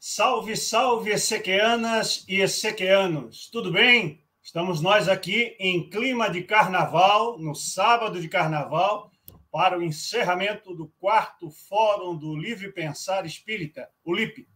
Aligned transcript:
Salve, 0.00 0.56
salve, 0.56 1.10
Ezequianas 1.10 2.24
e 2.28 2.40
Ezequianos, 2.40 3.50
tudo 3.50 3.72
bem? 3.72 4.22
Estamos 4.40 4.80
nós 4.80 5.08
aqui 5.08 5.56
em 5.58 5.90
clima 5.90 6.30
de 6.30 6.44
carnaval, 6.44 7.36
no 7.36 7.52
sábado 7.52 8.20
de 8.20 8.28
carnaval, 8.28 9.10
para 9.50 9.76
o 9.76 9.82
encerramento 9.82 10.72
do 10.72 10.86
quarto 11.00 11.50
Fórum 11.50 12.16
do 12.16 12.36
Livre 12.36 12.70
Pensar 12.70 13.26
Espírita, 13.26 13.90
o 14.04 14.14
LIP. 14.14 14.48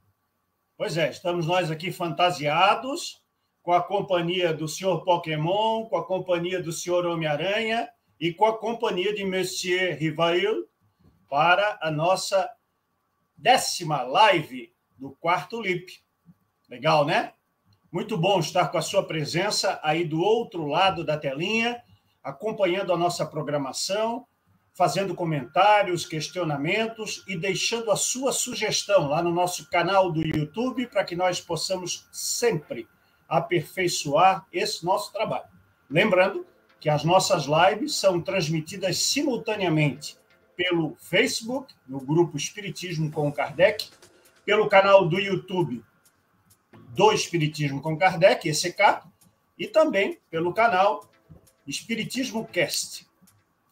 Pois 0.77 0.97
é, 0.97 1.11
estamos 1.11 1.45
nós 1.45 1.73
aqui 1.73 1.91
fantasiados, 1.91 3.21
com 3.65 3.73
a 3.73 3.83
companhia 3.83 4.55
do 4.55 4.69
senhor 4.69 5.03
Pokémon, 5.03 5.87
com 5.87 5.97
a 5.97 6.07
companhia 6.07 6.63
do 6.63 6.71
senhor 6.71 7.05
Homem-Aranha 7.05 7.89
e 8.21 8.33
com 8.33 8.45
a 8.45 8.57
companhia 8.57 9.13
de 9.13 9.25
Monsieur 9.25 9.99
Rivail 9.99 10.69
para 11.29 11.81
a 11.83 11.91
nossa 11.91 12.49
décima 13.37 14.03
live 14.03 14.73
do 15.03 15.11
quarto 15.11 15.61
LIP. 15.61 16.01
Legal, 16.71 17.05
né? 17.05 17.33
Muito 17.91 18.17
bom 18.17 18.39
estar 18.39 18.69
com 18.69 18.79
a 18.79 18.83
sua 18.83 19.05
presença 19.05 19.81
aí 19.83 20.05
do 20.05 20.21
outro 20.21 20.65
lado 20.65 21.03
da 21.03 21.19
telinha, 21.19 21.83
acompanhando 22.23 22.93
a 22.93 22.97
nossa 22.97 23.27
programação, 23.27 24.25
fazendo 24.73 25.13
comentários, 25.13 26.07
questionamentos 26.07 27.25
e 27.27 27.37
deixando 27.37 27.91
a 27.91 27.97
sua 27.97 28.33
sugestão 28.33 29.09
lá 29.09 29.21
no 29.21 29.33
nosso 29.33 29.69
canal 29.69 30.13
do 30.13 30.25
YouTube 30.25 30.87
para 30.87 31.05
que 31.05 31.17
nós 31.17 31.41
possamos 31.41 32.09
sempre 32.13 32.87
aperfeiçoar 33.29 34.47
esse 34.53 34.85
nosso 34.85 35.13
trabalho. 35.13 35.49
Lembrando 35.91 36.47
que 36.79 36.89
as 36.89 37.03
nossas 37.03 37.47
lives 37.47 37.97
são 37.97 38.21
transmitidas 38.21 38.99
simultaneamente 38.99 40.17
pelo 40.55 40.95
Facebook, 41.01 41.75
no 41.89 42.01
grupo 42.01 42.37
Espiritismo 42.37 43.11
com 43.11 43.33
Kardec, 43.33 43.91
pelo 44.45 44.69
canal 44.69 45.09
do 45.09 45.19
YouTube 45.19 45.85
do 46.95 47.13
Espiritismo 47.13 47.81
com 47.81 47.97
Kardec, 47.97 48.49
ECK, 48.49 49.03
e 49.59 49.67
também 49.67 50.19
pelo 50.31 50.53
canal 50.53 51.11
Espiritismo 51.67 52.47
Cast. 52.47 53.07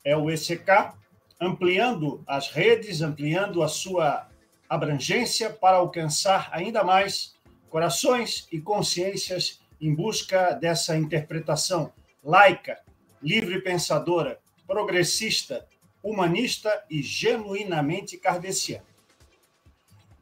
É 0.05 0.17
o 0.17 0.31
ECK 0.31 0.95
ampliando 1.41 2.23
as 2.27 2.51
redes, 2.51 3.01
ampliando 3.01 3.63
a 3.63 3.69
sua 3.69 4.29
abrangência 4.69 5.51
para 5.51 5.79
alcançar 5.79 6.49
ainda 6.53 6.85
mais 6.85 7.35
corações 7.69 8.47
e 8.53 8.61
consciências 8.61 9.61
em 9.81 9.95
busca 9.95 10.53
dessa 10.53 10.97
interpretação 10.97 11.93
laica, 12.23 12.79
livre 13.23 13.61
pensadora, 13.63 14.39
progressista, 14.67 15.67
humanista 16.03 16.85
e 16.89 17.03
genuinamente 17.03 18.17
kardeciana. 18.17 18.90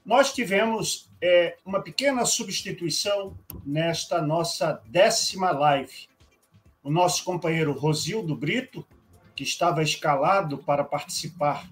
Nós 0.08 0.32
tivemos 0.32 1.10
é, 1.20 1.58
uma 1.66 1.82
pequena 1.82 2.24
substituição 2.24 3.36
nesta 3.62 4.22
nossa 4.22 4.82
décima 4.86 5.50
live. 5.50 6.08
O 6.82 6.90
nosso 6.90 7.22
companheiro 7.22 7.74
Rosildo 7.74 8.34
Brito, 8.34 8.86
que 9.36 9.42
estava 9.42 9.82
escalado 9.82 10.56
para 10.56 10.82
participar 10.82 11.68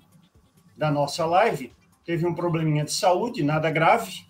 da 0.77 0.91
nossa 0.91 1.25
live, 1.25 1.73
teve 2.05 2.27
um 2.27 2.35
probleminha 2.35 2.85
de 2.85 2.93
saúde, 2.93 3.43
nada 3.43 3.71
grave, 3.71 4.27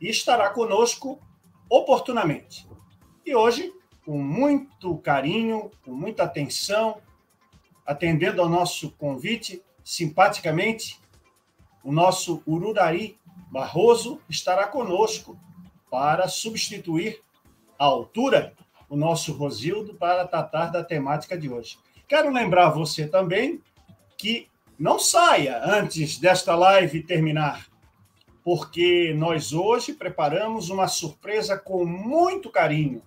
e 0.00 0.08
estará 0.08 0.48
conosco 0.48 1.20
oportunamente. 1.68 2.66
E 3.22 3.34
hoje 3.34 3.70
com 4.02 4.16
muito 4.16 4.96
carinho, 4.96 5.70
com 5.84 5.92
muita 5.92 6.22
atenção, 6.22 7.02
atendendo 7.84 8.40
ao 8.40 8.48
nosso 8.48 8.92
convite, 8.92 9.62
simpaticamente, 9.84 10.98
o 11.84 11.92
nosso 11.92 12.42
Ururari 12.46 13.18
Barroso 13.50 14.20
estará 14.28 14.66
conosco 14.66 15.38
para 15.90 16.28
substituir 16.28 17.22
à 17.78 17.84
altura 17.84 18.54
o 18.88 18.96
nosso 18.96 19.32
Rosildo 19.32 19.94
para 19.94 20.26
tratar 20.26 20.66
da 20.66 20.84
temática 20.84 21.36
de 21.36 21.48
hoje. 21.48 21.78
Quero 22.08 22.30
lembrar 22.30 22.70
você 22.70 23.06
também 23.06 23.60
que 24.16 24.48
não 24.78 24.98
saia 24.98 25.60
antes 25.64 26.18
desta 26.18 26.54
live 26.54 27.02
terminar, 27.02 27.66
porque 28.44 29.14
nós 29.16 29.52
hoje 29.52 29.92
preparamos 29.92 30.70
uma 30.70 30.86
surpresa 30.88 31.58
com 31.58 31.84
muito 31.84 32.50
carinho 32.50 33.02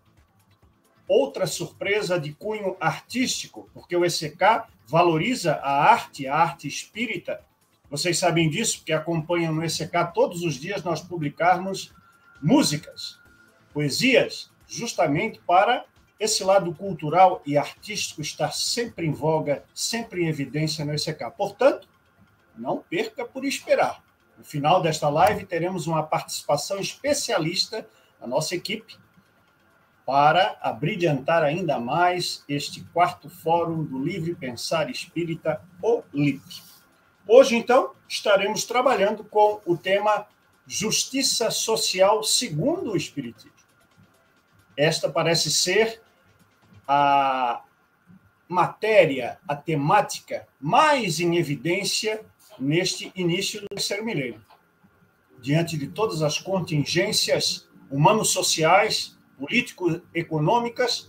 outra 1.09 1.47
surpresa 1.47 2.19
de 2.19 2.31
cunho 2.33 2.77
artístico, 2.79 3.67
porque 3.73 3.97
o 3.97 4.05
ECK 4.05 4.63
valoriza 4.85 5.55
a 5.55 5.91
arte, 5.91 6.27
a 6.27 6.35
arte 6.35 6.67
espírita. 6.67 7.43
Vocês 7.89 8.19
sabem 8.19 8.49
disso, 8.49 8.77
porque 8.77 8.93
acompanham 8.93 9.53
no 9.53 9.63
ECK 9.63 10.13
todos 10.13 10.43
os 10.43 10.55
dias 10.55 10.83
nós 10.83 11.01
publicarmos 11.01 11.93
músicas, 12.41 13.19
poesias, 13.73 14.51
justamente 14.67 15.41
para 15.45 15.85
esse 16.19 16.43
lado 16.43 16.73
cultural 16.73 17.41
e 17.45 17.57
artístico 17.57 18.21
estar 18.21 18.51
sempre 18.51 19.07
em 19.07 19.11
voga, 19.11 19.63
sempre 19.73 20.23
em 20.23 20.27
evidência 20.27 20.85
no 20.85 20.93
ECK. 20.93 21.31
Portanto, 21.35 21.87
não 22.55 22.77
perca 22.77 23.25
por 23.25 23.45
esperar. 23.45 24.03
No 24.37 24.43
final 24.43 24.81
desta 24.81 25.09
live, 25.09 25.45
teremos 25.45 25.87
uma 25.87 26.03
participação 26.03 26.79
especialista 26.79 27.87
da 28.19 28.27
nossa 28.27 28.55
equipe, 28.55 28.97
para 30.09 30.57
abrilhantar 30.59 31.43
ainda 31.43 31.79
mais 31.79 32.43
este 32.49 32.81
quarto 32.85 33.29
Fórum 33.29 33.83
do 33.83 34.03
Livre 34.03 34.33
Pensar 34.33 34.89
Espírita, 34.89 35.61
o 35.83 36.01
LIP. 36.11 36.41
Hoje, 37.31 37.55
então, 37.55 37.91
estaremos 38.07 38.63
trabalhando 38.63 39.23
com 39.23 39.61
o 39.63 39.77
tema 39.77 40.25
Justiça 40.65 41.51
Social 41.51 42.23
segundo 42.23 42.93
o 42.93 42.97
Espiritismo. 42.97 43.53
Esta 44.75 45.07
parece 45.07 45.51
ser 45.51 46.01
a 46.87 47.61
matéria, 48.47 49.39
a 49.47 49.55
temática 49.55 50.47
mais 50.59 51.19
em 51.19 51.37
evidência 51.37 52.25
neste 52.57 53.11
início 53.15 53.61
do 53.61 53.67
terceiro 53.67 54.03
milênio. 54.03 54.43
Diante 55.39 55.77
de 55.77 55.85
todas 55.85 56.23
as 56.23 56.39
contingências 56.39 57.69
humano-sociais 57.91 59.15
político-econômicas, 59.37 61.08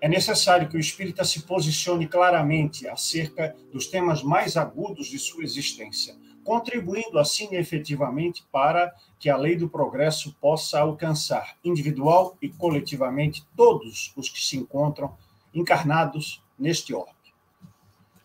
é 0.00 0.08
necessário 0.08 0.68
que 0.68 0.76
o 0.76 0.80
espírita 0.80 1.24
se 1.24 1.42
posicione 1.42 2.08
claramente 2.08 2.88
acerca 2.88 3.54
dos 3.70 3.86
temas 3.86 4.22
mais 4.22 4.56
agudos 4.56 5.08
de 5.08 5.18
sua 5.18 5.44
existência, 5.44 6.16
contribuindo 6.42 7.18
assim 7.18 7.54
efetivamente 7.54 8.42
para 8.50 8.90
que 9.18 9.28
a 9.28 9.36
lei 9.36 9.56
do 9.56 9.68
progresso 9.68 10.34
possa 10.40 10.80
alcançar 10.80 11.56
individual 11.62 12.36
e 12.40 12.48
coletivamente 12.48 13.46
todos 13.54 14.12
os 14.16 14.30
que 14.30 14.40
se 14.40 14.56
encontram 14.56 15.14
encarnados 15.52 16.42
neste 16.58 16.94
orbe. 16.94 17.12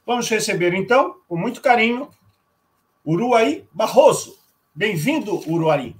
Vamos 0.06 0.30
receber 0.30 0.74
então, 0.74 1.18
com 1.28 1.36
muito 1.36 1.62
carinho, 1.62 2.10
Uruaí 3.06 3.68
Barroso. 3.74 4.38
Bem-vindo, 4.74 5.42
Uruaí. 5.50 5.96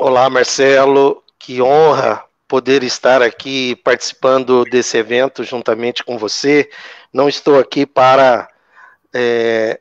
Olá, 0.00 0.30
Marcelo. 0.30 1.22
Que 1.38 1.60
honra 1.60 2.24
poder 2.52 2.82
estar 2.82 3.22
aqui 3.22 3.74
participando 3.76 4.62
desse 4.64 4.98
evento 4.98 5.42
juntamente 5.42 6.04
com 6.04 6.18
você. 6.18 6.68
Não 7.10 7.26
estou 7.26 7.58
aqui 7.58 7.86
para 7.86 8.46
é, 9.10 9.80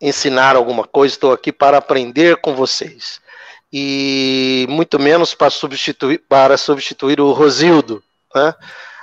ensinar 0.00 0.56
alguma 0.56 0.82
coisa, 0.82 1.14
estou 1.14 1.32
aqui 1.32 1.52
para 1.52 1.78
aprender 1.78 2.38
com 2.38 2.56
vocês. 2.56 3.20
E 3.72 4.66
muito 4.68 4.98
menos 4.98 5.32
para 5.32 5.48
substituir, 5.48 6.20
para 6.28 6.56
substituir 6.56 7.20
o 7.20 7.30
Rosildo. 7.30 8.02
Né? 8.34 8.52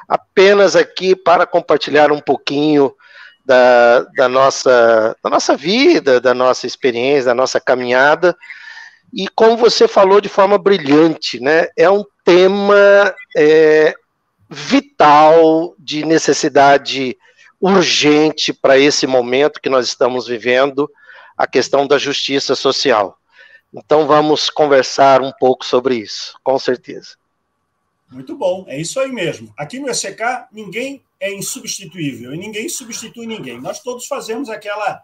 Apenas 0.09 0.75
aqui 0.75 1.15
para 1.15 1.45
compartilhar 1.45 2.11
um 2.11 2.19
pouquinho 2.19 2.93
da, 3.45 4.01
da, 4.17 4.27
nossa, 4.27 5.15
da 5.23 5.29
nossa 5.29 5.55
vida, 5.55 6.19
da 6.19 6.33
nossa 6.33 6.67
experiência, 6.67 7.27
da 7.27 7.33
nossa 7.33 7.61
caminhada 7.61 8.35
e 9.15 9.29
como 9.29 9.55
você 9.55 9.87
falou 9.87 10.19
de 10.19 10.27
forma 10.27 10.57
brilhante, 10.57 11.39
né, 11.39 11.69
é 11.77 11.89
um 11.89 12.03
tema 12.25 13.15
é, 13.37 13.95
vital, 14.49 15.73
de 15.79 16.05
necessidade 16.05 17.17
urgente 17.61 18.51
para 18.51 18.77
esse 18.77 19.07
momento 19.07 19.61
que 19.61 19.69
nós 19.69 19.87
estamos 19.87 20.27
vivendo, 20.27 20.91
a 21.37 21.47
questão 21.47 21.87
da 21.87 21.97
justiça 21.97 22.55
social. 22.55 23.17
Então 23.73 24.05
vamos 24.05 24.49
conversar 24.49 25.21
um 25.21 25.31
pouco 25.39 25.65
sobre 25.65 25.95
isso, 25.95 26.37
com 26.43 26.59
certeza. 26.59 27.15
Muito 28.11 28.35
bom, 28.35 28.65
é 28.67 28.77
isso 28.77 28.99
aí 28.99 29.11
mesmo. 29.11 29.53
Aqui 29.57 29.79
no 29.79 29.89
ECK, 29.89 30.47
ninguém 30.51 31.01
é 31.21 31.33
insubstituível 31.33 32.33
e 32.33 32.37
ninguém 32.37 32.67
substitui 32.67 33.25
ninguém. 33.25 33.61
Nós 33.61 33.79
todos 33.79 34.07
fazemos 34.07 34.49
aquela 34.49 35.01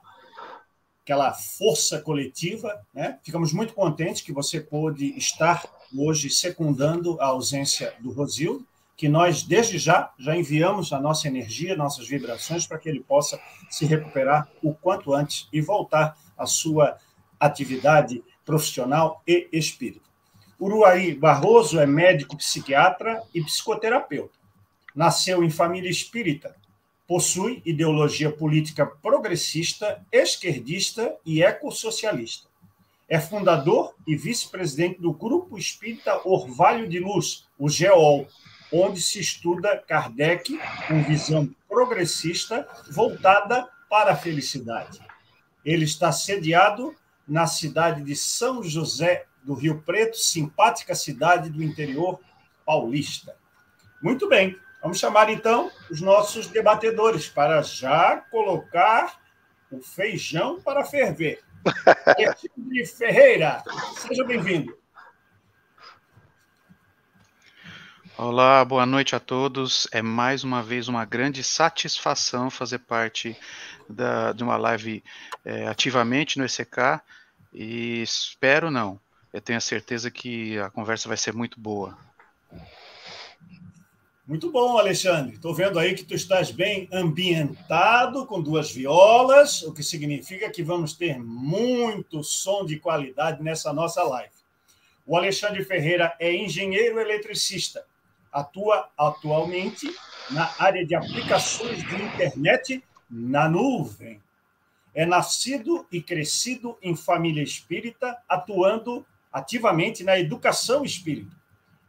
aquela 1.03 1.33
força 1.33 1.99
coletiva. 1.99 2.81
Né? 2.93 3.19
Ficamos 3.23 3.53
muito 3.53 3.73
contentes 3.73 4.21
que 4.21 4.31
você 4.31 4.59
pôde 4.59 5.17
estar 5.17 5.65
hoje 5.95 6.29
secundando 6.29 7.19
a 7.19 7.27
ausência 7.27 7.93
do 7.99 8.11
Rosil, 8.11 8.65
que 8.95 9.09
nós, 9.09 9.43
desde 9.43 9.77
já, 9.77 10.13
já 10.17 10.35
enviamos 10.35 10.93
a 10.93 10.99
nossa 10.99 11.27
energia, 11.27 11.75
nossas 11.75 12.07
vibrações, 12.07 12.67
para 12.67 12.77
que 12.77 12.87
ele 12.87 12.99
possa 12.99 13.39
se 13.69 13.85
recuperar 13.85 14.47
o 14.61 14.73
quanto 14.73 15.13
antes 15.13 15.47
e 15.51 15.59
voltar 15.59 16.15
à 16.37 16.45
sua 16.45 16.97
atividade 17.39 18.23
profissional 18.45 19.21
e 19.27 19.49
espírita. 19.51 20.11
Uruari 20.59 21.15
Barroso 21.15 21.79
é 21.79 21.87
médico 21.87 22.37
psiquiatra 22.37 23.23
e 23.33 23.43
psicoterapeuta. 23.43 24.37
Nasceu 24.95 25.43
em 25.43 25.49
família 25.49 25.89
espírita. 25.89 26.55
Possui 27.11 27.61
ideologia 27.65 28.31
política 28.31 28.85
progressista, 28.85 30.01
esquerdista 30.09 31.13
e 31.25 31.43
ecossocialista. 31.43 32.47
É 33.09 33.19
fundador 33.19 33.93
e 34.07 34.15
vice-presidente 34.15 35.01
do 35.01 35.11
Grupo 35.11 35.57
Espírita 35.57 36.25
Orvalho 36.25 36.87
de 36.87 36.99
Luz, 36.99 37.49
o 37.59 37.67
GEOL, 37.67 38.29
onde 38.71 39.01
se 39.01 39.19
estuda 39.19 39.77
Kardec 39.77 40.57
com 40.87 41.03
visão 41.03 41.53
progressista 41.67 42.65
voltada 42.89 43.67
para 43.89 44.13
a 44.13 44.15
felicidade. 44.15 45.01
Ele 45.65 45.83
está 45.83 46.13
sediado 46.13 46.95
na 47.27 47.45
cidade 47.45 48.03
de 48.03 48.15
São 48.15 48.63
José 48.63 49.25
do 49.43 49.53
Rio 49.53 49.81
Preto, 49.81 50.15
simpática 50.15 50.95
cidade 50.95 51.49
do 51.49 51.61
interior 51.61 52.21
paulista. 52.65 53.35
Muito 54.01 54.29
bem, 54.29 54.55
vamos 54.81 54.99
chamar 54.99 55.29
então 55.29 55.71
os 55.89 56.01
nossos 56.01 56.47
debatedores 56.47 57.29
para 57.29 57.61
já 57.61 58.17
colocar 58.29 59.21
o 59.71 59.81
feijão 59.81 60.59
para 60.61 60.83
ferver. 60.83 61.43
Alexandre 62.17 62.85
Ferreira, 62.85 63.63
seja 63.95 64.23
bem-vindo. 64.25 64.81
Olá, 68.17 68.63
boa 68.65 68.85
noite 68.85 69.15
a 69.15 69.19
todos. 69.19 69.87
É 69.91 70.01
mais 70.01 70.43
uma 70.43 70.61
vez 70.61 70.87
uma 70.87 71.05
grande 71.05 71.43
satisfação 71.43 72.49
fazer 72.49 72.79
parte 72.79 73.35
da, 73.89 74.31
de 74.33 74.43
uma 74.43 74.57
live 74.57 75.03
é, 75.45 75.67
ativamente 75.67 76.37
no 76.37 76.45
ECK 76.45 77.01
e 77.53 78.01
espero 78.01 78.69
não. 78.69 78.99
Eu 79.33 79.41
tenho 79.41 79.57
a 79.57 79.61
certeza 79.61 80.11
que 80.11 80.59
a 80.59 80.69
conversa 80.69 81.07
vai 81.07 81.17
ser 81.17 81.33
muito 81.33 81.59
boa. 81.59 81.97
Muito 84.31 84.49
bom, 84.49 84.77
Alexandre. 84.77 85.33
Estou 85.33 85.53
vendo 85.53 85.77
aí 85.77 85.93
que 85.93 86.05
tu 86.05 86.15
estás 86.15 86.51
bem 86.51 86.87
ambientado 86.89 88.25
com 88.25 88.41
duas 88.41 88.71
violas, 88.71 89.61
o 89.63 89.73
que 89.73 89.83
significa 89.83 90.49
que 90.49 90.63
vamos 90.63 90.93
ter 90.93 91.19
muito 91.19 92.23
som 92.23 92.65
de 92.65 92.79
qualidade 92.79 93.43
nessa 93.43 93.73
nossa 93.73 94.01
live. 94.03 94.31
O 95.05 95.17
Alexandre 95.17 95.65
Ferreira 95.65 96.15
é 96.17 96.33
engenheiro 96.33 96.97
eletricista. 96.97 97.85
Atua 98.31 98.89
atualmente 98.97 99.93
na 100.29 100.49
área 100.57 100.85
de 100.85 100.95
aplicações 100.95 101.83
de 101.83 101.95
internet 102.01 102.81
na 103.09 103.49
nuvem. 103.49 104.23
É 104.95 105.05
nascido 105.05 105.85
e 105.91 106.01
crescido 106.01 106.77
em 106.81 106.95
família 106.95 107.43
espírita, 107.43 108.17
atuando 108.29 109.05
ativamente 109.29 110.05
na 110.05 110.17
educação 110.17 110.85
espírita 110.85 111.40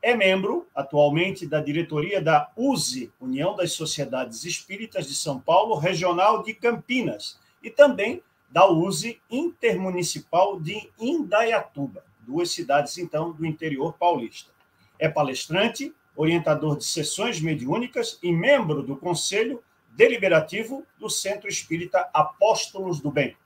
é 0.03 0.17
membro, 0.17 0.67
atualmente, 0.75 1.47
da 1.47 1.61
diretoria 1.61 2.21
da 2.21 2.51
USE, 2.57 3.13
União 3.21 3.55
das 3.55 3.73
Sociedades 3.73 4.45
Espíritas 4.45 5.07
de 5.07 5.15
São 5.15 5.39
Paulo, 5.39 5.77
Regional 5.77 6.43
de 6.43 6.53
Campinas, 6.53 7.39
e 7.63 7.71
também 7.71 8.21
da 8.51 8.69
USE 8.69 9.21
Intermunicipal 9.31 10.61
de 10.61 10.91
Indaiatuba, 10.99 12.05
duas 12.21 12.51
cidades, 12.51 12.99
então, 12.99 13.33
do 13.33 13.47
interior 13.47 13.93
paulista. 13.93 14.51
É 14.99 15.09
palestrante, 15.09 15.95
orientador 16.17 16.77
de 16.77 16.85
sessões 16.85 17.41
mediúnicas 17.41 18.19
e 18.23 18.33
membro 18.33 18.83
do 18.83 18.97
Conselho 18.97 19.63
Deliberativo 19.93 20.85
do 20.99 21.09
Centro 21.09 21.49
Espírita 21.49 22.11
Apóstolos 22.13 23.01
do 23.01 23.11
Bem. 23.11 23.37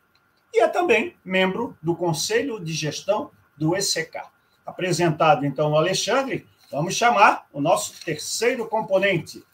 E 0.55 0.61
é 0.61 0.69
também 0.69 1.14
membro 1.23 1.76
do 1.82 1.94
Conselho 1.94 2.58
de 2.58 2.73
Gestão 2.73 3.31
do 3.56 3.76
ECK. 3.76 4.36
Apresentado, 4.67 5.47
então, 5.47 5.71
o 5.71 5.77
Alexandre, 5.77 6.45
vamos 6.73 6.95
chamar 6.95 7.47
o 7.53 7.61
nosso 7.61 8.05
terceiro 8.05 8.67
componente. 8.67 9.45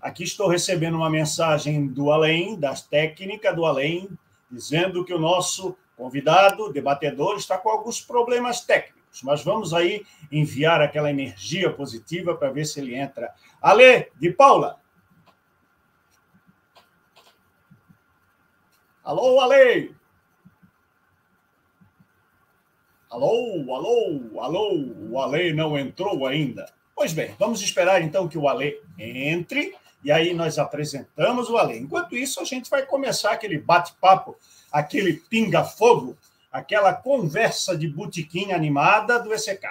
Aqui 0.00 0.22
estou 0.22 0.48
recebendo 0.48 0.96
uma 0.96 1.10
mensagem 1.10 1.88
do 1.88 2.12
além, 2.12 2.58
das 2.58 2.82
técnicas 2.82 3.54
do 3.54 3.66
além, 3.66 4.08
dizendo 4.48 5.04
que 5.04 5.12
o 5.12 5.18
nosso 5.18 5.76
convidado, 5.96 6.72
debatedor, 6.72 7.36
está 7.36 7.58
com 7.58 7.68
alguns 7.68 8.00
problemas 8.00 8.60
técnicos, 8.60 9.22
mas 9.22 9.42
vamos 9.42 9.74
aí 9.74 10.04
enviar 10.30 10.80
aquela 10.80 11.10
energia 11.10 11.72
positiva 11.72 12.36
para 12.36 12.50
ver 12.50 12.64
se 12.64 12.80
ele 12.80 12.94
entra. 12.94 13.32
Ale, 13.60 14.10
de 14.20 14.30
Paula. 14.30 14.80
Alô, 19.02 19.40
Ale! 19.40 19.94
Alô, 23.12 23.74
alô, 23.74 24.40
alô, 24.40 24.86
o 25.10 25.20
Ale 25.20 25.52
não 25.52 25.78
entrou 25.78 26.26
ainda. 26.26 26.72
Pois 26.96 27.12
bem, 27.12 27.36
vamos 27.38 27.60
esperar 27.60 28.00
então 28.00 28.26
que 28.26 28.38
o 28.38 28.48
Ale 28.48 28.80
entre 28.98 29.76
e 30.02 30.10
aí 30.10 30.32
nós 30.32 30.58
apresentamos 30.58 31.50
o 31.50 31.58
Ale. 31.58 31.76
Enquanto 31.76 32.16
isso, 32.16 32.40
a 32.40 32.44
gente 32.44 32.70
vai 32.70 32.86
começar 32.86 33.32
aquele 33.32 33.58
bate-papo, 33.58 34.34
aquele 34.72 35.12
pinga-fogo, 35.28 36.16
aquela 36.50 36.94
conversa 36.94 37.76
de 37.76 37.86
botiquim 37.86 38.52
animada 38.52 39.18
do 39.18 39.34
ECK. 39.34 39.62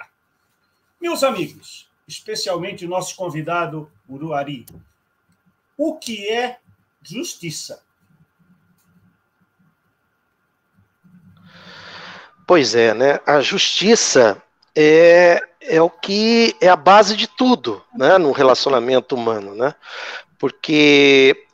Meus 1.00 1.24
amigos, 1.24 1.90
especialmente 2.06 2.86
nosso 2.86 3.16
convidado 3.16 3.90
Uruari, 4.08 4.66
o 5.76 5.96
que 5.96 6.28
é 6.28 6.60
justiça? 7.02 7.82
Pois 12.46 12.74
é, 12.74 12.92
né? 12.92 13.20
A 13.26 13.40
justiça 13.40 14.42
é, 14.74 15.40
é 15.60 15.80
o 15.80 15.88
que 15.88 16.56
é 16.60 16.68
a 16.68 16.76
base 16.76 17.16
de 17.16 17.26
tudo, 17.26 17.82
né? 17.94 18.18
No 18.18 18.32
relacionamento 18.32 19.14
humano, 19.14 19.54
né? 19.54 19.74
Porque 20.38 21.46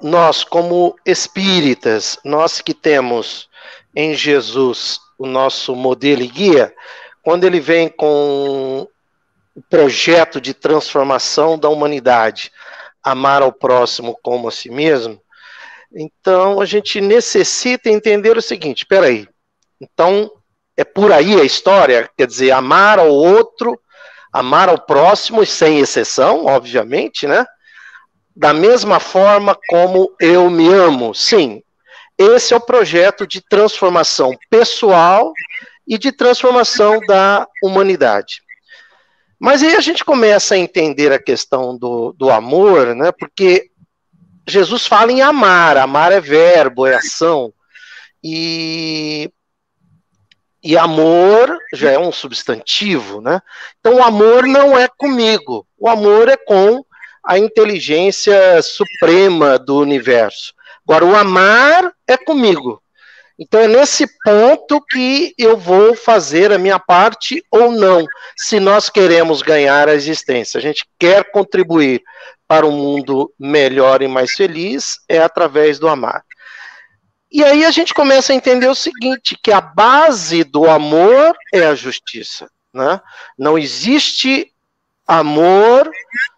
nós, 0.00 0.44
como 0.44 0.96
espíritas, 1.04 2.18
nós 2.24 2.60
que 2.60 2.72
temos 2.72 3.48
em 3.94 4.14
Jesus 4.14 5.00
o 5.18 5.26
nosso 5.26 5.74
modelo 5.74 6.22
e 6.22 6.28
guia, 6.28 6.74
quando 7.22 7.44
ele 7.44 7.60
vem 7.60 7.88
com 7.88 8.86
o 9.54 9.62
projeto 9.68 10.40
de 10.40 10.54
transformação 10.54 11.58
da 11.58 11.68
humanidade, 11.68 12.52
amar 13.02 13.42
ao 13.42 13.52
próximo 13.52 14.18
como 14.22 14.48
a 14.48 14.52
si 14.52 14.70
mesmo, 14.70 15.20
então 15.94 16.60
a 16.60 16.64
gente 16.64 17.00
necessita 17.00 17.90
entender 17.90 18.36
o 18.36 18.42
seguinte: 18.42 18.78
espera 18.78 19.06
aí, 19.06 19.26
então, 19.80 20.30
é 20.76 20.84
por 20.84 21.12
aí 21.12 21.40
a 21.40 21.44
história, 21.44 22.08
quer 22.16 22.26
dizer, 22.26 22.50
amar 22.50 22.98
ao 22.98 23.08
outro, 23.08 23.80
amar 24.32 24.68
ao 24.68 24.78
próximo, 24.78 25.44
sem 25.46 25.78
exceção, 25.78 26.44
obviamente, 26.44 27.26
né? 27.26 27.46
Da 28.34 28.52
mesma 28.52 29.00
forma 29.00 29.56
como 29.68 30.14
eu 30.20 30.50
me 30.50 30.68
amo. 30.68 31.14
Sim, 31.14 31.62
esse 32.18 32.52
é 32.52 32.56
o 32.56 32.60
projeto 32.60 33.26
de 33.26 33.40
transformação 33.40 34.36
pessoal 34.50 35.32
e 35.86 35.96
de 35.96 36.12
transformação 36.12 37.00
da 37.06 37.46
humanidade. 37.62 38.42
Mas 39.38 39.62
aí 39.62 39.74
a 39.74 39.80
gente 39.80 40.04
começa 40.04 40.54
a 40.54 40.58
entender 40.58 41.12
a 41.12 41.22
questão 41.22 41.76
do, 41.76 42.12
do 42.12 42.30
amor, 42.30 42.94
né? 42.94 43.12
Porque 43.12 43.70
Jesus 44.46 44.86
fala 44.86 45.12
em 45.12 45.20
amar, 45.20 45.76
amar 45.76 46.12
é 46.12 46.20
verbo, 46.20 46.86
é 46.86 46.94
ação. 46.94 47.52
E 48.22 49.30
e 50.66 50.76
amor 50.76 51.56
já 51.72 51.92
é 51.92 51.98
um 51.98 52.10
substantivo, 52.10 53.20
né? 53.20 53.40
Então 53.78 53.94
o 53.94 54.02
amor 54.02 54.46
não 54.46 54.76
é 54.76 54.88
comigo, 54.88 55.64
o 55.78 55.88
amor 55.88 56.28
é 56.28 56.36
com 56.36 56.84
a 57.24 57.38
inteligência 57.38 58.60
suprema 58.62 59.60
do 59.60 59.78
universo. 59.78 60.52
Agora, 60.86 61.04
o 61.04 61.14
amar 61.14 61.92
é 62.06 62.16
comigo. 62.16 62.82
Então 63.38 63.60
é 63.60 63.68
nesse 63.68 64.06
ponto 64.24 64.80
que 64.80 65.34
eu 65.38 65.56
vou 65.56 65.94
fazer 65.94 66.52
a 66.52 66.58
minha 66.58 66.80
parte 66.80 67.44
ou 67.50 67.70
não, 67.70 68.04
se 68.36 68.58
nós 68.58 68.90
queremos 68.90 69.42
ganhar 69.42 69.88
a 69.88 69.94
existência. 69.94 70.58
A 70.58 70.60
gente 70.60 70.84
quer 70.98 71.30
contribuir 71.30 72.02
para 72.48 72.66
um 72.66 72.72
mundo 72.72 73.32
melhor 73.38 74.02
e 74.02 74.08
mais 74.08 74.32
feliz, 74.32 74.98
é 75.08 75.18
através 75.18 75.78
do 75.78 75.88
amar. 75.88 76.24
E 77.36 77.44
aí 77.44 77.66
a 77.66 77.70
gente 77.70 77.92
começa 77.92 78.32
a 78.32 78.34
entender 78.34 78.66
o 78.66 78.74
seguinte, 78.74 79.38
que 79.42 79.52
a 79.52 79.60
base 79.60 80.42
do 80.42 80.70
amor 80.70 81.36
é 81.52 81.66
a 81.66 81.74
justiça. 81.74 82.50
Né? 82.72 82.98
Não 83.38 83.58
existe 83.58 84.50
amor 85.06 85.90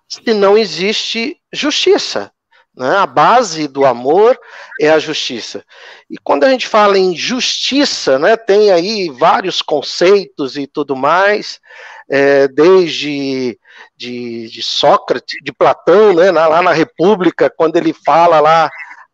se 0.08 0.34
não 0.34 0.58
existe 0.58 1.40
justiça. 1.52 2.32
Né? 2.76 2.96
A 2.96 3.06
base 3.06 3.68
do 3.68 3.86
amor 3.86 4.36
é 4.80 4.90
a 4.90 4.98
justiça. 4.98 5.64
E 6.10 6.18
quando 6.18 6.42
a 6.42 6.50
gente 6.50 6.66
fala 6.66 6.98
em 6.98 7.14
justiça, 7.14 8.18
né, 8.18 8.36
tem 8.36 8.72
aí 8.72 9.08
vários 9.08 9.62
conceitos 9.62 10.56
e 10.56 10.66
tudo 10.66 10.96
mais, 10.96 11.60
é, 12.10 12.48
desde 12.48 13.56
de, 13.96 14.48
de, 14.48 14.62
Sócrates, 14.64 15.38
de 15.44 15.52
Platão, 15.52 16.12
né, 16.12 16.32
lá 16.32 16.60
na 16.60 16.72
República, 16.72 17.48
quando 17.48 17.76
ele 17.76 17.92
fala 17.92 18.40
lá 18.40 18.68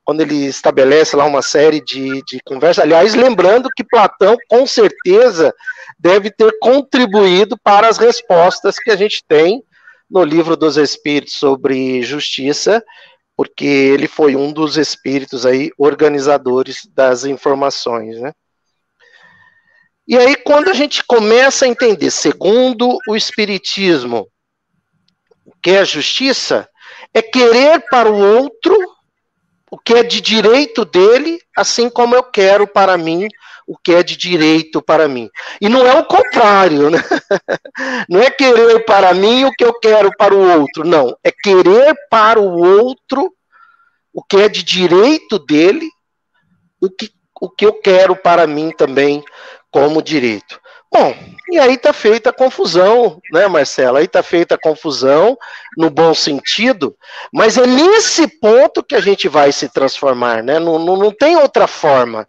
quando 0.04 0.20
ele 0.20 0.46
estabelece 0.46 1.16
lá 1.16 1.24
uma 1.24 1.42
série 1.42 1.80
de, 1.80 2.22
de 2.24 2.38
conversas. 2.44 2.84
Aliás, 2.84 3.14
lembrando 3.14 3.70
que 3.74 3.82
Platão, 3.82 4.36
com 4.48 4.66
certeza, 4.66 5.54
deve 5.98 6.30
ter 6.30 6.58
contribuído 6.60 7.56
para 7.62 7.88
as 7.88 7.96
respostas 7.96 8.78
que 8.78 8.90
a 8.90 8.96
gente 8.96 9.24
tem 9.26 9.62
no 10.10 10.22
livro 10.22 10.56
dos 10.56 10.76
Espíritos 10.76 11.34
sobre 11.34 12.02
justiça, 12.02 12.84
porque 13.36 13.64
ele 13.64 14.06
foi 14.06 14.36
um 14.36 14.52
dos 14.52 14.76
espíritos 14.76 15.44
aí 15.44 15.70
organizadores 15.78 16.86
das 16.94 17.24
informações, 17.24 18.20
né? 18.20 18.32
E 20.06 20.18
aí, 20.18 20.36
quando 20.36 20.68
a 20.68 20.74
gente 20.74 21.02
começa 21.02 21.64
a 21.64 21.68
entender, 21.68 22.10
segundo 22.10 22.98
o 23.08 23.16
Espiritismo, 23.16 24.28
o 25.46 25.52
que 25.62 25.70
é 25.70 25.84
justiça, 25.84 26.68
é 27.14 27.22
querer 27.22 27.80
para 27.88 28.10
o 28.10 28.18
outro 28.18 28.76
o 29.74 29.78
que 29.78 29.92
é 29.92 30.04
de 30.04 30.20
direito 30.20 30.84
dele, 30.84 31.36
assim 31.56 31.90
como 31.90 32.14
eu 32.14 32.22
quero 32.22 32.64
para 32.64 32.96
mim 32.96 33.26
o 33.66 33.76
que 33.76 33.92
é 33.92 34.04
de 34.04 34.16
direito 34.16 34.80
para 34.80 35.08
mim. 35.08 35.28
E 35.60 35.68
não 35.68 35.84
é 35.84 35.98
o 35.98 36.04
contrário, 36.04 36.90
né? 36.90 36.98
Não 38.08 38.20
é 38.20 38.30
querer 38.30 38.84
para 38.84 39.12
mim 39.12 39.44
o 39.44 39.50
que 39.50 39.64
eu 39.64 39.76
quero 39.80 40.12
para 40.16 40.32
o 40.32 40.60
outro, 40.60 40.84
não. 40.84 41.16
É 41.24 41.32
querer 41.32 41.92
para 42.08 42.38
o 42.38 42.56
outro 42.56 43.34
o 44.12 44.22
que 44.22 44.36
é 44.36 44.48
de 44.48 44.62
direito 44.62 45.40
dele, 45.40 45.88
o 46.80 46.88
que, 46.88 47.10
o 47.40 47.50
que 47.50 47.66
eu 47.66 47.72
quero 47.72 48.14
para 48.14 48.46
mim 48.46 48.70
também 48.70 49.24
como 49.72 50.00
direito. 50.00 50.60
Bom, 50.96 51.12
e 51.50 51.58
aí 51.58 51.74
está 51.74 51.92
feita 51.92 52.30
a 52.30 52.32
confusão, 52.32 53.20
né, 53.32 53.48
Marcela? 53.48 53.98
Aí 53.98 54.04
está 54.04 54.22
feita 54.22 54.54
a 54.54 54.58
confusão, 54.58 55.36
no 55.76 55.90
bom 55.90 56.14
sentido, 56.14 56.94
mas 57.32 57.58
é 57.58 57.66
nesse 57.66 58.28
ponto 58.28 58.80
que 58.80 58.94
a 58.94 59.00
gente 59.00 59.28
vai 59.28 59.50
se 59.50 59.68
transformar, 59.68 60.40
né? 60.40 60.60
Não, 60.60 60.78
não, 60.78 60.96
não 60.96 61.10
tem 61.10 61.36
outra 61.36 61.66
forma. 61.66 62.24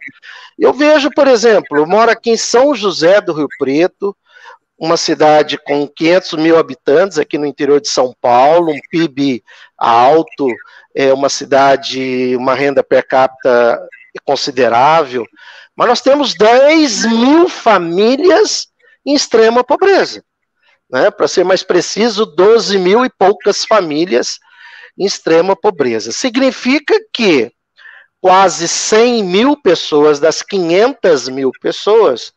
Eu 0.58 0.72
vejo, 0.72 1.10
por 1.14 1.28
exemplo, 1.28 1.78
eu 1.78 1.86
moro 1.86 2.10
aqui 2.10 2.30
em 2.30 2.36
São 2.36 2.74
José 2.74 3.20
do 3.20 3.32
Rio 3.32 3.46
Preto, 3.56 4.16
uma 4.76 4.96
cidade 4.96 5.58
com 5.58 5.86
500 5.86 6.32
mil 6.32 6.58
habitantes 6.58 7.18
aqui 7.18 7.38
no 7.38 7.46
interior 7.46 7.80
de 7.80 7.88
São 7.88 8.12
Paulo, 8.20 8.72
um 8.72 8.80
PIB 8.90 9.44
alto, 9.78 10.48
é 10.92 11.14
uma 11.14 11.28
cidade, 11.28 12.34
uma 12.36 12.54
renda 12.54 12.82
per 12.82 13.06
capita 13.06 13.80
considerável, 14.24 15.24
mas 15.76 15.88
nós 15.88 16.00
temos 16.00 16.34
10 16.34 17.04
mil 17.04 17.48
famílias 17.48 18.68
em 19.04 19.14
extrema 19.14 19.62
pobreza. 19.62 20.24
Né? 20.90 21.10
Para 21.10 21.28
ser 21.28 21.44
mais 21.44 21.62
preciso, 21.62 22.24
12 22.24 22.78
mil 22.78 23.04
e 23.04 23.10
poucas 23.10 23.64
famílias 23.64 24.38
em 24.98 25.04
extrema 25.04 25.54
pobreza. 25.54 26.12
Significa 26.12 26.94
que 27.12 27.52
quase 28.20 28.66
100 28.66 29.22
mil 29.22 29.60
pessoas 29.60 30.18
das 30.18 30.42
500 30.42 31.28
mil 31.28 31.50
pessoas 31.60 32.32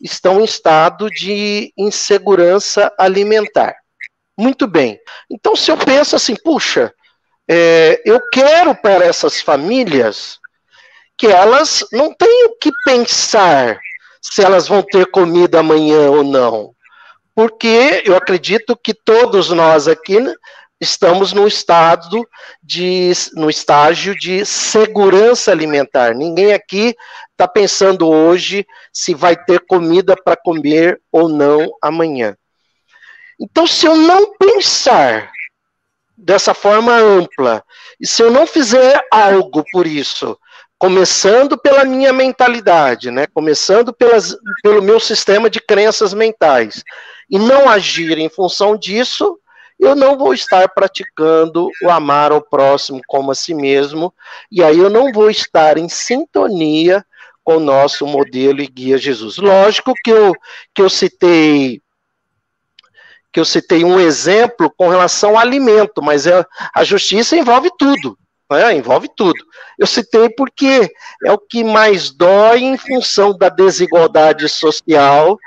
estão 0.00 0.40
em 0.40 0.44
estado 0.44 1.08
de 1.08 1.72
insegurança 1.78 2.92
alimentar. 2.98 3.74
Muito 4.38 4.66
bem. 4.66 4.98
Então, 5.30 5.54
se 5.56 5.70
eu 5.70 5.76
penso 5.76 6.16
assim, 6.16 6.34
puxa, 6.34 6.92
é, 7.48 8.02
eu 8.04 8.20
quero 8.30 8.74
para 8.74 9.04
essas 9.04 9.40
famílias 9.40 10.38
que 11.16 11.26
elas 11.26 11.84
não 11.92 12.12
têm 12.12 12.46
o 12.46 12.58
que 12.58 12.70
pensar 12.84 13.78
se 14.20 14.42
elas 14.42 14.68
vão 14.68 14.82
ter 14.82 15.06
comida 15.06 15.60
amanhã 15.60 16.10
ou 16.10 16.22
não. 16.22 16.74
Porque 17.34 18.02
eu 18.04 18.16
acredito 18.16 18.76
que 18.76 18.92
todos 18.92 19.50
nós 19.50 19.88
aqui 19.88 20.18
estamos 20.80 21.32
no 21.32 21.46
estado 21.46 22.28
de 22.62 23.12
no 23.34 23.48
estágio 23.48 24.18
de 24.18 24.44
segurança 24.44 25.52
alimentar. 25.52 26.14
Ninguém 26.14 26.52
aqui 26.52 26.94
está 27.30 27.46
pensando 27.46 28.08
hoje 28.08 28.66
se 28.92 29.14
vai 29.14 29.36
ter 29.36 29.60
comida 29.60 30.16
para 30.16 30.36
comer 30.36 31.00
ou 31.10 31.28
não 31.28 31.72
amanhã. 31.80 32.36
Então, 33.40 33.66
se 33.66 33.86
eu 33.86 33.96
não 33.96 34.36
pensar 34.36 35.30
dessa 36.16 36.54
forma 36.54 36.92
ampla, 36.94 37.64
e 38.00 38.06
se 38.06 38.22
eu 38.22 38.30
não 38.30 38.46
fizer 38.46 39.00
algo 39.10 39.64
por 39.72 39.86
isso, 39.86 40.38
começando 40.82 41.56
pela 41.56 41.84
minha 41.84 42.12
mentalidade, 42.12 43.08
né? 43.08 43.28
Começando 43.28 43.92
pelas, 43.92 44.36
pelo 44.64 44.82
meu 44.82 44.98
sistema 44.98 45.48
de 45.48 45.60
crenças 45.60 46.12
mentais, 46.12 46.82
e 47.30 47.38
não 47.38 47.68
agir 47.68 48.18
em 48.18 48.28
função 48.28 48.76
disso, 48.76 49.38
eu 49.78 49.94
não 49.94 50.18
vou 50.18 50.34
estar 50.34 50.68
praticando 50.70 51.70
o 51.84 51.88
amar 51.88 52.32
ao 52.32 52.42
próximo 52.42 53.00
como 53.06 53.30
a 53.30 53.34
si 53.36 53.54
mesmo, 53.54 54.12
e 54.50 54.60
aí 54.60 54.76
eu 54.76 54.90
não 54.90 55.12
vou 55.12 55.30
estar 55.30 55.78
em 55.78 55.88
sintonia 55.88 57.06
com 57.44 57.58
o 57.58 57.60
nosso 57.60 58.04
modelo 58.04 58.60
e 58.60 58.66
guia 58.66 58.98
Jesus. 58.98 59.36
Lógico 59.36 59.94
que 60.02 60.10
eu, 60.10 60.32
que 60.74 60.82
eu 60.82 60.90
citei 60.90 61.80
que 63.32 63.38
eu 63.38 63.44
citei 63.44 63.84
um 63.84 64.00
exemplo 64.00 64.68
com 64.76 64.88
relação 64.88 65.30
ao 65.30 65.38
alimento, 65.38 66.02
mas 66.02 66.26
é, 66.26 66.44
a 66.74 66.82
justiça 66.82 67.36
envolve 67.36 67.70
tudo 67.78 68.18
né? 68.52 68.74
envolve 68.74 69.08
tudo. 69.16 69.38
Eu 69.78 69.86
citei 69.86 70.28
porque 70.30 70.90
é 71.24 71.32
o 71.32 71.38
que 71.38 71.64
mais 71.64 72.10
dói 72.10 72.62
em 72.62 72.76
função 72.76 73.36
da 73.36 73.48
desigualdade 73.48 74.48
social 74.48 75.38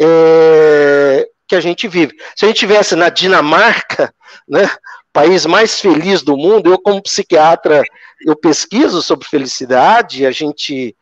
é, 0.00 1.26
que 1.48 1.54
a 1.54 1.60
gente 1.60 1.86
vive. 1.88 2.14
Se 2.34 2.44
a 2.44 2.48
gente 2.48 2.58
tivesse 2.58 2.94
na 2.96 3.08
Dinamarca, 3.08 4.12
né, 4.48 4.68
país 5.12 5.46
mais 5.46 5.80
feliz 5.80 6.22
do 6.22 6.36
mundo, 6.36 6.70
eu 6.70 6.78
como 6.78 7.02
psiquiatra, 7.02 7.82
eu 8.26 8.36
pesquiso 8.36 9.02
sobre 9.02 9.26
felicidade, 9.26 10.26
a 10.26 10.30
gente 10.30 10.94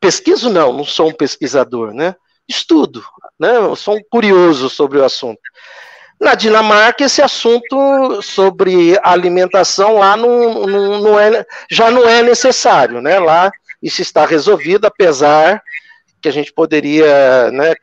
pesquiso 0.00 0.50
não, 0.50 0.72
não 0.72 0.84
sou 0.84 1.08
um 1.08 1.14
pesquisador, 1.14 1.94
né? 1.94 2.14
Estudo, 2.46 3.02
né? 3.38 3.56
Eu 3.56 3.74
sou 3.74 3.96
um 3.96 4.02
curioso 4.10 4.68
sobre 4.68 4.98
o 4.98 5.04
assunto. 5.04 5.40
Na 6.24 6.34
Dinamarca, 6.34 7.04
esse 7.04 7.20
assunto 7.20 8.22
sobre 8.22 8.98
alimentação 9.02 9.98
lá 9.98 10.16
não, 10.16 10.66
não, 10.66 11.00
não 11.02 11.20
é, 11.20 11.44
já 11.70 11.90
não 11.90 12.08
é 12.08 12.22
necessário, 12.22 13.02
né? 13.02 13.18
Lá 13.18 13.52
isso 13.82 14.00
está 14.00 14.24
resolvido, 14.24 14.86
apesar 14.86 15.62
que 16.22 16.26
a 16.26 16.32
gente 16.32 16.50
poderia 16.50 17.50
né, 17.50 17.74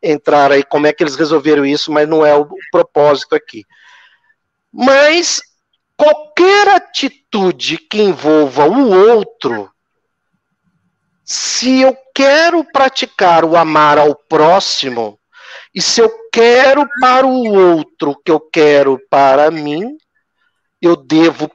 entrar 0.00 0.52
aí 0.52 0.62
como 0.62 0.86
é 0.86 0.92
que 0.92 1.02
eles 1.02 1.16
resolveram 1.16 1.66
isso, 1.66 1.90
mas 1.90 2.08
não 2.08 2.24
é 2.24 2.32
o 2.32 2.48
propósito 2.70 3.34
aqui. 3.34 3.64
Mas 4.72 5.42
qualquer 5.96 6.68
atitude 6.68 7.76
que 7.76 8.00
envolva 8.00 8.66
o 8.66 8.88
outro, 9.16 9.68
se 11.24 11.80
eu 11.80 11.96
quero 12.14 12.64
praticar 12.72 13.44
o 13.44 13.56
amar 13.56 13.98
ao 13.98 14.14
próximo, 14.14 15.18
e 15.74 15.80
se 15.80 16.00
eu 16.00 16.12
quero 16.32 16.86
para 17.00 17.26
o 17.26 17.52
outro 17.52 18.20
que 18.24 18.30
eu 18.30 18.40
quero 18.40 19.00
para 19.08 19.50
mim, 19.50 19.96
eu 20.80 20.96
devo 20.96 21.50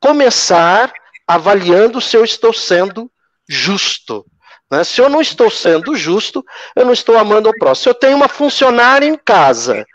começar 0.00 0.92
avaliando 1.26 2.00
se 2.00 2.16
eu 2.16 2.24
estou 2.24 2.52
sendo 2.52 3.10
justo. 3.46 4.24
Né? 4.70 4.84
Se 4.84 5.00
eu 5.00 5.08
não 5.08 5.20
estou 5.20 5.50
sendo 5.50 5.94
justo, 5.96 6.44
eu 6.74 6.84
não 6.84 6.92
estou 6.92 7.18
amando 7.18 7.48
o 7.48 7.58
próximo. 7.58 7.82
Se 7.82 7.88
eu 7.88 7.94
tenho 7.94 8.16
uma 8.16 8.28
funcionária 8.28 9.06
em 9.06 9.16
casa, 9.16 9.86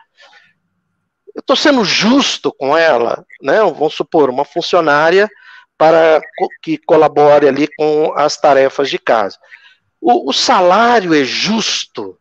eu 1.35 1.39
estou 1.39 1.55
sendo 1.55 1.83
justo 1.83 2.53
com 2.53 2.77
ela, 2.77 3.25
né? 3.41 3.59
Vamos 3.59 3.95
supor, 3.95 4.29
uma 4.29 4.45
funcionária 4.45 5.27
para 5.77 6.21
que 6.61 6.77
colabore 6.77 7.47
ali 7.47 7.67
com 7.75 8.13
as 8.15 8.37
tarefas 8.37 8.89
de 8.89 8.99
casa. 8.99 9.37
O, 9.99 10.29
o 10.29 10.33
salário 10.33 11.13
é 11.13 11.23
justo, 11.23 12.17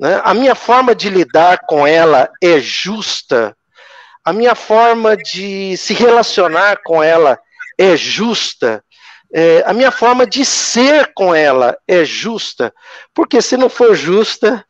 né? 0.00 0.18
A 0.24 0.32
minha 0.32 0.54
forma 0.54 0.94
de 0.94 1.10
lidar 1.10 1.60
com 1.68 1.86
ela 1.86 2.30
é 2.42 2.58
justa. 2.58 3.54
A 4.24 4.32
minha 4.32 4.54
forma 4.54 5.14
de 5.14 5.76
se 5.76 5.92
relacionar 5.92 6.80
com 6.82 7.02
ela 7.02 7.38
é 7.78 7.94
justa. 7.96 8.82
É, 9.32 9.62
a 9.66 9.74
minha 9.74 9.90
forma 9.90 10.26
de 10.26 10.44
ser 10.44 11.12
com 11.14 11.34
ela 11.34 11.76
é 11.86 12.02
justa. 12.02 12.72
Porque 13.14 13.42
se 13.42 13.58
não 13.58 13.68
for 13.68 13.94
justa, 13.94 14.64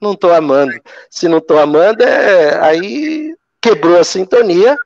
não 0.00 0.12
estou 0.12 0.32
amando. 0.32 0.80
Se 1.10 1.28
não 1.28 1.38
estou 1.38 1.58
amando, 1.58 2.02
é, 2.02 2.58
aí 2.64 3.34
quebrou 3.60 3.98
a 3.98 4.04
sintonia, 4.04 4.76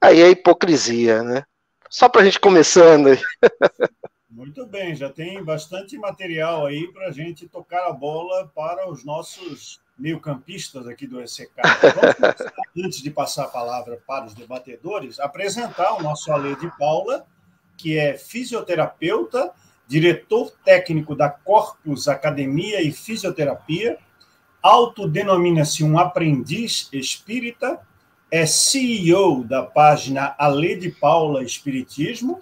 aí 0.00 0.20
é 0.20 0.30
hipocrisia, 0.30 1.22
né? 1.22 1.44
Só 1.88 2.10
para 2.10 2.20
a 2.20 2.24
gente 2.24 2.38
começando. 2.38 3.18
Muito 4.30 4.66
bem, 4.66 4.94
já 4.94 5.08
tem 5.08 5.42
bastante 5.42 5.96
material 5.96 6.66
aí 6.66 6.86
para 6.92 7.08
a 7.08 7.10
gente 7.10 7.48
tocar 7.48 7.86
a 7.86 7.92
bola 7.92 8.46
para 8.54 8.90
os 8.90 9.02
nossos 9.02 9.80
meio-campistas 9.98 10.86
aqui 10.86 11.06
do 11.06 11.18
ECK. 11.18 11.50
Antes 12.76 13.00
de 13.00 13.10
passar 13.10 13.44
a 13.44 13.48
palavra 13.48 13.98
para 14.06 14.26
os 14.26 14.34
debatedores, 14.34 15.18
apresentar 15.18 15.94
o 15.94 16.02
nosso 16.02 16.30
Ale 16.30 16.54
de 16.56 16.70
Paula, 16.78 17.26
que 17.74 17.96
é 17.96 18.18
fisioterapeuta, 18.18 19.50
diretor 19.86 20.52
técnico 20.62 21.16
da 21.16 21.30
Corpus 21.30 22.06
Academia 22.06 22.82
e 22.82 22.92
Fisioterapia, 22.92 23.98
autodenomina-se 24.62 25.82
um 25.82 25.98
aprendiz 25.98 26.90
espírita, 26.92 27.80
é 28.30 28.44
CEO 28.44 29.42
da 29.42 29.62
página 29.62 30.34
Ale 30.38 30.76
de 30.76 30.90
Paula 30.90 31.42
Espiritismo 31.42 32.40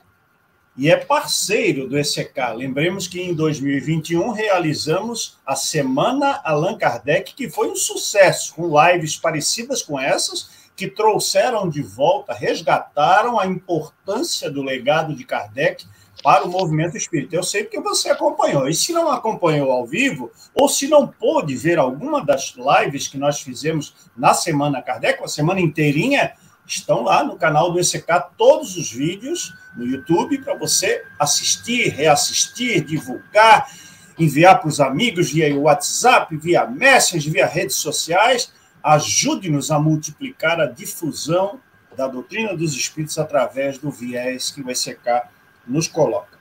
e 0.77 0.91
é 0.91 0.97
parceiro 0.97 1.89
do 1.89 1.99
ECK. 1.99 2.55
Lembremos 2.55 3.09
que 3.09 3.21
em 3.21 3.35
2021 3.35 4.31
realizamos 4.33 5.39
a 5.47 5.57
Semana 5.57 6.41
Allan 6.45 6.77
Kardec, 6.77 7.35
que 7.35 7.49
foi 7.49 7.71
um 7.71 7.77
sucesso, 7.77 8.55
com 8.55 8.69
lives 8.69 9.17
parecidas 9.17 9.83
com 9.83 9.99
essas, 9.99 10.67
que 10.77 10.87
trouxeram 10.87 11.69
de 11.69 11.81
volta, 11.81 12.35
resgataram 12.35 13.41
a 13.41 13.47
importância 13.47 14.51
do 14.51 14.63
legado 14.63 15.17
de 15.17 15.25
Kardec 15.25 15.87
para 16.23 16.45
o 16.45 16.51
movimento 16.51 16.97
espírita. 16.97 17.37
Eu 17.37 17.43
sei 17.43 17.65
porque 17.65 17.81
você 17.81 18.11
acompanhou. 18.11 18.69
E 18.69 18.75
se 18.75 18.93
não 18.93 19.11
acompanhou 19.11 19.71
ao 19.71 19.87
vivo, 19.87 20.31
ou 20.55 20.69
se 20.69 20.89
não 20.89 21.07
pôde 21.07 21.57
ver 21.57 21.79
alguma 21.79 22.23
das 22.23 22.55
lives 22.57 23.09
que 23.09 23.17
nós 23.17 23.41
fizemos 23.41 23.95
na 24.17 24.35
Semana 24.35 24.83
Kardec, 24.83 25.23
a 25.23 25.29
semana 25.29 25.61
inteirinha, 25.61 26.33
estão 26.67 27.03
lá 27.05 27.23
no 27.23 27.37
canal 27.37 27.71
do 27.73 27.79
ECK 27.79 28.07
todos 28.37 28.77
os 28.77 28.91
vídeos 28.91 29.55
no 29.77 29.87
YouTube 29.87 30.39
para 30.39 30.55
você 30.55 31.05
assistir, 31.19 31.89
reassistir, 31.89 32.85
divulgar, 32.85 33.71
enviar 34.19 34.59
para 34.59 34.69
os 34.69 34.81
amigos 34.81 35.31
via 35.31 35.55
WhatsApp, 35.57 36.37
via 36.37 36.67
Messenger, 36.67 37.33
via 37.33 37.47
redes 37.47 37.77
sociais. 37.77 38.53
Ajude-nos 38.83 39.71
a 39.71 39.79
multiplicar 39.79 40.61
a 40.61 40.67
difusão 40.67 41.61
da 41.97 42.07
doutrina 42.09 42.55
dos 42.57 42.75
espíritos 42.75 43.19
através 43.19 43.79
do 43.79 43.91
viés 43.91 44.51
que 44.51 44.61
o 44.61 44.71
ECK 44.71 45.23
nos 45.67 45.89
coloca. 45.89 46.37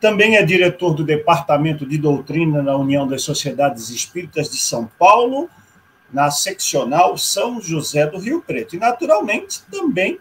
Também 0.00 0.36
é 0.36 0.42
diretor 0.42 0.94
do 0.94 1.04
Departamento 1.04 1.84
de 1.84 1.98
Doutrina 1.98 2.62
na 2.62 2.76
União 2.76 3.06
das 3.06 3.22
Sociedades 3.22 3.90
Espíritas 3.90 4.48
de 4.48 4.56
São 4.56 4.86
Paulo 4.98 5.50
na 6.12 6.30
seccional 6.30 7.16
São 7.18 7.60
José 7.60 8.06
do 8.06 8.18
Rio 8.18 8.42
Preto. 8.42 8.76
E, 8.76 8.78
naturalmente, 8.78 9.62
também, 9.70 10.18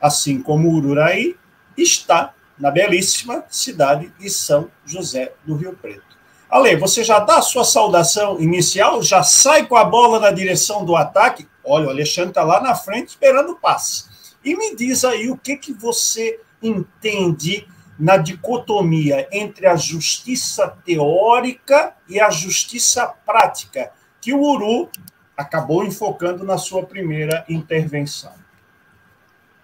assim 0.00 0.40
como 0.40 0.70
Ururaí, 0.70 1.36
está 1.76 2.34
na 2.58 2.70
belíssima 2.70 3.44
cidade 3.48 4.12
de 4.18 4.30
São 4.30 4.70
José 4.84 5.32
do 5.44 5.56
Rio 5.56 5.76
Preto. 5.80 6.14
Ale, 6.48 6.76
você 6.76 7.02
já 7.02 7.18
dá 7.18 7.38
a 7.38 7.42
sua 7.42 7.64
saudação 7.64 8.40
inicial? 8.40 9.02
Já 9.02 9.22
sai 9.22 9.66
com 9.66 9.76
a 9.76 9.84
bola 9.84 10.20
na 10.20 10.30
direção 10.30 10.84
do 10.84 10.94
ataque? 10.94 11.48
Olha, 11.64 11.88
o 11.88 11.90
Alexandre 11.90 12.30
está 12.30 12.44
lá 12.44 12.60
na 12.60 12.74
frente 12.74 13.08
esperando 13.08 13.52
o 13.52 13.56
passe. 13.56 14.04
E 14.44 14.54
me 14.56 14.76
diz 14.76 15.04
aí 15.04 15.30
o 15.30 15.36
que, 15.36 15.56
que 15.56 15.72
você 15.72 16.38
entende 16.62 17.66
na 17.98 18.16
dicotomia 18.16 19.26
entre 19.32 19.66
a 19.66 19.76
justiça 19.76 20.68
teórica 20.84 21.94
e 22.08 22.20
a 22.20 22.30
justiça 22.30 23.06
prática, 23.24 23.90
que 24.20 24.32
o 24.32 24.40
Uru 24.40 24.90
acabou 25.36 25.84
enfocando 25.84 26.44
na 26.44 26.58
sua 26.58 26.84
primeira 26.84 27.44
intervenção. 27.48 28.32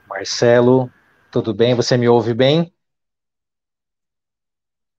Marcelo, 0.08 0.90
tudo 1.30 1.54
bem? 1.54 1.74
Você 1.74 1.96
me 1.96 2.08
ouve 2.08 2.34
bem? 2.34 2.72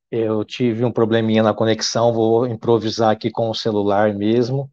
Eu 0.09 0.43
tive 0.43 0.83
um 0.83 0.91
probleminha 0.91 1.41
na 1.41 1.53
conexão, 1.53 2.13
vou 2.13 2.45
improvisar 2.47 3.11
aqui 3.11 3.31
com 3.31 3.49
o 3.49 3.55
celular 3.55 4.13
mesmo. 4.13 4.69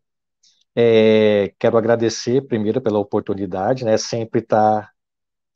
É, 0.75 1.53
quero 1.59 1.77
agradecer 1.77 2.43
primeiro 2.43 2.81
pela 2.81 2.99
oportunidade, 2.99 3.85
né? 3.85 3.97
Sempre 3.97 4.43
tá, 4.43 4.91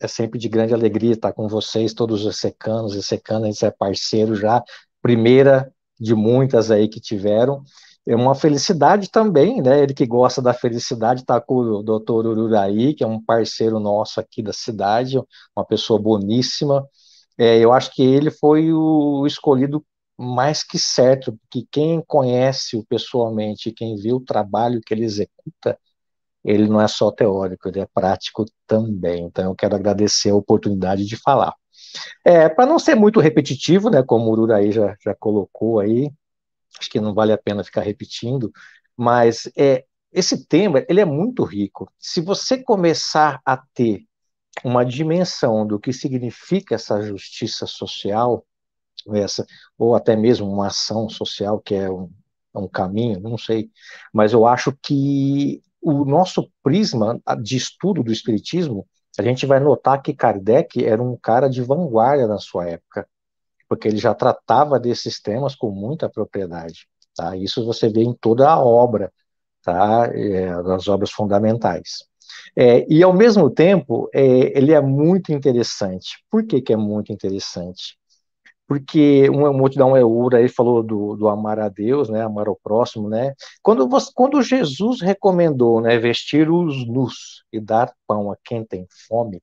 é 0.00 0.08
sempre 0.08 0.38
de 0.38 0.48
grande 0.48 0.74
alegria 0.74 1.12
estar 1.12 1.32
com 1.32 1.48
vocês, 1.48 1.94
todos 1.94 2.24
os 2.24 2.38
secanos 2.38 2.94
e 2.94 3.02
secanas, 3.02 3.44
a 3.44 3.52
gente 3.52 3.64
é 3.64 3.70
parceiro 3.70 4.34
já, 4.34 4.62
primeira 5.00 5.72
de 5.98 6.14
muitas 6.14 6.70
aí 6.70 6.88
que 6.88 7.00
tiveram 7.00 7.62
é 8.06 8.16
uma 8.16 8.34
felicidade 8.34 9.10
também, 9.10 9.62
né? 9.62 9.82
Ele 9.82 9.94
que 9.94 10.06
gosta 10.06 10.42
da 10.42 10.52
felicidade 10.52 11.20
está 11.22 11.40
com 11.40 11.56
o 11.56 11.82
doutor 11.82 12.26
Ururaí, 12.26 12.94
que 12.94 13.04
é 13.04 13.06
um 13.06 13.22
parceiro 13.22 13.78
nosso 13.78 14.20
aqui 14.20 14.42
da 14.42 14.52
cidade, 14.52 15.18
uma 15.56 15.64
pessoa 15.64 16.00
boníssima. 16.00 16.86
É, 17.38 17.58
eu 17.58 17.72
acho 17.72 17.92
que 17.94 18.02
ele 18.02 18.30
foi 18.30 18.72
o 18.72 19.26
escolhido 19.26 19.84
mais 20.18 20.62
que 20.62 20.78
certo, 20.78 21.32
porque 21.32 21.66
quem 21.70 22.02
conhece-o 22.06 22.84
pessoalmente, 22.86 23.72
quem 23.72 23.96
vê 23.96 24.12
o 24.12 24.20
trabalho 24.20 24.80
que 24.84 24.92
ele 24.94 25.04
executa, 25.04 25.78
ele 26.44 26.68
não 26.68 26.80
é 26.80 26.88
só 26.88 27.10
teórico, 27.10 27.68
ele 27.68 27.80
é 27.80 27.86
prático 27.94 28.44
também. 28.66 29.24
Então 29.24 29.44
eu 29.46 29.54
quero 29.54 29.76
agradecer 29.76 30.30
a 30.30 30.36
oportunidade 30.36 31.06
de 31.06 31.16
falar. 31.16 31.54
É, 32.24 32.48
Para 32.48 32.66
não 32.66 32.78
ser 32.78 32.94
muito 32.94 33.20
repetitivo, 33.20 33.90
né, 33.90 34.02
como 34.02 34.26
o 34.26 34.32
Ururaí 34.32 34.72
já, 34.72 34.96
já 35.04 35.14
colocou 35.14 35.80
aí, 35.80 36.10
acho 36.78 36.90
que 36.90 37.00
não 37.00 37.14
vale 37.14 37.32
a 37.32 37.38
pena 37.38 37.64
ficar 37.64 37.82
repetindo, 37.82 38.52
mas 38.96 39.50
é, 39.56 39.84
esse 40.12 40.46
tema 40.46 40.84
ele 40.88 41.00
é 41.00 41.04
muito 41.04 41.44
rico. 41.44 41.90
Se 41.98 42.20
você 42.20 42.62
começar 42.62 43.40
a 43.44 43.56
ter 43.56 44.04
uma 44.64 44.84
dimensão 44.84 45.66
do 45.66 45.78
que 45.80 45.92
significa 45.92 46.74
essa 46.74 47.00
justiça 47.02 47.66
social, 47.66 48.44
essa, 49.14 49.46
ou 49.78 49.94
até 49.94 50.14
mesmo 50.14 50.50
uma 50.50 50.68
ação 50.68 51.08
social, 51.08 51.60
que 51.60 51.74
é 51.74 51.90
um, 51.90 52.10
é 52.54 52.58
um 52.58 52.68
caminho, 52.68 53.18
não 53.20 53.38
sei, 53.38 53.70
mas 54.12 54.32
eu 54.32 54.46
acho 54.46 54.76
que 54.82 55.62
o 55.80 56.04
nosso 56.04 56.50
prisma 56.62 57.20
de 57.42 57.56
estudo 57.56 58.02
do 58.02 58.12
Espiritismo, 58.12 58.86
a 59.18 59.22
gente 59.22 59.46
vai 59.46 59.58
notar 59.58 60.00
que 60.00 60.14
Kardec 60.14 60.84
era 60.84 61.02
um 61.02 61.16
cara 61.16 61.48
de 61.48 61.62
vanguarda 61.62 62.26
na 62.26 62.38
sua 62.38 62.68
época 62.68 63.06
porque 63.72 63.88
ele 63.88 63.96
já 63.96 64.14
tratava 64.14 64.78
desses 64.78 65.18
temas 65.18 65.54
com 65.54 65.70
muita 65.70 66.06
propriedade. 66.06 66.86
Tá? 67.16 67.34
Isso 67.34 67.64
você 67.64 67.88
vê 67.88 68.02
em 68.02 68.12
toda 68.12 68.46
a 68.46 68.62
obra, 68.62 69.10
tá? 69.62 70.10
É, 70.14 70.54
obras 70.90 71.10
fundamentais. 71.10 72.04
É, 72.54 72.86
e, 72.86 73.02
ao 73.02 73.14
mesmo 73.14 73.48
tempo, 73.48 74.10
é, 74.12 74.58
ele 74.58 74.74
é 74.74 74.80
muito 74.82 75.32
interessante. 75.32 76.22
Por 76.30 76.44
que, 76.46 76.60
que 76.60 76.74
é 76.74 76.76
muito 76.76 77.14
interessante? 77.14 77.96
Porque 78.68 79.26
uma 79.30 79.50
multidão 79.50 79.96
é 79.96 80.04
ura, 80.04 80.38
ele 80.38 80.50
falou 80.50 80.82
do, 80.82 81.16
do, 81.16 81.28
amar 81.30 81.58
a 81.58 81.70
Deus, 81.70 82.10
né, 82.10 82.20
amar 82.20 82.48
ao 82.48 82.56
próximo, 82.62 83.08
né? 83.08 83.32
Quando, 83.62 83.88
você, 83.88 84.10
quando 84.14 84.42
Jesus 84.42 85.00
recomendou, 85.00 85.80
né, 85.80 85.98
vestir 85.98 86.50
os 86.50 86.86
nus 86.86 87.42
e 87.50 87.58
dar 87.58 87.90
pão 88.06 88.30
a 88.30 88.36
quem 88.44 88.66
tem 88.66 88.86
fome, 89.08 89.40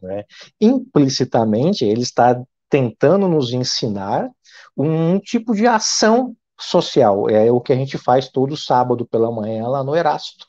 né, 0.00 0.24
implicitamente 0.60 1.84
ele 1.84 2.02
está 2.02 2.40
tentando 2.68 3.28
nos 3.28 3.52
ensinar 3.52 4.28
um 4.76 5.18
tipo 5.18 5.54
de 5.54 5.66
ação 5.66 6.36
social. 6.58 7.28
É 7.28 7.50
o 7.50 7.60
que 7.60 7.72
a 7.72 7.76
gente 7.76 7.96
faz 7.98 8.28
todo 8.28 8.56
sábado 8.56 9.06
pela 9.06 9.30
manhã 9.30 9.66
lá 9.68 9.82
no 9.82 9.94
Erasto. 9.94 10.46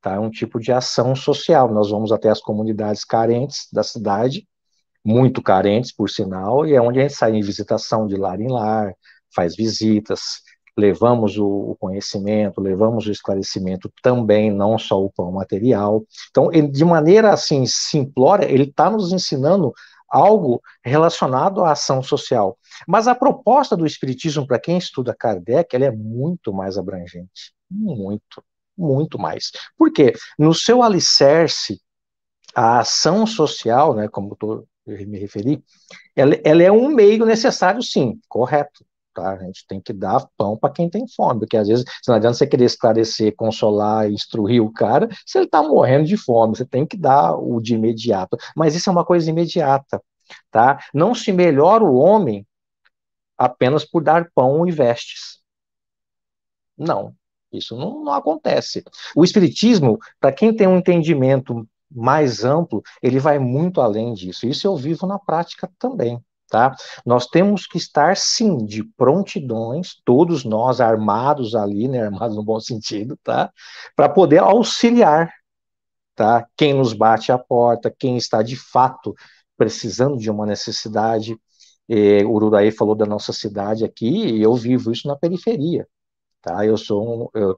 Tá? 0.00 0.14
É 0.14 0.18
um 0.18 0.30
tipo 0.30 0.58
de 0.58 0.72
ação 0.72 1.14
social. 1.14 1.72
Nós 1.72 1.90
vamos 1.90 2.12
até 2.12 2.28
as 2.28 2.40
comunidades 2.40 3.04
carentes 3.04 3.68
da 3.72 3.82
cidade, 3.82 4.46
muito 5.04 5.42
carentes, 5.42 5.92
por 5.92 6.08
sinal, 6.10 6.66
e 6.66 6.74
é 6.74 6.80
onde 6.80 6.98
a 6.98 7.02
gente 7.02 7.14
sai 7.14 7.34
em 7.34 7.40
visitação 7.40 8.06
de 8.06 8.16
lar 8.16 8.40
em 8.40 8.50
lar, 8.50 8.94
faz 9.34 9.56
visitas, 9.56 10.42
levamos 10.76 11.38
o, 11.38 11.76
conhecimento, 11.78 12.60
levamos 12.60 13.06
o 13.06 13.10
esclarecimento 13.10 13.90
também, 14.02 14.50
não 14.50 14.78
só 14.78 15.02
o 15.02 15.10
pão 15.10 15.30
material. 15.32 16.04
Então, 16.30 16.50
ele, 16.52 16.68
de 16.68 16.84
maneira 16.84 17.32
assim 17.32 17.64
simplória, 17.66 18.50
ele 18.50 18.64
está 18.64 18.90
nos 18.90 19.12
ensinando 19.12 19.72
algo 20.10 20.60
relacionado 20.84 21.64
à 21.64 21.72
ação 21.72 22.02
social. 22.02 22.58
Mas 22.86 23.06
a 23.06 23.14
proposta 23.14 23.76
do 23.76 23.86
Espiritismo, 23.86 24.46
para 24.46 24.58
quem 24.58 24.76
estuda 24.76 25.14
Kardec, 25.16 25.74
ela 25.74 25.86
é 25.86 25.90
muito 25.90 26.52
mais 26.52 26.76
abrangente. 26.76 27.52
Muito, 27.70 28.42
muito 28.76 29.18
mais. 29.18 29.50
Por 29.76 29.92
quê? 29.92 30.12
No 30.38 30.52
seu 30.52 30.82
alicerce, 30.82 31.80
a 32.54 32.80
ação 32.80 33.26
social, 33.26 33.94
né, 33.94 34.08
como 34.08 34.36
eu 34.40 34.66
me 34.86 35.18
referi, 35.18 35.62
ela, 36.16 36.34
ela 36.44 36.62
é 36.62 36.72
um 36.72 36.88
meio 36.88 37.24
necessário, 37.24 37.82
sim, 37.82 38.20
correto. 38.28 38.84
Tá? 39.12 39.32
A 39.32 39.38
gente 39.38 39.66
tem 39.66 39.80
que 39.80 39.92
dar 39.92 40.24
pão 40.36 40.56
para 40.56 40.72
quem 40.72 40.88
tem 40.88 41.06
fome, 41.08 41.40
porque 41.40 41.56
às 41.56 41.66
vezes 41.66 41.84
não 42.06 42.14
adianta 42.14 42.36
você 42.36 42.46
querer 42.46 42.64
esclarecer, 42.64 43.34
consolar, 43.34 44.10
instruir 44.10 44.62
o 44.62 44.72
cara, 44.72 45.08
se 45.26 45.38
ele 45.38 45.46
está 45.46 45.62
morrendo 45.62 46.06
de 46.06 46.16
fome, 46.16 46.56
você 46.56 46.64
tem 46.64 46.86
que 46.86 46.96
dar 46.96 47.34
o 47.36 47.60
de 47.60 47.74
imediato. 47.74 48.36
Mas 48.56 48.74
isso 48.74 48.88
é 48.88 48.92
uma 48.92 49.04
coisa 49.04 49.28
imediata, 49.28 50.00
tá? 50.50 50.78
Não 50.94 51.14
se 51.14 51.32
melhora 51.32 51.82
o 51.82 51.96
homem 51.96 52.46
apenas 53.36 53.84
por 53.84 54.02
dar 54.02 54.30
pão 54.32 54.66
e 54.66 54.70
vestes. 54.70 55.40
Não, 56.76 57.14
isso 57.52 57.76
não, 57.76 58.04
não 58.04 58.12
acontece. 58.12 58.84
O 59.16 59.24
Espiritismo, 59.24 59.98
para 60.20 60.32
quem 60.32 60.54
tem 60.54 60.66
um 60.68 60.78
entendimento 60.78 61.68
mais 61.90 62.44
amplo, 62.44 62.82
ele 63.02 63.18
vai 63.18 63.38
muito 63.38 63.80
além 63.80 64.14
disso. 64.14 64.46
Isso 64.46 64.66
eu 64.66 64.76
vivo 64.76 65.06
na 65.06 65.18
prática 65.18 65.68
também. 65.78 66.22
Tá? 66.50 66.74
Nós 67.06 67.26
temos 67.26 67.64
que 67.64 67.78
estar, 67.78 68.16
sim, 68.16 68.64
de 68.66 68.82
prontidões, 68.82 69.94
todos 70.04 70.44
nós 70.44 70.80
armados 70.80 71.54
ali, 71.54 71.86
né, 71.86 72.02
armados 72.02 72.36
no 72.36 72.42
bom 72.42 72.58
sentido, 72.58 73.16
tá? 73.22 73.52
Para 73.94 74.08
poder 74.08 74.38
auxiliar, 74.38 75.32
tá? 76.16 76.44
Quem 76.56 76.74
nos 76.74 76.92
bate 76.92 77.30
a 77.30 77.38
porta, 77.38 77.94
quem 77.96 78.16
está 78.16 78.42
de 78.42 78.56
fato 78.56 79.14
precisando 79.56 80.16
de 80.16 80.30
uma 80.30 80.46
necessidade. 80.46 81.36
É, 81.88 82.24
o 82.24 82.30
Ururaí 82.32 82.70
falou 82.72 82.94
da 82.94 83.06
nossa 83.06 83.32
cidade 83.32 83.84
aqui, 83.84 84.08
e 84.08 84.42
eu 84.42 84.54
vivo 84.54 84.90
isso 84.90 85.06
na 85.06 85.16
periferia, 85.16 85.86
tá? 86.42 86.64
Eu 86.66 86.76
sou 86.76 87.30
um, 87.34 87.40
eu, 87.40 87.54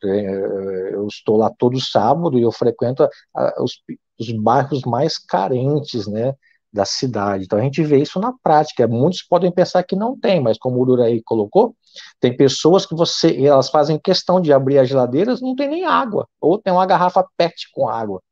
eu, 0.92 1.06
estou 1.06 1.36
lá 1.36 1.50
todo 1.58 1.80
sábado 1.80 2.38
e 2.38 2.42
eu 2.42 2.52
frequento 2.52 3.04
a, 3.34 3.62
os, 3.62 3.82
os 4.18 4.32
bairros 4.32 4.82
mais 4.82 5.18
carentes, 5.18 6.06
né? 6.06 6.34
Da 6.72 6.84
cidade. 6.84 7.44
Então 7.44 7.58
a 7.58 7.62
gente 7.62 7.82
vê 7.82 7.98
isso 7.98 8.18
na 8.18 8.32
prática. 8.42 8.88
Muitos 8.88 9.22
podem 9.22 9.52
pensar 9.52 9.82
que 9.82 9.94
não 9.94 10.18
tem, 10.18 10.40
mas 10.40 10.58
como 10.58 10.78
o 10.78 10.90
Uraí 10.90 11.22
colocou, 11.22 11.76
tem 12.18 12.34
pessoas 12.36 12.86
que 12.86 12.94
você, 12.94 13.44
elas 13.44 13.68
fazem 13.68 13.98
questão 13.98 14.40
de 14.40 14.52
abrir 14.52 14.78
as 14.78 14.88
geladeiras, 14.88 15.40
não 15.40 15.54
tem 15.54 15.68
nem 15.68 15.84
água, 15.84 16.26
ou 16.40 16.58
tem 16.58 16.72
uma 16.72 16.86
garrafa 16.86 17.24
PET 17.36 17.68
com 17.72 17.88
água. 17.88 18.22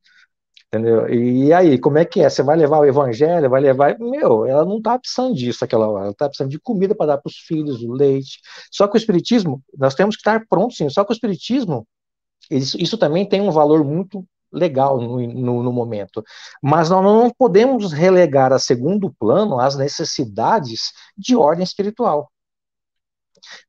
Entendeu? 0.72 1.12
E 1.12 1.52
aí, 1.52 1.78
como 1.78 1.98
é 1.98 2.04
que 2.04 2.20
é? 2.20 2.30
Você 2.30 2.44
vai 2.44 2.56
levar 2.56 2.78
o 2.78 2.84
evangelho, 2.84 3.50
vai 3.50 3.60
levar. 3.60 3.98
Meu, 3.98 4.46
ela 4.46 4.64
não 4.64 4.78
está 4.78 4.96
precisando 4.96 5.34
disso 5.34 5.64
aquela 5.64 5.88
hora, 5.88 6.04
ela 6.04 6.12
está 6.12 6.28
precisando 6.28 6.50
de 6.50 6.60
comida 6.60 6.94
para 6.94 7.06
dar 7.06 7.18
para 7.18 7.28
os 7.28 7.36
filhos, 7.38 7.82
o 7.82 7.92
leite. 7.92 8.38
Só 8.70 8.86
que 8.86 8.96
o 8.96 8.98
Espiritismo, 8.98 9.60
nós 9.76 9.96
temos 9.96 10.14
que 10.14 10.20
estar 10.20 10.46
prontos, 10.48 10.76
sim. 10.76 10.88
Só 10.88 11.04
que 11.04 11.12
o 11.12 11.14
Espiritismo, 11.14 11.86
isso, 12.48 12.80
isso 12.80 12.96
também 12.96 13.28
tem 13.28 13.40
um 13.40 13.50
valor 13.50 13.84
muito 13.84 14.24
legal 14.52 15.00
no, 15.00 15.20
no, 15.20 15.62
no, 15.62 15.72
momento. 15.72 16.22
Mas 16.62 16.90
nós 16.90 17.02
não 17.02 17.30
podemos 17.30 17.92
relegar 17.92 18.52
a 18.52 18.58
segundo 18.58 19.12
plano 19.18 19.60
as 19.60 19.76
necessidades 19.76 20.92
de 21.16 21.36
ordem 21.36 21.64
espiritual. 21.64 22.30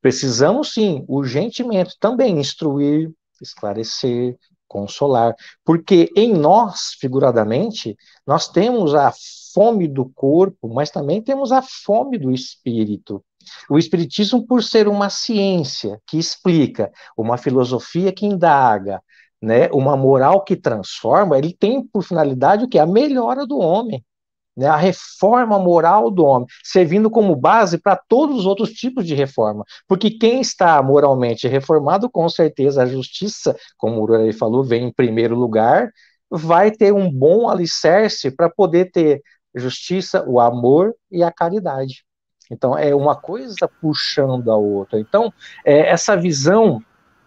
Precisamos, 0.00 0.74
sim, 0.74 1.04
urgentemente 1.08 1.96
também 1.98 2.38
instruir, 2.38 3.10
esclarecer, 3.40 4.36
consolar, 4.68 5.34
porque 5.64 6.10
em 6.16 6.32
nós, 6.32 6.94
figuradamente, 6.98 7.96
nós 8.26 8.48
temos 8.48 8.94
a 8.94 9.12
fome 9.54 9.86
do 9.86 10.08
corpo, 10.08 10.68
mas 10.68 10.90
também 10.90 11.22
temos 11.22 11.52
a 11.52 11.62
fome 11.62 12.18
do 12.18 12.30
espírito. 12.30 13.22
O 13.68 13.78
Espiritismo, 13.78 14.46
por 14.46 14.62
ser 14.62 14.88
uma 14.88 15.10
ciência 15.10 16.00
que 16.06 16.18
explica, 16.18 16.90
uma 17.16 17.36
filosofia 17.36 18.12
que 18.12 18.24
indaga, 18.24 19.02
né, 19.42 19.68
uma 19.72 19.96
moral 19.96 20.44
que 20.44 20.56
transforma, 20.56 21.36
ele 21.36 21.52
tem 21.52 21.84
por 21.84 22.02
finalidade 22.02 22.64
o 22.64 22.68
que? 22.68 22.78
A 22.78 22.86
melhora 22.86 23.46
do 23.46 23.58
homem 23.58 24.02
né, 24.56 24.66
a 24.66 24.76
reforma 24.76 25.58
moral 25.58 26.10
do 26.10 26.24
homem, 26.24 26.46
servindo 26.62 27.10
como 27.10 27.34
base 27.34 27.78
para 27.78 27.96
todos 27.96 28.40
os 28.40 28.46
outros 28.46 28.70
tipos 28.70 29.06
de 29.06 29.14
reforma. 29.14 29.64
Porque 29.88 30.10
quem 30.10 30.40
está 30.40 30.82
moralmente 30.82 31.48
reformado, 31.48 32.10
com 32.10 32.28
certeza 32.28 32.82
a 32.82 32.86
justiça, 32.86 33.56
como 33.76 34.00
o 34.00 34.02
Urarei 34.02 34.32
falou, 34.32 34.62
vem 34.62 34.86
em 34.86 34.92
primeiro 34.92 35.34
lugar, 35.34 35.90
vai 36.30 36.70
ter 36.70 36.92
um 36.92 37.10
bom 37.10 37.48
alicerce 37.48 38.30
para 38.30 38.48
poder 38.48 38.90
ter 38.90 39.22
justiça, 39.54 40.24
o 40.26 40.40
amor 40.40 40.94
e 41.10 41.22
a 41.22 41.30
caridade. 41.30 42.04
Então, 42.50 42.76
é 42.76 42.94
uma 42.94 43.16
coisa 43.16 43.68
puxando 43.80 44.50
a 44.50 44.56
outra. 44.56 44.98
Então, 44.98 45.32
é, 45.64 45.90
essa 45.90 46.16
visão 46.16 46.82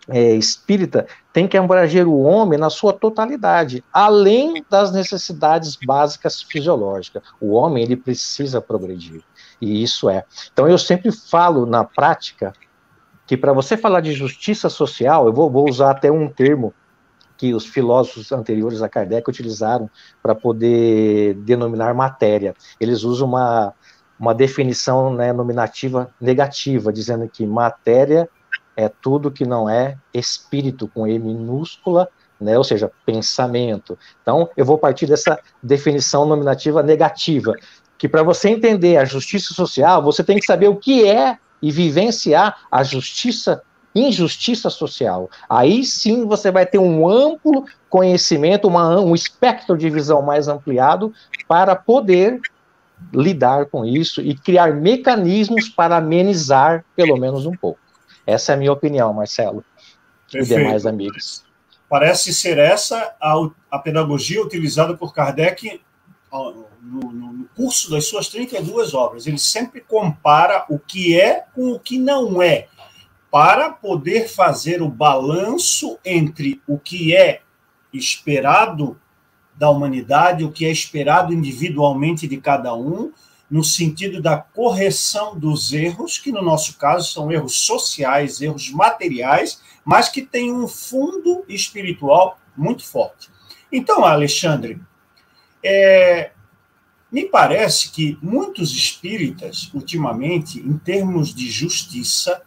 é, 0.07 0.33
espírita 0.35 1.07
tem 1.33 1.47
que 1.47 1.57
abranger 1.57 2.07
o 2.07 2.21
homem 2.21 2.59
na 2.59 2.69
sua 2.69 2.93
totalidade, 2.93 3.83
além 3.91 4.63
das 4.69 4.91
necessidades 4.91 5.75
básicas 5.75 6.41
fisiológicas. 6.41 7.23
O 7.41 7.53
homem 7.53 7.83
ele 7.83 7.95
precisa 7.95 8.61
progredir, 8.61 9.21
e 9.59 9.83
isso 9.83 10.09
é. 10.09 10.23
Então 10.53 10.67
eu 10.67 10.77
sempre 10.77 11.11
falo 11.11 11.65
na 11.65 11.83
prática 11.83 12.53
que 13.27 13.35
para 13.35 13.53
você 13.53 13.75
falar 13.75 14.01
de 14.01 14.13
justiça 14.13 14.69
social, 14.69 15.25
eu 15.25 15.33
vou, 15.33 15.49
vou 15.49 15.67
usar 15.67 15.91
até 15.91 16.11
um 16.11 16.29
termo 16.29 16.73
que 17.37 17.53
os 17.53 17.65
filósofos 17.65 18.31
anteriores 18.31 18.81
a 18.81 18.87
Kardec 18.87 19.29
utilizaram 19.29 19.89
para 20.21 20.33
poder 20.33 21.33
denominar 21.35 21.93
matéria. 21.93 22.55
Eles 22.79 23.03
usam 23.03 23.27
uma, 23.27 23.73
uma 24.17 24.33
definição 24.33 25.13
né, 25.13 25.33
nominativa 25.33 26.09
negativa, 26.21 26.93
dizendo 26.93 27.27
que 27.27 27.45
matéria 27.45 28.29
é 28.75 28.89
tudo 28.89 29.31
que 29.31 29.45
não 29.45 29.69
é 29.69 29.97
espírito 30.13 30.87
com 30.87 31.07
E 31.07 31.17
minúscula, 31.17 32.09
né, 32.39 32.57
ou 32.57 32.63
seja, 32.63 32.91
pensamento. 33.05 33.97
Então, 34.21 34.49
eu 34.57 34.65
vou 34.65 34.77
partir 34.77 35.05
dessa 35.05 35.39
definição 35.63 36.25
nominativa 36.25 36.83
negativa, 36.83 37.55
que 37.97 38.09
para 38.09 38.23
você 38.23 38.49
entender 38.49 38.97
a 38.97 39.05
justiça 39.05 39.53
social, 39.53 40.03
você 40.03 40.23
tem 40.23 40.37
que 40.37 40.45
saber 40.45 40.67
o 40.67 40.75
que 40.75 41.07
é 41.07 41.37
e 41.61 41.71
vivenciar 41.71 42.57
a 42.69 42.83
justiça 42.83 43.61
injustiça 43.95 44.69
social. 44.69 45.29
Aí 45.49 45.85
sim 45.85 46.25
você 46.25 46.51
vai 46.51 46.65
ter 46.65 46.77
um 46.77 47.07
amplo 47.07 47.65
conhecimento, 47.89 48.67
uma, 48.67 48.99
um 48.99 49.15
espectro 49.15 49.77
de 49.77 49.89
visão 49.89 50.21
mais 50.21 50.49
ampliado 50.49 51.13
para 51.47 51.75
poder 51.77 52.41
lidar 53.13 53.67
com 53.67 53.85
isso 53.85 54.21
e 54.21 54.35
criar 54.35 54.73
mecanismos 54.73 55.69
para 55.69 55.97
amenizar 55.97 56.83
pelo 56.93 57.17
menos 57.17 57.45
um 57.45 57.53
pouco. 57.53 57.79
Essa 58.25 58.51
é 58.51 58.55
a 58.55 58.57
minha 58.57 58.73
opinião, 58.73 59.13
Marcelo 59.13 59.63
Perfeito. 60.31 60.53
e 60.53 60.63
demais 60.63 60.85
amigos. 60.85 61.43
Parece 61.87 62.33
ser 62.33 62.57
essa 62.57 63.15
a, 63.21 63.35
a 63.69 63.79
pedagogia 63.79 64.41
utilizada 64.41 64.95
por 64.95 65.13
Kardec 65.13 65.81
no, 66.81 67.11
no, 67.11 67.45
curso 67.55 67.89
das 67.89 68.07
suas 68.07 68.27
32 68.27 68.93
obras. 68.93 69.27
Ele 69.27 69.37
sempre 69.37 69.81
compara 69.81 70.65
o 70.69 70.77
que 70.77 71.19
é 71.19 71.45
com 71.53 71.71
o 71.71 71.79
que 71.79 71.97
não 71.97 72.41
é, 72.41 72.67
para 73.31 73.69
poder 73.69 74.27
fazer 74.27 74.81
o 74.81 74.89
balanço 74.89 75.97
entre 76.03 76.61
o 76.67 76.77
que 76.77 77.15
é 77.15 77.41
esperado 77.93 78.99
da 79.55 79.69
humanidade, 79.69 80.43
o 80.43 80.51
que 80.51 80.65
é 80.65 80.71
esperado 80.71 81.33
individualmente 81.33 82.27
de 82.27 82.37
cada 82.37 82.75
um, 82.75 83.11
no 83.49 83.63
sentido 83.63 84.21
da 84.21 84.37
correção 84.37 85.37
dos 85.37 85.71
erros, 85.71 86.17
que 86.17 86.31
no 86.31 86.41
nosso 86.41 86.77
caso 86.77 87.11
são 87.11 87.31
erros 87.31 87.59
sociais, 87.59 88.41
erros 88.41 88.69
materiais, 88.71 89.61
mas 89.83 90.09
que 90.09 90.21
têm 90.21 90.51
um 90.51 90.67
fundo 90.67 91.45
espiritual 91.47 92.39
muito 92.57 92.83
forte. 92.83 93.29
Então, 93.71 94.03
Alexandre, 94.03 94.81
é, 95.63 96.31
me 97.11 97.25
parece 97.25 97.91
que 97.91 98.17
muitos 98.21 98.71
espíritas, 98.71 99.69
ultimamente, 99.73 100.59
em 100.59 100.77
termos 100.77 101.33
de 101.33 101.49
justiça, 101.49 102.41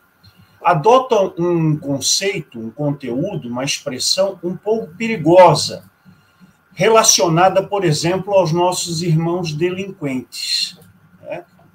adotam 0.62 1.32
um 1.38 1.76
conceito, 1.76 2.58
um 2.58 2.70
conteúdo, 2.70 3.48
uma 3.48 3.64
expressão 3.64 4.38
um 4.42 4.56
pouco 4.56 4.94
perigosa, 4.96 5.88
relacionada, 6.72 7.62
por 7.62 7.84
exemplo, 7.84 8.34
aos 8.34 8.52
nossos 8.52 9.02
irmãos 9.02 9.52
delinquentes. 9.52 10.78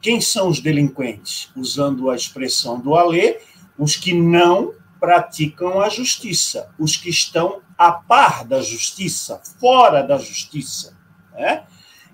Quem 0.03 0.19
são 0.19 0.49
os 0.49 0.59
delinquentes? 0.59 1.49
Usando 1.55 2.09
a 2.09 2.15
expressão 2.15 2.77
do 2.77 2.93
Alê, 2.93 3.39
os 3.79 3.95
que 3.95 4.13
não 4.13 4.73
praticam 4.99 5.79
a 5.79 5.87
justiça, 5.87 6.69
os 6.77 6.97
que 6.97 7.09
estão 7.09 7.61
a 7.77 7.89
par 7.89 8.43
da 8.43 8.61
justiça, 8.61 9.41
fora 9.61 10.03
da 10.03 10.17
justiça. 10.17 10.93
Né? 11.31 11.63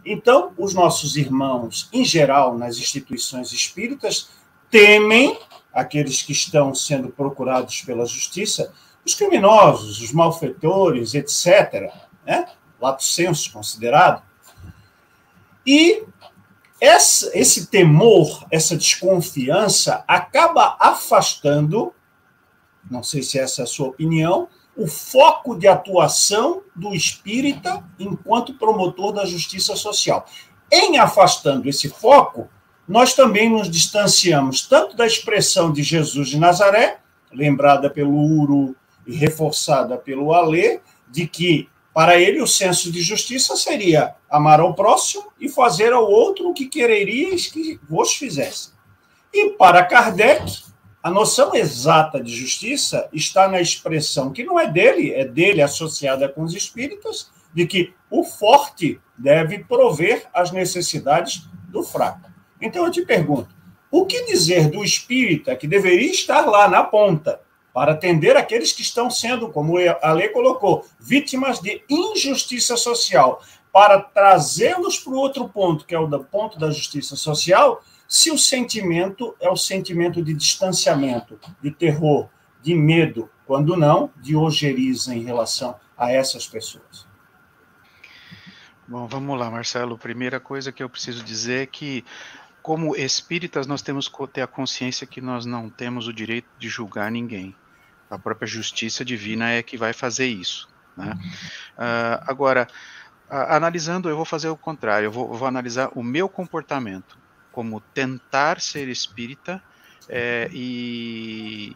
Então, 0.05 0.53
os 0.55 0.75
nossos 0.75 1.17
irmãos, 1.17 1.89
em 1.91 2.05
geral, 2.05 2.55
nas 2.55 2.77
instituições 2.77 3.51
espíritas, 3.51 4.29
temem 4.69 5.35
aqueles 5.73 6.21
que 6.21 6.31
estão 6.31 6.75
sendo 6.75 7.09
procurados 7.09 7.81
pela 7.81 8.05
justiça, 8.05 8.71
os 9.03 9.15
criminosos, 9.15 9.99
os 9.99 10.11
malfeitores, 10.11 11.15
etc., 11.15 11.91
né? 12.23 12.45
lato 12.79 13.03
senso 13.03 13.51
considerado, 13.51 14.21
e 15.65 16.03
essa, 16.79 17.37
esse 17.37 17.67
temor, 17.67 18.45
essa 18.49 18.75
desconfiança 18.75 20.03
acaba 20.07 20.77
afastando, 20.79 21.93
não 22.89 23.03
sei 23.03 23.21
se 23.21 23.37
essa 23.37 23.61
é 23.61 23.63
a 23.63 23.67
sua 23.67 23.87
opinião, 23.87 24.47
o 24.75 24.87
foco 24.87 25.57
de 25.57 25.67
atuação 25.67 26.61
do 26.73 26.93
espírita 26.95 27.83
enquanto 27.99 28.53
promotor 28.53 29.11
da 29.11 29.25
justiça 29.25 29.75
social. 29.75 30.25
Em 30.71 30.97
afastando 30.97 31.67
esse 31.67 31.89
foco, 31.89 32.47
nós 32.87 33.13
também 33.13 33.49
nos 33.49 33.69
distanciamos 33.69 34.65
tanto 34.67 34.95
da 34.95 35.05
expressão 35.05 35.71
de 35.71 35.83
Jesus 35.83 36.29
de 36.29 36.39
Nazaré, 36.39 36.99
lembrada 37.31 37.89
pelo 37.89 38.15
Uru 38.15 38.75
e 39.05 39.15
reforçada 39.15 39.97
pelo 39.97 40.33
Alê, 40.33 40.79
de 41.07 41.27
que 41.27 41.67
para 41.99 42.17
ele, 42.17 42.41
o 42.41 42.47
senso 42.47 42.89
de 42.89 43.01
justiça 43.01 43.57
seria 43.57 44.15
amar 44.29 44.61
ao 44.61 44.73
próximo 44.73 45.33
e 45.37 45.49
fazer 45.49 45.91
ao 45.91 46.09
outro 46.09 46.47
o 46.47 46.53
que 46.53 46.65
quererias 46.65 47.47
que 47.47 47.77
vos 47.89 48.13
fizesse. 48.13 48.71
E 49.33 49.49
para 49.57 49.83
Kardec, 49.83 50.63
a 51.03 51.11
noção 51.11 51.53
exata 51.53 52.23
de 52.23 52.33
justiça 52.33 53.09
está 53.11 53.49
na 53.49 53.59
expressão 53.59 54.31
que 54.31 54.45
não 54.45 54.57
é 54.57 54.65
dele, 54.65 55.11
é 55.11 55.25
dele 55.25 55.61
associada 55.61 56.29
com 56.29 56.41
os 56.41 56.53
espíritas, 56.53 57.31
de 57.53 57.67
que 57.67 57.93
o 58.09 58.23
forte 58.23 58.97
deve 59.17 59.65
prover 59.65 60.25
as 60.33 60.53
necessidades 60.53 61.49
do 61.67 61.83
fraco. 61.83 62.31
Então 62.61 62.85
eu 62.85 62.91
te 62.91 63.01
pergunto, 63.01 63.53
o 63.91 64.05
que 64.05 64.23
dizer 64.23 64.69
do 64.69 64.85
espírita 64.85 65.53
que 65.53 65.67
deveria 65.67 66.11
estar 66.11 66.45
lá 66.45 66.65
na 66.69 66.81
ponta, 66.81 67.41
para 67.73 67.93
atender 67.93 68.35
aqueles 68.35 68.71
que 68.71 68.81
estão 68.81 69.09
sendo, 69.09 69.49
como 69.49 69.75
a 70.01 70.11
lei 70.13 70.29
colocou, 70.29 70.85
vítimas 70.99 71.59
de 71.59 71.83
injustiça 71.89 72.75
social, 72.75 73.41
para 73.71 73.99
trazê-los 73.99 74.99
para 74.99 75.13
o 75.13 75.17
outro 75.17 75.47
ponto, 75.47 75.85
que 75.85 75.93
é 75.93 75.99
o 75.99 76.07
do 76.07 76.23
ponto 76.23 76.57
da 76.57 76.71
justiça 76.71 77.15
social, 77.15 77.83
se 78.07 78.31
o 78.31 78.37
sentimento 78.37 79.35
é 79.39 79.49
o 79.49 79.55
sentimento 79.55 80.21
de 80.23 80.33
distanciamento, 80.33 81.39
de 81.61 81.69
terror, 81.69 82.27
de 82.61 82.73
medo, 82.73 83.29
quando 83.45 83.77
não, 83.77 84.11
de 84.17 84.35
ojeriza 84.35 85.13
em 85.13 85.23
relação 85.23 85.75
a 85.97 86.11
essas 86.11 86.47
pessoas. 86.47 87.07
Bom, 88.87 89.07
vamos 89.07 89.37
lá, 89.37 89.51
Marcelo. 89.51 89.99
Primeira 89.99 90.39
coisa 90.39 90.71
que 90.71 90.81
eu 90.81 90.89
preciso 90.89 91.23
dizer 91.23 91.61
é 91.61 91.65
que, 91.67 92.03
como 92.61 92.95
espíritas, 92.95 93.67
nós 93.67 93.81
temos 93.81 94.07
que 94.07 94.27
ter 94.27 94.41
a 94.41 94.47
consciência 94.47 95.07
que 95.07 95.21
nós 95.21 95.45
não 95.45 95.69
temos 95.69 96.07
o 96.07 96.13
direito 96.13 96.47
de 96.57 96.69
julgar 96.69 97.11
ninguém. 97.11 97.55
A 98.09 98.17
própria 98.17 98.47
justiça 98.47 99.05
divina 99.05 99.49
é 99.51 99.61
que 99.63 99.77
vai 99.77 99.93
fazer 99.93 100.27
isso. 100.27 100.67
Né? 100.97 101.17
Uh, 101.77 102.23
agora, 102.27 102.67
uh, 103.29 103.53
analisando, 103.53 104.09
eu 104.09 104.15
vou 104.15 104.25
fazer 104.25 104.49
o 104.49 104.57
contrário. 104.57 105.07
Eu 105.07 105.11
vou, 105.11 105.33
vou 105.33 105.47
analisar 105.47 105.91
o 105.95 106.03
meu 106.03 106.27
comportamento 106.27 107.17
como 107.51 107.79
tentar 107.79 108.59
ser 108.59 108.87
espírita 108.87 109.61
é, 110.07 110.49
e, 110.51 111.75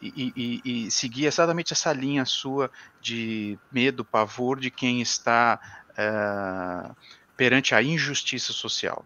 e, 0.00 0.32
e, 0.36 0.86
e, 0.86 0.90
seguir 0.90 1.26
exatamente 1.26 1.72
essa 1.72 1.92
linha 1.92 2.24
sua 2.24 2.70
de 3.00 3.58
medo, 3.70 4.04
pavor 4.04 4.58
de 4.58 4.70
quem 4.70 5.00
está 5.00 5.60
é, 5.96 6.90
perante 7.36 7.74
a 7.74 7.82
injustiça 7.82 8.52
social. 8.52 9.04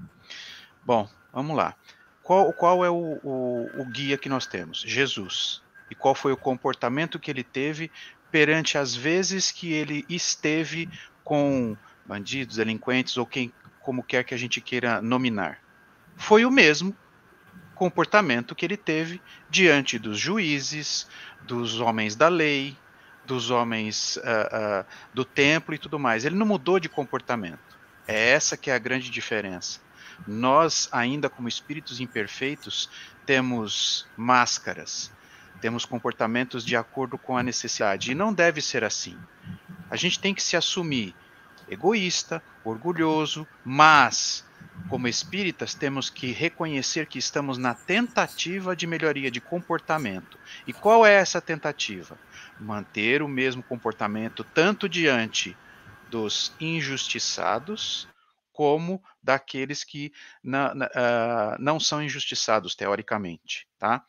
Bom, 0.85 1.09
vamos 1.33 1.57
lá. 1.57 1.75
Qual, 2.23 2.53
qual 2.53 2.85
é 2.85 2.91
o, 2.91 3.19
o, 3.23 3.71
o 3.81 3.85
guia 3.87 4.19
que 4.19 4.29
nós 4.29 4.47
temos? 4.47 4.81
Jesus. 4.81 5.63
E 5.91 5.95
qual 5.95 6.15
foi 6.15 6.33
o 6.33 6.37
comportamento 6.37 7.19
que 7.19 7.31
ele 7.31 7.43
teve 7.43 7.91
perante 8.31 8.77
as 8.77 8.95
vezes 8.95 9.51
que 9.51 9.73
ele 9.73 10.05
esteve 10.09 10.89
com 11.23 11.77
bandidos, 12.05 12.57
delinquentes 12.57 13.17
ou 13.17 13.25
quem, 13.25 13.53
como 13.81 14.03
quer 14.03 14.25
que 14.25 14.35
a 14.35 14.39
gente 14.39 14.61
queira 14.61 15.01
nominar? 15.01 15.59
Foi 16.17 16.45
o 16.45 16.51
mesmo 16.51 16.97
comportamento 17.75 18.55
que 18.55 18.65
ele 18.65 18.77
teve 18.77 19.21
diante 19.51 19.99
dos 19.99 20.19
juízes, 20.19 21.09
dos 21.43 21.81
homens 21.81 22.15
da 22.15 22.29
lei, 22.29 22.77
dos 23.27 23.51
homens 23.51 24.17
uh, 24.17 24.21
uh, 24.21 24.87
do 25.13 25.25
templo 25.25 25.75
e 25.75 25.79
tudo 25.79 25.99
mais. 25.99 26.25
Ele 26.25 26.37
não 26.37 26.47
mudou 26.47 26.79
de 26.79 26.89
comportamento. 26.89 27.79
É 28.07 28.31
essa 28.31 28.57
que 28.57 28.71
é 28.71 28.75
a 28.75 28.79
grande 28.79 29.11
diferença. 29.11 29.81
Nós, 30.27 30.89
ainda 30.93 31.29
como 31.29 31.49
espíritos 31.49 32.01
imperfeitos, 32.01 32.91
temos 33.27 34.07
máscaras, 34.17 35.11
temos 35.61 35.85
comportamentos 35.85 36.65
de 36.65 36.77
acordo 36.77 37.17
com 37.17 37.37
a 37.37 37.43
necessidade. 37.43 38.13
E 38.13 38.15
não 38.15 38.33
deve 38.33 38.61
ser 38.61 38.85
assim. 38.85 39.19
A 39.91 39.97
gente 39.97 40.19
tem 40.19 40.35
que 40.35 40.43
se 40.43 40.57
assumir 40.57 41.15
egoísta, 41.69 42.43
orgulhoso, 42.65 43.47
mas 43.65 44.45
como 44.89 45.09
espíritas, 45.09 45.75
temos 45.75 46.11
que 46.11 46.33
reconhecer 46.33 47.07
que 47.07 47.19
estamos 47.19 47.59
na 47.59 47.75
tentativa 47.75 48.77
de 48.77 48.87
melhoria 48.87 49.31
de 49.31 49.41
comportamento. 49.41 50.39
E 50.67 50.73
qual 50.73 51.07
é 51.07 51.15
essa 51.15 51.41
tentativa? 51.41 52.19
Manter 52.61 53.23
o 53.23 53.29
mesmo 53.29 53.63
comportamento 53.63 54.45
tanto 54.45 54.89
diante 54.89 55.57
dos 56.11 56.53
injustiçados, 56.61 58.09
como 58.53 59.03
daqueles 59.25 59.83
que 59.83 60.13
na, 60.43 60.75
na, 60.75 60.87
uh, 60.87 61.57
não 61.59 61.81
são 61.81 62.03
injustiçados, 62.03 62.75
teoricamente. 62.75 63.67
Tá? 63.79 64.05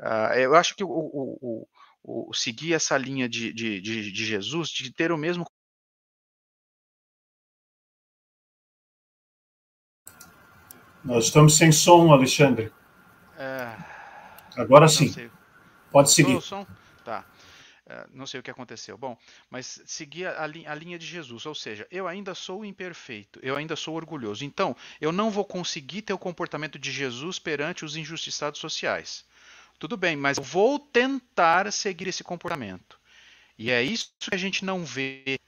Uh, 0.00 0.34
eu 0.38 0.54
acho 0.54 0.76
que 0.76 0.84
o, 0.84 0.88
o, 0.88 1.66
o, 2.02 2.28
o, 2.28 2.34
seguir 2.34 2.72
essa 2.72 2.96
linha 2.96 3.28
de, 3.28 3.52
de, 3.52 3.80
de, 3.80 4.12
de 4.12 4.24
Jesus, 4.24 4.68
de 4.68 4.92
ter 4.92 5.10
o 5.10 5.18
mesmo 5.18 5.44
Nós 11.04 11.26
estamos 11.26 11.58
sem 11.58 11.70
som, 11.70 12.10
Alexandre. 12.10 12.72
É... 13.36 13.76
Agora 14.56 14.88
sim. 14.88 15.14
Pode 15.92 16.10
seguir. 16.10 16.40
É, 17.94 18.06
não 18.12 18.26
sei 18.26 18.40
o 18.40 18.42
que 18.42 18.50
aconteceu. 18.50 18.98
Bom, 18.98 19.16
mas 19.48 19.80
seguir 19.86 20.26
a, 20.26 20.42
a, 20.42 20.74
linha 20.74 20.98
de 20.98 21.06
Jesus, 21.06 21.46
ou 21.46 21.54
seja, 21.54 21.86
eu 21.92 22.08
ainda 22.08 22.34
sou 22.34 22.64
imperfeito, 22.64 23.38
eu 23.40 23.56
ainda 23.56 23.76
sou 23.76 23.94
orgulhoso. 23.94 24.44
Então, 24.44 24.76
eu 25.00 25.12
não 25.12 25.30
vou 25.30 25.44
conseguir 25.44 26.02
ter 26.02 26.12
o 26.12 26.18
comportamento 26.18 26.76
de 26.76 26.90
Jesus 26.90 27.38
perante 27.38 27.84
os 27.84 27.94
injustiçados 27.94 28.58
sociais. 28.58 29.24
Tudo 29.78 29.96
bem, 29.96 30.16
mas 30.16 30.38
eu 30.38 30.44
vou 30.44 30.78
tentar 30.78 31.70
seguir 31.70 32.08
esse 32.08 32.24
comportamento. 32.24 32.98
E 33.56 33.70
é 33.70 33.80
isso 33.80 34.12
que 34.18 34.34
a 34.34 34.38
gente 34.38 34.64
não 34.64 34.84
vê, 34.84 35.38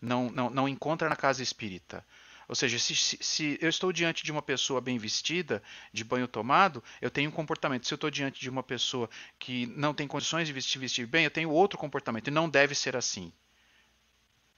não, 0.00 0.30
não, 0.30 0.50
não 0.50 0.68
encontra 0.68 1.08
na 1.08 1.14
casa 1.14 1.44
espírita. 1.44 2.04
Ou 2.48 2.54
seja, 2.54 2.78
se, 2.78 2.94
se, 2.94 3.18
se, 3.20 3.58
eu 3.60 3.68
estou 3.68 3.92
diante 3.92 4.24
de 4.24 4.32
uma 4.32 4.42
pessoa 4.42 4.80
bem 4.80 4.98
vestida, 4.98 5.62
de 5.92 6.04
banho 6.04 6.28
tomado, 6.28 6.82
eu 7.00 7.10
tenho 7.10 7.30
um 7.30 7.32
comportamento. 7.32 7.86
Se 7.86 7.94
eu 7.94 7.96
estou 7.96 8.10
diante 8.10 8.40
de 8.40 8.50
uma 8.50 8.62
pessoa 8.62 9.08
que 9.38 9.66
não 9.76 9.94
tem 9.94 10.06
condições 10.06 10.46
de 10.46 10.52
vestir, 10.52 10.78
vestir 10.78 11.06
bem, 11.06 11.24
eu 11.24 11.30
tenho 11.30 11.50
outro 11.50 11.78
comportamento. 11.78 12.28
E 12.28 12.30
não 12.30 12.48
deve 12.48 12.74
ser 12.74 12.96
assim. 12.96 13.32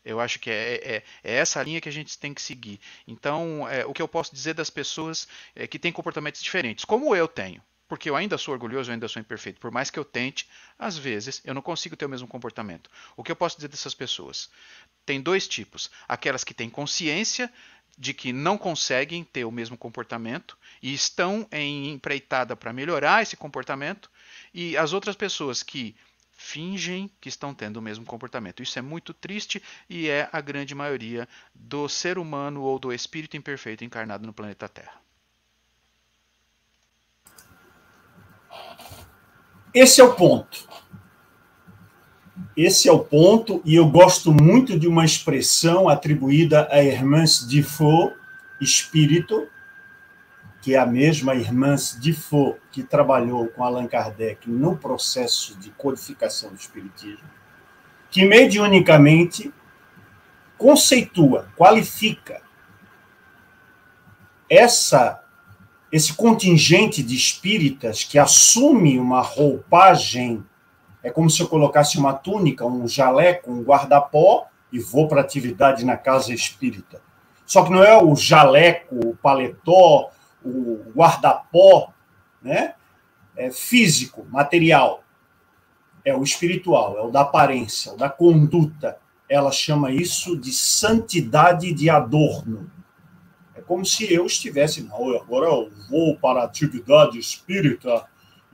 Eu 0.05 0.21
acho 0.21 0.39
que 0.39 0.49
é, 0.49 0.75
é, 0.75 0.97
é, 1.25 1.35
essa 1.35 1.61
linha 1.63 1.81
que 1.81 1.89
a 1.89 1.93
gente 1.93 2.17
tem 2.17 2.33
que 2.33 2.41
seguir. 2.41 2.79
Então, 3.09 3.69
é, 3.69 3.85
o 3.85 3.93
que 3.93 4.01
eu 4.01 4.07
posso 4.07 4.33
dizer 4.33 4.55
das 4.55 4.71
pessoas 4.71 5.27
é 5.55 5.67
que 5.67 5.81
têm 5.81 5.91
comportamentos 5.91 6.41
diferentes, 6.41 6.85
como 6.85 7.15
eu 7.15 7.27
tenho. 7.27 7.61
Porque 7.89 8.11
eu 8.11 8.17
ainda 8.17 8.37
sou 8.37 8.53
orgulhoso, 8.53 8.91
eu 8.91 8.95
ainda 8.95 9.09
sou 9.09 9.21
imperfeito. 9.21 9.61
Por 9.61 9.71
mais 9.71 9.91
que 9.91 9.99
eu 9.99 10.05
tente, 10.05 10.49
às 10.79 10.97
vezes 10.97 11.41
eu 11.45 11.55
não 11.55 11.63
consigo 11.63 11.97
ter 11.97 12.05
o 12.05 12.09
mesmo 12.09 12.27
comportamento. 12.27 12.91
O 13.17 13.23
que 13.23 13.31
eu 13.31 13.37
posso 13.37 13.57
dizer 13.57 13.69
dessas 13.69 13.95
pessoas? 13.95 14.51
Tem 15.05 15.21
dois 15.21 15.47
tipos: 15.47 15.91
aquelas 16.09 16.43
que 16.43 16.53
têm 16.53 16.69
consciência 16.69 17.53
de 17.97 18.13
que 18.13 18.33
não 18.33 18.59
conseguem 18.59 19.25
ter 19.25 19.45
o 19.45 19.51
mesmo 19.51 19.77
comportamento 19.77 20.57
e 20.83 20.93
estão 20.93 21.47
em 21.51 21.91
empreitada 21.91 22.55
para 22.55 22.73
melhorar 22.73 23.23
esse 23.23 23.37
comportamento, 23.37 24.11
e 24.53 24.77
as 24.77 24.93
outras 24.93 25.17
pessoas 25.17 25.63
que 25.63 25.95
fingem 26.37 27.11
que 27.21 27.29
estão 27.29 27.55
tendo 27.55 27.79
o 27.79 27.83
mesmo 27.83 28.05
comportamento. 28.05 28.63
Isso 28.63 28.79
é 28.79 28.83
muito 28.83 29.15
triste 29.15 29.63
e 29.89 30.09
é 30.09 30.29
a 30.31 30.41
grande 30.41 30.75
maioria 30.75 31.27
do 31.55 31.89
ser 31.89 32.19
humano 32.19 32.63
ou 32.63 32.79
do 32.79 32.93
espírito 32.93 33.37
imperfeito 33.37 33.85
encarnado 33.85 34.27
no 34.27 34.33
planeta 34.33 34.69
Terra. 34.69 35.01
Esse 39.73 40.01
é 40.01 40.05
o 40.05 40.15
ponto. 40.15 40.76
Esse 42.57 42.89
é 42.89 42.93
o 42.93 42.99
ponto, 42.99 43.61
e 43.65 43.75
eu 43.75 43.87
gosto 43.87 44.33
muito 44.33 44.79
de 44.79 44.87
uma 44.87 45.05
expressão 45.05 45.89
atribuída 45.89 46.69
a 46.71 46.83
Hermance 46.83 47.47
Defoe, 47.47 48.13
espírito, 48.61 49.47
que 50.63 50.75
é 50.75 50.79
a 50.79 50.87
mesma 50.87 51.35
Hermance 51.35 52.01
Defoe 52.01 52.57
que 52.73 52.83
trabalhou 52.83 53.47
com 53.49 53.63
Allan 53.63 53.87
Kardec 53.87 54.51
no 54.51 54.77
processo 54.77 55.57
de 55.59 55.71
codificação 55.71 56.51
do 56.51 56.57
espiritismo, 56.57 57.29
que 58.11 58.25
mediunicamente 58.25 59.53
conceitua, 60.59 61.49
qualifica 61.57 62.41
essa 64.49 65.23
esse 65.93 66.13
contingente 66.15 67.03
de 67.03 67.15
espíritas 67.15 68.03
que 68.03 68.19
assume 68.19 68.99
uma 68.99 69.21
roupagem 69.21 70.45
é 71.07 71.11
como 71.13 71.31
se 71.31 71.41
eu 71.41 71.47
colocasse 71.47 71.97
uma 71.99 72.15
túnica, 72.15 72.67
um 72.67 72.89
jaleco, 72.89 73.53
um 73.53 73.63
guarda-pó 73.63 74.49
e 74.73 74.81
vou 74.81 75.07
para 75.07 75.21
atividade 75.21 75.85
na 75.85 75.97
casa 75.97 76.35
espírita. 76.35 77.01
Só 77.47 77.63
que 77.63 77.71
não 77.71 77.85
é 77.85 77.97
o 77.97 78.17
jaleco, 78.17 79.11
o 79.11 79.17
paletó, 79.17 80.11
o 80.45 80.83
guarda-pó, 80.93 81.93
né? 82.43 82.75
É 83.37 83.53
físico, 83.53 84.27
material. 84.29 85.05
É 86.05 86.13
o 86.13 86.25
espiritual, 86.25 86.99
é 86.99 87.03
o 87.03 87.11
da 87.13 87.21
aparência, 87.21 87.93
o 87.93 87.97
da 87.97 88.11
conduta. 88.11 88.99
Ela 89.29 89.53
chama 89.53 89.93
isso 89.93 90.37
de 90.37 90.53
santidade 90.53 91.73
de 91.73 91.89
adorno. 91.89 92.69
É 93.55 93.61
como 93.61 93.87
se 93.87 94.13
eu 94.13 94.27
estivesse, 94.27 94.83
não, 94.83 95.17
agora 95.17 95.47
eu 95.47 95.71
vou 95.89 96.17
para 96.17 96.41
a 96.41 96.45
atividade 96.47 97.17
espírita 97.17 98.05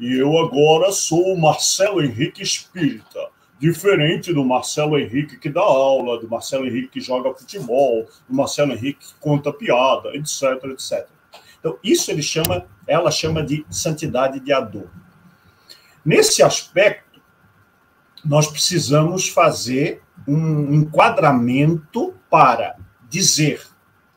e 0.03 0.19
eu 0.19 0.37
agora 0.37 0.91
sou 0.91 1.33
o 1.33 1.41
Marcelo 1.41 2.03
Henrique 2.03 2.43
Espírita, 2.43 3.29
diferente 3.57 4.33
do 4.33 4.45
Marcelo 4.45 4.99
Henrique 4.99 5.39
que 5.39 5.49
dá 5.49 5.61
aula, 5.61 6.19
do 6.19 6.29
Marcelo 6.29 6.67
Henrique 6.67 6.89
que 6.89 7.01
joga 7.01 7.33
futebol, 7.33 8.09
do 8.29 8.35
Marcelo 8.35 8.73
Henrique 8.73 9.07
que 9.07 9.15
conta 9.21 9.53
piada, 9.53 10.09
etc, 10.17 10.61
etc. 10.73 11.07
Então, 11.61 11.79
isso 11.85 12.11
ele 12.11 12.21
chama, 12.21 12.67
ela 12.85 13.13
chama 13.13 13.45
de 13.45 13.65
santidade 13.71 14.41
de 14.41 14.53
adorno. 14.53 14.91
Nesse 16.05 16.43
aspecto, 16.43 17.23
nós 18.25 18.49
precisamos 18.49 19.29
fazer 19.29 20.03
um 20.27 20.75
enquadramento 20.75 22.13
para 22.29 22.75
dizer 23.09 23.65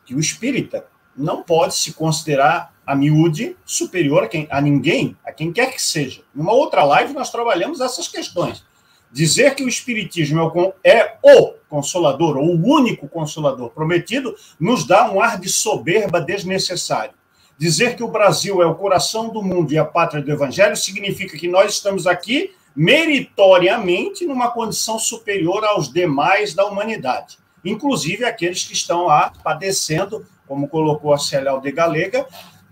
que 0.04 0.16
o 0.16 0.18
espírita 0.18 0.84
não 1.16 1.44
pode 1.44 1.76
se 1.76 1.92
considerar 1.92 2.74
a 2.86 2.94
miúde 2.94 3.56
superior 3.64 4.24
a, 4.24 4.28
quem, 4.28 4.46
a 4.50 4.60
ninguém, 4.60 5.16
a 5.24 5.32
quem 5.32 5.52
quer 5.52 5.72
que 5.72 5.82
seja. 5.82 6.22
Numa 6.34 6.52
outra 6.52 6.84
live, 6.84 7.12
nós 7.12 7.30
trabalhamos 7.30 7.80
essas 7.80 8.06
questões. 8.06 8.64
Dizer 9.10 9.54
que 9.54 9.64
o 9.64 9.68
Espiritismo 9.68 10.72
é 10.84 11.16
o 11.22 11.54
consolador, 11.68 12.36
ou 12.36 12.54
o 12.54 12.66
único 12.66 13.08
consolador 13.08 13.70
prometido, 13.70 14.36
nos 14.58 14.86
dá 14.86 15.10
um 15.10 15.20
ar 15.20 15.40
de 15.40 15.48
soberba 15.48 16.20
desnecessário. 16.20 17.14
Dizer 17.58 17.96
que 17.96 18.02
o 18.02 18.08
Brasil 18.08 18.62
é 18.62 18.66
o 18.66 18.74
coração 18.74 19.30
do 19.30 19.42
mundo 19.42 19.72
e 19.72 19.78
a 19.78 19.84
pátria 19.84 20.22
do 20.22 20.30
Evangelho 20.30 20.76
significa 20.76 21.36
que 21.38 21.48
nós 21.48 21.72
estamos 21.72 22.06
aqui 22.06 22.52
meritoriamente 22.76 24.26
numa 24.26 24.50
condição 24.50 24.98
superior 24.98 25.64
aos 25.64 25.90
demais 25.90 26.52
da 26.52 26.66
humanidade. 26.66 27.38
inclusive 27.64 28.24
aqueles 28.24 28.62
que 28.62 28.74
estão 28.74 29.06
lá 29.06 29.32
padecendo, 29.42 30.24
como 30.46 30.68
colocou 30.68 31.12
a 31.12 31.18
Célia 31.18 31.58
de 31.58 31.72
Galega, 31.72 32.24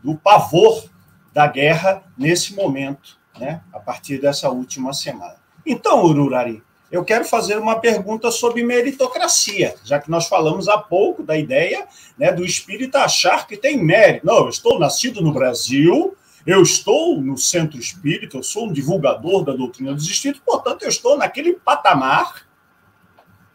do 0.04 0.14
pavor 0.14 0.84
da 1.32 1.46
guerra 1.46 2.04
nesse 2.16 2.54
momento, 2.54 3.18
né, 3.38 3.62
a 3.72 3.80
partir 3.80 4.20
dessa 4.20 4.50
última 4.50 4.92
semana. 4.92 5.36
Então, 5.66 6.04
Ururari, 6.04 6.62
eu 6.92 7.04
quero 7.04 7.24
fazer 7.24 7.58
uma 7.58 7.80
pergunta 7.80 8.30
sobre 8.30 8.62
meritocracia, 8.62 9.74
já 9.82 9.98
que 9.98 10.10
nós 10.10 10.28
falamos 10.28 10.68
há 10.68 10.78
pouco 10.78 11.24
da 11.24 11.36
ideia 11.36 11.88
né, 12.16 12.30
do 12.30 12.44
espírita 12.44 13.00
achar 13.00 13.48
que 13.48 13.56
tem 13.56 13.82
mérito. 13.82 14.26
Não, 14.26 14.44
eu 14.44 14.48
estou 14.48 14.78
nascido 14.78 15.20
no 15.20 15.32
Brasil, 15.32 16.16
eu 16.46 16.62
estou 16.62 17.20
no 17.20 17.36
centro 17.36 17.80
espírita, 17.80 18.36
eu 18.36 18.42
sou 18.42 18.68
um 18.68 18.72
divulgador 18.72 19.42
da 19.42 19.52
doutrina 19.54 19.94
dos 19.94 20.06
espíritos, 20.06 20.44
portanto, 20.44 20.82
eu 20.82 20.88
estou 20.88 21.16
naquele 21.16 21.54
patamar 21.54 22.46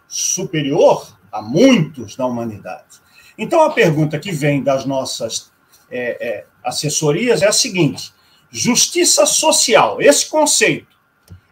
superior 0.07 1.15
a 1.31 1.41
muitos 1.41 2.15
da 2.15 2.25
humanidade. 2.25 2.99
Então, 3.37 3.61
a 3.61 3.69
pergunta 3.69 4.19
que 4.19 4.31
vem 4.31 4.61
das 4.61 4.83
nossas 4.83 5.49
é, 5.91 6.27
é, 6.27 6.45
assessorias 6.63 7.41
é 7.41 7.47
a 7.47 7.51
seguinte: 7.51 8.13
justiça 8.49 9.25
social, 9.25 10.01
esse 10.01 10.29
conceito, 10.29 10.95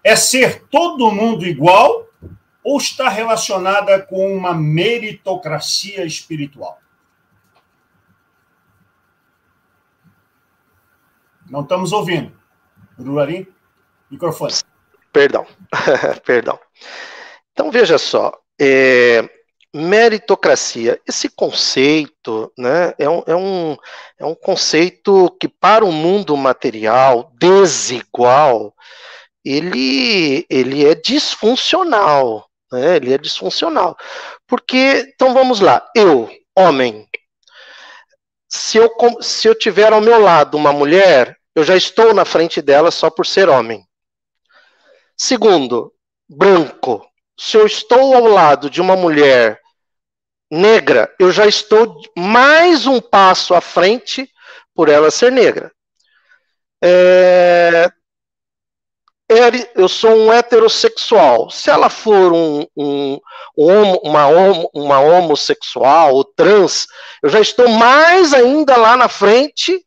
é 0.03 0.15
ser 0.15 0.63
todo 0.69 1.11
mundo 1.11 1.45
igual 1.45 2.07
ou 2.63 2.77
está 2.77 3.09
relacionada 3.09 4.01
com 4.01 4.35
uma 4.35 4.53
meritocracia 4.53 6.05
espiritual? 6.05 6.79
Não 11.49 11.61
estamos 11.61 11.93
ouvindo. 11.93 12.33
Brulari, 12.97 13.51
microfone. 14.11 14.53
Perdão, 15.13 15.47
perdão. 16.25 16.59
Então, 17.53 17.71
veja 17.71 17.97
só, 17.97 18.37
é, 18.59 19.27
meritocracia, 19.73 20.99
esse 21.07 21.29
conceito 21.29 22.51
né, 22.57 22.93
é, 22.97 23.09
um, 23.09 23.23
é, 23.27 23.35
um, 23.35 23.77
é 24.19 24.25
um 24.25 24.35
conceito 24.35 25.29
que, 25.39 25.47
para 25.47 25.85
o 25.85 25.91
mundo 25.91 26.35
material 26.35 27.31
desigual, 27.39 28.73
ele, 29.43 30.45
ele 30.49 30.85
é 30.85 30.95
disfuncional. 30.95 32.47
Né, 32.71 32.97
ele 32.97 33.13
é 33.13 33.17
disfuncional. 33.17 33.95
Porque, 34.45 35.11
então 35.13 35.33
vamos 35.33 35.59
lá, 35.59 35.85
eu, 35.95 36.29
homem, 36.55 37.07
se 38.49 38.77
eu, 38.77 38.89
se 39.21 39.47
eu 39.47 39.55
tiver 39.55 39.91
ao 39.93 40.01
meu 40.01 40.19
lado 40.19 40.57
uma 40.57 40.73
mulher, 40.73 41.37
eu 41.55 41.63
já 41.63 41.75
estou 41.75 42.13
na 42.13 42.25
frente 42.25 42.61
dela 42.61 42.91
só 42.91 43.09
por 43.09 43.25
ser 43.25 43.49
homem. 43.49 43.85
Segundo, 45.15 45.93
branco. 46.29 47.05
Se 47.37 47.55
eu 47.55 47.65
estou 47.65 48.15
ao 48.15 48.23
lado 48.23 48.69
de 48.69 48.81
uma 48.81 48.95
mulher 48.95 49.61
negra, 50.49 51.13
eu 51.19 51.31
já 51.31 51.45
estou 51.45 52.01
mais 52.17 52.87
um 52.87 52.99
passo 52.99 53.53
à 53.53 53.61
frente 53.61 54.29
por 54.73 54.89
ela 54.89 55.11
ser 55.11 55.31
negra. 55.31 55.71
É, 56.83 57.89
eu 59.75 59.89
sou 59.89 60.11
um 60.11 60.31
heterossexual. 60.31 61.49
Se 61.49 61.69
ela 61.69 61.89
for 61.89 62.33
um, 62.33 62.65
um, 62.75 63.19
uma, 63.57 64.27
uma 64.73 64.99
homossexual 64.99 66.15
ou 66.15 66.23
trans, 66.23 66.87
eu 67.21 67.29
já 67.29 67.39
estou 67.39 67.67
mais 67.67 68.33
ainda 68.33 68.77
lá 68.77 68.95
na 68.95 69.09
frente 69.09 69.85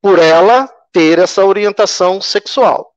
por 0.00 0.18
ela 0.18 0.68
ter 0.92 1.18
essa 1.18 1.44
orientação 1.44 2.20
sexual. 2.20 2.95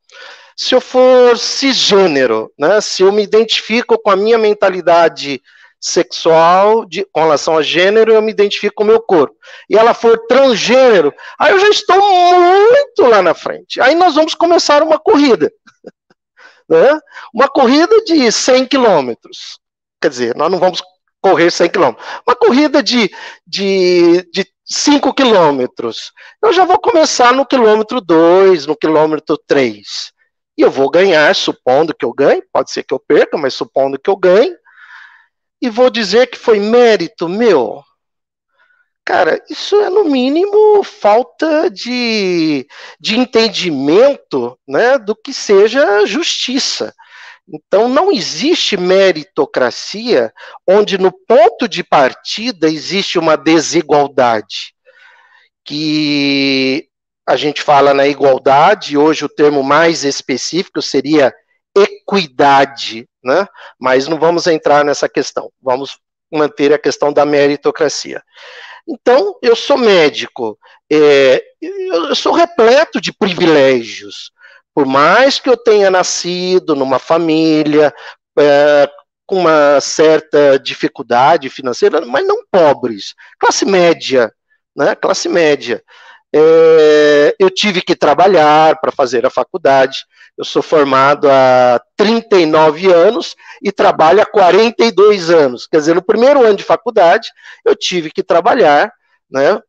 Se 0.61 0.75
eu 0.75 0.81
for 0.81 1.37
cisgênero, 1.37 2.51
né, 2.59 2.81
se 2.81 3.01
eu 3.01 3.13
me 3.13 3.23
identifico 3.23 3.97
com 3.97 4.11
a 4.11 4.15
minha 4.17 4.37
mentalidade 4.37 5.41
sexual 5.79 6.83
de, 6.83 7.05
com 7.13 7.21
relação 7.21 7.57
a 7.57 7.61
gênero, 7.61 8.11
eu 8.11 8.21
me 8.21 8.29
identifico 8.29 8.75
com 8.75 8.83
o 8.83 8.87
meu 8.87 8.99
corpo. 8.99 9.37
E 9.69 9.77
ela 9.77 9.93
for 9.93 10.19
transgênero, 10.27 11.13
aí 11.39 11.53
eu 11.53 11.59
já 11.59 11.69
estou 11.69 11.97
muito 11.97 13.03
lá 13.03 13.21
na 13.21 13.33
frente. 13.33 13.79
Aí 13.79 13.95
nós 13.95 14.15
vamos 14.15 14.35
começar 14.35 14.83
uma 14.83 14.99
corrida. 14.99 15.49
né? 16.67 16.99
Uma 17.33 17.47
corrida 17.47 18.03
de 18.03 18.29
100 18.29 18.65
quilômetros. 18.65 19.61
Quer 20.01 20.09
dizer, 20.09 20.35
nós 20.35 20.51
não 20.51 20.59
vamos 20.59 20.83
correr 21.21 21.51
100 21.51 21.69
quilômetros. 21.69 22.05
Uma 22.27 22.35
corrida 22.35 22.83
de, 22.83 23.09
de, 23.47 24.29
de 24.29 24.45
5 24.65 25.13
quilômetros. 25.13 26.11
Eu 26.43 26.51
já 26.51 26.65
vou 26.65 26.79
começar 26.79 27.31
no 27.31 27.45
quilômetro 27.45 28.01
2, 28.01 28.65
no 28.65 28.75
quilômetro 28.75 29.37
3. 29.47 30.18
E 30.59 30.61
eu 30.61 30.69
vou 30.69 30.89
ganhar, 30.91 31.33
supondo 31.33 31.95
que 31.95 32.03
eu 32.03 32.11
ganhe, 32.11 32.43
pode 32.51 32.69
ser 32.69 32.83
que 32.83 32.93
eu 32.93 32.99
perca, 32.99 33.37
mas 33.37 33.53
supondo 33.53 33.97
que 33.97 34.09
eu 34.09 34.17
ganhe, 34.17 34.53
e 35.61 35.69
vou 35.69 35.89
dizer 35.89 36.27
que 36.27 36.37
foi 36.37 36.59
mérito 36.59 37.29
meu. 37.29 37.81
Cara, 39.05 39.41
isso 39.49 39.79
é 39.79 39.89
no 39.89 40.03
mínimo 40.03 40.83
falta 40.83 41.69
de, 41.69 42.67
de 42.99 43.17
entendimento 43.17 44.59
né, 44.67 44.97
do 44.97 45.15
que 45.15 45.33
seja 45.33 46.05
justiça. 46.05 46.93
Então, 47.47 47.87
não 47.87 48.11
existe 48.11 48.75
meritocracia 48.75 50.33
onde 50.67 50.97
no 50.97 51.13
ponto 51.25 51.69
de 51.69 51.85
partida 51.85 52.67
existe 52.67 53.17
uma 53.17 53.37
desigualdade. 53.37 54.75
Que 55.63 56.88
a 57.29 57.35
gente 57.35 57.61
fala 57.61 57.93
na 57.93 58.07
igualdade, 58.07 58.97
hoje 58.97 59.23
o 59.23 59.29
termo 59.29 59.61
mais 59.61 60.03
específico 60.03 60.81
seria 60.81 61.31
equidade, 61.77 63.07
né? 63.23 63.47
Mas 63.79 64.07
não 64.07 64.17
vamos 64.17 64.47
entrar 64.47 64.83
nessa 64.83 65.07
questão. 65.07 65.51
Vamos 65.61 65.99
manter 66.33 66.73
a 66.73 66.79
questão 66.79 67.13
da 67.13 67.27
meritocracia. 67.27 68.23
Então, 68.87 69.37
eu 69.43 69.55
sou 69.55 69.77
médico, 69.77 70.57
é, 70.91 71.43
eu 71.61 72.15
sou 72.15 72.33
repleto 72.33 72.99
de 72.99 73.13
privilégios. 73.13 74.31
Por 74.73 74.87
mais 74.87 75.39
que 75.39 75.49
eu 75.51 75.55
tenha 75.55 75.91
nascido 75.91 76.75
numa 76.75 76.97
família 76.97 77.93
é, 78.39 78.89
com 79.27 79.37
uma 79.41 79.79
certa 79.79 80.57
dificuldade 80.57 81.47
financeira, 81.47 82.01
mas 82.01 82.25
não 82.25 82.43
pobres, 82.51 83.13
classe 83.37 83.65
média, 83.65 84.33
né? 84.75 84.95
Classe 84.95 85.29
média. 85.29 85.83
É, 86.33 87.35
eu 87.39 87.49
tive 87.49 87.81
que 87.81 87.95
trabalhar 87.95 88.79
para 88.79 88.91
fazer 88.91 89.25
a 89.25 89.29
faculdade. 89.29 90.05
Eu 90.37 90.45
sou 90.45 90.61
formado 90.61 91.29
há 91.29 91.81
39 91.97 92.91
anos 92.91 93.35
e 93.61 93.71
trabalho 93.71 94.21
há 94.21 94.25
42 94.25 95.29
anos. 95.29 95.67
Quer 95.67 95.77
dizer, 95.77 95.95
no 95.95 96.01
primeiro 96.01 96.45
ano 96.45 96.55
de 96.55 96.63
faculdade, 96.63 97.29
eu 97.65 97.75
tive 97.75 98.11
que 98.11 98.23
trabalhar 98.23 98.91
né, 99.29 99.59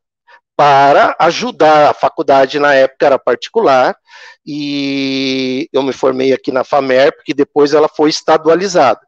para 0.56 1.16
ajudar. 1.18 1.90
A 1.90 1.94
faculdade, 1.94 2.58
na 2.58 2.74
época, 2.74 3.06
era 3.06 3.18
particular 3.18 3.96
e 4.46 5.68
eu 5.72 5.82
me 5.82 5.92
formei 5.92 6.32
aqui 6.32 6.52
na 6.52 6.64
FAMER, 6.64 7.14
porque 7.16 7.34
depois 7.34 7.72
ela 7.72 7.88
foi 7.88 8.10
estadualizada. 8.10 9.00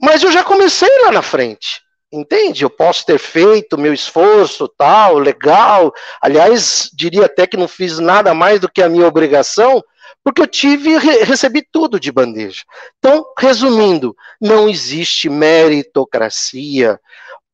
Mas 0.00 0.22
eu 0.22 0.32
já 0.32 0.42
comecei 0.42 0.88
lá 1.04 1.12
na 1.12 1.22
frente. 1.22 1.82
Entende? 2.12 2.64
Eu 2.64 2.70
posso 2.70 3.06
ter 3.06 3.18
feito 3.18 3.78
meu 3.78 3.94
esforço, 3.94 4.66
tal, 4.66 5.18
legal. 5.18 5.92
Aliás, 6.20 6.90
diria 6.92 7.26
até 7.26 7.46
que 7.46 7.56
não 7.56 7.68
fiz 7.68 8.00
nada 8.00 8.34
mais 8.34 8.58
do 8.58 8.68
que 8.68 8.82
a 8.82 8.88
minha 8.88 9.06
obrigação, 9.06 9.82
porque 10.24 10.42
eu 10.42 10.46
tive 10.46 10.98
recebi 10.98 11.64
tudo 11.70 12.00
de 12.00 12.10
bandeja. 12.10 12.62
Então, 12.98 13.24
resumindo, 13.38 14.14
não 14.40 14.68
existe 14.68 15.28
meritocracia 15.28 16.98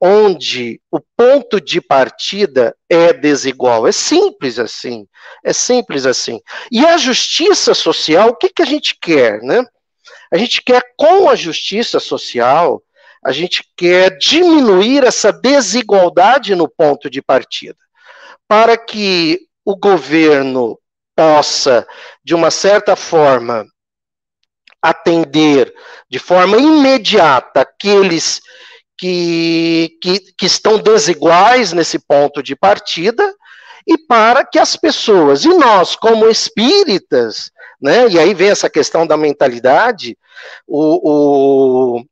onde 0.01 0.81
o 0.90 1.01
ponto 1.16 1.61
de 1.61 1.81
partida 1.81 2.75
é 2.88 3.12
desigual. 3.12 3.87
É 3.87 3.92
simples 3.92 4.59
assim. 4.59 5.07
É 5.45 5.53
simples 5.53 6.07
assim. 6.07 6.40
E 6.71 6.85
a 6.85 6.97
justiça 6.97 7.75
social, 7.75 8.31
o 8.31 8.37
que, 8.37 8.49
que 8.49 8.62
a 8.62 8.66
gente 8.66 8.97
quer, 9.01 9.40
né? 9.42 9.64
A 10.33 10.37
gente 10.37 10.62
quer, 10.62 10.83
com 10.97 11.29
a 11.29 11.35
justiça 11.35 12.01
social, 12.01 12.83
a 13.27 13.33
gente 13.33 13.65
quer 13.77 14.17
diminuir 14.19 15.03
essa 15.03 15.33
desigualdade 15.33 16.55
no 16.55 16.69
ponto 16.69 17.11
de 17.11 17.21
partida, 17.21 17.77
para 18.47 18.77
que 18.77 19.41
o 19.64 19.74
governo 19.77 20.79
possa, 21.16 21.85
de 22.22 22.37
uma 22.37 22.53
certa 22.53 22.95
forma, 22.95 23.66
atender 24.81 25.74
de 26.09 26.20
forma 26.20 26.57
imediata 26.57 27.62
aqueles 27.62 28.41
que, 28.97 29.99
que, 30.01 30.20
que 30.39 30.47
estão 30.47 30.79
desiguais 30.79 31.72
nesse 31.72 31.99
ponto 31.99 32.41
de 32.41 32.55
partida, 32.55 33.35
e 33.85 33.99
para 33.99 34.47
que 34.47 34.61
as 34.61 34.77
pessoas, 34.77 35.45
e 35.45 35.49
nós, 35.49 35.97
como 35.97 36.29
espíritas, 36.29 37.51
né, 37.83 38.07
e 38.09 38.20
aí 38.20 38.33
vem 38.35 38.51
essa 38.51 38.70
questão 38.70 39.05
da 39.05 39.16
mentalidade, 39.16 40.16
o, 40.64 41.97
o 41.99 42.05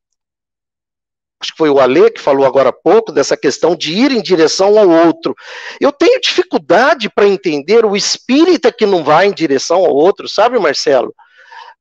acho 1.45 1.53
que 1.53 1.59
foi 1.59 1.71
o 1.71 1.79
Ale 1.79 2.11
que 2.11 2.21
falou 2.21 2.47
agora 2.47 2.71
há 2.71 2.73
pouco, 2.73 3.13
dessa 3.13 3.37
questão 3.37 3.77
de 3.77 3.93
ir 3.93 4.11
em 4.11 4.23
direção 4.23 4.79
ao 4.79 4.89
outro. 4.89 5.35
Eu 5.81 5.93
tenho 5.93 6.21
dificuldade 6.21 7.09
para 7.09 7.27
entender 7.27 7.85
o 7.85 7.95
espírita 7.95 8.73
que 8.73 8.87
não 8.87 9.05
vai 9.05 9.27
em 9.27 9.33
direção 9.33 9.85
ao 9.85 9.95
outro, 9.95 10.29
sabe, 10.29 10.59
Marcelo? 10.59 11.15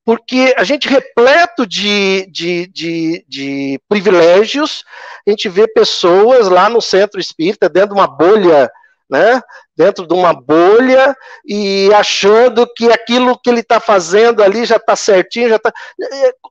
porque 0.05 0.53
a 0.57 0.65
gente 0.65 0.87
repleto 0.87 1.65
de, 1.65 2.27
de, 2.29 2.67
de, 2.67 3.25
de 3.27 3.79
privilégios, 3.87 4.83
a 5.25 5.29
gente 5.29 5.47
vê 5.47 5.65
pessoas 5.65 6.49
lá 6.49 6.69
no 6.69 6.81
centro 6.81 7.21
espírita, 7.21 7.69
dentro 7.69 7.95
de 7.95 8.01
uma 8.01 8.07
bolha 8.07 8.69
né, 9.09 9.41
dentro 9.75 10.07
de 10.07 10.13
uma 10.13 10.33
bolha 10.33 11.15
e 11.45 11.91
achando 11.93 12.67
que 12.75 12.89
aquilo 12.91 13.37
que 13.37 13.49
ele 13.49 13.59
está 13.59 13.79
fazendo 13.79 14.41
ali 14.43 14.65
já 14.65 14.77
está 14.77 14.95
certinho, 14.95 15.49
já 15.49 15.57
está. 15.57 15.71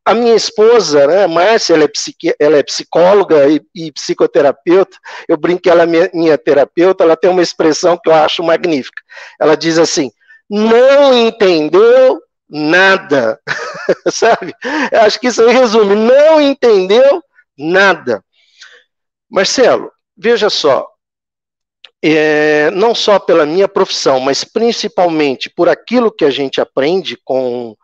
A 0.05 0.15
minha 0.15 0.35
esposa, 0.35 1.07
né, 1.07 1.27
Márcia, 1.27 1.75
ela 1.75 1.85
é, 1.85 1.89
psiqui... 1.89 2.35
ela 2.39 2.57
é 2.57 2.63
psicóloga 2.63 3.49
e, 3.49 3.61
e, 3.75 3.93
psicoterapeuta. 3.93 4.97
Eu 5.29 5.37
brinco 5.37 5.63
que 5.63 5.71
ela 5.71 5.83
é 5.83 5.87
minha, 5.87 6.11
minha 6.13 6.39
terapeuta. 6.39 7.05
Ela 7.05 7.17
tem 7.17 7.31
uma 7.31 7.43
expressão 7.43 7.99
que 8.03 8.09
eu 8.09 8.15
acho 8.15 8.43
magnífica. 8.43 9.03
Ela 9.41 9.57
diz 9.57 9.79
assim: 9.79 10.11
não 10.49 11.15
entendeu 11.15 12.21
nada, 12.49 13.41
sabe? 14.13 14.55
Eu 14.91 15.01
acho 15.01 15.19
que 15.19 15.29
isso 15.29 15.43
aí 15.43 15.53
resume: 15.53 15.95
não 15.95 16.41
entendeu 16.41 17.23
nada. 17.57 18.23
Marcelo, 19.31 19.91
veja 20.17 20.51
só, 20.51 20.87
é, 22.03 22.71
não 22.73 22.95
só 22.95 23.19
pela 23.19 23.47
minha 23.47 23.69
profissão, 23.69 24.19
mas 24.19 24.43
principalmente 24.43 25.49
por 25.49 25.69
aquilo 25.69 26.11
que 26.11 26.25
a 26.25 26.31
gente 26.31 26.61
aprende 26.61 27.17
com, 27.25 27.77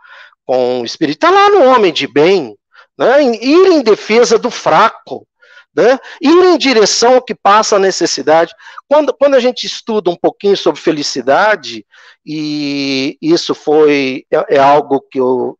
com 0.44 0.80
o 0.80 0.84
Espírito. 0.84 1.16
Está 1.16 1.30
lá 1.30 1.50
no 1.50 1.64
homem 1.66 1.92
de 1.92 2.08
bem, 2.08 2.56
né? 2.98 3.22
ir 3.22 3.68
em 3.68 3.80
defesa 3.80 4.36
do 4.36 4.50
fraco, 4.50 5.26
né? 5.74 5.98
ir 6.20 6.32
em 6.32 6.58
direção 6.58 7.14
ao 7.14 7.22
que 7.22 7.34
passa 7.34 7.76
a 7.76 7.80
necessidade. 7.80 8.52
Quando, 8.88 9.14
quando 9.14 9.36
a 9.36 9.40
gente 9.40 9.64
estuda 9.66 10.10
um 10.10 10.16
pouquinho 10.16 10.56
sobre 10.56 10.80
felicidade, 10.80 11.86
e 12.26 13.16
isso 13.22 13.54
foi 13.54 14.24
é, 14.32 14.56
é 14.56 14.58
algo 14.58 15.00
que 15.00 15.20
eu, 15.20 15.56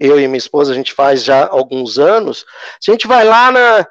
eu 0.00 0.18
e 0.18 0.26
minha 0.26 0.38
esposa 0.38 0.72
a 0.72 0.74
gente 0.74 0.92
faz 0.92 1.22
já 1.22 1.44
há 1.44 1.48
alguns 1.48 1.96
anos, 1.96 2.44
a 2.86 2.90
gente 2.90 3.06
vai 3.06 3.24
lá 3.24 3.52
na, 3.52 3.86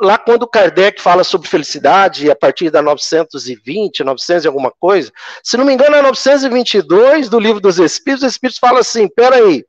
lá 0.00 0.16
quando 0.18 0.48
Kardec 0.48 1.00
fala 1.00 1.22
sobre 1.24 1.48
felicidade, 1.48 2.30
a 2.30 2.36
partir 2.36 2.70
da 2.70 2.80
920, 2.80 4.02
900 4.02 4.44
e 4.44 4.48
alguma 4.48 4.70
coisa, 4.70 5.12
se 5.42 5.56
não 5.56 5.64
me 5.64 5.72
engano 5.72 5.96
é 5.96 6.02
922 6.02 7.28
do 7.28 7.38
Livro 7.38 7.60
dos 7.60 7.78
Espíritos, 7.78 8.24
os 8.24 8.32
Espíritos 8.32 8.58
falam 8.58 8.78
assim, 8.78 9.08
peraí, 9.08 9.64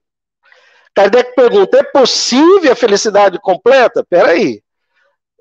Kardec 0.93 1.35
pergunta, 1.35 1.77
é 1.77 1.83
possível 1.83 2.71
a 2.71 2.75
felicidade 2.75 3.37
completa? 3.39 4.05
Peraí. 4.09 4.61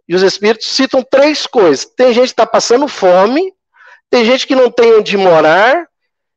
E 0.08 0.14
os 0.14 0.22
Espíritos 0.22 0.66
citam 0.66 1.02
três 1.08 1.46
coisas, 1.46 1.84
tem 1.84 2.12
gente 2.12 2.26
que 2.26 2.32
está 2.32 2.46
passando 2.46 2.88
fome, 2.88 3.52
tem 4.10 4.24
gente 4.24 4.46
que 4.46 4.54
não 4.54 4.70
tem 4.70 4.94
onde 4.94 5.16
morar, 5.16 5.88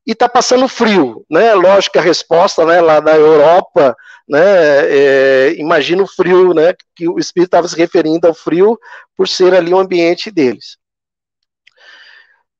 e 0.08 0.14
está 0.14 0.30
passando 0.30 0.70
frio, 0.70 1.26
né? 1.30 1.54
Lógico 1.54 1.94
que 1.94 2.00
a 2.00 2.02
resposta, 2.02 2.66
né, 2.66 2.80
lá 2.80 3.02
na 3.02 3.14
Europa, 3.14 3.94
né, 4.28 4.39
é, 4.39 5.53
imagina 5.57 6.03
o 6.03 6.07
frio, 6.07 6.53
né, 6.53 6.73
que 6.95 7.07
o 7.07 7.17
Espírito 7.17 7.49
estava 7.49 7.67
se 7.67 7.78
referindo 7.78 8.28
ao 8.28 8.34
frio 8.34 8.78
por 9.15 9.28
ser 9.28 9.53
ali 9.53 9.73
o 9.73 9.80
ambiente 9.80 10.30
deles. 10.30 10.78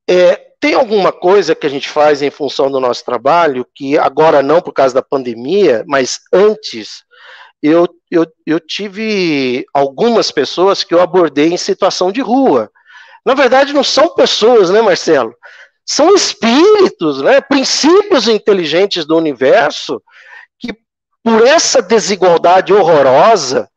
É, 0.10 0.48
tem 0.60 0.74
alguma 0.74 1.12
coisa 1.12 1.54
que 1.54 1.68
a 1.68 1.70
gente 1.70 1.90
faz 1.90 2.22
em 2.22 2.32
função 2.32 2.72
do 2.72 2.80
nosso 2.80 3.04
trabalho, 3.04 3.68
que 3.76 3.98
agora 3.98 4.42
não 4.42 4.62
por 4.62 4.72
causa 4.72 4.96
da 4.96 5.02
pandemia, 5.02 5.84
mas 5.88 6.20
antes, 6.34 7.04
eu, 7.62 7.88
eu, 8.10 8.26
eu 8.46 8.60
tive 8.60 9.66
algumas 9.74 10.32
pessoas 10.32 10.84
que 10.84 10.94
eu 10.94 11.02
abordei 11.02 11.54
em 11.54 11.58
situação 11.58 12.12
de 12.12 12.22
rua. 12.22 12.72
Na 13.26 13.34
verdade, 13.34 13.74
não 13.74 13.84
são 13.84 14.14
pessoas, 14.16 14.70
né, 14.70 14.82
Marcelo? 14.82 15.36
são 15.88 16.14
espíritos, 16.14 17.22
né, 17.22 17.40
princípios 17.40 18.28
inteligentes 18.28 19.06
do 19.06 19.16
universo, 19.16 20.04
por 21.28 21.46
essa 21.46 21.82
desigualdade 21.82 22.72
horrorosa 22.74 23.70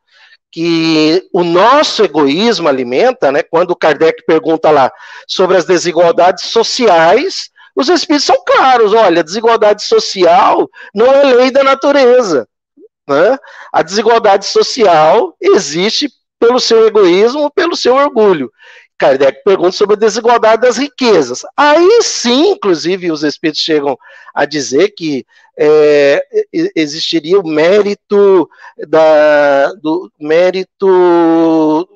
que 0.49 1.27
o 1.33 1.43
nosso 1.43 2.01
egoísmo 2.01 2.69
alimenta, 2.69 3.29
né, 3.29 3.43
quando 3.43 3.75
Kardec 3.75 4.23
pergunta 4.25 4.71
lá 4.71 4.89
sobre 5.27 5.57
as 5.57 5.65
desigualdades 5.65 6.45
sociais, 6.45 7.49
os 7.75 7.89
espíritos 7.89 8.25
são 8.25 8.41
claros, 8.45 8.93
olha, 8.93 9.19
a 9.19 9.23
desigualdade 9.23 9.83
social 9.83 10.69
não 10.95 11.07
é 11.07 11.23
lei 11.25 11.51
da 11.51 11.61
natureza. 11.61 12.47
Né? 13.05 13.37
A 13.73 13.81
desigualdade 13.81 14.45
social 14.45 15.35
existe 15.41 16.09
pelo 16.39 16.57
seu 16.57 16.87
egoísmo, 16.87 17.51
pelo 17.51 17.75
seu 17.75 17.95
orgulho. 17.95 18.49
Kardec 18.97 19.43
pergunta 19.43 19.73
sobre 19.73 19.95
a 19.97 19.99
desigualdade 19.99 20.61
das 20.61 20.77
riquezas. 20.77 21.41
Aí 21.57 22.01
sim, 22.01 22.51
inclusive, 22.51 23.11
os 23.11 23.23
espíritos 23.23 23.61
chegam 23.61 23.97
a 24.33 24.45
dizer 24.45 24.93
que 24.95 25.25
é, 25.63 26.25
existiria 26.75 27.39
o 27.39 27.47
mérito 27.47 28.49
da, 28.87 29.71
do 29.73 30.11
mérito 30.19 31.87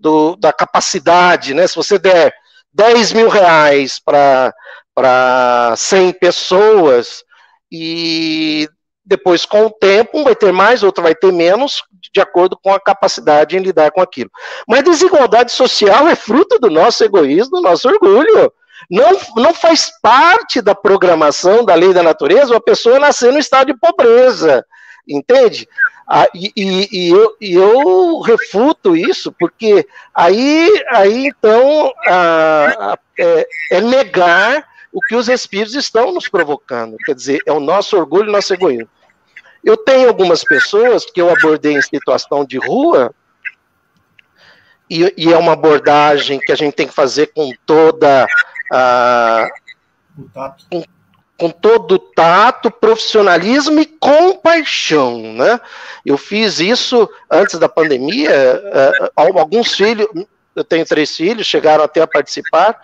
do, 0.00 0.34
da 0.34 0.52
capacidade, 0.52 1.54
né? 1.54 1.64
Se 1.68 1.76
você 1.76 1.96
der 1.96 2.34
10 2.72 3.12
mil 3.12 3.28
reais 3.28 4.00
para 4.00 5.74
100 5.76 6.14
pessoas 6.14 7.22
e 7.70 8.68
depois, 9.06 9.44
com 9.44 9.66
o 9.66 9.70
tempo, 9.70 10.18
um 10.18 10.24
vai 10.24 10.34
ter 10.34 10.50
mais, 10.50 10.82
outro 10.82 11.02
vai 11.02 11.14
ter 11.14 11.30
menos, 11.30 11.84
de 12.12 12.20
acordo 12.20 12.58
com 12.60 12.72
a 12.72 12.80
capacidade 12.80 13.56
em 13.56 13.60
lidar 13.60 13.92
com 13.92 14.00
aquilo. 14.00 14.30
Mas 14.66 14.82
desigualdade 14.82 15.52
social 15.52 16.08
é 16.08 16.16
fruto 16.16 16.58
do 16.58 16.70
nosso 16.70 17.04
egoísmo, 17.04 17.58
do 17.58 17.62
nosso 17.62 17.86
orgulho. 17.86 18.52
Não, 18.90 19.18
não 19.36 19.54
faz 19.54 19.90
parte 20.02 20.60
da 20.60 20.74
programação 20.74 21.64
da 21.64 21.74
lei 21.74 21.92
da 21.92 22.02
natureza 22.02 22.52
uma 22.52 22.60
pessoa 22.60 22.98
nascer 22.98 23.32
no 23.32 23.38
estado 23.38 23.68
de 23.72 23.78
pobreza, 23.78 24.64
entende? 25.08 25.68
Ah, 26.06 26.28
e, 26.34 26.52
e, 26.54 26.88
e, 26.92 27.10
eu, 27.10 27.36
e, 27.40 27.54
eu, 27.54 28.20
refuto 28.20 28.94
isso, 28.94 29.32
porque 29.32 29.86
aí, 30.14 30.84
aí 30.90 31.28
então, 31.28 31.92
é, 33.16 33.46
é 33.70 33.80
negar 33.80 34.66
o 34.92 35.00
que 35.00 35.16
os 35.16 35.28
espíritos 35.28 35.74
estão 35.74 36.12
nos 36.12 36.28
provocando. 36.28 36.96
Quer 36.98 37.14
dizer, 37.14 37.40
é 37.46 37.52
o 37.52 37.60
nosso 37.60 37.96
orgulho, 37.96 38.30
nosso 38.30 38.52
egoísmo. 38.52 38.88
Eu 39.64 39.78
tenho 39.78 40.08
algumas 40.08 40.44
pessoas 40.44 41.06
que 41.06 41.20
eu 41.22 41.30
abordei 41.30 41.72
em 41.72 41.80
situação 41.80 42.44
de 42.44 42.58
rua, 42.58 43.14
e 44.90 45.32
é 45.32 45.36
uma 45.36 45.54
abordagem 45.54 46.38
que 46.38 46.52
a 46.52 46.54
gente 46.54 46.74
tem 46.74 46.86
que 46.86 46.94
fazer 46.94 47.28
com 47.28 47.50
toda 47.64 48.26
a. 48.72 49.48
Com, 50.70 50.84
com 51.36 51.50
todo 51.50 51.98
tato, 51.98 52.70
profissionalismo 52.70 53.80
e 53.80 53.86
compaixão, 53.86 55.32
né? 55.34 55.60
Eu 56.06 56.16
fiz 56.16 56.60
isso 56.60 57.08
antes 57.30 57.58
da 57.58 57.68
pandemia. 57.68 58.62
Uh, 59.16 59.38
alguns 59.38 59.74
filhos, 59.74 60.06
eu 60.54 60.62
tenho 60.62 60.84
três 60.86 61.16
filhos, 61.16 61.46
chegaram 61.46 61.82
até 61.82 62.00
a 62.02 62.06
participar. 62.06 62.78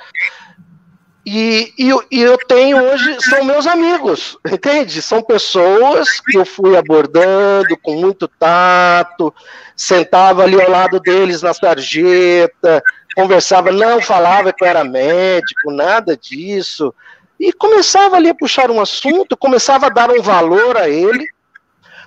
E, 1.25 1.73
e, 1.79 1.91
e, 2.11 2.23
eu 2.23 2.39
tenho 2.39 2.83
hoje, 2.83 3.17
são 3.21 3.45
meus 3.45 3.67
amigos, 3.67 4.39
entende? 4.51 5.03
São 5.03 5.23
pessoas 5.23 6.19
que 6.19 6.37
eu 6.37 6.47
fui 6.47 6.77
abordando 6.77 7.77
com 7.83 7.95
muito 7.95 8.27
tato, 8.27 9.33
sentava 9.77 10.43
ali 10.43 10.61
ao 10.61 10.71
lado 10.71 10.99
deles 10.99 11.43
na 11.43 11.53
sarjeta, 11.53 12.83
conversava, 13.15 13.73
não 13.73 14.01
falava 14.01 14.53
que 14.53 14.65
eu 14.65 14.69
era 14.69 14.85
médico, 14.85 15.71
nada 15.71 16.17
disso, 16.17 16.95
e 17.39 17.53
começava 17.53 18.17
ali 18.17 18.29
a 18.29 18.35
puxar 18.35 18.71
um 18.71 18.81
assunto, 18.81 19.37
começava 19.37 19.87
a 19.87 19.91
dar 19.91 20.11
um 20.11 20.21
valor 20.21 20.77
a 20.77 20.89
ele, 20.89 21.27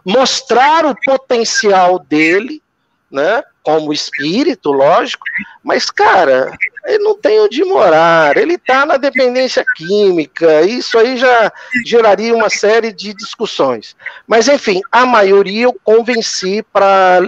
mostrar 0.06 0.86
o 0.86 0.96
potencial 0.96 1.98
dele, 1.98 2.62
né? 3.10 3.44
Como 3.64 3.94
espírito, 3.94 4.72
lógico, 4.72 5.24
mas, 5.64 5.90
cara, 5.90 6.52
ele 6.86 7.04
não 7.04 7.18
tem 7.18 7.40
onde 7.40 7.64
morar, 7.64 8.36
ele 8.36 8.56
está 8.56 8.86
na 8.86 8.98
dependência 8.98 9.64
química, 9.76 10.64
isso 10.64 11.00
aí 11.00 11.16
já 11.18 11.52
geraria 11.86 12.36
uma 12.36 12.50
série 12.50 12.92
de 12.92 13.14
discussões. 13.14 13.96
Mas, 14.28 14.48
enfim, 14.48 14.82
a 14.92 15.06
maioria 15.06 15.64
eu 15.64 15.80
convenci 15.84 16.62
para 16.74 17.26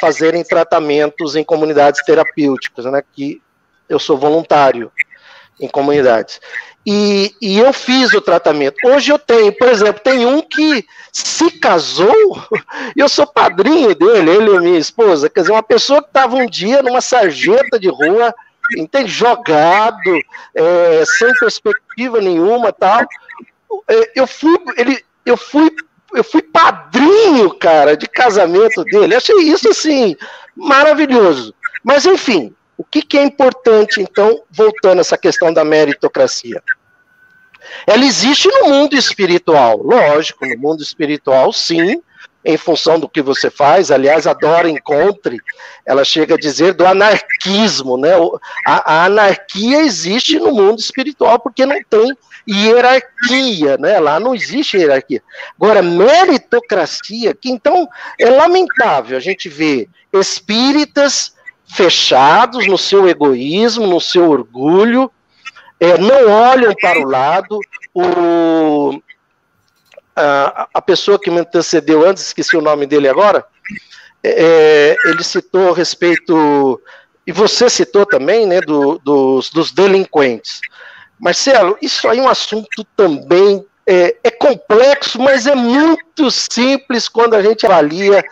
fazerem 0.00 0.44
tratamentos 0.44 1.34
em 1.34 1.44
comunidades 1.44 2.04
terapêuticas, 2.04 2.84
né, 2.84 3.02
que 3.12 3.42
eu 3.88 3.98
sou 3.98 4.16
voluntário 4.16 4.90
em 5.60 5.68
comunidades. 5.68 6.40
E, 6.84 7.32
e, 7.40 7.58
eu 7.58 7.72
fiz 7.72 8.12
o 8.12 8.20
tratamento. 8.20 8.76
Hoje 8.84 9.12
eu 9.12 9.18
tenho, 9.18 9.52
por 9.52 9.68
exemplo, 9.68 10.02
tem 10.02 10.26
um 10.26 10.42
que 10.42 10.84
se 11.12 11.50
casou, 11.52 12.42
eu 12.96 13.08
sou 13.08 13.24
padrinho 13.24 13.94
dele, 13.94 14.30
ele 14.30 14.50
e 14.50 14.60
minha 14.60 14.78
esposa. 14.78 15.30
Quer 15.30 15.42
dizer, 15.42 15.52
uma 15.52 15.62
pessoa 15.62 16.02
que 16.02 16.08
estava 16.08 16.34
um 16.34 16.46
dia 16.46 16.82
numa 16.82 17.00
sarjeta 17.00 17.78
de 17.78 17.88
rua, 17.88 18.34
entende? 18.76 19.10
Jogado, 19.10 20.18
é, 20.54 21.04
sem 21.06 21.32
perspectiva 21.34 22.20
nenhuma 22.20 22.72
tal. 22.72 23.06
É, 23.88 24.12
eu 24.16 24.26
fui, 24.26 24.58
ele, 24.76 25.04
eu 25.24 25.36
fui, 25.36 25.70
eu 26.14 26.24
fui 26.24 26.42
padrinho, 26.42 27.56
cara, 27.58 27.96
de 27.96 28.06
casamento 28.06 28.84
dele. 28.84 29.14
achei 29.14 29.36
isso 29.36 29.68
assim 29.68 30.16
maravilhoso. 30.54 31.54
Mas 31.82 32.06
enfim, 32.06 32.54
o 32.76 32.84
que, 32.84 33.02
que 33.02 33.18
é 33.18 33.22
importante, 33.22 34.00
então, 34.00 34.42
voltando 34.50 34.98
a 34.98 35.00
essa 35.00 35.16
questão 35.16 35.52
da 35.52 35.64
meritocracia? 35.64 36.62
Ela 37.86 38.04
existe 38.04 38.48
no 38.48 38.68
mundo 38.68 38.96
espiritual, 38.96 39.78
lógico, 39.78 40.46
no 40.46 40.58
mundo 40.58 40.82
espiritual, 40.82 41.52
sim, 41.52 42.02
em 42.44 42.56
função 42.56 42.98
do 42.98 43.08
que 43.08 43.22
você 43.22 43.50
faz. 43.50 43.90
Aliás, 43.90 44.26
a 44.26 44.32
Dora 44.32 44.68
Encontre, 44.68 45.40
ela 45.86 46.04
chega 46.04 46.34
a 46.34 46.38
dizer 46.38 46.74
do 46.74 46.86
anarquismo, 46.86 47.96
né? 47.96 48.10
A, 48.66 48.94
a, 48.94 49.04
anarquia 49.04 49.82
existe 49.82 50.38
no 50.38 50.52
mundo 50.52 50.80
espiritual 50.80 51.38
porque 51.38 51.64
não 51.64 51.80
tem 51.88 52.16
hierarquia, 52.48 53.76
né? 53.78 53.98
Lá 53.98 54.18
não 54.18 54.34
existe 54.34 54.76
hierarquia. 54.76 55.22
Agora, 55.60 55.82
meritocracia, 55.82 57.34
que 57.34 57.50
então 57.50 57.88
é 58.18 58.28
lamentável 58.28 59.16
a 59.16 59.20
gente 59.20 59.48
ver 59.48 59.88
espíritas 60.12 61.34
fechados 61.66 62.66
no 62.66 62.76
seu 62.76 63.08
egoísmo, 63.08 63.86
no 63.86 64.00
seu 64.00 64.28
orgulho, 64.28 65.10
é, 65.80 65.96
não 65.98 66.30
olham 66.30 66.74
para 66.80 66.98
o 66.98 67.08
lado. 67.08 67.58
O, 67.94 69.00
a, 70.14 70.68
a 70.74 70.82
pessoa 70.82 71.18
que 71.18 71.30
me 71.30 71.40
antecedeu 71.40 72.06
antes, 72.06 72.26
esqueci 72.26 72.56
o 72.56 72.62
nome 72.62 72.86
dele 72.86 73.08
agora, 73.08 73.44
é, 74.22 74.94
ele 75.06 75.24
citou 75.24 75.72
a 75.72 75.76
respeito, 75.76 76.80
e 77.26 77.32
você 77.32 77.68
citou 77.68 78.06
também, 78.06 78.46
né, 78.46 78.60
do, 78.60 78.98
dos, 78.98 79.50
dos 79.50 79.72
delinquentes. 79.72 80.60
Marcelo, 81.22 81.78
isso 81.80 82.08
aí 82.08 82.18
é 82.18 82.22
um 82.22 82.28
assunto 82.28 82.84
também 82.96 83.64
é, 83.86 84.16
é, 84.24 84.30
complexo, 84.32 85.20
mas 85.20 85.46
é 85.46 85.54
muito 85.54 86.28
simples 86.32 87.08
quando 87.08 87.34
a 87.34 87.42
gente 87.42 87.64
avalia, 87.64 88.24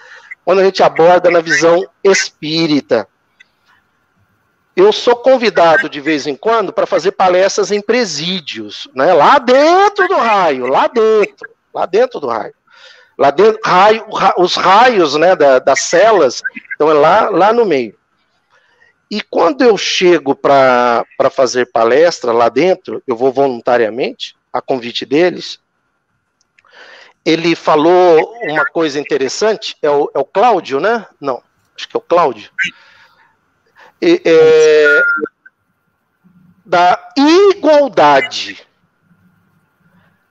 quando 0.45 0.59
a 0.59 0.65
gente 0.65 0.83
aborda 0.83 1.31
na 1.31 1.41
visão 1.41 1.87
espírita. 2.03 3.07
Eu 4.75 4.93
sou 4.93 5.15
convidado 5.15 5.89
de 5.89 6.01
vez 6.01 6.27
em 6.27 6.35
quando 6.35 6.73
para 6.73 6.85
fazer 6.85 7.13
palestras 7.13 7.71
em 7.71 7.81
presídios, 7.81 8.89
né? 8.93 9.15
Lá 9.15 9.39
dentro 9.39 10.09
do 10.09 10.17
raio, 10.17 10.67
lá 10.67 10.89
dentro 10.89 11.49
lá 11.73 11.87
dentro 11.87 12.19
do 12.19 12.27
raio. 12.27 12.55
Lá 13.17 13.31
dentro, 13.31 13.61
raio, 13.65 14.05
os 14.37 14.57
raios 14.57 15.15
né, 15.15 15.37
da, 15.37 15.61
das 15.61 15.83
celas 15.83 16.43
estão 16.73 16.89
lá, 16.89 17.29
lá 17.31 17.53
no 17.53 17.65
meio. 17.65 17.95
E 19.11 19.21
quando 19.21 19.63
eu 19.63 19.77
chego 19.77 20.37
para 20.37 21.05
fazer 21.33 21.73
palestra 21.73 22.33
lá 22.33 22.49
dentro, 22.49 23.03
eu 23.07 23.17
vou 23.17 23.33
voluntariamente, 23.33 24.37
a 24.53 24.61
convite 24.61 25.05
deles. 25.05 25.59
Ele 27.25 27.57
falou 27.57 28.35
uma 28.43 28.65
coisa 28.65 29.01
interessante, 29.01 29.77
é 29.83 29.91
o, 29.91 30.11
é 30.15 30.19
o 30.19 30.25
Cláudio, 30.25 30.79
né? 30.79 31.07
Não, 31.21 31.43
acho 31.77 31.89
que 31.89 31.97
é 31.97 31.99
o 31.99 32.03
Cláudio. 32.03 32.51
É, 34.01 35.03
da 36.65 37.13
igualdade. 37.17 38.65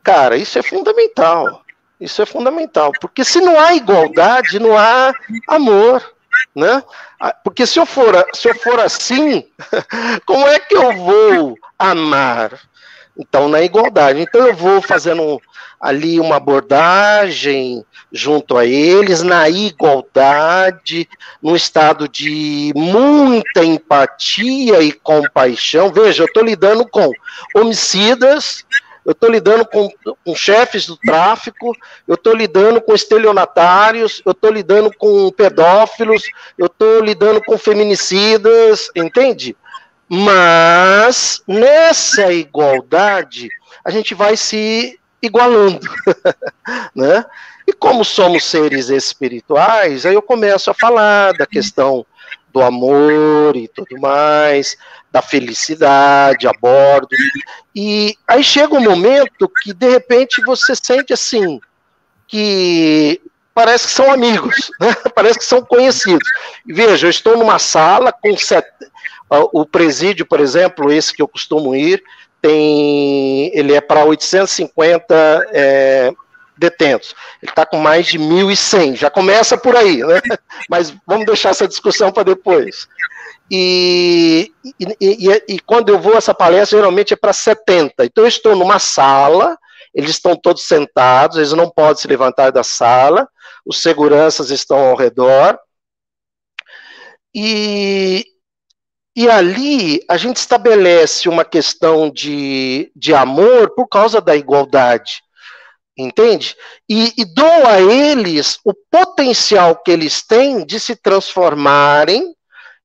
Cara, 0.02 0.38
isso 0.38 0.58
é 0.58 0.64
fundamental. 0.64 1.64
Isso 2.00 2.22
é 2.22 2.26
fundamental, 2.26 2.94
porque 3.02 3.26
se 3.26 3.42
não 3.42 3.60
há 3.60 3.76
igualdade, 3.76 4.58
não 4.58 4.78
há 4.78 5.14
amor, 5.46 6.16
né? 6.56 6.84
Ah, 7.20 7.36
porque 7.44 7.66
se 7.66 7.80
eu 7.80 7.86
for, 7.86 8.26
se 8.34 8.50
eu 8.50 8.56
for 8.56 8.80
assim, 8.80 9.46
como 10.26 10.48
é 10.48 10.60
que 10.60 10.76
eu 10.76 10.96
vou 10.98 11.58
amar? 11.78 12.60
Então, 13.18 13.50
na 13.50 13.62
igualdade. 13.62 14.22
Então, 14.22 14.48
eu 14.48 14.56
vou 14.56 14.82
fazendo 14.82 15.42
ali 15.80 16.20
uma 16.20 16.38
abordagem 16.38 17.86
junto 18.12 18.58
a 18.58 18.66
eles, 18.66 19.22
na 19.22 19.50
igualdade, 19.50 21.08
num 21.42 21.56
estado 21.56 22.08
de 22.08 22.72
muita 22.76 23.64
empatia 23.64 24.82
e 24.82 24.92
compaixão. 24.92 25.92
Veja, 25.92 26.24
eu 26.24 26.28
estou 26.28 26.44
lidando 26.44 26.88
com 26.88 27.12
homicidas, 27.56 28.66
eu 29.06 29.12
estou 29.14 29.30
lidando 29.30 29.66
com, 29.66 29.90
com, 30.26 30.36
chefes 30.36 30.86
do 30.86 30.98
tráfico, 30.98 31.76
eu 32.08 32.16
estou 32.16 32.36
lidando 32.36 32.82
com 32.82 32.94
estelionatários, 32.94 34.22
eu 34.26 34.32
estou 34.32 34.52
lidando 34.52 34.92
com 34.98 35.32
pedófilos, 35.32 36.24
eu 36.58 36.68
estou 36.68 37.02
lidando 37.02 37.42
com 37.44 37.58
feminicidas, 37.58 38.90
entende? 38.96 39.56
Mas 40.08 41.42
nessa 41.48 42.32
igualdade 42.32 43.50
a 43.84 43.90
gente 43.90 44.14
vai 44.14 44.36
se 44.36 45.00
igualando, 45.22 45.88
né? 46.96 47.26
E 47.68 47.74
como 47.74 48.04
somos 48.04 48.46
seres 48.46 48.90
espirituais, 48.90 50.06
aí 50.06 50.16
eu 50.16 50.22
começo 50.22 50.72
a 50.72 50.74
falar 50.74 51.34
da 51.34 51.46
questão 51.46 52.06
do 52.52 52.62
amor 52.62 53.56
e 53.56 53.68
tudo 53.68 54.00
mais, 54.00 54.76
da 55.12 55.22
felicidade 55.22 56.48
a 56.48 56.52
bordo. 56.54 57.10
E 57.76 58.16
aí 58.28 58.44
chega 58.44 58.76
um 58.76 58.82
momento 58.82 59.52
que 59.62 59.74
de 59.74 59.90
repente 59.90 60.42
você 60.44 60.76
sente 60.76 61.14
assim 61.14 61.60
que 62.28 63.22
parece 63.54 63.88
que 63.88 63.94
são 63.94 64.12
amigos, 64.12 64.72
né? 64.80 64.96
parece 65.14 65.40
que 65.40 65.46
são 65.46 65.62
conhecidos. 65.62 66.28
Veja, 66.66 67.08
eu 67.08 67.12
estou 67.12 67.38
numa 67.38 67.60
sala 67.60 68.14
com 68.14 68.38
set... 68.38 68.66
o 69.30 69.66
presídio, 69.66 70.26
por 70.26 70.40
exemplo, 70.40 70.92
esse 70.92 71.14
que 71.14 71.22
eu 71.22 71.28
costumo 71.28 71.76
ir, 71.76 72.02
tem 72.42 73.52
ele 73.54 73.74
é 73.74 73.82
para 73.82 74.06
850 74.06 75.50
é, 75.52 76.14
detentos. 76.60 77.16
Ele 77.42 77.52
está 77.52 77.66
com 77.66 77.78
mais 77.78 78.08
de 78.08 78.20
1.100. 78.20 78.96
Já 78.96 79.10
começa 79.10 79.58
por 79.58 79.76
aí, 79.76 80.04
né? 80.04 80.22
Mas 80.70 80.94
vamos 81.08 81.26
deixar 81.26 81.50
essa 81.50 81.68
discussão 81.68 82.12
para 82.12 82.24
depois. 82.24 82.88
E, 83.52 84.52
e, 84.80 84.98
e, 85.02 85.44
e, 85.56 85.60
quando 85.60 85.90
eu 85.90 86.00
vou 86.00 86.14
a 86.14 86.18
essa 86.18 86.34
palestra, 86.34 86.78
geralmente 86.78 87.14
é 87.14 87.18
para 87.18 87.34
70. 87.34 88.06
Então 88.06 88.24
eu 88.24 88.28
estou 88.28 88.56
numa 88.56 88.78
sala, 88.78 89.58
eles 89.94 90.12
estão 90.12 90.36
todos 90.36 90.64
sentados, 90.64 91.38
eles 91.38 91.54
não 91.54 91.70
podem 91.70 92.00
se 92.00 92.08
levantar 92.08 92.52
da 92.52 92.64
sala, 92.64 93.28
os 93.66 93.82
seguranças 93.82 94.52
estão 94.52 94.78
ao 94.78 94.96
redor. 94.96 95.58
E, 97.34 98.24
e 99.16 99.28
ali 99.28 100.04
a 100.08 100.18
gente 100.18 100.38
estabelece 100.38 101.28
uma 101.28 101.44
questão 101.44 102.10
de, 102.10 102.92
de 102.96 103.14
amor 103.16 103.74
por 103.76 103.88
causa 103.88 104.22
da 104.22 104.36
igualdade. 104.36 105.24
Entende? 106.02 106.56
E, 106.88 107.14
e 107.18 107.26
dou 107.26 107.68
a 107.68 107.82
eles 107.82 108.58
o 108.64 108.74
potencial 108.74 109.76
que 109.76 109.92
eles 109.92 110.22
têm 110.26 110.66
de 110.66 110.80
se 110.80 110.96
transformarem 110.96 112.34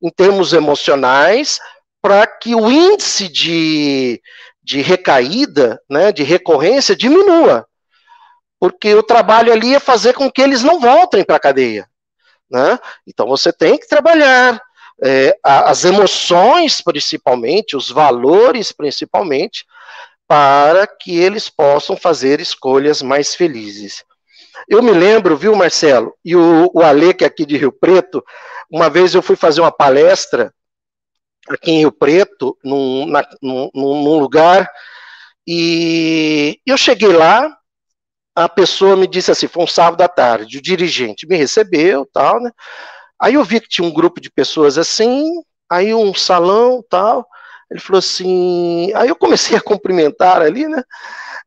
em 0.02 0.10
termos 0.10 0.52
emocionais, 0.52 1.60
para 2.02 2.26
que 2.26 2.56
o 2.56 2.68
índice 2.68 3.28
de, 3.28 4.20
de 4.62 4.82
recaída, 4.82 5.80
né, 5.88 6.10
de 6.10 6.24
recorrência, 6.24 6.96
diminua. 6.96 7.64
Porque 8.58 8.92
o 8.94 9.02
trabalho 9.02 9.52
ali 9.52 9.76
é 9.76 9.80
fazer 9.80 10.12
com 10.14 10.30
que 10.30 10.42
eles 10.42 10.64
não 10.64 10.80
voltem 10.80 11.24
para 11.24 11.36
a 11.36 11.40
cadeia. 11.40 11.88
Né? 12.50 12.78
Então 13.06 13.28
você 13.28 13.52
tem 13.52 13.78
que 13.78 13.86
trabalhar 13.86 14.60
é, 15.02 15.36
as 15.42 15.84
emoções, 15.84 16.80
principalmente, 16.80 17.76
os 17.76 17.90
valores, 17.90 18.72
principalmente, 18.72 19.64
para 20.26 20.86
que 20.86 21.16
eles 21.16 21.48
possam 21.48 21.96
fazer 21.96 22.40
escolhas 22.40 23.02
mais 23.02 23.34
felizes. 23.34 24.04
Eu 24.68 24.82
me 24.82 24.92
lembro, 24.92 25.36
viu, 25.36 25.54
Marcelo, 25.54 26.14
e 26.24 26.34
o, 26.34 26.70
o 26.72 26.82
Ale, 26.82 27.12
que 27.12 27.24
é 27.24 27.26
aqui 27.26 27.44
de 27.44 27.56
Rio 27.56 27.72
Preto, 27.72 28.24
uma 28.70 28.88
vez 28.88 29.14
eu 29.14 29.22
fui 29.22 29.36
fazer 29.36 29.60
uma 29.60 29.72
palestra 29.72 30.52
aqui 31.48 31.70
em 31.70 31.78
Rio 31.80 31.92
Preto, 31.92 32.56
num, 32.64 33.06
na, 33.06 33.26
num, 33.42 33.70
num 33.74 34.18
lugar, 34.18 34.70
e 35.46 36.58
eu 36.64 36.76
cheguei 36.76 37.12
lá, 37.12 37.54
a 38.34 38.48
pessoa 38.48 38.96
me 38.96 39.06
disse 39.06 39.30
assim, 39.30 39.46
foi 39.46 39.62
um 39.62 39.66
sábado 39.66 40.00
à 40.02 40.08
tarde, 40.08 40.58
o 40.58 40.62
dirigente 40.62 41.26
me 41.26 41.36
recebeu, 41.36 42.08
tal, 42.12 42.40
né? 42.40 42.50
Aí 43.20 43.34
eu 43.34 43.44
vi 43.44 43.60
que 43.60 43.68
tinha 43.68 43.86
um 43.86 43.92
grupo 43.92 44.20
de 44.20 44.30
pessoas 44.30 44.76
assim, 44.76 45.30
aí 45.70 45.94
um 45.94 46.14
salão, 46.14 46.84
tal. 46.88 47.26
Ele 47.74 47.82
falou 47.82 47.98
assim, 47.98 48.92
aí 48.94 49.08
eu 49.08 49.16
comecei 49.16 49.56
a 49.56 49.60
cumprimentar 49.60 50.40
ali, 50.40 50.68
né? 50.68 50.80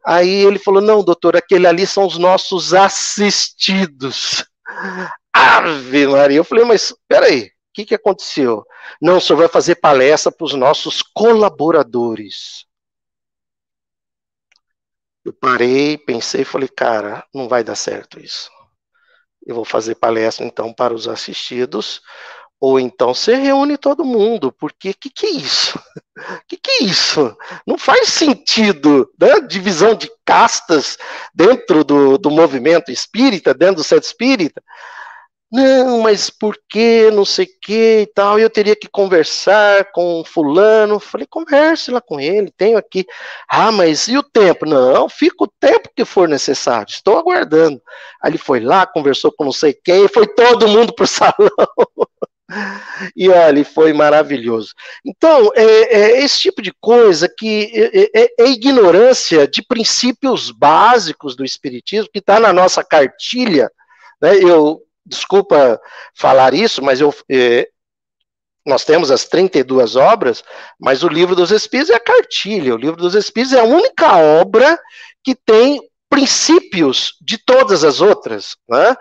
Aí 0.06 0.44
ele 0.44 0.60
falou: 0.60 0.82
"Não, 0.82 1.02
doutor, 1.02 1.38
aquele 1.38 1.66
ali 1.66 1.88
são 1.88 2.06
os 2.06 2.18
nossos 2.18 2.74
assistidos". 2.74 4.46
Ave 5.32 6.06
Maria. 6.06 6.36
Eu 6.36 6.44
falei, 6.44 6.66
mas 6.66 6.94
peraí, 7.08 7.44
o 7.46 7.50
que, 7.74 7.86
que 7.86 7.96
aconteceu? 7.96 8.66
Não, 9.02 9.18
o 9.18 9.22
senhor 9.22 9.40
vai 9.40 9.48
fazer 9.48 9.76
palestra 9.76 10.30
para 10.30 10.44
os 10.44 10.54
nossos 10.54 11.02
colaboradores. 11.02 12.66
Eu 15.24 15.32
parei, 15.32 15.98
pensei 15.98 16.44
falei, 16.44 16.68
cara, 16.68 17.26
não 17.34 17.48
vai 17.48 17.64
dar 17.64 17.76
certo 17.76 18.20
isso. 18.20 18.52
Eu 19.46 19.56
vou 19.56 19.64
fazer 19.64 19.96
palestra 19.96 20.46
então 20.46 20.74
para 20.74 20.94
os 20.94 21.08
assistidos, 21.08 22.02
ou 22.60 22.80
então 22.80 23.14
você 23.14 23.36
reúne 23.36 23.78
todo 23.78 24.04
mundo, 24.04 24.52
porque 24.52 24.94
que 24.94 25.10
que 25.10 25.28
é 25.28 25.32
isso? 25.32 25.80
que 26.48 26.58
que 26.58 26.72
é 26.72 26.84
isso? 26.86 27.36
Não 27.66 27.78
faz 27.78 28.10
sentido, 28.10 29.10
né? 29.20 29.42
Divisão 29.42 29.94
de 29.94 30.10
castas 30.26 30.98
dentro 31.34 31.84
do, 31.84 32.18
do 32.18 32.32
movimento 32.32 32.92
espírita, 32.92 33.54
dentro 33.54 33.78
do 33.78 33.84
centro 33.84 34.08
espírita. 34.08 34.62
Não, 35.50 36.02
mas 36.02 36.30
por 36.30 36.58
que, 36.70 37.10
não 37.12 37.24
sei 37.24 37.46
o 37.46 37.50
que 37.62 38.02
e 38.02 38.08
tal, 38.08 38.38
eu 38.38 38.50
teria 38.50 38.76
que 38.76 38.88
conversar 38.90 39.92
com 39.94 40.22
fulano. 40.26 41.00
Falei, 41.00 41.26
converse 41.26 41.90
lá 41.90 42.02
com 42.02 42.20
ele, 42.20 42.52
tenho 42.58 42.78
aqui. 42.78 43.06
Ah, 43.50 43.72
mas 43.72 44.10
e 44.10 44.18
o 44.18 44.24
tempo? 44.24 44.66
Não, 44.66 45.08
fica 45.08 45.46
o 45.46 45.48
tempo 45.60 45.90
que 45.96 46.04
for 46.04 46.28
necessário, 46.28 46.90
estou 46.90 47.18
aguardando. 47.18 47.82
Aí 48.22 48.32
ele 48.32 48.38
foi 48.38 48.60
lá, 48.60 48.86
conversou 48.86 49.32
com 49.32 49.46
não 49.46 49.54
sei 49.54 49.74
quem, 49.74 50.08
foi 50.10 50.28
todo 50.28 50.68
mundo 50.68 50.94
pro 50.94 51.08
salão. 51.08 51.50
E 53.16 53.30
olha, 53.30 53.66
foi 53.66 53.92
maravilhoso. 53.94 54.74
Então, 55.06 55.52
é, 55.56 55.64
é 55.64 56.24
esse 56.24 56.40
tipo 56.40 56.62
de 56.62 56.72
coisa 56.80 57.28
que 57.28 57.72
é, 57.74 58.22
é, 58.22 58.30
é 58.40 58.50
ignorância 58.50 59.48
de 59.48 59.62
princípios 59.62 60.50
básicos 60.52 61.36
do 61.36 61.44
Espiritismo, 61.44 62.10
que 62.12 62.20
está 62.20 62.40
na 62.40 62.54
nossa 62.54 62.84
cartilha. 62.84 63.70
Né? 64.22 64.38
Eu, 64.38 64.82
desculpa 65.06 65.80
falar 66.16 66.54
isso, 66.54 66.82
mas 66.82 67.02
eu, 67.02 67.14
é, 67.30 67.68
nós 68.66 68.84
temos 68.84 69.12
as 69.12 69.26
32 69.26 69.96
obras, 69.96 70.44
mas 70.80 71.04
o 71.04 71.08
Livro 71.08 71.36
dos 71.36 71.52
Espíritos 71.52 71.90
é 71.90 71.96
a 71.96 72.00
cartilha. 72.00 72.76
O 72.76 72.78
Livro 72.78 72.98
dos 72.98 73.16
Espíritos 73.16 73.54
é 73.54 73.60
a 73.60 73.66
única 73.66 74.18
obra 74.18 74.80
que 75.24 75.36
tem 75.36 75.82
princípios 76.10 77.16
de 77.22 77.38
todas 77.38 77.84
as 77.84 78.02
outras. 78.02 78.56
Né? 78.68 78.96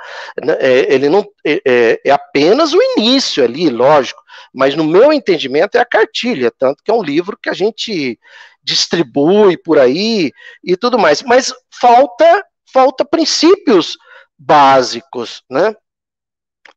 É, 0.58 0.92
ele 0.92 1.08
não 1.08 1.26
é, 1.44 1.60
é, 1.66 2.00
é, 2.04 2.10
apenas 2.10 2.72
o 2.72 2.82
início 2.96 3.44
ali, 3.44 3.70
lógico, 3.70 4.22
mas 4.52 4.74
no 4.74 4.84
meu 4.84 5.12
entendimento 5.12 5.76
é 5.76 5.80
a 5.80 5.86
cartilha, 5.86 6.52
tanto 6.56 6.82
que 6.84 6.90
é 6.90 6.94
um 6.94 7.02
livro 7.02 7.38
que 7.40 7.48
a 7.48 7.54
gente 7.54 8.18
distribui 8.62 9.56
por 9.56 9.78
aí 9.78 10.32
e 10.64 10.76
tudo 10.76 10.98
mais. 10.98 11.22
Mas 11.22 11.52
falta 11.70 12.44
falta 12.72 13.04
princípios 13.04 13.96
básicos, 14.38 15.42
né? 15.48 15.74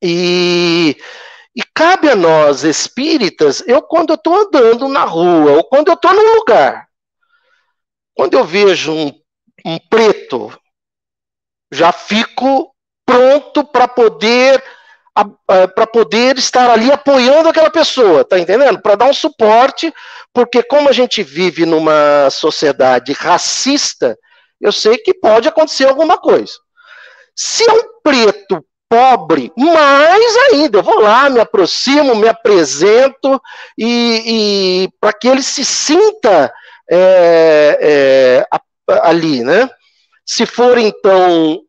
E, 0.02 0.96
e 1.54 1.62
cabe 1.74 2.10
a 2.10 2.16
nós, 2.16 2.64
espíritas, 2.64 3.62
eu 3.68 3.82
quando 3.82 4.12
eu 4.12 4.16
estou 4.16 4.36
andando 4.36 4.88
na 4.88 5.04
rua, 5.04 5.52
ou 5.54 5.64
quando 5.66 5.90
eu 5.90 5.96
estou 5.96 6.14
num 6.14 6.36
lugar, 6.36 6.88
quando 8.14 8.36
eu 8.36 8.46
vejo 8.46 8.94
um, 8.94 9.12
um 9.66 9.80
preto, 9.90 10.52
já 11.72 11.92
fico 11.92 12.74
pronto 13.06 13.64
para 13.64 13.88
poder 13.88 14.64
para 15.46 15.86
poder 15.86 16.38
estar 16.38 16.70
ali 16.70 16.90
apoiando 16.90 17.50
aquela 17.50 17.70
pessoa, 17.70 18.24
tá 18.24 18.40
entendendo? 18.40 18.82
Para 18.82 18.96
dar 18.96 19.06
um 19.06 19.14
suporte, 19.14 19.94
porque 20.34 20.64
como 20.64 20.88
a 20.88 20.94
gente 20.94 21.22
vive 21.24 21.66
numa 21.66 22.30
sociedade 22.30 23.12
racista, 23.12 24.18
eu 24.62 24.72
sei 24.72 24.98
que 24.98 25.14
pode 25.14 25.48
acontecer 25.48 25.86
alguma 25.86 26.18
coisa. 26.18 26.54
Se 27.36 27.70
é 27.70 27.74
um 27.74 27.82
preto 28.02 28.64
pobre, 28.88 29.52
mais 29.58 30.38
ainda, 30.52 30.80
eu 30.80 30.84
vou 30.84 31.00
lá, 31.00 31.30
me 31.30 31.40
aproximo, 31.40 32.16
me 32.16 32.28
apresento, 32.28 33.42
e, 33.78 34.24
e 34.26 34.90
para 35.00 35.14
que 35.14 35.28
ele 35.28 35.44
se 35.44 35.64
sinta 35.64 36.52
é, 36.90 37.78
é, 37.82 38.48
ali, 39.04 39.44
né? 39.44 39.70
Se 40.26 40.46
for 40.46 40.78
então 40.78 41.62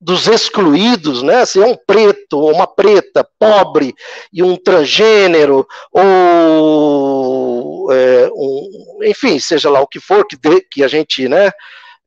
dos 0.00 0.26
excluídos, 0.26 1.22
né? 1.22 1.44
Se 1.46 1.62
é 1.62 1.66
um 1.66 1.76
preto 1.76 2.38
ou 2.38 2.52
uma 2.52 2.66
preta, 2.66 3.26
pobre 3.38 3.94
e 4.32 4.42
um 4.42 4.56
transgênero 4.56 5.66
ou 5.90 7.92
é, 7.92 8.28
um, 8.34 8.98
enfim, 9.04 9.38
seja 9.38 9.70
lá 9.70 9.80
o 9.80 9.86
que 9.86 10.00
for 10.00 10.26
que, 10.26 10.36
de, 10.36 10.60
que 10.70 10.84
a 10.84 10.88
gente, 10.88 11.28
né? 11.28 11.50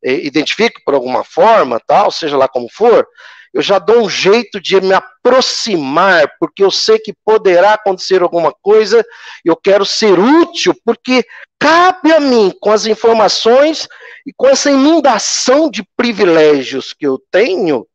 Identifique 0.04 0.82
por 0.86 0.94
alguma 0.94 1.24
forma, 1.24 1.82
tal, 1.86 2.12
seja 2.12 2.38
lá 2.38 2.48
como 2.48 2.68
for, 2.72 3.06
eu 3.54 3.64
já 3.64 3.80
dou 3.80 4.04
um 4.04 4.10
jeito 4.10 4.62
de 4.62 4.80
me 4.80 4.94
aproximar, 4.94 6.32
porque 6.40 6.64
eu 6.64 6.70
sei 6.70 7.00
que 7.00 7.14
poderá 7.26 7.74
acontecer 7.74 8.22
alguma 8.22 8.54
coisa, 8.62 9.04
eu 9.44 9.56
quero 9.56 9.84
ser 9.84 10.20
útil, 10.20 10.76
porque 10.86 11.26
cabe 11.60 12.14
a 12.14 12.20
mim, 12.20 12.54
com 12.62 12.72
as 12.72 12.86
informações 12.86 13.88
e 14.28 14.34
com 14.36 14.46
essa 14.46 14.70
inundação 14.70 15.72
de 15.72 15.88
privilégios 15.96 16.92
que 16.92 17.08
eu 17.08 17.18
tenho, 17.32 17.88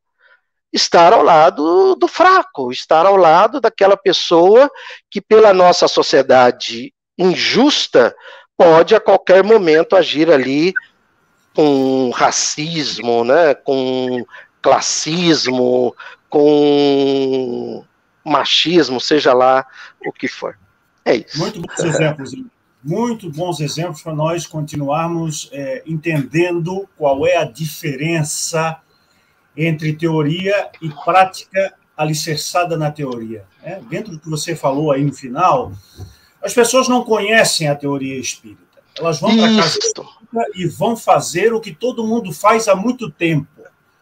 estar 0.72 1.12
ao 1.12 1.22
lado 1.22 1.94
do 1.94 2.08
fraco, 2.08 2.72
estar 2.72 3.04
ao 3.04 3.16
lado 3.16 3.60
daquela 3.60 3.98
pessoa 3.98 4.70
que, 5.10 5.20
pela 5.20 5.52
nossa 5.52 5.86
sociedade 5.86 6.90
injusta, 7.18 8.16
pode 8.56 8.94
a 8.94 9.00
qualquer 9.00 9.44
momento 9.44 9.94
agir 9.94 10.30
ali 10.30 10.72
com 11.54 12.08
racismo, 12.14 13.24
né, 13.24 13.52
com 13.52 14.24
classismo, 14.62 15.94
com 16.30 17.84
machismo, 18.24 18.98
seja 18.98 19.34
lá 19.34 19.66
o 20.06 20.10
que 20.10 20.28
for. 20.28 20.58
É 21.04 21.16
isso. 21.16 21.38
Muito 21.38 21.60
bons 21.60 21.78
exemplos, 21.78 22.32
muito 22.82 23.30
bons 23.30 23.60
exemplos 23.60 24.02
para 24.02 24.14
nós 24.14 24.46
continuarmos 24.46 25.48
é, 25.52 25.82
entendendo 25.86 26.88
qual 26.96 27.26
é 27.26 27.36
a 27.36 27.44
diferença 27.44 28.78
entre 29.56 29.92
teoria 29.92 30.70
e 30.80 30.88
prática 31.04 31.74
alicerçada 31.96 32.76
na 32.76 32.90
teoria. 32.90 33.44
Né? 33.62 33.80
Dentro 33.88 34.12
do 34.12 34.18
que 34.18 34.28
você 34.28 34.56
falou 34.56 34.90
aí 34.90 35.04
no 35.04 35.12
final, 35.12 35.72
as 36.42 36.54
pessoas 36.54 36.88
não 36.88 37.04
conhecem 37.04 37.68
a 37.68 37.76
teoria 37.76 38.18
espírita. 38.18 38.60
Elas 38.98 39.20
vão 39.20 39.36
para 39.36 39.56
casa 39.56 39.78
e 40.54 40.66
vão 40.66 40.96
fazer 40.96 41.52
o 41.52 41.60
que 41.60 41.74
todo 41.74 42.06
mundo 42.06 42.32
faz 42.32 42.68
há 42.68 42.74
muito 42.74 43.10
tempo 43.10 43.46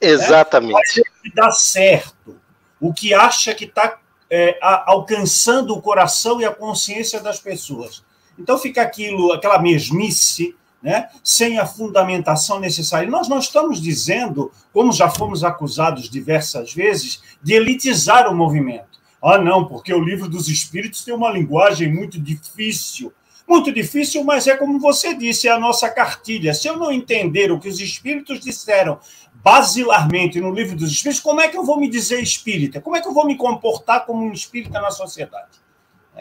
Exatamente. 0.01 0.99
Né? 0.99 1.05
O 1.19 1.23
que 1.23 1.35
dá 1.35 1.51
certo, 1.51 2.41
o 2.81 2.93
que 2.93 3.13
acha 3.13 3.55
que 3.55 3.67
está 3.67 3.99
é, 4.31 4.59
alcançando 4.63 5.75
o 5.75 5.83
coração 5.83 6.41
e 6.41 6.45
a 6.45 6.55
consciência 6.55 7.21
das 7.21 7.39
pessoas. 7.39 8.03
Então 8.41 8.59
fica 8.59 8.83
aquilo, 8.83 9.33
aquela 9.33 9.61
mesmice, 9.61 10.55
né, 10.83 11.09
sem 11.23 11.59
a 11.59 11.67
fundamentação 11.67 12.59
necessária. 12.59 13.09
Nós 13.09 13.29
não 13.29 13.39
estamos 13.39 13.81
dizendo, 13.81 14.51
como 14.73 14.93
já 14.93 15.11
fomos 15.11 15.45
acusados 15.45 16.09
diversas 16.09 16.73
vezes, 16.73 17.21
de 17.43 17.55
elitizar 17.55 18.31
o 18.31 18.35
movimento. 18.35 18.99
Ah, 19.23 19.37
não, 19.37 19.67
porque 19.67 19.93
o 19.93 20.03
livro 20.03 20.29
dos 20.29 20.49
Espíritos 20.49 21.05
tem 21.05 21.15
uma 21.15 21.31
linguagem 21.31 21.93
muito 21.93 22.19
difícil. 22.19 23.13
Muito 23.47 23.73
difícil, 23.73 24.23
mas 24.25 24.47
é 24.47 24.57
como 24.57 24.79
você 24.79 25.13
disse, 25.13 25.49
é 25.49 25.51
a 25.51 25.59
nossa 25.59 25.89
cartilha. 25.91 26.55
Se 26.55 26.69
eu 26.69 26.77
não 26.79 26.91
entender 26.91 27.51
o 27.51 27.59
que 27.59 27.69
os 27.69 27.81
Espíritos 27.81 28.41
disseram 28.41 28.99
basilarmente 29.43 30.41
no 30.41 30.53
livro 30.53 30.77
dos 30.77 30.91
espíritos, 30.91 31.21
como 31.21 31.41
é 31.41 31.49
que 31.49 31.57
eu 31.57 31.65
vou 31.65 31.79
me 31.79 31.89
dizer 31.89 32.21
espírita? 32.21 32.81
Como 32.81 32.97
é 32.97 33.01
que 33.01 33.09
eu 33.09 33.15
vou 33.15 33.27
me 33.27 33.37
comportar 33.37 34.05
como 34.07 34.25
um 34.25 34.33
espírita 34.33 34.81
na 34.81 34.91
sociedade? 34.91 35.60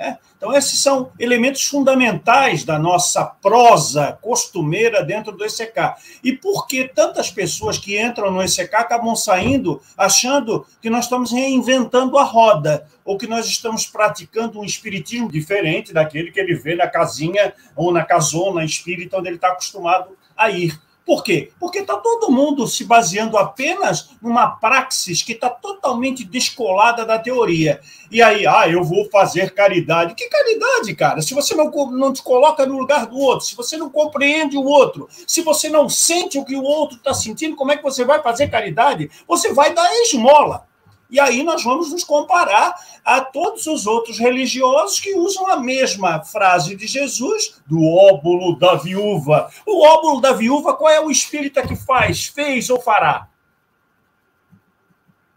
É? 0.01 0.15
Então, 0.37 0.55
esses 0.55 0.81
são 0.81 1.11
elementos 1.19 1.63
fundamentais 1.63 2.63
da 2.63 2.79
nossa 2.79 3.25
prosa 3.25 4.17
costumeira 4.21 5.03
dentro 5.03 5.33
do 5.33 5.43
ECK. 5.43 5.95
E 6.23 6.31
por 6.31 6.67
que 6.67 6.87
tantas 6.87 7.29
pessoas 7.29 7.77
que 7.77 8.01
entram 8.01 8.31
no 8.31 8.41
ECK 8.41 8.73
acabam 8.75 9.13
saindo 9.13 9.81
achando 9.97 10.65
que 10.81 10.89
nós 10.89 11.03
estamos 11.03 11.33
reinventando 11.33 12.17
a 12.17 12.23
roda, 12.23 12.87
ou 13.03 13.17
que 13.17 13.27
nós 13.27 13.45
estamos 13.45 13.87
praticando 13.87 14.61
um 14.61 14.63
espiritismo 14.63 15.29
diferente 15.29 15.91
daquele 15.91 16.31
que 16.31 16.39
ele 16.39 16.55
vê 16.55 16.77
na 16.77 16.87
casinha 16.87 17.53
ou 17.75 17.91
na 17.91 18.05
casona 18.05 18.63
espírita 18.63 19.17
onde 19.17 19.27
ele 19.27 19.35
está 19.35 19.49
acostumado 19.49 20.17
a 20.37 20.49
ir? 20.49 20.79
Por 21.09 21.23
quê? 21.23 21.51
Porque 21.59 21.79
está 21.79 21.97
todo 21.97 22.31
mundo 22.31 22.67
se 22.67 22.83
baseando 22.83 23.35
apenas 23.35 24.11
numa 24.21 24.45
praxis 24.47 25.23
que 25.23 25.31
está 25.31 25.49
totalmente 25.49 26.23
descolada 26.23 27.03
da 27.03 27.17
teoria. 27.17 27.81
E 28.11 28.21
aí, 28.21 28.45
ah, 28.45 28.69
eu 28.69 28.83
vou 28.83 29.09
fazer 29.09 29.55
caridade. 29.55 30.13
Que 30.13 30.29
caridade, 30.29 30.93
cara? 30.93 31.19
Se 31.23 31.33
você 31.33 31.55
não, 31.55 31.71
não 31.87 32.13
te 32.13 32.21
coloca 32.21 32.63
no 32.63 32.77
lugar 32.77 33.07
do 33.07 33.17
outro, 33.17 33.47
se 33.47 33.55
você 33.55 33.75
não 33.75 33.89
compreende 33.89 34.55
o 34.55 34.63
outro, 34.63 35.09
se 35.25 35.41
você 35.41 35.67
não 35.67 35.89
sente 35.89 36.37
o 36.37 36.45
que 36.45 36.55
o 36.55 36.61
outro 36.61 36.97
está 36.97 37.11
sentindo, 37.11 37.55
como 37.55 37.71
é 37.71 37.77
que 37.77 37.81
você 37.81 38.05
vai 38.05 38.21
fazer 38.21 38.47
caridade? 38.47 39.09
Você 39.27 39.51
vai 39.51 39.73
dar 39.73 39.91
esmola. 40.03 40.68
E 41.09 41.19
aí 41.19 41.43
nós 41.43 41.63
vamos 41.63 41.91
nos 41.91 42.03
comparar 42.03 42.75
a 43.03 43.21
todos 43.21 43.65
os 43.65 43.87
outros 43.87 44.19
religiosos 44.19 44.99
que 44.99 45.15
usam 45.15 45.47
a 45.47 45.57
mesma 45.57 46.23
frase 46.23 46.75
de 46.75 46.85
Jesus, 46.85 47.59
do 47.65 47.83
óbulo 47.83 48.57
da 48.57 48.75
viúva. 48.75 49.49
O 49.65 49.83
óbulo 49.83 50.21
da 50.21 50.33
viúva, 50.33 50.75
qual 50.75 50.89
é 50.89 50.99
o 50.99 51.09
espírita 51.09 51.67
que 51.67 51.75
faz, 51.75 52.27
fez 52.27 52.69
ou 52.69 52.79
fará? 52.79 53.27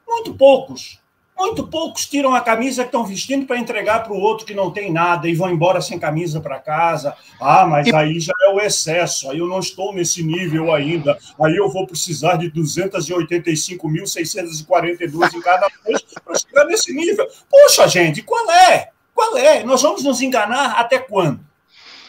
Muito 0.07 0.35
poucos. 0.35 1.02
Muito 1.43 1.67
poucos 1.67 2.07
tiram 2.07 2.37
a 2.37 2.41
camisa 2.41 2.85
que 2.85 2.89
estão 2.89 3.05
vestindo 3.05 3.47
para 3.47 3.59
entregar 3.59 4.05
para 4.05 4.13
o 4.13 4.21
outro 4.21 4.47
que 4.47 4.55
não 4.55 4.71
tem 4.71 4.93
nada 4.93 5.29
e 5.29 5.35
vão 5.35 5.51
embora 5.51 5.81
sem 5.81 5.99
camisa 5.99 6.41
para 6.41 6.61
casa. 6.61 7.17
Ah, 7.41 7.67
mas 7.67 7.93
aí 7.93 8.21
já 8.21 8.33
é 8.43 8.51
o 8.51 8.61
excesso, 8.61 9.29
aí 9.29 9.41
eu 9.41 9.49
não 9.49 9.59
estou 9.59 9.93
nesse 9.93 10.23
nível 10.23 10.73
ainda. 10.73 11.19
Aí 11.43 11.57
eu 11.57 11.69
vou 11.69 11.85
precisar 11.85 12.37
de 12.37 12.49
285.642 12.53 15.35
em 15.35 15.41
cada 15.41 15.69
mês 15.85 16.05
para 16.25 16.39
chegar 16.39 16.65
nesse 16.67 16.95
nível. 16.95 17.27
Poxa, 17.51 17.89
gente, 17.89 18.23
qual 18.23 18.49
é? 18.49 18.91
Qual 19.13 19.37
é? 19.37 19.65
Nós 19.65 19.83
vamos 19.83 20.05
nos 20.05 20.23
enganar 20.23 20.79
até 20.79 21.01
quando? 21.01 21.41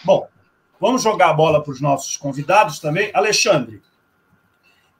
Bom, 0.06 0.28
vamos 0.80 1.02
jogar 1.02 1.32
a 1.32 1.34
bola 1.34 1.60
para 1.60 1.74
os 1.74 1.82
nossos 1.82 2.18
convidados 2.18 2.78
também. 2.78 3.10
Alexandre, 3.16 3.82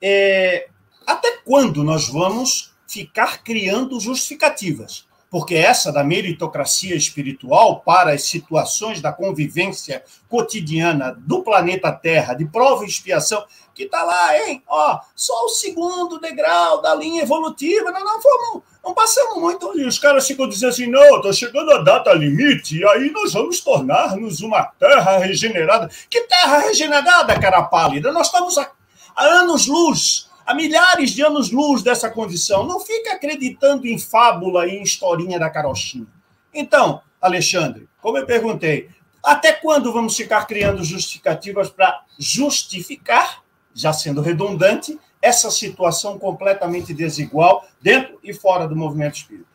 é... 0.02 0.70
até 1.06 1.38
quando 1.46 1.84
nós 1.84 2.10
vamos 2.10 2.73
ficar 2.94 3.44
criando 3.44 4.00
justificativas 4.00 5.06
porque 5.34 5.56
essa 5.56 5.92
da 5.92 6.04
meritocracia 6.04 6.96
espiritual 6.96 7.80
para 7.80 8.12
as 8.12 8.22
situações 8.22 9.02
da 9.02 9.12
convivência 9.12 10.04
cotidiana 10.30 11.12
do 11.18 11.42
planeta 11.42 11.92
Terra, 11.92 12.36
de 12.36 12.46
prova 12.46 12.84
e 12.84 12.88
expiação, 12.88 13.44
que 13.74 13.86
está 13.86 14.04
lá, 14.04 14.38
hein? 14.38 14.62
Ó, 14.68 15.00
só 15.16 15.34
o 15.46 15.50
segundo 15.50 16.20
degrau 16.20 16.84
da 16.84 16.94
linha 16.94 17.24
evolutiva, 17.24 17.90
nós 17.90 18.04
não 18.04 18.22
fomos, 18.22 18.64
não 18.86 18.94
passamos 18.94 19.42
muito. 19.42 19.76
E 19.76 19.88
os 19.88 19.98
caras 19.98 20.28
ficam 20.28 20.48
dizendo 20.48 20.70
assim: 20.70 20.86
não, 20.86 21.18
está 21.18 21.34
chegando 21.34 21.72
a 21.72 21.82
data 21.82 22.14
limite, 22.14 22.78
e 22.78 22.88
aí 22.90 23.10
nós 23.10 23.34
vamos 23.34 23.60
tornar-nos 23.60 24.42
uma 24.42 24.64
terra 24.80 25.18
regenerada. 25.18 25.90
Que 26.12 26.28
terra 26.28 26.60
regenerada, 26.60 27.40
cara 27.40 27.64
pálida? 27.64 28.12
Nós 28.12 28.28
estamos 28.28 28.56
a 28.60 28.70
anos-luz 29.16 30.30
há 30.46 30.54
milhares 30.54 31.12
de 31.12 31.22
anos-luz 31.22 31.82
dessa 31.82 32.10
condição. 32.10 32.66
Não 32.66 32.80
fica 32.80 33.14
acreditando 33.14 33.88
em 33.88 33.98
fábula 33.98 34.68
e 34.68 34.78
em 34.78 34.84
historinha 34.84 35.40
da 35.40 35.50
carochinha. 35.50 36.08
Então, 36.54 37.02
Alexandre, 37.22 37.88
como 38.02 38.18
eu 38.18 38.26
perguntei, 38.26 38.90
até 39.24 39.54
quando 39.54 39.94
vamos 39.94 40.16
ficar 40.16 40.46
criando 40.46 40.84
justificativas 40.84 41.70
para 41.70 42.04
justificar, 42.20 43.44
já 43.74 43.94
sendo 43.94 44.22
redundante, 44.22 45.00
essa 45.22 45.50
situação 45.50 46.20
completamente 46.20 46.94
desigual 46.94 47.66
dentro 47.82 48.20
e 48.22 48.34
fora 48.34 48.68
do 48.68 48.76
movimento 48.76 49.16
espírita? 49.16 49.48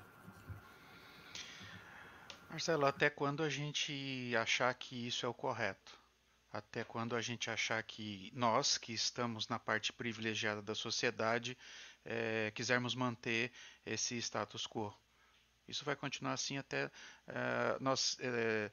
Marcelo, 2.49 2.87
até 2.87 3.11
quando 3.11 3.43
a 3.43 3.51
gente 3.51 4.35
achar 4.35 4.73
que 4.75 5.07
isso 5.07 5.27
é 5.27 5.29
o 5.29 5.35
correto? 5.35 5.98
Até 6.53 6.85
quando 6.85 7.15
a 7.15 7.21
gente 7.21 7.51
achar 7.51 7.83
que 7.83 8.31
nós, 8.35 8.79
que 8.79 8.93
estamos 8.93 9.49
na 9.49 9.59
parte 9.59 9.93
privilegiada 9.93 10.63
da 10.63 10.75
sociedade, 10.75 11.57
é, 12.05 12.51
quisermos 12.55 12.95
manter 12.95 13.53
esse 13.85 14.17
status 14.17 14.67
quo. 14.67 14.95
Isso 15.67 15.85
vai 15.85 15.95
continuar 15.95 16.33
assim 16.33 16.57
até 16.57 16.91
é, 17.27 17.77
nós 17.81 18.17
é, 18.21 18.71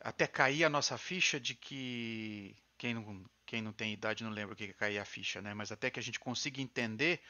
até 0.00 0.26
cair 0.26 0.64
a 0.64 0.70
nossa 0.70 0.96
ficha 0.96 1.40
de 1.40 1.54
que 1.54 2.56
quem 2.78 2.94
não, 2.94 3.24
quem 3.44 3.60
não 3.60 3.72
tem 3.72 3.92
idade 3.92 4.24
não 4.24 4.30
lembra 4.30 4.54
o 4.54 4.56
que 4.56 4.64
é 4.64 4.72
cair 4.72 4.98
a 4.98 5.04
ficha, 5.04 5.42
né? 5.42 5.52
Mas 5.52 5.72
até 5.72 5.90
que 5.90 5.98
a 5.98 6.02
gente 6.02 6.20
consiga 6.20 6.60
entender 6.60 7.20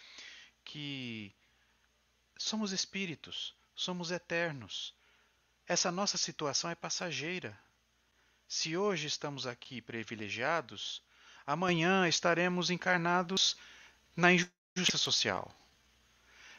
que 0.64 1.34
somos 2.38 2.72
espíritos, 2.72 3.56
somos 3.74 4.10
eternos. 4.10 4.94
Essa 5.66 5.90
nossa 5.90 6.18
situação 6.18 6.70
é 6.70 6.74
passageira. 6.74 7.58
Se 8.52 8.76
hoje 8.76 9.06
estamos 9.06 9.46
aqui 9.46 9.80
privilegiados, 9.80 11.00
amanhã 11.46 12.08
estaremos 12.08 12.68
encarnados 12.68 13.56
na 14.16 14.32
injustiça 14.32 14.98
social. 14.98 15.54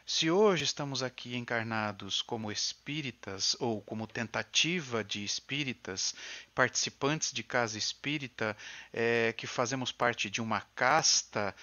Se 0.06 0.32
hoje 0.32 0.64
estamos 0.64 1.04
aqui 1.04 1.36
encarnados 1.36 2.22
como 2.22 2.50
espíritas 2.50 3.58
ou 3.60 3.82
como 3.82 4.08
tentativa 4.08 5.04
de 5.04 5.26
espíritas, 5.26 6.16
participantes 6.56 7.34
de 7.34 7.44
casa 7.44 7.78
espírita, 7.78 8.56
é, 8.94 9.34
que 9.34 9.46
fazemos 9.46 9.92
parte 9.92 10.30
de 10.30 10.42
uma 10.42 10.62
casta, 10.74 11.54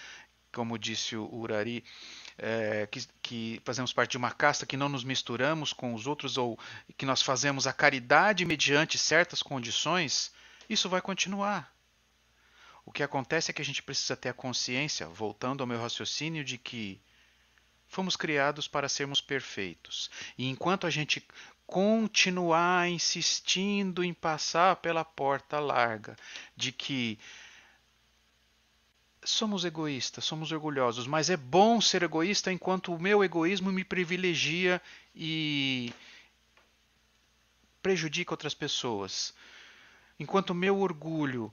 como 0.53 0.79
disse 0.79 1.17
o 1.17 1.25
Urari, 1.35 1.83
é, 2.39 2.87
que, 2.87 3.07
que, 3.21 3.63
fazemos 3.65 3.93
parte 3.93 4.13
de 4.13 4.17
uma 4.17 4.31
casta, 4.31 4.65
que 4.65 4.77
não 4.77 4.89
nos 4.89 5.05
misturamos 5.05 5.73
com 5.73 5.93
os 5.93 6.07
outros 6.07 6.39
ou 6.39 6.59
que 6.97 7.05
nós 7.05 7.21
fazemos 7.21 7.67
a 7.67 7.73
caridade 7.73 8.45
mediante 8.45 8.97
certas 8.97 9.43
condições, 9.43 10.33
isso 10.71 10.89
vai 10.89 11.01
continuar. 11.01 11.73
O 12.85 12.93
que 12.93 13.03
acontece 13.03 13.51
é 13.51 13.55
que 13.55 13.61
a 13.61 13.65
gente 13.65 13.83
precisa 13.83 14.17
ter 14.17 14.31
a 14.31 14.35
consciência, 14.35 15.07
voltando 15.09 15.61
ao 15.61 15.67
meu 15.67 15.81
raciocínio, 15.81 16.45
de 16.45 16.57
que 16.57 17.01
fomos 17.87 18.17
criados 18.17 18.69
para 18.69 18.89
sermos 18.89 19.21
perfeitos. 19.21 20.11
E 20.39 20.49
enquanto 20.49 20.87
a 20.87 20.91
gente 20.91 21.27
continuar 21.67 22.89
insistindo 22.89 24.03
em 24.03 24.15
passar 24.15 24.77
pela 24.77 25.05
porta 25.05 25.61
larga 25.61 26.17
de 26.57 26.73
que 26.73 27.19
somos 29.29 29.65
egoístas, 29.65 30.25
somos 30.25 30.53
orgulhosos, 30.53 31.07
mas 31.07 31.29
é 31.29 31.37
bom 31.37 31.81
ser 31.81 32.03
egoísta 32.03 32.51
enquanto 32.51 32.95
o 32.95 33.01
meu 33.01 33.23
egoísmo 33.23 33.71
me 33.71 33.85
privilegia 33.85 34.81
e 35.15 35.93
prejudica 37.83 38.33
outras 38.33 38.55
pessoas. 38.55 39.35
Enquanto 40.19 40.51
o 40.51 40.55
meu 40.55 40.79
orgulho 40.79 41.53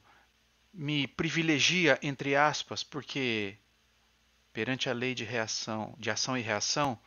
me 0.73 1.05
privilegia, 1.07 1.99
entre 2.01 2.35
aspas, 2.35 2.81
porque 2.81 3.57
perante 4.53 4.89
a 4.89 4.93
lei 4.93 5.13
de 5.13 5.25
reação, 5.25 5.93
de 5.97 6.09
ação 6.09 6.37
e 6.37 6.41
reação, 6.41 6.97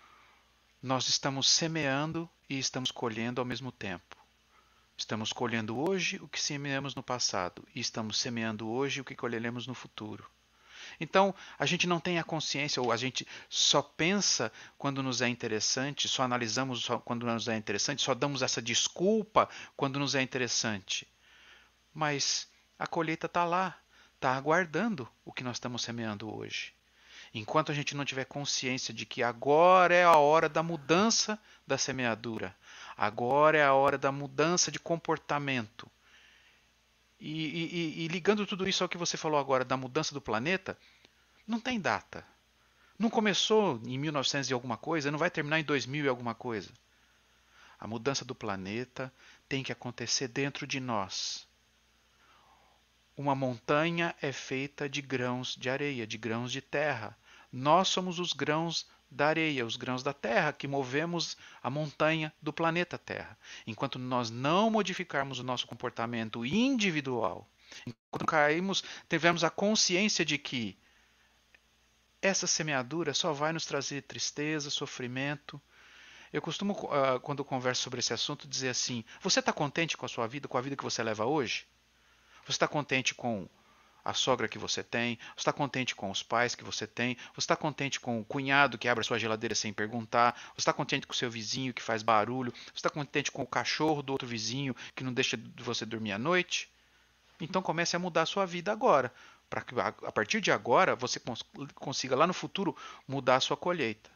nós 0.83 1.09
estamos 1.09 1.49
semeando 1.49 2.29
e 2.49 2.59
estamos 2.59 2.91
colhendo 2.91 3.41
ao 3.41 3.45
mesmo 3.45 3.73
tempo. 3.73 4.17
Estamos 4.97 5.33
colhendo 5.33 5.79
hoje 5.79 6.19
o 6.21 6.29
que 6.29 6.41
semeamos 6.41 6.95
no 6.95 7.03
passado 7.03 7.67
e 7.75 7.81
estamos 7.81 8.19
semeando 8.19 8.69
hoje 8.69 9.01
o 9.01 9.05
que 9.05 9.15
colheremos 9.15 9.67
no 9.67 9.75
futuro. 9.75 10.29
Então, 11.01 11.35
a 11.59 11.65
gente 11.65 11.87
não 11.87 12.01
tem 12.01 12.19
a 12.19 12.25
consciência, 12.25 12.83
ou 12.83 12.91
a 12.91 12.97
gente 12.97 13.27
só 13.49 13.81
pensa 13.81 14.53
quando 14.77 15.03
nos 15.03 15.23
é 15.23 15.29
interessante, 15.29 16.09
só 16.09 16.23
analisamos 16.23 16.87
quando 17.05 17.27
nos 17.27 17.47
é 17.47 17.57
interessante, 17.57 18.03
só 18.03 18.15
damos 18.15 18.43
essa 18.43 18.61
desculpa 18.61 19.49
quando 19.77 19.99
nos 19.99 20.15
é 20.15 20.23
interessante. 20.23 21.07
Mas 21.95 22.49
a 22.79 22.87
colheita 22.87 23.27
está 23.27 23.45
lá, 23.45 23.79
está 24.15 24.35
aguardando 24.35 25.09
o 25.25 25.33
que 25.33 25.45
nós 25.45 25.57
estamos 25.57 25.83
semeando 25.83 26.35
hoje. 26.35 26.73
Enquanto 27.33 27.71
a 27.71 27.75
gente 27.75 27.95
não 27.95 28.05
tiver 28.05 28.25
consciência 28.25 28.93
de 28.93 29.05
que 29.05 29.23
agora 29.23 29.95
é 29.95 30.05
a 30.05 30.17
hora 30.17 30.49
da 30.49 30.63
mudança 30.63 31.39
da 31.67 31.77
semeadura, 31.77 32.57
agora 32.97 33.59
é 33.59 33.65
a 33.65 33.75
hora 33.75 33.99
da 33.99 34.11
mudança 34.11 34.71
de 34.73 34.79
comportamento, 34.79 35.91
e, 37.21 37.31
e, 37.31 38.05
e, 38.05 38.09
ligando 38.09 38.47
tudo 38.47 38.69
isso 38.69 38.83
ao 38.83 38.89
que 38.89 38.97
você 38.97 39.17
falou 39.17 39.39
agora 39.39 39.65
da 39.65 39.77
mudança 39.77 40.15
do 40.15 40.21
planeta, 40.21 40.79
não 41.47 41.59
tem 41.59 41.81
data. 41.81 42.25
Não 42.99 43.11
começou 43.11 43.81
em 43.85 43.99
1900 43.99 44.51
e 44.51 44.53
alguma 44.53 44.77
coisa, 44.77 45.11
não 45.11 45.19
vai 45.19 45.31
terminar 45.31 45.59
em 45.59 45.65
2000 45.65 46.05
e 46.05 46.09
alguma 46.09 46.35
coisa. 46.35 46.71
A 47.79 47.87
mudança 47.87 48.25
do 48.25 48.35
planeta 48.35 49.13
tem 49.49 49.63
que 49.63 49.73
acontecer 49.73 50.29
dentro 50.29 50.67
de 50.67 50.81
nós. 50.81 51.47
Uma 53.17 53.35
montanha 53.35 54.15
é 54.23 54.31
feita 54.31 54.89
de 54.89 55.03
grãos 55.03 55.57
de 55.57 55.69
areia, 55.69 56.07
de 56.07 56.17
grãos 56.17 56.53
de 56.53 56.61
terra. 56.61 57.17
Nós 57.53 57.89
somos 57.89 58.19
os 58.19 58.33
grãos 58.33 58.87
da 59.11 59.29
areia, 59.29 59.65
os 59.65 59.77
grãos 59.77 60.03
da 60.03 60.13
terra, 60.13 60.53
que 60.53 60.69
movemos 60.69 61.37
a 61.63 61.71
montanha 61.71 62.33
do 62.43 62.53
planeta 62.53 62.99
Terra. 62.99 63.39
Enquanto 63.67 63.99
nós 63.99 64.31
não 64.31 64.71
modificarmos 64.71 65.39
o 65.39 65.45
nosso 65.45 65.67
comportamento 65.67 66.45
individual, 66.45 67.49
enquanto 67.87 68.27
caímos, 68.27 68.85
tivemos 69.09 69.45
a 69.45 69.51
consciência 69.51 70.25
de 70.25 70.37
que 70.37 70.79
essa 72.21 72.47
semeadura 72.47 73.15
só 73.15 73.33
vai 73.33 73.53
nos 73.53 73.65
trazer 73.65 74.03
tristeza, 74.03 74.71
sofrimento. 74.71 75.61
Eu 76.33 76.43
costumo, 76.43 76.75
uh, 76.75 77.21
quando 77.21 77.45
converso 77.45 77.83
sobre 77.83 78.01
esse 78.01 78.13
assunto, 78.13 78.47
dizer 78.47 78.71
assim: 78.71 79.05
você 79.21 79.41
está 79.41 79.53
contente 79.53 79.97
com 79.97 80.05
a 80.05 80.09
sua 80.09 80.27
vida, 80.27 80.49
com 80.49 80.59
a 80.59 80.61
vida 80.61 80.77
que 80.77 80.85
você 80.85 81.03
leva 81.03 81.25
hoje? 81.25 81.67
Você 82.45 82.53
está 82.53 82.69
contente 82.69 83.15
com 83.15 83.49
a 84.05 84.15
sogra 84.15 84.49
que 84.49 84.59
você 84.59 84.83
tem, 84.83 85.19
você 85.35 85.41
está 85.41 85.53
contente 85.53 85.95
com 85.95 86.11
os 86.11 86.23
pais 86.23 86.55
que 86.55 86.65
você 86.65 86.87
tem, 86.87 87.17
você 87.35 87.41
está 87.41 87.57
contente 87.57 88.01
com 88.01 88.21
o 88.21 88.25
cunhado 88.25 88.79
que 88.79 88.89
abre 88.89 89.03
a 89.03 89.05
sua 89.05 89.19
geladeira 89.19 89.55
sem 89.55 89.73
perguntar, 89.73 90.35
você 90.55 90.61
está 90.61 90.73
contente 90.73 91.07
com 91.07 91.13
o 91.13 91.17
seu 91.17 91.31
vizinho 91.31 91.75
que 91.75 91.83
faz 91.83 92.03
barulho, 92.03 92.53
você 92.53 92.77
está 92.77 92.91
contente 92.91 93.31
com 93.31 93.43
o 93.43 93.47
cachorro 93.47 94.03
do 94.03 94.13
outro 94.13 94.27
vizinho 94.27 94.75
que 94.95 95.05
não 95.05 95.13
deixa 95.13 95.39
você 95.57 95.85
dormir 95.85 96.13
à 96.13 96.19
noite? 96.19 96.71
Então 97.41 97.63
comece 97.63 97.95
a 97.95 97.99
mudar 97.99 98.23
a 98.23 98.27
sua 98.27 98.47
vida 98.47 98.73
agora, 98.73 99.13
para 99.49 99.63
que 99.63 99.75
a 99.79 100.13
partir 100.13 100.41
de 100.41 100.51
agora 100.51 100.97
você 100.97 101.21
consiga 101.75 102.17
lá 102.17 102.27
no 102.27 102.35
futuro 102.35 102.77
mudar 103.07 103.37
a 103.37 103.41
sua 103.41 103.57
colheita. 103.57 104.11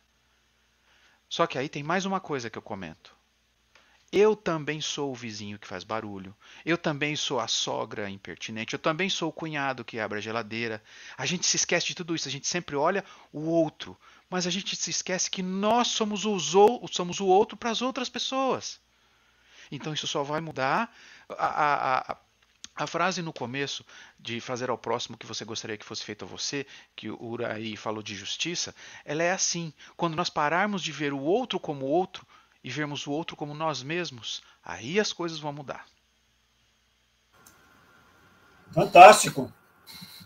Só 1.29 1.47
que 1.47 1.57
aí 1.57 1.69
tem 1.69 1.83
mais 1.83 2.05
uma 2.05 2.21
coisa 2.21 2.51
que 2.51 2.59
eu 2.59 2.63
comento. 2.63 3.22
Eu 4.13 4.37
também 4.37 4.79
sou 4.79 5.11
o 5.11 5.15
vizinho 5.15 5.59
que 5.59 5.67
faz 5.67 5.85
barulho. 5.85 6.37
Eu 6.67 6.77
também 6.77 7.17
sou 7.17 7.41
a 7.41 7.49
sogra 7.49 8.11
impertinente. 8.11 8.75
Eu 8.75 8.79
também 8.79 9.09
sou 9.09 9.31
o 9.31 9.33
cunhado 9.33 9.87
que 9.87 9.99
abre 9.99 10.19
a 10.19 10.21
geladeira. 10.21 10.83
A 11.17 11.25
gente 11.25 11.47
se 11.47 11.57
esquece 11.57 11.87
de 11.87 11.95
tudo 11.95 12.15
isso. 12.15 12.29
A 12.29 12.31
gente 12.31 12.47
sempre 12.47 12.77
olha 12.77 13.03
o 13.33 13.41
outro. 13.41 13.97
Mas 14.29 14.47
a 14.47 14.51
gente 14.51 14.77
se 14.77 14.91
esquece 14.91 15.31
que 15.31 15.43
nós 15.43 15.89
somos, 15.89 16.27
os, 16.27 16.53
somos 16.91 17.21
o 17.21 17.27
outro 17.27 17.57
para 17.57 17.71
as 17.71 17.81
outras 17.81 18.11
pessoas. 18.11 18.79
Então 19.71 19.95
isso 19.95 20.07
só 20.07 20.23
vai 20.23 20.43
mudar. 20.43 20.95
A, 21.31 21.47
a, 21.47 22.13
a, 22.13 22.17
a, 22.77 22.87
frase 22.87 23.23
no 23.23 23.33
começo 23.33 23.83
de 24.21 24.43
fazer 24.43 24.69
ao 24.69 24.77
próximo 24.77 25.17
o 25.17 25.19
que 25.19 25.27
você 25.27 25.43
gostaria 25.43 25.79
que 25.79 25.87
fosse 25.87 26.05
feito 26.05 26.27
a 26.27 26.29
você, 26.29 26.67
que 26.95 27.09
o 27.09 27.23
Uraí 27.25 27.79
falou 27.79 28.03
de 28.03 28.15
justiça, 28.15 28.75
ela 29.07 29.23
é 29.23 29.33
assim. 29.33 29.73
Quando 29.97 30.17
nós 30.17 30.29
pararmos 30.29 30.83
de 30.83 30.93
ver 30.93 31.15
o 31.15 31.21
outro 31.21 31.59
como 31.59 31.87
outro, 31.87 32.27
e 32.63 32.71
vermos 32.71 33.07
o 33.07 33.13
outro 33.13 33.37
como 33.37 33.55
nós 33.55 33.83
mesmos, 33.83 34.43
aí 34.65 35.01
as 35.01 35.13
coisas 35.13 35.39
vão 35.39 35.53
mudar. 35.53 35.87
Fantástico. 38.73 39.53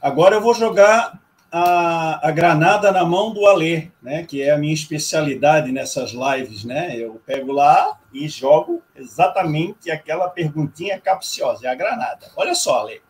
Agora 0.00 0.36
eu 0.36 0.40
vou 0.40 0.54
jogar 0.54 1.20
a, 1.50 2.28
a, 2.28 2.30
granada 2.30 2.92
na 2.92 3.04
mão 3.04 3.32
do 3.32 3.46
Alê, 3.46 3.88
né? 4.02 4.24
Que 4.24 4.42
é 4.42 4.50
a 4.50 4.58
minha 4.58 4.74
especialidade 4.74 5.72
nessas 5.72 6.12
lives, 6.12 6.64
né? 6.64 6.96
Eu 6.96 7.20
pego 7.26 7.52
lá 7.52 7.98
e 8.12 8.28
jogo 8.28 8.82
exatamente 8.94 9.90
aquela 9.90 10.28
perguntinha 10.28 11.00
capciosa, 11.00 11.66
é 11.66 11.70
a 11.70 11.74
granada. 11.74 12.30
Olha 12.36 12.54
só, 12.54 12.80
Alê. 12.80 13.00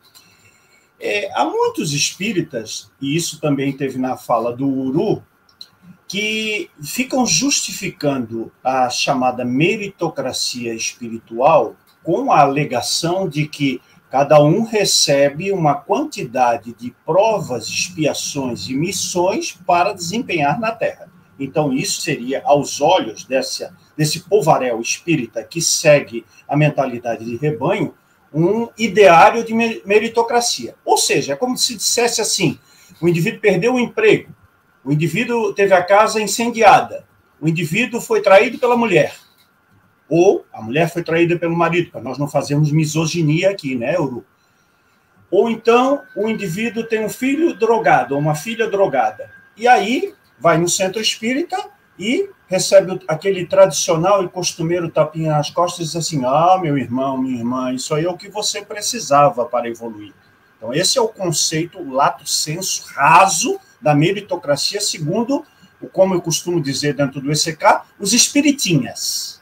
É, 0.98 1.30
há 1.34 1.44
muitos 1.44 1.92
espíritas, 1.92 2.90
e 3.00 3.14
isso 3.14 3.38
também 3.38 3.76
teve 3.76 3.98
na 3.98 4.16
fala 4.16 4.56
do 4.56 4.66
Uru, 4.66 5.22
que 6.09 6.70
ficam 6.80 7.26
justificando 7.26 8.52
a 8.62 8.88
chamada 8.88 9.44
meritocracia 9.44 10.72
espiritual 10.72 11.74
com 12.02 12.30
a 12.30 12.40
alegação 12.40 13.28
de 13.28 13.48
que 13.48 13.80
cada 14.11 14.40
um 14.42 14.62
recebe 14.62 15.50
uma 15.50 15.74
quantidade 15.74 16.72
de 16.72 16.94
provas, 17.04 17.66
expiações 17.66 18.68
e 18.68 18.74
missões 18.74 19.52
para 19.66 19.92
desempenhar 19.92 20.61
na 20.61 20.70
Terra. 20.70 21.11
Então, 21.38 21.72
isso 21.72 22.00
seria, 22.00 22.42
aos 22.44 22.80
olhos 22.80 23.24
dessa, 23.24 23.74
desse 23.96 24.20
povaréu 24.20 24.80
espírita 24.80 25.42
que 25.42 25.61
segue 25.61 26.24
a 26.48 26.57
mentalidade 26.57 27.24
de 27.24 27.36
rebanho, 27.36 27.94
um 28.32 28.68
ideário 28.78 29.44
de 29.44 29.54
meritocracia. 29.84 30.74
Ou 30.84 30.96
seja, 30.96 31.32
é 31.32 31.36
como 31.36 31.57
se 31.57 31.74
dissesse 31.74 32.20
assim: 32.20 32.59
o 33.00 33.09
indivíduo 33.09 33.40
perdeu 33.40 33.74
o 33.74 33.80
emprego, 33.80 34.34
o 34.87 34.93
indivíduo 34.93 35.53
teve 35.53 35.74
a 35.74 35.82
casa 35.82 36.22
incendiada, 36.22 37.05
o 37.41 37.49
indivíduo 37.49 38.01
foi 38.01 38.22
traído 38.22 38.57
pela 38.57 38.76
mulher, 38.76 39.16
ou 40.09 40.47
a 40.53 40.62
mulher 40.62 40.89
foi 40.89 41.03
traída 41.03 41.37
pelo 41.37 41.57
marido, 41.57 41.91
para 41.91 42.01
nós 42.01 42.16
não 42.16 42.28
fazermos 42.28 42.70
misoginia 42.70 43.51
aqui, 43.51 43.74
né, 43.74 43.99
Uru? 43.99 44.24
Ou 45.28 45.51
então 45.51 46.03
o 46.14 46.28
indivíduo 46.28 46.84
tem 46.84 47.05
um 47.05 47.09
filho 47.09 47.53
drogado, 47.53 48.14
ou 48.14 48.20
uma 48.20 48.37
filha 48.37 48.70
drogada. 48.70 49.28
E 49.57 49.66
aí 49.66 50.14
vai 50.39 50.57
no 50.57 50.68
centro 50.68 51.01
espírita 51.01 51.57
e 51.99 52.30
recebe 52.47 53.01
aquele 53.09 53.45
tradicional 53.45 54.22
e 54.22 54.28
costumeiro 54.28 54.89
tapinha 54.89 55.32
nas 55.32 55.51
costas 55.51 55.80
e 55.80 55.82
diz 55.89 55.97
assim: 55.97 56.24
Ah, 56.24 56.61
meu 56.62 56.78
irmão, 56.78 57.18
minha 57.18 57.39
irmã, 57.39 57.72
isso 57.72 57.93
aí 57.93 58.05
é 58.05 58.09
o 58.09 58.16
que 58.16 58.28
você 58.28 58.64
precisava 58.64 59.45
para 59.45 59.68
evoluir. 59.68 60.14
Então, 60.57 60.72
esse 60.72 60.97
é 60.97 61.01
o 61.01 61.09
conceito, 61.09 61.80
o 61.80 61.93
lato 61.93 62.24
senso 62.24 62.84
raso 62.95 63.59
da 63.87 63.95
meritocracia, 63.95 64.80
segundo, 64.80 65.47
como 65.93 66.12
eu 66.12 66.20
costumo 66.20 66.61
dizer 66.61 66.95
dentro 66.95 67.20
do 67.20 67.30
ECK, 67.30 67.82
os 68.01 68.12
espiritinhas. 68.12 69.41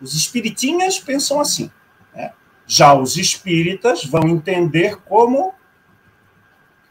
Os 0.00 0.14
espiritinhas 0.14 0.98
pensam 0.98 1.38
assim. 1.38 1.70
Né? 2.14 2.32
Já 2.66 2.94
os 2.94 3.18
espíritas 3.18 4.02
vão 4.02 4.26
entender 4.30 4.96
como 5.02 5.52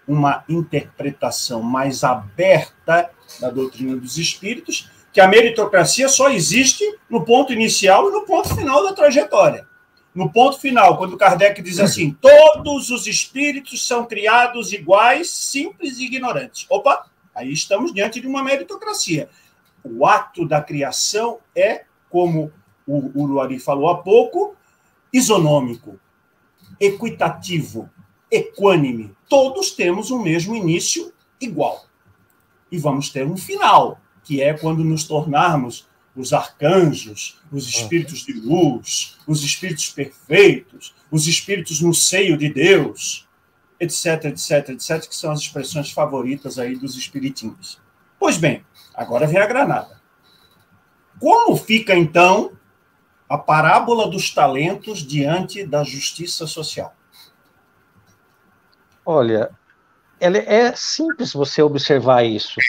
uma 0.07 0.43
interpretação 0.47 1.63
mais 1.63 2.03
aberta 2.03 3.09
da 3.39 3.49
doutrina 3.49 3.95
dos 3.95 4.19
espíritos, 4.19 4.91
que 5.11 5.19
a 5.19 5.27
meritocracia 5.27 6.07
só 6.07 6.29
existe 6.29 6.83
no 7.09 7.25
ponto 7.25 7.51
inicial 7.51 8.09
e 8.09 8.11
no 8.11 8.27
ponto 8.27 8.55
final 8.55 8.83
da 8.83 8.93
trajetória. 8.93 9.67
No 10.13 10.31
ponto 10.31 10.59
final, 10.59 10.97
quando 10.97 11.17
Kardec 11.17 11.61
diz 11.61 11.79
assim: 11.79 12.11
todos 12.11 12.89
os 12.89 13.07
espíritos 13.07 13.85
são 13.85 14.05
criados 14.05 14.73
iguais, 14.73 15.29
simples 15.29 15.99
e 15.99 16.05
ignorantes. 16.05 16.65
Opa, 16.69 17.05
aí 17.33 17.51
estamos 17.51 17.93
diante 17.93 18.19
de 18.19 18.27
uma 18.27 18.43
meritocracia. 18.43 19.29
O 19.83 20.05
ato 20.05 20.47
da 20.47 20.61
criação 20.61 21.39
é 21.55 21.85
como 22.09 22.51
o 22.85 23.21
Uruari 23.21 23.59
falou 23.59 23.89
há 23.89 23.97
pouco, 23.99 24.55
isonômico, 25.13 25.99
equitativo, 26.79 27.89
equânime. 28.31 29.15
Todos 29.27 29.71
temos 29.71 30.09
o 30.09 30.19
mesmo 30.19 30.55
início 30.55 31.13
igual. 31.39 31.85
E 32.71 32.77
vamos 32.77 33.09
ter 33.09 33.25
um 33.25 33.37
final, 33.37 33.99
que 34.23 34.41
é 34.41 34.53
quando 34.53 34.83
nos 34.83 35.03
tornarmos 35.03 35.87
os 36.19 36.33
arcanjos, 36.33 37.39
os 37.51 37.67
espíritos 37.67 38.25
de 38.25 38.33
luz, 38.33 39.17
os 39.25 39.43
espíritos 39.43 39.89
perfeitos, 39.89 40.93
os 41.09 41.27
espíritos 41.27 41.81
no 41.81 41.93
seio 41.93 42.37
de 42.37 42.49
Deus, 42.49 43.27
etc, 43.79 44.25
etc, 44.25 44.69
etc, 44.69 45.07
que 45.07 45.15
são 45.15 45.31
as 45.31 45.39
expressões 45.39 45.91
favoritas 45.91 46.59
aí 46.59 46.75
dos 46.75 46.97
espiritinhos. 46.97 47.79
Pois 48.19 48.37
bem, 48.37 48.65
agora 48.93 49.25
vem 49.25 49.39
a 49.39 49.47
granada. 49.47 50.01
Como 51.19 51.55
fica 51.55 51.95
então 51.95 52.51
a 53.29 53.37
parábola 53.37 54.09
dos 54.09 54.33
talentos 54.33 54.99
diante 54.99 55.65
da 55.65 55.83
justiça 55.83 56.45
social? 56.45 56.93
Olha, 59.05 59.51
é 60.19 60.75
simples 60.75 61.31
você 61.31 61.61
observar 61.61 62.23
isso, 62.25 62.59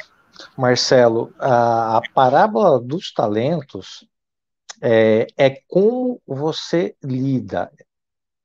Marcelo. 0.56 1.32
A, 1.38 1.98
a 1.98 2.02
parábola 2.14 2.80
dos 2.80 3.12
talentos 3.12 4.06
é, 4.80 5.26
é 5.36 5.50
como 5.68 6.20
você 6.26 6.94
lida 7.02 7.70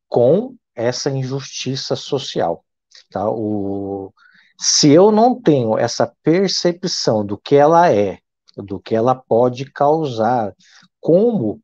com 0.07 0.55
essa 0.73 1.09
injustiça 1.09 1.95
social. 1.95 2.63
Tá? 3.09 3.29
O, 3.29 4.13
se 4.59 4.91
eu 4.91 5.11
não 5.11 5.39
tenho 5.39 5.77
essa 5.77 6.11
percepção 6.23 7.25
do 7.25 7.37
que 7.37 7.55
ela 7.55 7.91
é, 7.91 8.19
do 8.57 8.79
que 8.79 8.95
ela 8.95 9.13
pode 9.15 9.65
causar, 9.71 10.53
como 10.99 11.61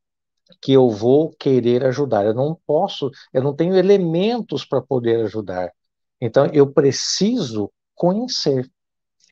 que 0.61 0.73
eu 0.73 0.89
vou 0.89 1.31
querer 1.31 1.85
ajudar. 1.85 2.25
Eu 2.25 2.33
não 2.33 2.57
posso, 2.67 3.09
eu 3.33 3.41
não 3.41 3.55
tenho 3.55 3.75
elementos 3.75 4.63
para 4.63 4.81
poder 4.81 5.25
ajudar. 5.25 5.71
Então, 6.19 6.45
eu 6.53 6.71
preciso 6.71 7.71
conhecer. 7.95 8.69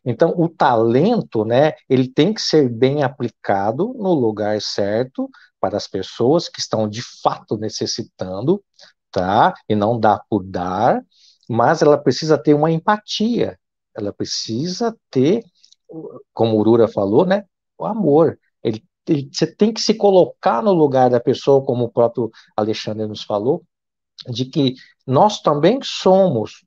Então, 0.06 0.34
o 0.38 0.48
talento, 0.48 1.44
né, 1.44 1.74
ele 1.90 2.08
tem 2.08 2.34
que 2.34 2.42
ser 2.42 2.70
bem 2.70 3.04
aplicado 3.04 3.94
no 3.98 4.14
lugar 4.14 4.62
certo 4.62 5.30
para 5.60 5.78
as 5.78 5.88
pessoas 5.88 6.48
que 6.48 6.60
estão 6.60 6.88
de 6.88 7.02
fato 7.22 7.58
necessitando, 7.58 8.64
tá? 9.12 9.54
E 9.68 9.76
não 9.76 10.00
dá 10.00 10.22
por 10.30 10.44
dar, 10.44 11.04
mas 11.50 11.82
ela 11.82 11.98
precisa 11.98 12.38
ter 12.38 12.54
uma 12.54 12.72
empatia. 12.72 13.60
Ela 13.96 14.14
precisa 14.14 14.96
ter, 15.10 15.44
como 16.34 16.56
o 16.56 16.60
Urura 16.60 16.88
falou, 16.88 17.26
né, 17.26 17.44
o 17.78 17.86
amor. 17.86 18.40
Ele 18.64 18.84
você 19.32 19.48
tem 19.48 19.74
que 19.74 19.82
se 19.82 19.96
colocar 19.96 20.62
no 20.62 20.72
lugar 20.72 21.10
da 21.10 21.20
pessoa, 21.20 21.66
como 21.66 21.86
o 21.86 21.92
próprio 21.92 22.30
Alexandre 22.56 23.08
nos 23.08 23.24
falou, 23.24 23.64
de 24.28 24.46
que 24.46 24.76
nós 25.06 25.42
também 25.42 25.80
somos 25.82 26.64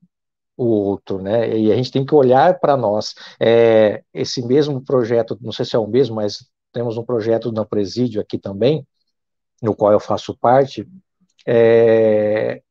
o 0.56 0.64
outro, 0.64 1.20
né? 1.20 1.56
E 1.56 1.72
a 1.72 1.76
gente 1.76 1.90
tem 1.90 2.04
que 2.04 2.14
olhar 2.14 2.58
para 2.60 2.76
nós. 2.76 3.14
É, 3.40 4.02
esse 4.12 4.46
mesmo 4.46 4.82
projeto, 4.84 5.38
não 5.40 5.52
sei 5.52 5.64
se 5.64 5.76
é 5.76 5.78
o 5.78 5.86
mesmo, 5.86 6.16
mas 6.16 6.46
temos 6.72 6.96
um 6.96 7.04
projeto 7.04 7.52
no 7.52 7.66
Presídio 7.66 8.20
aqui 8.20 8.38
também, 8.38 8.86
no 9.62 9.74
qual 9.74 9.92
eu 9.92 10.00
faço 10.00 10.36
parte. 10.36 10.86
É, 11.46 12.62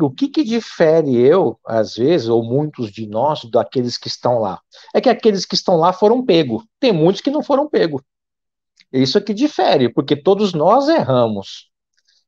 o 0.00 0.10
que, 0.10 0.28
que 0.28 0.42
difere 0.42 1.16
eu, 1.16 1.58
às 1.64 1.96
vezes, 1.96 2.28
ou 2.28 2.42
muitos 2.42 2.90
de 2.90 3.06
nós, 3.06 3.44
daqueles 3.44 3.96
que 3.98 4.08
estão 4.08 4.38
lá? 4.38 4.60
É 4.94 5.00
que 5.00 5.08
aqueles 5.08 5.44
que 5.44 5.54
estão 5.54 5.76
lá 5.76 5.92
foram 5.92 6.24
pegos. 6.24 6.64
Tem 6.80 6.92
muitos 6.92 7.20
que 7.20 7.30
não 7.30 7.42
foram 7.42 7.68
pegos. 7.68 8.02
Isso 8.92 9.16
é 9.16 9.20
que 9.20 9.32
difere, 9.32 9.88
porque 9.88 10.16
todos 10.16 10.52
nós 10.52 10.88
erramos. 10.88 11.70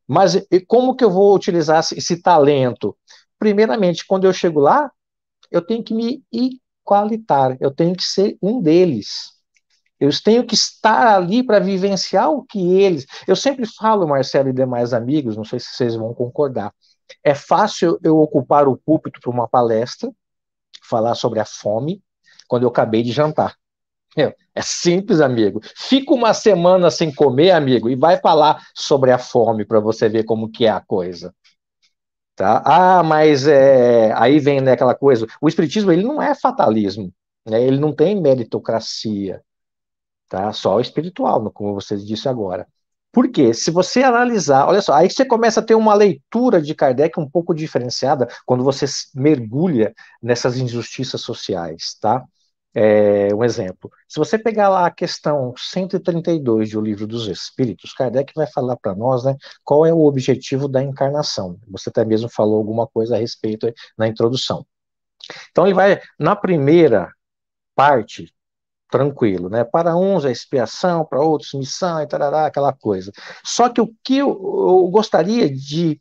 Mas 0.06 0.46
como 0.66 0.94
que 0.94 1.04
eu 1.04 1.10
vou 1.10 1.34
utilizar 1.34 1.80
esse 1.80 2.22
talento? 2.22 2.96
Primeiramente, 3.38 4.06
quando 4.06 4.24
eu 4.24 4.32
chego 4.32 4.60
lá, 4.60 4.90
eu 5.54 5.62
tenho 5.62 5.84
que 5.84 5.94
me 5.94 6.20
igualitar, 6.32 7.56
eu 7.60 7.70
tenho 7.70 7.94
que 7.94 8.02
ser 8.02 8.36
um 8.42 8.60
deles. 8.60 9.32
Eu 10.00 10.10
tenho 10.22 10.44
que 10.44 10.54
estar 10.54 11.16
ali 11.16 11.44
para 11.44 11.60
vivenciar 11.60 12.28
o 12.28 12.42
que 12.42 12.58
eles. 12.74 13.06
Eu 13.26 13.36
sempre 13.36 13.64
falo, 13.64 14.08
Marcelo 14.08 14.48
e 14.48 14.52
demais 14.52 14.92
amigos, 14.92 15.36
não 15.36 15.44
sei 15.44 15.60
se 15.60 15.68
vocês 15.68 15.94
vão 15.94 16.12
concordar. 16.12 16.74
É 17.22 17.34
fácil 17.34 17.98
eu 18.02 18.18
ocupar 18.18 18.66
o 18.66 18.76
púlpito 18.76 19.20
para 19.20 19.30
uma 19.30 19.48
palestra, 19.48 20.10
falar 20.82 21.14
sobre 21.14 21.38
a 21.38 21.44
fome, 21.44 22.02
quando 22.48 22.64
eu 22.64 22.68
acabei 22.68 23.04
de 23.04 23.12
jantar. 23.12 23.54
É 24.54 24.62
simples, 24.62 25.20
amigo. 25.20 25.60
Fica 25.76 26.12
uma 26.12 26.34
semana 26.34 26.90
sem 26.90 27.14
comer, 27.14 27.52
amigo, 27.52 27.88
e 27.88 27.96
vai 27.96 28.18
falar 28.18 28.60
sobre 28.74 29.12
a 29.12 29.18
fome 29.18 29.64
para 29.64 29.78
você 29.78 30.08
ver 30.08 30.24
como 30.24 30.50
que 30.50 30.66
é 30.66 30.70
a 30.70 30.80
coisa. 30.80 31.32
Tá? 32.36 32.62
Ah, 32.64 33.02
mas 33.02 33.46
é... 33.46 34.12
aí 34.14 34.38
vem 34.40 34.60
né, 34.60 34.72
aquela 34.72 34.94
coisa. 34.94 35.26
O 35.40 35.48
espiritismo 35.48 35.92
ele 35.92 36.02
não 36.02 36.20
é 36.20 36.34
fatalismo, 36.34 37.12
né? 37.46 37.62
Ele 37.62 37.78
não 37.78 37.92
tem 37.94 38.20
meritocracia, 38.20 39.42
tá? 40.28 40.52
Só 40.52 40.76
o 40.76 40.80
espiritual, 40.80 41.50
como 41.52 41.74
você 41.74 41.96
disse 41.96 42.28
agora. 42.28 42.66
Por 43.12 43.30
quê? 43.30 43.54
Se 43.54 43.70
você 43.70 44.02
analisar, 44.02 44.66
olha 44.66 44.82
só, 44.82 44.94
aí 44.94 45.08
você 45.08 45.24
começa 45.24 45.60
a 45.60 45.62
ter 45.62 45.76
uma 45.76 45.94
leitura 45.94 46.60
de 46.60 46.74
Kardec 46.74 47.18
um 47.20 47.30
pouco 47.30 47.54
diferenciada 47.54 48.28
quando 48.44 48.64
você 48.64 48.86
mergulha 49.14 49.94
nessas 50.22 50.56
injustiças 50.58 51.20
sociais, 51.20 51.96
tá? 52.00 52.24
É, 52.74 53.32
um 53.32 53.44
exemplo. 53.44 53.90
Se 54.08 54.18
você 54.18 54.36
pegar 54.36 54.68
lá 54.68 54.86
a 54.86 54.90
questão 54.90 55.54
132 55.56 56.70
do 56.72 56.80
Livro 56.80 57.06
dos 57.06 57.28
Espíritos, 57.28 57.92
Kardec 57.92 58.32
vai 58.34 58.48
falar 58.48 58.76
para 58.76 58.94
nós 58.96 59.24
né, 59.24 59.36
qual 59.62 59.86
é 59.86 59.92
o 59.92 60.04
objetivo 60.04 60.66
da 60.66 60.82
encarnação. 60.82 61.58
Você 61.68 61.88
até 61.88 62.04
mesmo 62.04 62.28
falou 62.28 62.56
alguma 62.56 62.86
coisa 62.86 63.14
a 63.14 63.18
respeito 63.18 63.72
na 63.96 64.08
introdução. 64.08 64.66
Então 65.50 65.66
ele 65.66 65.74
vai, 65.74 66.00
na 66.18 66.34
primeira 66.34 67.10
parte, 67.76 68.34
tranquilo, 68.90 69.48
né? 69.48 69.64
Para 69.64 69.96
uns 69.96 70.24
é 70.24 70.30
expiação, 70.30 71.04
para 71.04 71.20
outros 71.20 71.52
missão 71.54 72.00
e 72.00 72.06
tarará, 72.06 72.46
aquela 72.46 72.72
coisa. 72.72 73.10
Só 73.44 73.68
que 73.68 73.80
o 73.80 73.92
que 74.04 74.18
eu, 74.18 74.28
eu 74.28 74.88
gostaria 74.88 75.50
de 75.52 76.00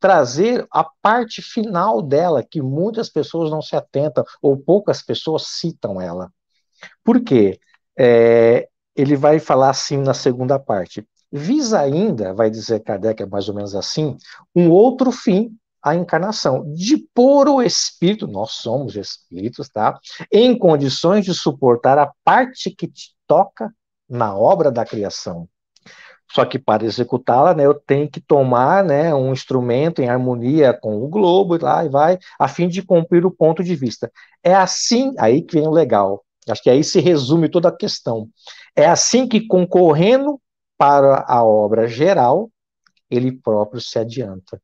trazer 0.00 0.66
a 0.72 0.82
parte 0.82 1.42
final 1.42 2.02
dela, 2.02 2.42
que 2.42 2.62
muitas 2.62 3.08
pessoas 3.08 3.50
não 3.50 3.60
se 3.60 3.76
atentam, 3.76 4.24
ou 4.42 4.56
poucas 4.56 5.02
pessoas 5.02 5.46
citam 5.46 6.00
ela. 6.00 6.32
Por 7.04 7.22
quê? 7.22 7.60
É, 7.96 8.68
ele 8.96 9.14
vai 9.14 9.38
falar 9.38 9.70
assim 9.70 9.98
na 9.98 10.14
segunda 10.14 10.58
parte. 10.58 11.06
Visa 11.30 11.78
ainda, 11.78 12.34
vai 12.34 12.50
dizer 12.50 12.80
Kardec, 12.80 13.22
é 13.22 13.26
mais 13.26 13.48
ou 13.48 13.54
menos 13.54 13.74
assim, 13.74 14.16
um 14.56 14.70
outro 14.70 15.12
fim 15.12 15.54
a 15.82 15.94
encarnação, 15.94 16.72
de 16.74 16.98
pôr 17.14 17.48
o 17.48 17.62
espírito, 17.62 18.26
nós 18.26 18.52
somos 18.52 18.96
espíritos, 18.96 19.68
tá? 19.68 19.98
Em 20.30 20.56
condições 20.56 21.24
de 21.24 21.32
suportar 21.32 21.98
a 21.98 22.12
parte 22.22 22.70
que 22.70 22.86
te 22.86 23.14
toca 23.26 23.72
na 24.08 24.36
obra 24.36 24.70
da 24.70 24.84
criação. 24.84 25.48
Só 26.32 26.44
que 26.44 26.58
para 26.58 26.84
executá-la, 26.84 27.54
né, 27.54 27.66
eu 27.66 27.74
tenho 27.74 28.08
que 28.08 28.20
tomar 28.20 28.84
né, 28.84 29.12
um 29.14 29.32
instrumento 29.32 30.00
em 30.00 30.08
harmonia 30.08 30.72
com 30.72 31.02
o 31.02 31.08
globo, 31.08 31.56
e 31.56 31.58
lá 31.58 31.84
e 31.84 31.88
vai, 31.88 32.18
a 32.38 32.46
fim 32.46 32.68
de 32.68 32.82
cumprir 32.82 33.26
o 33.26 33.30
ponto 33.30 33.64
de 33.64 33.74
vista. 33.74 34.10
É 34.42 34.54
assim, 34.54 35.12
aí 35.18 35.42
que 35.42 35.54
vem 35.54 35.66
o 35.66 35.72
legal. 35.72 36.24
Acho 36.48 36.62
que 36.62 36.70
aí 36.70 36.84
se 36.84 37.00
resume 37.00 37.48
toda 37.48 37.68
a 37.68 37.76
questão. 37.76 38.28
É 38.76 38.86
assim 38.86 39.26
que, 39.26 39.46
concorrendo 39.46 40.40
para 40.78 41.24
a 41.28 41.44
obra 41.44 41.86
geral, 41.86 42.48
ele 43.10 43.32
próprio 43.32 43.80
se 43.80 43.98
adianta. 43.98 44.60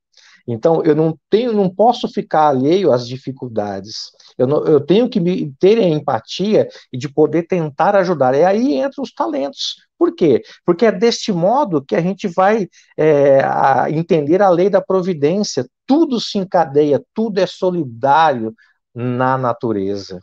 Então, 0.47 0.83
eu 0.85 0.95
não 0.95 1.19
tenho, 1.29 1.53
não 1.53 1.69
posso 1.69 2.09
ficar 2.09 2.49
alheio 2.49 2.93
às 2.93 3.07
dificuldades. 3.07 4.11
Eu, 4.39 4.47
não, 4.47 4.65
eu 4.65 4.81
tenho 4.81 5.09
que 5.09 5.19
me, 5.19 5.53
ter 5.59 5.79
a 5.79 5.89
empatia 5.89 6.69
e 6.93 6.99
de 6.99 7.09
poder 7.09 7.45
tentar 7.45 7.97
ajudar. 7.97 8.35
É 8.35 8.45
aí 8.45 8.75
entra 8.75 9.03
os 9.03 9.13
talentos. 9.13 9.77
Por 9.99 10.15
quê? 10.15 10.43
Porque 10.65 10.87
é 10.87 10.93
deste 10.93 11.33
modo 11.33 11.85
que 11.85 11.97
a 11.97 12.01
gente 12.01 12.29
vai 12.29 12.69
é, 12.97 13.41
a 13.43 13.91
entender 13.91 14.41
a 14.43 14.51
lei 14.51 14.71
da 14.71 14.81
providência. 14.81 15.67
Tudo 15.87 16.21
se 16.21 16.39
encadeia, 16.39 17.03
tudo 17.15 17.39
é 17.39 17.47
solidário 17.47 18.55
na 18.95 19.37
natureza. 19.37 20.21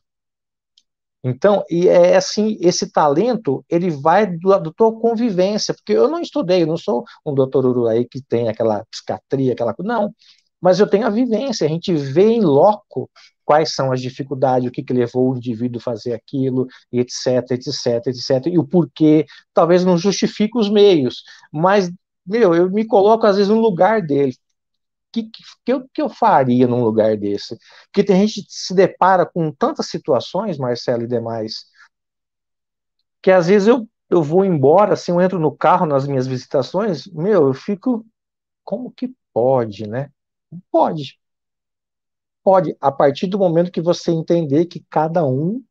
Então, 1.24 1.64
e 1.70 1.88
é 1.88 2.18
assim, 2.18 2.58
esse 2.60 2.92
talento, 2.92 3.64
ele 3.70 3.90
vai 3.90 4.28
da 4.38 4.60
tua 4.76 5.00
convivência, 5.00 5.74
porque 5.74 5.94
eu 5.94 6.10
não 6.10 6.20
estudei, 6.20 6.64
eu 6.64 6.68
não 6.68 6.78
sou 6.78 7.06
um 7.26 7.34
doutor 7.34 7.66
Uruaí 7.66 8.06
que 8.06 8.22
tem 8.22 8.50
aquela 8.50 8.86
psiquiatria, 8.92 9.54
aquela 9.54 9.74
coisa, 9.74 9.88
não, 9.88 10.14
mas 10.62 10.80
eu 10.80 10.88
tenho 10.88 11.06
a 11.08 11.10
vivência, 11.10 11.66
a 11.66 11.70
gente 11.70 11.94
vê 11.94 12.30
em 12.32 12.42
loco 12.42 13.10
quais 13.46 13.74
são 13.74 13.92
as 13.92 14.02
dificuldades, 14.02 14.68
o 14.68 14.72
que, 14.72 14.84
que 14.84 14.94
levou 14.94 15.32
o 15.32 15.38
indivíduo 15.38 15.80
a 15.80 15.84
fazer 15.84 16.14
aquilo, 16.14 16.68
etc, 16.92 17.52
etc, 17.52 18.08
etc, 18.08 18.48
e 18.48 18.60
o 18.60 18.68
porquê, 18.68 19.26
talvez 19.54 19.86
não 19.86 19.98
justifique 19.98 20.58
os 20.58 20.70
meios, 20.70 21.24
mas, 21.52 21.90
meu, 22.26 22.54
eu 22.54 22.70
me 22.70 22.86
coloco 22.86 23.26
às 23.26 23.38
vezes 23.38 23.50
no 23.50 23.60
lugar 23.62 24.02
dele, 24.02 24.36
que, 25.14 25.30
que, 25.66 25.72
eu, 25.72 25.88
que 25.94 26.02
eu 26.02 26.10
faria 26.10 26.68
num 26.68 26.84
lugar 26.84 27.16
desse? 27.16 27.58
Porque 27.86 28.04
tem 28.04 28.28
gente 28.28 28.46
que 28.46 28.54
se 28.54 28.74
depara 28.74 29.26
com 29.26 29.52
tantas 29.52 29.88
situações, 29.88 30.58
Marcelo 30.58 31.04
e 31.04 31.08
demais, 31.08 31.66
que 33.22 33.32
às 33.32 33.48
vezes 33.48 33.68
eu, 33.68 33.88
eu 34.10 34.24
vou 34.24 34.44
embora, 34.44 34.94
assim, 34.94 35.12
eu 35.12 35.22
entro 35.22 35.40
no 35.40 35.56
carro 35.56 35.86
nas 35.86 36.08
minhas 36.08 36.28
visitações, 36.28 37.08
meu, 37.08 37.48
eu 37.48 37.54
fico, 37.54 38.06
como 38.64 38.92
que 38.92 39.14
pode, 39.34 39.88
né? 39.88 40.10
Pode. 40.72 41.20
Pode, 42.44 42.76
a 42.82 42.92
partir 42.92 43.28
do 43.28 43.40
momento 43.40 43.72
que 43.72 43.82
você 43.82 44.12
entender 44.12 44.66
que 44.66 44.84
cada 44.90 45.26
um 45.26 45.64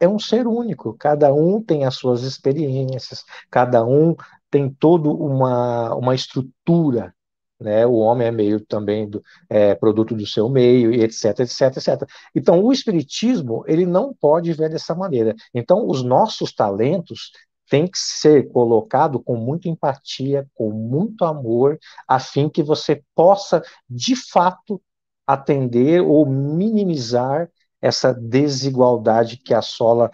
é 0.00 0.08
um 0.08 0.18
ser 0.18 0.46
único, 0.46 0.94
cada 0.94 1.32
um 1.32 1.62
tem 1.62 1.84
as 1.84 1.96
suas 1.96 2.22
experiências, 2.22 3.24
cada 3.50 3.84
um 3.84 4.14
tem 4.50 4.70
toda 4.70 5.08
uma, 5.08 5.94
uma 5.94 6.14
estrutura 6.14 7.14
né? 7.60 7.86
O 7.86 7.94
homem 7.94 8.28
é 8.28 8.30
meio 8.30 8.60
também 8.60 9.08
do, 9.08 9.22
é, 9.48 9.74
produto 9.74 10.14
do 10.14 10.26
seu 10.26 10.48
meio, 10.48 10.92
etc, 10.92 11.40
etc, 11.40 11.76
etc. 11.76 12.08
Então, 12.34 12.62
o 12.62 12.72
espiritismo 12.72 13.64
ele 13.66 13.86
não 13.86 14.14
pode 14.14 14.52
ver 14.52 14.70
dessa 14.70 14.94
maneira. 14.94 15.34
Então, 15.54 15.86
os 15.86 16.02
nossos 16.02 16.52
talentos 16.52 17.32
têm 17.68 17.86
que 17.86 17.98
ser 17.98 18.50
colocado 18.50 19.20
com 19.20 19.36
muita 19.36 19.68
empatia, 19.68 20.46
com 20.54 20.70
muito 20.70 21.24
amor, 21.24 21.78
a 22.06 22.18
fim 22.18 22.48
que 22.48 22.62
você 22.62 23.02
possa, 23.14 23.62
de 23.88 24.16
fato, 24.16 24.80
atender 25.26 26.00
ou 26.00 26.24
minimizar 26.24 27.50
essa 27.80 28.12
desigualdade 28.12 29.36
que 29.36 29.52
assola 29.52 30.10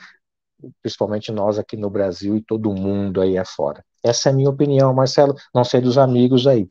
principalmente 0.83 1.31
nós 1.31 1.59
aqui 1.59 1.77
no 1.77 1.91
Brasil 1.91 2.37
e 2.37 2.43
todo 2.43 2.75
mundo 2.75 3.21
aí 3.21 3.37
afora. 3.37 3.85
Essa 4.03 4.29
é 4.29 4.33
a 4.33 4.35
minha 4.35 4.51
opinião, 4.51 4.93
Marcelo, 4.95 5.35
não 5.55 5.65
sei 5.65 5.81
dos 5.81 5.99
amigos 5.99 6.47
aí. 6.47 6.67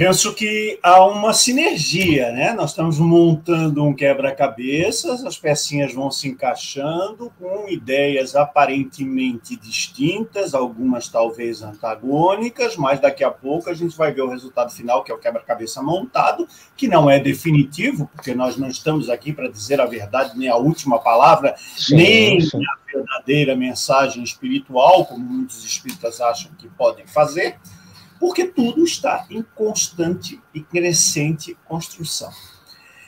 Penso 0.00 0.32
que 0.32 0.78
há 0.82 1.04
uma 1.04 1.34
sinergia, 1.34 2.32
né? 2.32 2.54
Nós 2.54 2.70
estamos 2.70 2.98
montando 2.98 3.84
um 3.84 3.92
quebra-cabeças, 3.92 5.22
as 5.26 5.36
pecinhas 5.36 5.92
vão 5.92 6.10
se 6.10 6.26
encaixando 6.26 7.30
com 7.38 7.68
ideias 7.68 8.34
aparentemente 8.34 9.56
distintas, 9.56 10.54
algumas 10.54 11.06
talvez 11.10 11.60
antagônicas, 11.60 12.78
mas 12.78 12.98
daqui 12.98 13.22
a 13.22 13.30
pouco 13.30 13.68
a 13.68 13.74
gente 13.74 13.94
vai 13.94 14.10
ver 14.10 14.22
o 14.22 14.30
resultado 14.30 14.72
final, 14.72 15.04
que 15.04 15.12
é 15.12 15.14
o 15.14 15.18
quebra-cabeça 15.18 15.82
montado, 15.82 16.48
que 16.74 16.88
não 16.88 17.10
é 17.10 17.20
definitivo, 17.20 18.08
porque 18.16 18.34
nós 18.34 18.56
não 18.56 18.68
estamos 18.68 19.10
aqui 19.10 19.34
para 19.34 19.50
dizer 19.50 19.82
a 19.82 19.84
verdade, 19.84 20.32
nem 20.34 20.48
a 20.48 20.56
última 20.56 20.98
palavra, 20.98 21.54
sim, 21.76 21.96
nem 21.96 22.40
sim. 22.40 22.56
a 22.56 22.90
verdadeira 22.90 23.54
mensagem 23.54 24.22
espiritual, 24.22 25.04
como 25.04 25.22
muitos 25.22 25.62
espíritas 25.62 26.22
acham 26.22 26.52
que 26.56 26.70
podem 26.70 27.06
fazer 27.06 27.58
porque 28.20 28.44
tudo 28.44 28.84
está 28.84 29.26
em 29.30 29.42
constante 29.42 30.38
e 30.54 30.60
crescente 30.60 31.56
construção. 31.64 32.30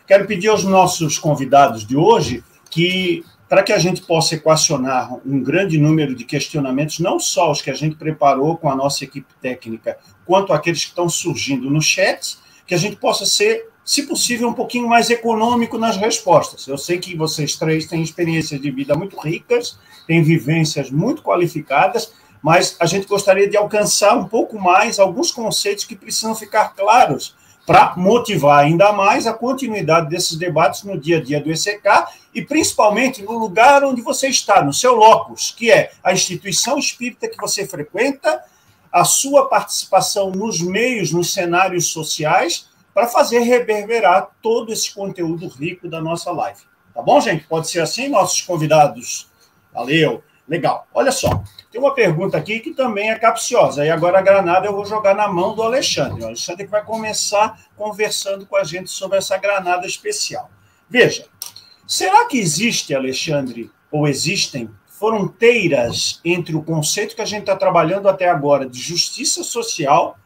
Quero 0.07 0.27
pedir 0.27 0.49
aos 0.49 0.65
nossos 0.65 1.19
convidados 1.19 1.87
de 1.87 1.95
hoje 1.97 2.43
que, 2.71 3.23
para 3.47 3.63
que 3.63 3.75
a 3.75 3.79
gente 3.79 4.01
possa 4.01 4.35
equacionar 4.35 5.15
um 5.27 5.43
grande 5.43 5.79
número 5.79 6.15
de 6.15 6.25
questionamentos, 6.25 6.99
não 6.99 7.21
só 7.21 7.53
os 7.53 7.61
que 7.61 7.71
a 7.71 7.75
gente 7.75 7.97
preparou 7.97 8.57
com 8.57 8.71
a 8.71 8.75
nossa 8.75 9.05
equipe 9.05 9.33
técnica, 9.41 9.99
quanto 10.25 10.55
aqueles 10.55 10.83
que 10.83 10.91
estão 10.91 11.09
surgindo 11.11 11.69
no 11.69 11.83
chat, 11.83 12.39
que 12.67 12.75
a 12.75 12.79
gente 12.79 12.97
possa 12.97 13.27
ser, 13.27 13.69
se 13.85 14.05
possível, 14.05 14.49
um 14.49 14.55
pouquinho 14.55 14.89
mais 14.89 15.11
econômico 15.11 15.77
nas 15.77 15.99
respostas. 15.99 16.67
Eu 16.67 16.79
sei 16.79 16.99
que 16.99 17.15
vocês 17.15 17.55
três 17.57 17.87
têm 17.87 18.03
experiências 18.03 18.59
de 18.59 18.71
vida 18.71 18.95
muito 18.95 19.21
ricas, 19.21 19.79
têm 20.07 20.23
vivências 20.23 20.91
muito 20.91 21.23
qualificadas, 21.23 22.13
mas 22.43 22.77
a 22.81 22.87
gente 22.87 23.07
gostaria 23.07 23.49
de 23.49 23.57
alcançar 23.57 24.17
um 24.17 24.27
pouco 24.27 24.59
mais 24.59 24.99
alguns 24.99 25.31
conceitos 25.31 25.85
que 25.85 25.95
precisam 25.95 26.35
ficar 26.35 26.75
claros 26.75 27.37
para 27.65 27.95
motivar 27.97 28.65
ainda 28.65 28.93
mais 28.93 29.27
a 29.27 29.33
continuidade 29.33 30.09
desses 30.09 30.37
debates 30.37 30.83
no 30.83 30.99
dia 30.99 31.19
a 31.19 31.23
dia 31.23 31.41
do 31.41 31.51
ECK 31.51 32.07
e 32.35 32.43
principalmente 32.43 33.23
no 33.23 33.39
lugar 33.39 33.85
onde 33.85 34.03
você 34.03 34.27
está, 34.27 34.65
no 34.65 34.73
seu 34.73 34.97
locus, 34.97 35.55
que 35.57 35.71
é 35.71 35.93
a 36.03 36.13
instituição 36.13 36.77
espírita 36.77 37.29
que 37.29 37.37
você 37.37 37.65
frequenta, 37.67 38.43
a 38.91 39.05
sua 39.05 39.49
participação 39.49 40.31
nos 40.31 40.61
meios, 40.61 41.13
nos 41.13 41.33
cenários 41.33 41.93
sociais, 41.93 42.69
para 42.93 43.07
fazer 43.07 43.41
reverberar 43.41 44.31
todo 44.43 44.73
esse 44.73 44.93
conteúdo 44.93 45.47
rico 45.49 45.89
da 45.89 46.01
nossa 46.01 46.31
live. 46.33 46.61
Tá 46.93 47.01
bom, 47.01 47.21
gente? 47.21 47.47
Pode 47.47 47.71
ser 47.71 47.81
assim, 47.81 48.09
nossos 48.09 48.43
convidados. 48.43 49.31
Valeu. 49.73 50.23
Legal. 50.53 50.87
Olha 50.93 51.11
só. 51.11 51.43
Tem 51.71 51.81
uma 51.81 51.95
pergunta 51.95 52.37
aqui 52.37 52.61
que 52.61 52.75
também 52.75 53.11
é 53.11 53.19
capciosa. 53.19 53.87
E 53.87 53.91
agora 53.91 54.19
a 54.19 54.23
granada 54.23 54.67
eu 54.67 54.75
vou 54.75 54.85
jogar 54.85 55.15
na 55.15 55.27
mão 55.27 55.55
do 55.55 55.63
Alexandre. 55.63 56.23
O 56.23 56.27
Alexandre 56.27 56.67
que 56.67 56.71
vai 56.71 56.85
começar 56.85 57.59
conversando 57.75 58.45
com 58.45 58.55
a 58.55 58.63
gente 58.63 58.91
sobre 58.91 59.17
essa 59.17 59.39
granada 59.39 59.87
especial. 59.87 60.51
Veja, 60.91 61.25
será 61.87 62.27
que 62.27 62.39
existe, 62.39 62.95
Alexandre, 62.95 63.71
ou 63.91 64.07
existem 64.07 64.69
fronteiras 64.87 66.21
entre 66.23 66.55
o 66.55 66.63
conceito 66.63 67.17
que 67.17 67.23
a 67.23 67.27
gente 67.27 67.45
está 67.45 67.57
trabalhando 67.57 68.07
até 68.07 68.29
agora 68.29 68.69
de 68.69 68.79
justiça 68.79 69.43
social 69.43 70.19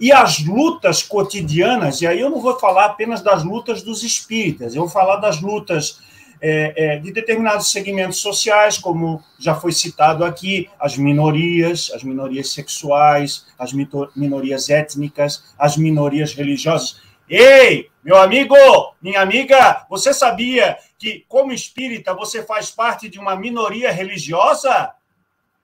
e 0.00 0.10
as 0.10 0.42
lutas 0.42 1.02
cotidianas? 1.02 2.00
E 2.00 2.06
aí 2.06 2.18
eu 2.18 2.30
não 2.30 2.40
vou 2.40 2.58
falar 2.58 2.86
apenas 2.86 3.20
das 3.20 3.44
lutas 3.44 3.82
dos 3.82 4.02
espíritas, 4.02 4.74
eu 4.74 4.80
vou 4.80 4.90
falar 4.90 5.16
das 5.16 5.42
lutas 5.42 6.00
é, 6.40 6.72
é, 6.76 6.98
de 6.98 7.12
determinados 7.12 7.70
segmentos 7.70 8.18
sociais, 8.18 8.78
como 8.78 9.22
já 9.38 9.54
foi 9.54 9.72
citado 9.72 10.24
aqui, 10.24 10.68
as 10.78 10.96
minorias, 10.96 11.90
as 11.94 12.02
minorias 12.02 12.52
sexuais, 12.52 13.46
as 13.58 13.72
minorias 13.72 14.68
étnicas, 14.68 15.54
as 15.58 15.76
minorias 15.76 16.32
religiosas. 16.34 17.00
Ei, 17.28 17.90
meu 18.02 18.16
amigo, 18.16 18.54
minha 19.02 19.20
amiga, 19.20 19.84
você 19.90 20.14
sabia 20.14 20.78
que, 20.98 21.26
como 21.28 21.52
espírita, 21.52 22.14
você 22.14 22.42
faz 22.42 22.70
parte 22.70 23.08
de 23.08 23.18
uma 23.18 23.36
minoria 23.36 23.92
religiosa? 23.92 24.94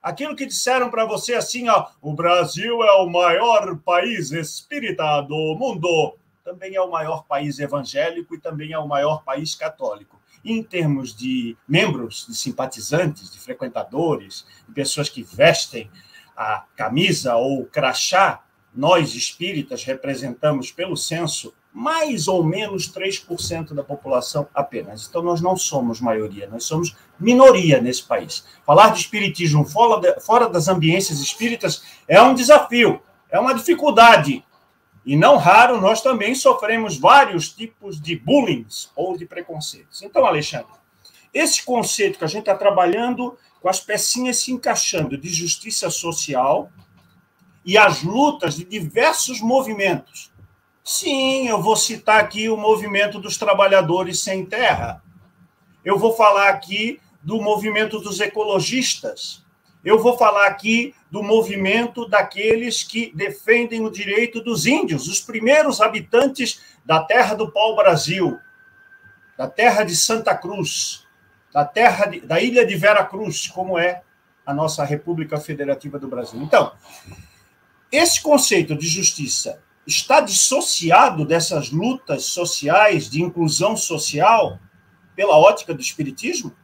Aquilo 0.01 0.35
que 0.35 0.45
disseram 0.45 0.91
para 0.91 1.05
você 1.05 1.33
assim, 1.33 1.67
ó, 1.67 1.87
o 1.99 2.13
Brasil 2.13 2.83
é 2.83 2.91
o 3.01 3.09
maior 3.09 3.75
país 3.77 4.31
espírita 4.31 5.21
do 5.21 5.55
mundo. 5.55 6.15
também 6.43 6.75
é 6.75 6.81
o 6.81 6.91
maior 6.91 7.25
país 7.25 7.57
evangélico 7.57 8.35
e 8.35 8.39
também 8.39 8.71
é 8.71 8.77
o 8.77 8.87
maior 8.87 9.23
país 9.23 9.55
católico. 9.55 10.14
Em 10.45 10.61
termos 10.61 11.15
de 11.15 11.57
membros, 11.67 12.27
de 12.29 12.35
simpatizantes, 12.35 13.31
de 13.31 13.39
frequentadores, 13.39 14.45
de 14.67 14.73
pessoas 14.75 15.09
que 15.09 15.23
vestem 15.23 15.89
a 16.37 16.63
camisa 16.75 17.35
ou 17.35 17.61
o 17.61 17.65
crachá, 17.65 18.43
nós 18.73 19.15
espíritas 19.15 19.83
representamos, 19.83 20.71
pelo 20.71 20.95
censo, 20.95 21.53
mais 21.73 22.27
ou 22.27 22.43
menos 22.43 22.89
3% 22.89 23.73
da 23.73 23.83
população 23.83 24.47
apenas. 24.53 25.07
Então, 25.07 25.21
nós 25.21 25.41
não 25.41 25.57
somos 25.57 25.99
maioria, 25.99 26.47
nós 26.47 26.63
somos 26.63 26.95
minoria 27.19 27.81
nesse 27.81 28.03
país. 28.03 28.45
Falar 28.65 28.89
de 28.89 28.99
espiritismo 28.99 29.65
fora, 29.65 30.19
fora 30.21 30.47
das 30.47 30.67
ambiências 30.67 31.19
espíritas 31.19 31.83
é 32.07 32.21
um 32.21 32.33
desafio, 32.33 33.01
é 33.29 33.39
uma 33.39 33.53
dificuldade. 33.53 34.43
E 35.05 35.15
não 35.15 35.37
raro, 35.37 35.79
nós 35.79 36.01
também 36.01 36.33
sofremos 36.33 36.97
vários 36.97 37.49
tipos 37.49 38.01
de 38.01 38.17
bullying 38.17 38.65
ou 38.95 39.17
de 39.17 39.25
preconceitos. 39.25 40.01
Então, 40.01 40.25
Alexandre, 40.25 40.71
esse 41.33 41.63
conceito 41.63 42.17
que 42.17 42.25
a 42.25 42.27
gente 42.27 42.41
está 42.41 42.55
trabalhando 42.55 43.37
com 43.61 43.69
as 43.69 43.79
pecinhas 43.79 44.37
se 44.37 44.51
encaixando 44.51 45.17
de 45.17 45.29
justiça 45.29 45.89
social 45.89 46.71
e 47.63 47.77
as 47.77 48.01
lutas 48.03 48.55
de 48.55 48.63
diversos 48.63 49.41
movimentos 49.41 50.31
Sim, 50.87 51.47
eu 51.47 51.59
vou 51.59 51.75
citar 51.75 52.19
aqui 52.19 52.47
o 52.47 52.55
movimento 52.55 53.19
dos 53.19 53.37
trabalhadores 53.37 54.21
sem 54.21 54.45
terra. 54.45 55.03
Eu 55.83 55.97
vou 55.97 56.13
falar 56.13 56.49
aqui 56.49 57.01
do 57.23 57.41
movimento 57.41 57.99
dos 57.99 58.21
ecologistas. 58.21 59.43
Eu 59.85 60.01
vou 60.01 60.17
falar 60.17 60.47
aqui 60.47 60.95
do 61.11 61.21
movimento 61.21 62.09
daqueles 62.09 62.81
que 62.81 63.15
defendem 63.15 63.85
o 63.85 63.91
direito 63.91 64.41
dos 64.41 64.65
índios, 64.65 65.07
os 65.07 65.21
primeiros 65.21 65.79
habitantes 65.79 66.59
da 66.83 67.03
terra 67.03 67.35
do 67.35 67.51
pau-brasil, 67.51 68.39
da 69.37 69.47
terra 69.47 69.83
de 69.83 69.95
Santa 69.95 70.35
Cruz, 70.35 71.05
da 71.53 71.63
terra 71.63 72.07
de, 72.07 72.21
da 72.21 72.41
ilha 72.41 72.65
de 72.65 72.75
Vera 72.75 73.05
Cruz, 73.05 73.47
como 73.47 73.77
é 73.77 74.01
a 74.43 74.53
nossa 74.55 74.83
República 74.83 75.37
Federativa 75.37 75.99
do 75.99 76.07
Brasil. 76.07 76.41
Então, 76.41 76.73
esse 77.91 78.19
conceito 78.21 78.75
de 78.75 78.87
justiça 78.87 79.61
está 79.85 80.19
dissociado 80.19 81.23
dessas 81.25 81.69
lutas 81.69 82.25
sociais, 82.25 83.07
de 83.07 83.21
inclusão 83.21 83.77
social, 83.77 84.59
pela 85.15 85.37
ótica 85.37 85.75
do 85.75 85.81
Espiritismo? 85.81 86.55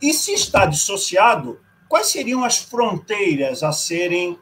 E 0.00 0.12
se 0.12 0.32
está 0.32 0.66
dissociado, 0.66 1.58
quais 1.90 2.06
seriam 2.06 2.44
as 2.44 2.56
fronteiras 2.56 3.64
a 3.64 3.72
serem 3.72 4.38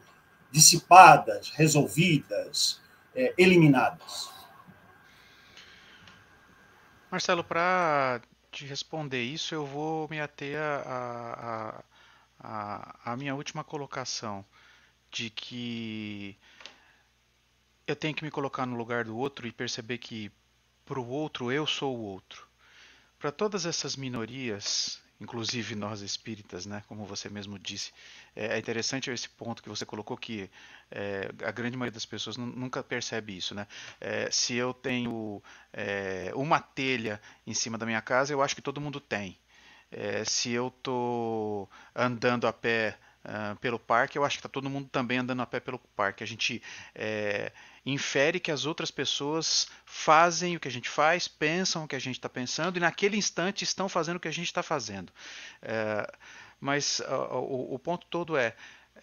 dissipadas, 0.51 1.49
resolvidas, 1.49 2.79
é, 3.15 3.33
eliminadas? 3.39 4.29
Marcelo, 7.09 7.43
para 7.43 8.21
te 8.51 8.65
responder 8.65 9.23
isso, 9.23 9.55
eu 9.55 9.65
vou 9.65 10.07
me 10.09 10.21
ater 10.21 10.59
à 10.61 11.83
a, 12.39 12.93
a, 13.03 13.13
a, 13.13 13.17
minha 13.17 13.33
última 13.33 13.63
colocação, 13.63 14.45
de 15.11 15.31
que 15.31 16.37
eu 17.87 17.95
tenho 17.95 18.13
que 18.13 18.23
me 18.23 18.29
colocar 18.29 18.67
no 18.67 18.77
lugar 18.77 19.05
do 19.05 19.17
outro 19.17 19.47
e 19.47 19.51
perceber 19.51 19.97
que 19.97 20.31
para 20.85 20.99
o 20.99 21.09
outro 21.09 21.51
eu 21.51 21.65
sou 21.65 21.97
o 21.97 22.01
outro. 22.01 22.47
Para 23.17 23.31
todas 23.31 23.65
essas 23.65 23.95
minorias, 23.95 25.01
inclusive 25.19 25.75
nós 25.75 26.01
espíritas, 26.01 26.65
né, 26.65 26.83
como 26.87 27.05
você 27.05 27.29
mesmo 27.29 27.59
disse, 27.59 27.91
é, 28.35 28.55
é 28.55 28.57
interessante 28.57 29.09
esse 29.11 29.29
ponto 29.29 29.61
que 29.61 29.69
você 29.69 29.85
colocou 29.85 30.17
que 30.17 30.49
é, 30.91 31.29
a 31.43 31.51
grande 31.51 31.77
maioria 31.77 31.93
das 31.93 32.05
pessoas 32.05 32.37
nunca 32.37 32.81
percebe 32.83 33.35
isso, 33.35 33.53
né? 33.53 33.67
É, 33.99 34.29
se 34.31 34.55
eu 34.55 34.73
tenho 34.73 35.41
é, 35.73 36.31
uma 36.33 36.59
telha 36.59 37.21
em 37.45 37.53
cima 37.53 37.77
da 37.77 37.85
minha 37.85 38.01
casa, 38.01 38.33
eu 38.33 38.41
acho 38.41 38.55
que 38.55 38.61
todo 38.61 38.81
mundo 38.81 38.99
tem. 38.99 39.37
É, 39.91 40.23
se 40.23 40.51
eu 40.51 40.67
estou 40.67 41.69
andando 41.95 42.47
a 42.47 42.53
pé 42.53 42.97
uh, 43.25 43.55
pelo 43.57 43.79
parque, 43.79 44.17
eu 44.17 44.23
acho 44.23 44.37
que 44.37 44.39
está 44.39 44.49
todo 44.49 44.69
mundo 44.69 44.87
também 44.91 45.17
andando 45.17 45.41
a 45.41 45.45
pé 45.45 45.59
pelo 45.59 45.79
parque. 45.95 46.23
A 46.23 46.27
gente 46.27 46.61
é, 46.93 47.51
infere 47.93 48.39
que 48.39 48.51
as 48.51 48.65
outras 48.65 48.91
pessoas 48.91 49.67
fazem 49.85 50.55
o 50.55 50.59
que 50.59 50.67
a 50.67 50.71
gente 50.71 50.89
faz, 50.89 51.27
pensam 51.27 51.83
o 51.83 51.87
que 51.87 51.95
a 51.95 51.99
gente 51.99 52.15
está 52.15 52.29
pensando 52.29 52.77
e 52.77 52.79
naquele 52.79 53.17
instante 53.17 53.63
estão 53.63 53.87
fazendo 53.87 54.17
o 54.17 54.19
que 54.19 54.27
a 54.27 54.33
gente 54.33 54.47
está 54.47 54.63
fazendo. 54.63 55.11
É, 55.61 56.11
mas 56.59 56.99
o, 56.99 57.75
o, 57.75 57.79
ponto 57.79 58.05
todo 58.07 58.35
é, 58.35 58.55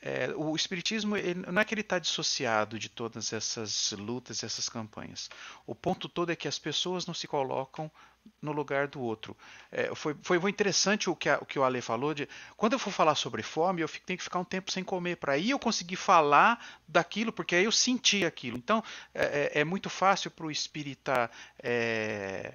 é 0.03 0.31
o 0.37 0.55
espiritismo 0.55 1.17
ele, 1.17 1.35
não 1.51 1.61
é 1.61 1.65
que 1.65 1.73
ele 1.75 1.81
está 1.81 1.99
dissociado 1.99 2.79
de 2.79 2.89
todas 2.89 3.33
essas 3.33 3.93
lutas, 3.93 4.43
essas 4.45 4.69
campanhas. 4.69 5.31
O 5.67 5.75
ponto 5.75 6.09
todo 6.09 6.31
é 6.31 6.37
que 6.37 6.49
as 6.49 6.59
pessoas 6.59 7.07
não 7.07 7.15
se 7.15 7.27
colocam 7.27 7.91
no 8.41 8.53
lugar 8.53 8.89
do 8.89 9.01
outro. 9.01 9.37
É, 9.71 9.95
foi, 9.95 10.17
foi 10.23 10.39
muito 10.39 10.55
interessante 10.55 11.09
o 11.11 11.17
que, 11.17 11.29
a, 11.29 11.39
o 11.39 11.47
que 11.47 11.59
o 11.59 11.65
Ale 11.65 11.81
falou. 11.81 12.15
De, 12.15 12.29
quando 12.57 12.75
eu 12.75 12.79
for 12.79 12.93
falar 12.93 13.15
sobre 13.15 13.43
fome, 13.43 13.83
eu 13.83 13.89
fico, 13.89 14.07
tenho 14.07 14.19
que 14.19 14.25
ficar 14.25 14.39
um 14.39 14.45
tempo 14.45 14.71
sem 14.71 14.85
comer, 14.85 15.17
para 15.17 15.33
aí 15.33 15.51
eu 15.51 15.59
conseguir 15.59 15.97
falar 15.97 16.65
daquilo, 16.87 17.33
porque 17.33 17.55
aí 17.55 17.65
eu 17.65 17.73
senti 17.73 18.25
aquilo. 18.25 18.57
Então, 18.57 18.83
é, 19.15 19.53
é, 19.55 19.61
é 19.61 19.65
muito 19.65 19.91
fácil 19.91 20.31
para 20.31 20.47
o 20.47 20.51
espírita 20.51 21.31
é, 21.63 22.55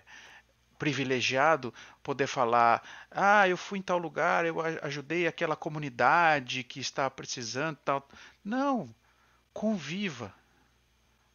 privilegiado 0.78 1.74
poder 2.02 2.28
falar: 2.28 2.82
ah, 3.12 3.48
eu 3.48 3.58
fui 3.58 3.80
em 3.80 3.84
tal 3.84 3.98
lugar, 3.98 4.46
eu 4.46 4.58
ajudei 4.82 5.28
aquela 5.28 5.56
comunidade 5.56 6.64
que 6.64 6.80
está 6.80 7.10
precisando. 7.10 7.78
tal. 7.86 8.08
Não, 8.44 8.94
conviva 9.54 10.34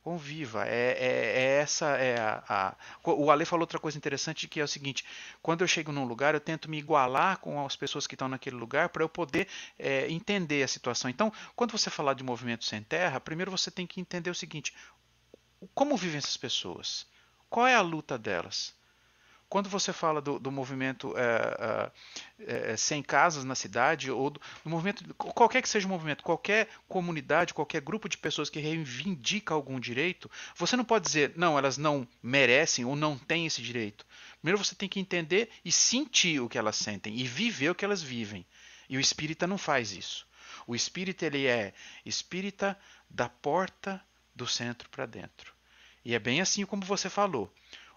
Conviva. 0.07 0.65
É, 0.69 0.93
é, 0.93 1.09
é 1.09 1.59
essa 1.63 1.97
é 1.97 2.17
a, 2.17 2.45
a, 2.49 2.77
O 3.11 3.29
Ale 3.29 3.45
falou 3.45 3.65
outra 3.65 3.81
coisa 3.81 3.99
interessante 3.99 4.47
que 4.47 4.61
é 4.61 4.63
o 4.63 4.69
seguinte: 4.69 5.05
quando 5.43 5.63
eu 5.63 5.67
chego 5.67 5.91
num 5.91 6.05
lugar, 6.05 6.33
eu 6.33 6.39
tento 6.39 6.71
me 6.71 6.79
igualar 6.79 7.39
com 7.39 7.67
as 7.67 7.75
pessoas 7.75 8.07
que 8.07 8.15
estão 8.15 8.29
naquele 8.29 8.55
lugar 8.55 8.91
para 8.91 9.03
eu 9.03 9.09
poder 9.09 9.49
é, 9.77 10.09
entender 10.09 10.63
a 10.63 10.69
situação. 10.69 11.11
Então, 11.11 11.33
quando 11.57 11.73
você 11.73 11.91
falar 11.91 12.15
de 12.15 12.23
movimento 12.23 12.65
sem 12.65 12.85
terra, 12.85 13.19
primeiro 13.19 13.51
você 13.51 13.69
tem 13.69 13.85
que 13.85 14.01
entender 14.01 14.31
o 14.31 14.35
seguinte: 14.35 14.73
como 15.75 15.97
vivem 15.97 16.19
essas 16.19 16.37
pessoas? 16.37 17.05
Qual 17.51 17.67
é 17.67 17.75
a 17.75 17.81
luta 17.81 18.17
delas? 18.17 18.77
Quando 19.49 19.69
você 19.69 19.93
fala 19.93 20.21
do, 20.21 20.39
do 20.39 20.51
movimento 20.51 21.15
é, 21.17 21.93
é, 22.41 22.73
é, 22.73 22.77
sem 22.77 23.03
casas 23.03 23.45
na 23.45 23.55
cidade, 23.55 24.11
ou 24.11 24.31
do, 24.31 24.41
do, 24.65 24.71
movimento, 24.71 25.15
qualquer 25.15 25.63
que 25.63 25.69
seja 25.69 25.87
o 25.87 25.91
movimento, 25.91 26.25
qualquer 26.25 26.69
comunidade, 26.89 27.55
qualquer 27.55 27.81
grupo 27.81 28.09
de 28.09 28.19
pessoas 28.19 28.51
que 28.51 28.59
reivindica 28.59 29.55
algum 29.55 29.79
direito, 29.79 30.31
você 30.57 30.77
não 30.77 30.85
pode 30.85 31.05
dizer, 31.05 31.33
não, 31.37 31.57
elas 31.57 31.79
não 31.79 32.07
merecem 32.21 32.85
ou 32.85 32.97
não 32.97 33.17
têm 33.17 33.47
esse 33.47 33.63
direito. 33.63 34.05
Primeiro 34.41 34.63
você 34.63 34.75
tem 34.75 34.89
que 34.89 35.01
entender 35.01 35.51
e 35.65 35.71
sentir 35.71 36.41
o 36.41 36.49
que 36.49 36.59
elas 36.59 36.77
sentem 36.77 37.17
e 37.17 37.25
viver 37.25 37.71
o 37.71 37.75
que 37.75 37.85
elas 37.85 38.03
vivem. 38.03 38.45
E 38.89 38.97
o 38.97 39.01
espírita 39.01 39.47
não 39.47 39.59
faz 39.59 39.93
isso. 39.93 40.27
O 40.67 40.75
espírita 40.75 41.27
ele 41.27 41.47
é 41.47 41.73
espírita 42.05 42.79
da 43.09 43.29
porta 43.29 44.03
do 44.35 44.47
centro 44.47 44.89
para 44.89 45.07
dentro. 45.07 45.55
E 46.05 46.15
é 46.15 46.19
bem 46.19 46.41
assim 46.41 46.65
como 46.65 46.85
você 46.85 47.09
falou. 47.11 47.53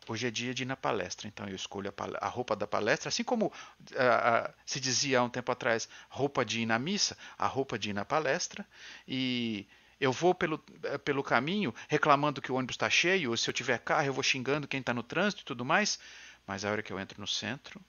Hoje 0.09 0.25
é 0.25 0.31
dia 0.31 0.55
de 0.55 0.63
ir 0.63 0.65
na 0.65 0.75
palestra, 0.75 1.27
então 1.27 1.47
eu 1.47 1.55
escolho 1.55 1.93
a, 1.95 2.25
a 2.25 2.27
roupa 2.27 2.55
da 2.55 2.65
palestra, 2.65 3.09
assim 3.09 3.23
como 3.23 3.45
uh, 3.45 3.49
uh, 3.51 4.53
se 4.65 4.79
dizia 4.79 5.19
há 5.19 5.23
um 5.23 5.29
tempo 5.29 5.51
atrás, 5.51 5.87
roupa 6.09 6.43
de 6.43 6.61
ir 6.61 6.65
na 6.65 6.79
missa, 6.79 7.15
a 7.37 7.45
roupa 7.45 7.77
de 7.77 7.91
ir 7.91 7.93
na 7.93 8.03
palestra, 8.03 8.65
e 9.07 9.67
eu 10.01 10.11
vou 10.11 10.33
pelo, 10.33 10.59
eh, 10.81 10.97
pelo 10.97 11.21
caminho 11.21 11.75
reclamando 11.87 12.41
que 12.41 12.51
o 12.51 12.55
ônibus 12.55 12.73
está 12.73 12.89
cheio, 12.89 13.29
ou 13.29 13.37
se 13.37 13.47
eu 13.47 13.53
tiver 13.53 13.77
carro 13.77 14.07
eu 14.07 14.13
vou 14.13 14.23
xingando 14.23 14.67
quem 14.67 14.79
está 14.79 14.95
no 14.95 15.03
trânsito 15.03 15.43
e 15.43 15.45
tudo 15.45 15.63
mais, 15.63 15.99
mas 16.47 16.65
a 16.65 16.71
hora 16.71 16.81
que 16.81 16.91
eu 16.91 16.99
entro 16.99 17.21
no 17.21 17.27
centro, 17.27 17.79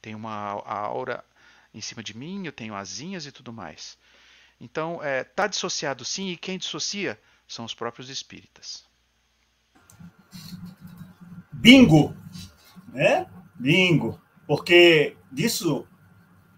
tem 0.00 0.14
uma 0.14 0.62
aura 0.64 1.22
em 1.74 1.80
cima 1.82 2.02
de 2.02 2.16
mim, 2.16 2.46
eu 2.46 2.52
tenho 2.52 2.74
asinhas 2.74 3.26
e 3.26 3.32
tudo 3.32 3.52
mais. 3.52 3.98
Então, 4.58 4.94
está 4.94 5.06
é, 5.06 5.24
tá 5.24 5.46
dissociado 5.46 6.06
sim, 6.06 6.28
e 6.28 6.38
quem 6.38 6.56
dissocia 6.56 7.20
são 7.46 7.66
os 7.66 7.74
próprios 7.74 8.08
espíritas. 8.08 8.88
Bingo! 11.58 12.14
Né? 12.92 13.26
Bingo! 13.56 14.20
Porque 14.46 15.16
disso, 15.30 15.86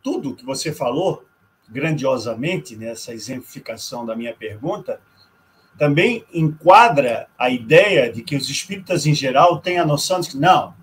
tudo 0.03 0.37
que 0.37 0.45
você 0.45 0.73
falou, 0.73 1.25
grandiosamente, 1.69 2.77
nessa 2.77 3.15
exemplificação 3.15 4.05
da 4.05 4.15
minha 4.15 4.35
pergunta, 4.35 5.01
também 5.79 6.23
enquadra 6.35 7.29
a 7.39 7.49
ideia 7.49 8.13
de 8.13 8.23
que 8.23 8.37
os 8.37 8.51
espíritas, 8.51 9.07
em 9.07 9.15
geral, 9.15 9.61
têm 9.61 9.79
a 9.79 9.87
noção 9.87 10.21
de 10.21 10.31
que, 10.31 10.37
não, 10.37 10.75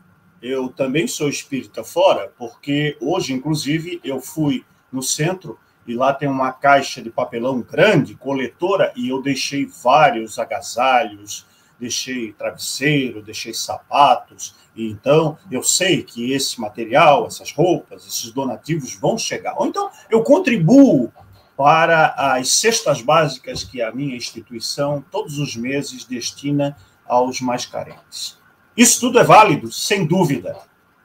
eu 0.42 0.70
também 0.70 1.08
sou 1.08 1.30
espírita 1.30 1.84
fora, 1.84 2.34
porque 2.38 2.98
hoje, 3.00 3.34
inclusive, 3.34 4.02
eu 4.04 4.20
fui 4.20 4.66
no 4.92 5.04
centro 5.04 5.60
e 5.86 5.94
lá 5.94 6.12
tem 6.12 6.28
uma 6.28 6.52
caixa 6.52 7.02
de 7.02 7.12
papelão 7.12 7.62
grande, 7.62 8.16
coletora, 8.16 8.92
e 8.96 9.10
eu 9.10 9.22
deixei 9.22 9.66
vários 9.66 10.40
agasalhos, 10.40 11.46
deixei 11.80 12.34
travesseiro, 12.34 13.22
deixei 13.22 13.54
sapatos, 13.54 14.56
e 14.76 14.90
então 14.90 15.38
eu 15.52 15.64
sei 15.64 16.04
que 16.04 16.32
esse 16.32 16.60
material, 16.60 17.28
essas 17.28 17.52
roupas, 17.52 18.06
esses 18.06 18.32
donativos 18.32 18.96
vão 18.96 19.18
chegar. 19.18 19.56
Ou 19.58 19.68
então 19.68 19.90
eu 20.10 20.24
contribuo 20.24 21.12
para 21.56 22.14
as 22.36 22.50
cestas 22.50 23.02
básicas 23.02 23.64
que 23.64 23.82
a 23.82 23.92
minha 23.92 24.16
instituição 24.16 25.04
todos 25.12 25.40
os 25.40 25.56
meses 25.56 26.06
destina 26.06 26.78
aos 27.08 27.42
mais 27.42 27.66
carentes. 27.66 28.38
Isso 28.76 29.00
tudo 29.00 29.18
é 29.18 29.24
válido, 29.24 29.72
sem 29.72 30.06
dúvida, 30.06 30.56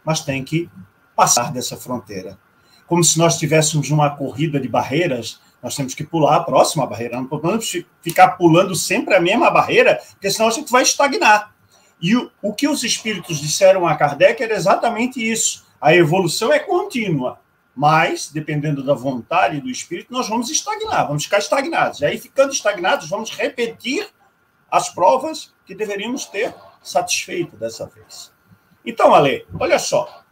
mas 0.05 0.21
tem 0.21 0.45
que 0.45 0.69
passar 1.17 1.51
dessa 1.53 1.77
fronteira. 1.77 2.39
Como 2.87 3.03
se 3.03 3.19
nós 3.19 3.39
tivéssemos 3.39 3.91
uma 3.91 4.11
corrida 4.11 4.61
de 4.61 4.69
barreiras, 4.69 5.41
nós 5.63 5.77
temos 5.77 5.95
que 5.95 6.03
pular 6.03 6.37
a 6.37 6.45
próxima 6.45 6.87
barreira. 6.87 7.17
Não 7.17 7.27
podemos 7.27 7.71
ficar 8.01 8.33
pulando 8.33 8.75
sempre 8.75 9.15
a 9.15 9.21
mesma 9.21 9.51
barreira, 9.51 10.01
porque 10.13 10.31
senão 10.31 10.49
a 10.49 10.53
gente 10.53 10.73
vai 10.73 10.83
estagnar. 10.83 11.55
E 12.01 12.17
o, 12.17 12.31
o 12.43 12.53
que 12.53 12.67
os 12.67 12.83
espíritos 12.83 13.39
disseram 13.39 13.87
a 13.87 13.95
Kardec 13.95 14.43
era 14.43 14.55
exatamente 14.55 15.21
isso. 15.21 15.65
A 15.81 15.95
evolução 15.95 16.53
é 16.53 16.59
contínua, 16.59 17.41
mas, 17.75 18.29
dependendo 18.29 18.83
da 18.83 18.93
vontade 18.93 19.61
do 19.61 19.71
espírito, 19.71 20.13
nós 20.13 20.29
vamos 20.29 20.51
estagnar, 20.51 21.07
vamos 21.07 21.25
ficar 21.25 21.39
estagnados. 21.39 22.01
E 22.01 22.07
aí, 22.07 22.19
ficando 22.19 22.53
estagnados, 22.53 23.09
vamos 23.09 23.31
repetir 23.31 24.09
as 24.69 24.89
provas 24.89 25.55
que 25.65 25.75
deveríamos 25.75 26.27
ter 26.27 26.53
satisfeito 26.83 27.57
dessa 27.57 27.87
vez. 27.87 28.33
Então, 28.85 29.15
Ale, 29.15 29.47
olha 29.59 29.79
só. 29.79 30.23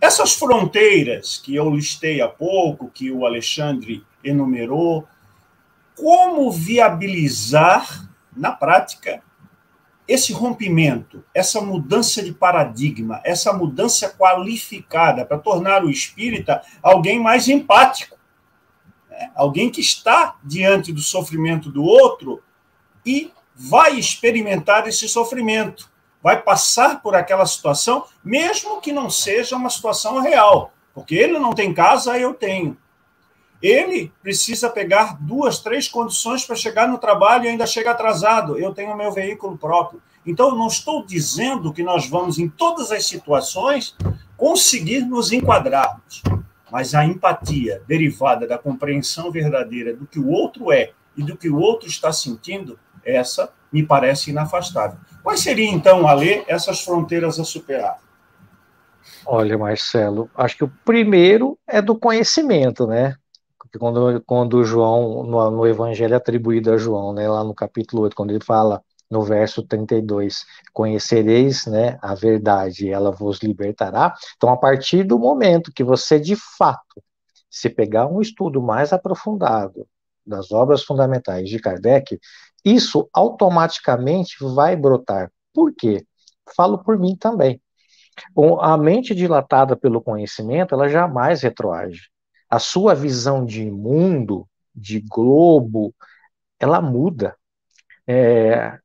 Essas 0.00 0.34
fronteiras 0.34 1.36
que 1.36 1.54
eu 1.54 1.68
listei 1.70 2.20
há 2.22 2.28
pouco, 2.28 2.88
que 2.88 3.10
o 3.10 3.26
Alexandre 3.26 4.06
enumerou, 4.22 5.06
como 5.94 6.50
viabilizar, 6.50 8.08
na 8.36 8.52
prática, 8.52 9.22
esse 10.06 10.32
rompimento, 10.32 11.22
essa 11.34 11.60
mudança 11.60 12.22
de 12.22 12.32
paradigma, 12.32 13.20
essa 13.24 13.52
mudança 13.52 14.08
qualificada 14.08 15.24
para 15.26 15.38
tornar 15.38 15.84
o 15.84 15.90
espírita 15.90 16.62
alguém 16.82 17.20
mais 17.20 17.46
empático, 17.46 18.16
né? 19.10 19.30
alguém 19.34 19.68
que 19.68 19.82
está 19.82 20.36
diante 20.42 20.92
do 20.92 21.02
sofrimento 21.02 21.70
do 21.70 21.84
outro 21.84 22.42
e 23.04 23.30
vai 23.54 23.98
experimentar 23.98 24.88
esse 24.88 25.08
sofrimento, 25.08 25.90
vai 26.22 26.40
passar 26.40 27.02
por 27.02 27.14
aquela 27.14 27.44
situação, 27.44 28.06
mesmo 28.24 28.80
que 28.80 28.92
não 28.92 29.10
seja 29.10 29.56
uma 29.56 29.68
situação 29.68 30.20
real, 30.20 30.72
porque 30.94 31.14
ele 31.14 31.38
não 31.38 31.52
tem 31.52 31.74
casa, 31.74 32.18
eu 32.18 32.32
tenho. 32.32 32.78
Ele 33.60 34.12
precisa 34.22 34.70
pegar 34.70 35.16
duas, 35.20 35.58
três 35.58 35.88
condições 35.88 36.44
para 36.44 36.54
chegar 36.54 36.86
no 36.86 36.98
trabalho 36.98 37.44
e 37.44 37.48
ainda 37.48 37.66
chega 37.66 37.90
atrasado. 37.90 38.56
Eu 38.56 38.72
tenho 38.72 38.96
meu 38.96 39.10
veículo 39.10 39.58
próprio. 39.58 40.00
Então, 40.24 40.54
não 40.54 40.68
estou 40.68 41.04
dizendo 41.04 41.72
que 41.72 41.82
nós 41.82 42.08
vamos, 42.08 42.38
em 42.38 42.48
todas 42.48 42.92
as 42.92 43.06
situações, 43.06 43.96
conseguir 44.36 45.00
nos 45.00 45.32
enquadrarmos. 45.32 46.22
Mas 46.70 46.94
a 46.94 47.04
empatia 47.04 47.82
derivada 47.88 48.46
da 48.46 48.58
compreensão 48.58 49.30
verdadeira 49.30 49.94
do 49.94 50.06
que 50.06 50.18
o 50.18 50.28
outro 50.28 50.70
é 50.70 50.92
e 51.16 51.22
do 51.22 51.36
que 51.36 51.48
o 51.48 51.58
outro 51.58 51.88
está 51.88 52.12
sentindo, 52.12 52.78
essa 53.04 53.52
me 53.72 53.82
parece 53.82 54.30
inafastável. 54.30 54.98
Quais 55.22 55.40
seriam, 55.40 55.74
então, 55.74 56.06
a 56.06 56.12
ler 56.12 56.44
essas 56.46 56.80
fronteiras 56.80 57.40
a 57.40 57.44
superar? 57.44 57.98
Olha, 59.26 59.58
Marcelo, 59.58 60.30
acho 60.34 60.56
que 60.56 60.64
o 60.64 60.72
primeiro 60.84 61.58
é 61.66 61.82
do 61.82 61.98
conhecimento, 61.98 62.86
né? 62.86 63.16
Quando, 63.76 64.22
quando 64.24 64.64
João, 64.64 65.24
no, 65.24 65.50
no 65.50 65.66
Evangelho 65.66 66.16
atribuído 66.16 66.72
a 66.72 66.76
João, 66.76 67.12
né, 67.12 67.28
lá 67.28 67.44
no 67.44 67.54
capítulo 67.54 68.02
8, 68.02 68.16
quando 68.16 68.30
ele 68.30 68.44
fala 68.44 68.82
no 69.10 69.22
verso 69.22 69.62
32, 69.62 70.44
conhecereis 70.72 71.66
né, 71.66 71.98
a 72.00 72.14
verdade 72.14 72.90
ela 72.90 73.10
vos 73.10 73.38
libertará. 73.40 74.14
Então, 74.36 74.50
a 74.50 74.56
partir 74.56 75.02
do 75.02 75.18
momento 75.18 75.72
que 75.72 75.82
você, 75.82 76.20
de 76.20 76.36
fato, 76.56 77.02
se 77.50 77.68
pegar 77.68 78.06
um 78.06 78.20
estudo 78.20 78.62
mais 78.62 78.92
aprofundado 78.92 79.86
das 80.26 80.52
obras 80.52 80.84
fundamentais 80.84 81.48
de 81.48 81.58
Kardec, 81.58 82.18
isso 82.64 83.08
automaticamente 83.12 84.36
vai 84.54 84.76
brotar. 84.76 85.30
Por 85.54 85.74
quê? 85.74 86.06
Falo 86.54 86.78
por 86.78 86.98
mim 86.98 87.16
também. 87.16 87.60
A 88.60 88.76
mente 88.76 89.14
dilatada 89.14 89.76
pelo 89.76 90.02
conhecimento, 90.02 90.74
ela 90.74 90.88
jamais 90.88 91.42
retroage 91.42 92.10
a 92.48 92.58
sua 92.58 92.94
visão 92.94 93.44
de 93.44 93.70
mundo, 93.70 94.48
de 94.74 95.00
globo, 95.00 95.94
ela 96.58 96.80
muda. 96.80 97.36
É, 98.06 98.78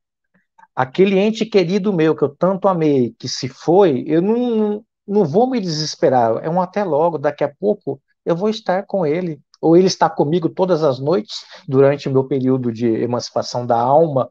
aquele 0.74 1.18
ente 1.18 1.46
querido 1.46 1.92
meu 1.92 2.16
que 2.16 2.24
eu 2.24 2.28
tanto 2.28 2.68
amei, 2.68 3.14
que 3.18 3.28
se 3.28 3.48
foi, 3.48 4.04
eu 4.06 4.20
não, 4.20 4.84
não 5.06 5.24
vou 5.24 5.48
me 5.48 5.60
desesperar. 5.60 6.44
É 6.44 6.50
um 6.50 6.60
até 6.60 6.84
logo, 6.84 7.18
daqui 7.18 7.44
a 7.44 7.52
pouco 7.52 8.00
eu 8.24 8.36
vou 8.36 8.48
estar 8.48 8.84
com 8.84 9.06
ele. 9.06 9.40
Ou 9.60 9.76
ele 9.76 9.86
está 9.86 10.10
comigo 10.10 10.48
todas 10.48 10.82
as 10.82 10.98
noites 10.98 11.44
durante 11.66 12.08
o 12.08 12.12
meu 12.12 12.24
período 12.24 12.70
de 12.70 12.86
emancipação 12.86 13.66
da 13.66 13.78
alma. 13.78 14.30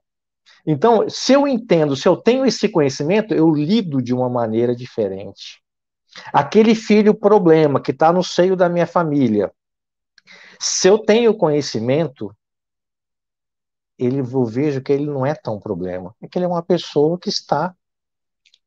Então, 0.65 1.09
se 1.09 1.33
eu 1.33 1.47
entendo, 1.47 1.95
se 1.95 2.07
eu 2.07 2.15
tenho 2.15 2.45
esse 2.45 2.69
conhecimento, 2.69 3.33
eu 3.33 3.49
lido 3.51 4.01
de 4.01 4.13
uma 4.13 4.29
maneira 4.29 4.75
diferente. 4.75 5.62
Aquele 6.31 6.75
filho 6.75 7.13
problema 7.13 7.81
que 7.81 7.91
está 7.91 8.11
no 8.11 8.23
seio 8.23 8.55
da 8.55 8.69
minha 8.69 8.87
família, 8.87 9.51
se 10.59 10.87
eu 10.87 10.97
tenho 10.97 11.35
conhecimento, 11.35 12.35
ele, 13.97 14.19
eu 14.19 14.45
vejo 14.45 14.81
que 14.81 14.91
ele 14.91 15.05
não 15.05 15.25
é 15.25 15.33
tão 15.35 15.59
problema. 15.59 16.15
É 16.21 16.27
que 16.27 16.37
ele 16.37 16.45
é 16.45 16.47
uma 16.47 16.63
pessoa 16.63 17.17
que 17.17 17.29
está 17.29 17.75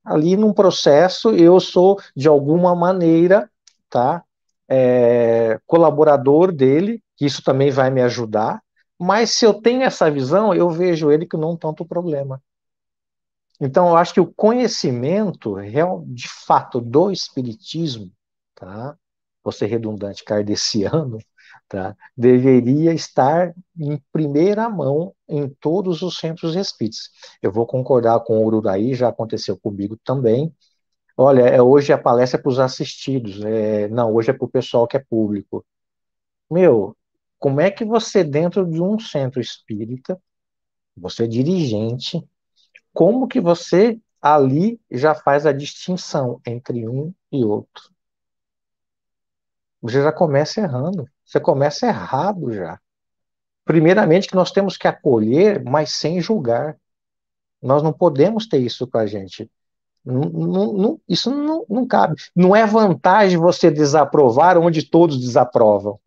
ali 0.05 0.37
num 0.37 0.53
processo, 0.53 1.31
eu 1.31 1.59
sou, 1.59 2.01
de 2.15 2.29
alguma 2.29 2.77
maneira, 2.77 3.51
tá, 3.91 4.23
é, 4.69 5.59
colaborador 5.67 6.53
dele, 6.53 7.03
isso 7.21 7.43
também 7.43 7.71
vai 7.71 7.91
me 7.91 8.01
ajudar, 8.03 8.63
mas 8.99 9.33
se 9.33 9.45
eu 9.45 9.55
tenho 9.55 9.83
essa 9.83 10.11
visão, 10.11 10.55
eu 10.55 10.71
vejo 10.71 11.11
ele 11.11 11.27
que 11.27 11.37
não 11.37 11.57
tanto 11.57 11.85
problema. 11.85 12.41
Então, 13.61 13.89
eu 13.89 13.97
acho 13.97 14.13
que 14.15 14.21
o 14.21 14.33
conhecimento 14.33 15.55
real, 15.55 16.05
de 16.09 16.29
fato 16.29 16.81
do 16.81 17.11
espiritismo, 17.11 18.13
tá? 18.55 18.97
Vou 19.43 19.53
ser 19.53 19.67
redundante, 19.67 20.25
kardeciano, 20.25 21.19
tá? 21.69 21.97
Deveria 22.17 22.93
estar 22.93 23.55
em 23.79 24.01
primeira 24.13 24.69
mão 24.69 25.15
em 25.29 25.49
todos 25.49 26.03
os 26.03 26.19
centros 26.19 26.55
espíritas. 26.55 27.11
Eu 27.43 27.53
vou 27.53 27.67
concordar 27.67 28.21
com 28.21 28.39
o 28.39 28.45
Ururaí, 28.47 28.95
já 28.95 29.09
aconteceu 29.09 29.57
comigo 29.57 29.97
também. 30.05 30.55
Olha, 31.17 31.43
é, 31.43 31.63
hoje 31.63 31.93
a 31.93 31.99
palestra 31.99 32.39
é 32.39 32.43
para 32.43 32.51
os 32.51 32.59
assistidos, 32.59 33.43
é, 33.45 33.89
não, 33.89 34.13
hoje 34.15 34.31
é 34.31 34.33
para 34.35 34.45
o 34.45 34.51
pessoal 34.51 34.87
que 34.87 34.97
é 34.99 35.01
público. 35.01 35.65
Meu, 36.51 36.97
como 37.39 37.61
é 37.61 37.71
que 37.71 37.85
você, 37.85 38.23
dentro 38.23 38.67
de 38.71 38.83
um 38.83 38.99
centro 38.99 39.41
espírita, 39.41 40.21
você 40.97 41.25
é 41.25 41.27
dirigente, 41.27 42.23
como 42.97 43.29
que 43.29 43.43
você 43.43 44.01
ali 44.23 44.81
já 44.91 45.15
faz 45.15 45.45
a 45.45 45.53
distinção 45.53 46.41
entre 46.47 46.89
um 46.89 47.13
e 47.31 47.45
outro. 47.45 47.91
Você 49.83 50.03
já 50.03 50.11
começa 50.11 50.63
errando, 50.63 51.07
você 51.23 51.39
começa 51.39 51.87
errado 51.87 52.51
já. 52.51 52.81
Primeiramente, 53.67 54.27
que 54.27 54.35
nós 54.35 54.51
temos 54.51 54.79
que 54.79 54.89
acolher, 54.89 55.63
mas 55.63 55.93
sem 55.93 56.23
julgar. 56.23 56.79
Nós 57.61 57.83
não 57.83 57.93
podemos 57.93 58.49
ter 58.49 58.61
isso 58.61 58.87
com 58.87 58.97
a 58.97 59.07
gente. 59.07 59.51
Não, 60.03 60.23
não, 60.23 61.01
isso 61.07 61.31
não, 61.31 61.67
não 61.69 61.87
cabe. 61.87 62.15
Não 62.35 62.57
é 62.57 62.65
vantagem 62.65 63.37
você 63.37 63.71
desaprovar 63.71 64.57
onde 64.57 64.89
todos 64.89 65.21
desaprovam. 65.21 66.01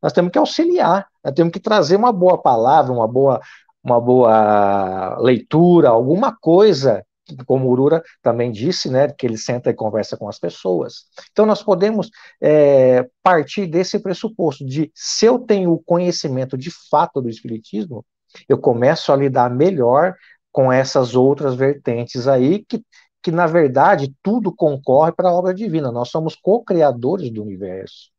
Nós 0.00 0.12
temos 0.12 0.30
que 0.30 0.38
auxiliar, 0.38 1.08
nós 1.24 1.34
temos 1.34 1.52
que 1.52 1.58
trazer 1.58 1.96
uma 1.96 2.12
boa 2.12 2.40
palavra, 2.40 2.92
uma 2.92 3.08
boa, 3.08 3.40
uma 3.86 4.00
boa 4.00 5.16
leitura, 5.20 5.90
alguma 5.90 6.36
coisa, 6.36 7.04
como 7.46 7.66
o 7.66 7.70
Urura 7.70 8.02
também 8.20 8.50
disse, 8.50 8.90
né, 8.90 9.08
que 9.08 9.24
ele 9.26 9.38
senta 9.38 9.70
e 9.70 9.74
conversa 9.74 10.16
com 10.16 10.28
as 10.28 10.38
pessoas. 10.38 11.04
Então, 11.30 11.46
nós 11.46 11.62
podemos 11.62 12.10
é, 12.40 13.08
partir 13.22 13.66
desse 13.66 14.00
pressuposto 14.00 14.64
de 14.66 14.90
se 14.92 15.26
eu 15.26 15.38
tenho 15.38 15.72
o 15.72 15.82
conhecimento 15.82 16.58
de 16.58 16.70
fato 16.90 17.20
do 17.20 17.28
Espiritismo, 17.28 18.04
eu 18.48 18.58
começo 18.58 19.12
a 19.12 19.16
lidar 19.16 19.50
melhor 19.50 20.14
com 20.50 20.72
essas 20.72 21.14
outras 21.14 21.54
vertentes 21.54 22.26
aí, 22.26 22.64
que, 22.64 22.82
que 23.22 23.30
na 23.30 23.46
verdade 23.46 24.12
tudo 24.22 24.54
concorre 24.54 25.12
para 25.12 25.28
a 25.28 25.32
obra 25.32 25.54
divina, 25.54 25.92
nós 25.92 26.08
somos 26.08 26.34
co-criadores 26.34 27.30
do 27.30 27.42
universo. 27.42 28.10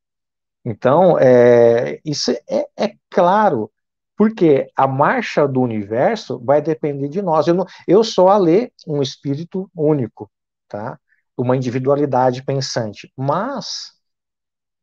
Então, 0.64 1.18
é, 1.19 1.99
isso 2.06 2.31
é, 2.31 2.68
é 2.77 2.94
claro 3.10 3.72
porque 4.18 4.68
a 4.76 4.88
marcha 4.88 5.48
do 5.48 5.61
universo 5.61 6.39
vai 6.44 6.61
depender 6.61 7.07
de 7.07 7.22
nós. 7.22 7.48
Eu, 7.48 7.53
não, 7.53 7.65
eu 7.88 8.03
sou 8.03 8.30
a 8.30 8.38
ler 8.38 8.73
um 8.88 9.02
espírito 9.02 9.69
único, 9.76 10.30
tá? 10.68 10.99
Uma 11.38 11.56
individualidade 11.56 12.44
pensante. 12.44 13.14
Mas 13.15 13.94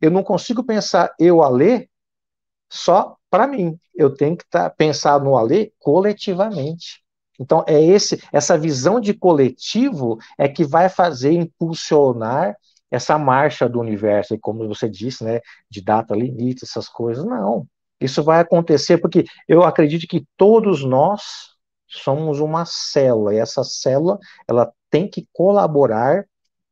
eu 0.01 0.11
não 0.11 0.23
consigo 0.23 0.63
pensar 0.63 1.13
eu 1.19 1.43
a 1.43 1.49
ler 1.49 1.91
só 2.71 3.17
para 3.29 3.47
mim. 3.47 3.79
Eu 3.95 4.15
tenho 4.15 4.37
que 4.37 4.45
tá, 4.49 4.71
pensar 4.71 5.21
no 5.21 5.37
Alê 5.37 5.73
coletivamente. 5.81 7.03
Então, 7.41 7.65
é 7.67 7.83
esse, 7.83 8.23
essa 8.33 8.57
visão 8.57 9.01
de 9.01 9.13
coletivo 9.13 10.19
é 10.39 10.49
que 10.49 10.65
vai 10.65 10.89
fazer 10.89 11.33
impulsionar 11.33 12.57
essa 12.91 13.19
marcha 13.19 13.69
do 13.69 13.81
universo, 13.81 14.35
e 14.35 14.39
como 14.39 14.69
você 14.69 14.89
disse, 14.89 15.25
né, 15.25 15.41
de 15.69 15.83
data 15.83 16.15
limite, 16.15 16.65
essas 16.65 16.89
coisas. 16.89 17.25
Não. 17.25 17.67
Isso 18.01 18.23
vai 18.23 18.41
acontecer 18.41 18.99
porque 18.99 19.25
eu 19.49 19.63
acredito 19.63 20.07
que 20.07 20.27
todos 20.37 20.85
nós 20.85 21.23
somos 21.87 22.41
uma 22.41 22.65
célula, 22.65 23.35
e 23.35 23.39
essa 23.39 23.63
célula 23.63 24.19
ela 24.49 24.73
tem 24.91 25.09
que 25.09 25.27
colaborar 25.33 26.25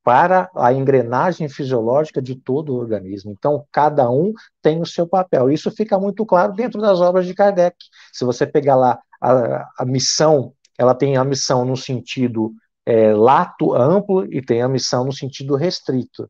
para 0.04 0.50
a 0.56 0.72
engrenagem 0.72 1.48
fisiológica 1.48 2.20
de 2.20 2.34
todo 2.34 2.74
o 2.74 2.78
organismo. 2.78 3.30
Então, 3.30 3.64
cada 3.70 4.10
um 4.10 4.32
tem 4.60 4.80
o 4.80 4.86
seu 4.86 5.06
papel. 5.06 5.48
Isso 5.50 5.70
fica 5.70 5.98
muito 5.98 6.26
claro 6.26 6.52
dentro 6.52 6.80
das 6.80 7.00
obras 7.00 7.24
de 7.24 7.34
Kardec. 7.34 7.76
Se 8.12 8.24
você 8.24 8.44
pegar 8.44 8.74
lá 8.74 8.98
a, 9.20 9.68
a 9.78 9.84
missão, 9.84 10.52
ela 10.76 10.94
tem 10.94 11.16
a 11.16 11.24
missão 11.24 11.64
no 11.64 11.76
sentido 11.76 12.52
é, 12.84 13.12
lato, 13.14 13.74
amplo, 13.74 14.26
e 14.32 14.42
tem 14.42 14.60
a 14.60 14.68
missão 14.68 15.04
no 15.04 15.12
sentido 15.12 15.54
restrito. 15.54 16.28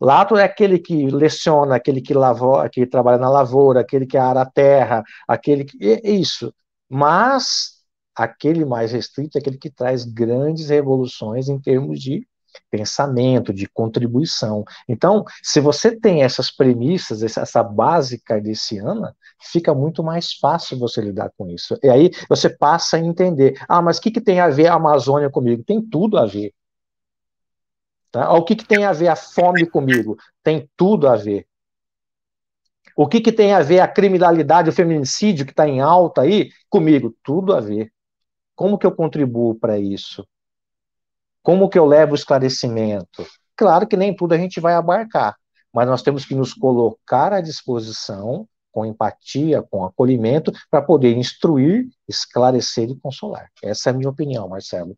Lato 0.00 0.36
é 0.36 0.44
aquele 0.44 0.78
que 0.78 1.10
leciona, 1.10 1.76
aquele 1.76 2.00
que, 2.00 2.14
que 2.72 2.86
trabalha 2.86 3.18
na 3.18 3.28
lavoura, 3.28 3.80
aquele 3.80 4.06
que 4.06 4.16
ara 4.16 4.42
a 4.42 4.46
terra, 4.50 5.02
aquele 5.26 5.64
que. 5.64 5.76
É 5.82 6.10
isso. 6.10 6.52
Mas 6.88 7.78
aquele 8.14 8.64
mais 8.64 8.92
restrito 8.92 9.38
é 9.38 9.40
aquele 9.40 9.58
que 9.58 9.70
traz 9.70 10.04
grandes 10.04 10.68
revoluções 10.68 11.48
em 11.48 11.58
termos 11.60 12.00
de 12.00 12.26
pensamento, 12.70 13.52
de 13.52 13.68
contribuição. 13.68 14.64
Então, 14.88 15.24
se 15.42 15.60
você 15.60 15.94
tem 15.94 16.22
essas 16.22 16.50
premissas, 16.50 17.22
essa 17.22 17.62
base 17.62 18.18
kardeciana, 18.18 19.14
fica 19.40 19.74
muito 19.74 20.02
mais 20.02 20.32
fácil 20.34 20.78
você 20.78 21.00
lidar 21.00 21.30
com 21.36 21.48
isso. 21.48 21.78
E 21.82 21.88
aí 21.88 22.10
você 22.28 22.48
passa 22.48 22.96
a 22.96 23.00
entender: 23.00 23.60
ah, 23.68 23.82
mas 23.82 23.98
o 23.98 24.02
que, 24.02 24.10
que 24.10 24.20
tem 24.20 24.40
a 24.40 24.48
ver 24.48 24.68
a 24.68 24.74
Amazônia 24.74 25.30
comigo? 25.30 25.62
Tem 25.64 25.80
tudo 25.80 26.18
a 26.18 26.26
ver. 26.26 26.52
Tá? 28.10 28.32
O 28.32 28.44
que, 28.44 28.56
que 28.56 28.64
tem 28.64 28.84
a 28.84 28.92
ver 28.92 29.08
a 29.08 29.16
fome 29.16 29.66
comigo? 29.66 30.16
Tem 30.42 30.68
tudo 30.76 31.08
a 31.08 31.16
ver. 31.16 31.46
O 32.96 33.06
que, 33.06 33.20
que 33.20 33.32
tem 33.32 33.52
a 33.52 33.60
ver 33.60 33.80
a 33.80 33.88
criminalidade, 33.88 34.70
o 34.70 34.72
feminicídio 34.72 35.46
que 35.46 35.52
está 35.52 35.68
em 35.68 35.80
alta 35.80 36.22
aí 36.22 36.50
comigo? 36.68 37.14
Tudo 37.22 37.54
a 37.54 37.60
ver. 37.60 37.92
Como 38.56 38.76
que 38.76 38.86
eu 38.86 38.92
contribuo 38.92 39.54
para 39.54 39.78
isso? 39.78 40.26
Como 41.42 41.68
que 41.68 41.78
eu 41.78 41.86
levo 41.86 42.12
o 42.12 42.14
esclarecimento? 42.16 43.24
Claro 43.56 43.86
que 43.86 43.96
nem 43.96 44.14
tudo 44.14 44.34
a 44.34 44.38
gente 44.38 44.60
vai 44.60 44.74
abarcar, 44.74 45.36
mas 45.72 45.86
nós 45.86 46.02
temos 46.02 46.24
que 46.24 46.34
nos 46.34 46.52
colocar 46.52 47.32
à 47.32 47.40
disposição, 47.40 48.48
com 48.72 48.84
empatia, 48.84 49.62
com 49.62 49.84
acolhimento, 49.84 50.52
para 50.70 50.82
poder 50.82 51.16
instruir, 51.16 51.88
esclarecer 52.08 52.90
e 52.90 52.98
consolar. 52.98 53.48
Essa 53.62 53.90
é 53.90 53.92
a 53.92 53.96
minha 53.96 54.10
opinião, 54.10 54.48
Marcelo. 54.48 54.96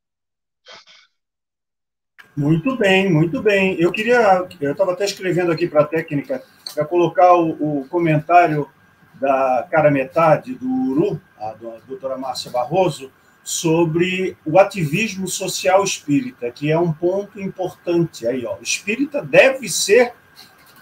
Muito 2.37 2.77
bem, 2.77 3.11
muito 3.11 3.43
bem. 3.43 3.77
Eu 3.81 3.91
queria, 3.91 4.47
eu 4.61 4.73
estava 4.73 4.93
até 4.93 5.05
escrevendo 5.05 5.51
aqui 5.51 5.67
para 5.67 5.83
a 5.83 5.87
técnica, 5.87 6.43
para 6.75 6.85
colocar 6.85 7.35
o, 7.35 7.81
o, 7.81 7.89
comentário 7.89 8.69
da 9.15 9.67
cara 9.71 9.91
metade 9.91 10.55
do 10.55 10.67
Uru, 10.67 11.21
a, 11.39 11.55
doutora 11.87 12.17
Márcia 12.17 12.51
Barroso, 12.51 13.11
sobre 13.43 14.37
o 14.47 14.59
ativismo 14.59 15.27
social 15.27 15.83
espírita, 15.83 16.51
que 16.51 16.71
é 16.71 16.79
um 16.79 16.93
ponto 16.93 17.41
importante 17.41 18.27
aí, 18.27 18.47
ó. 18.47 18.57
Espírita 18.63 19.23
deve 19.23 19.69
ser. 19.69 20.15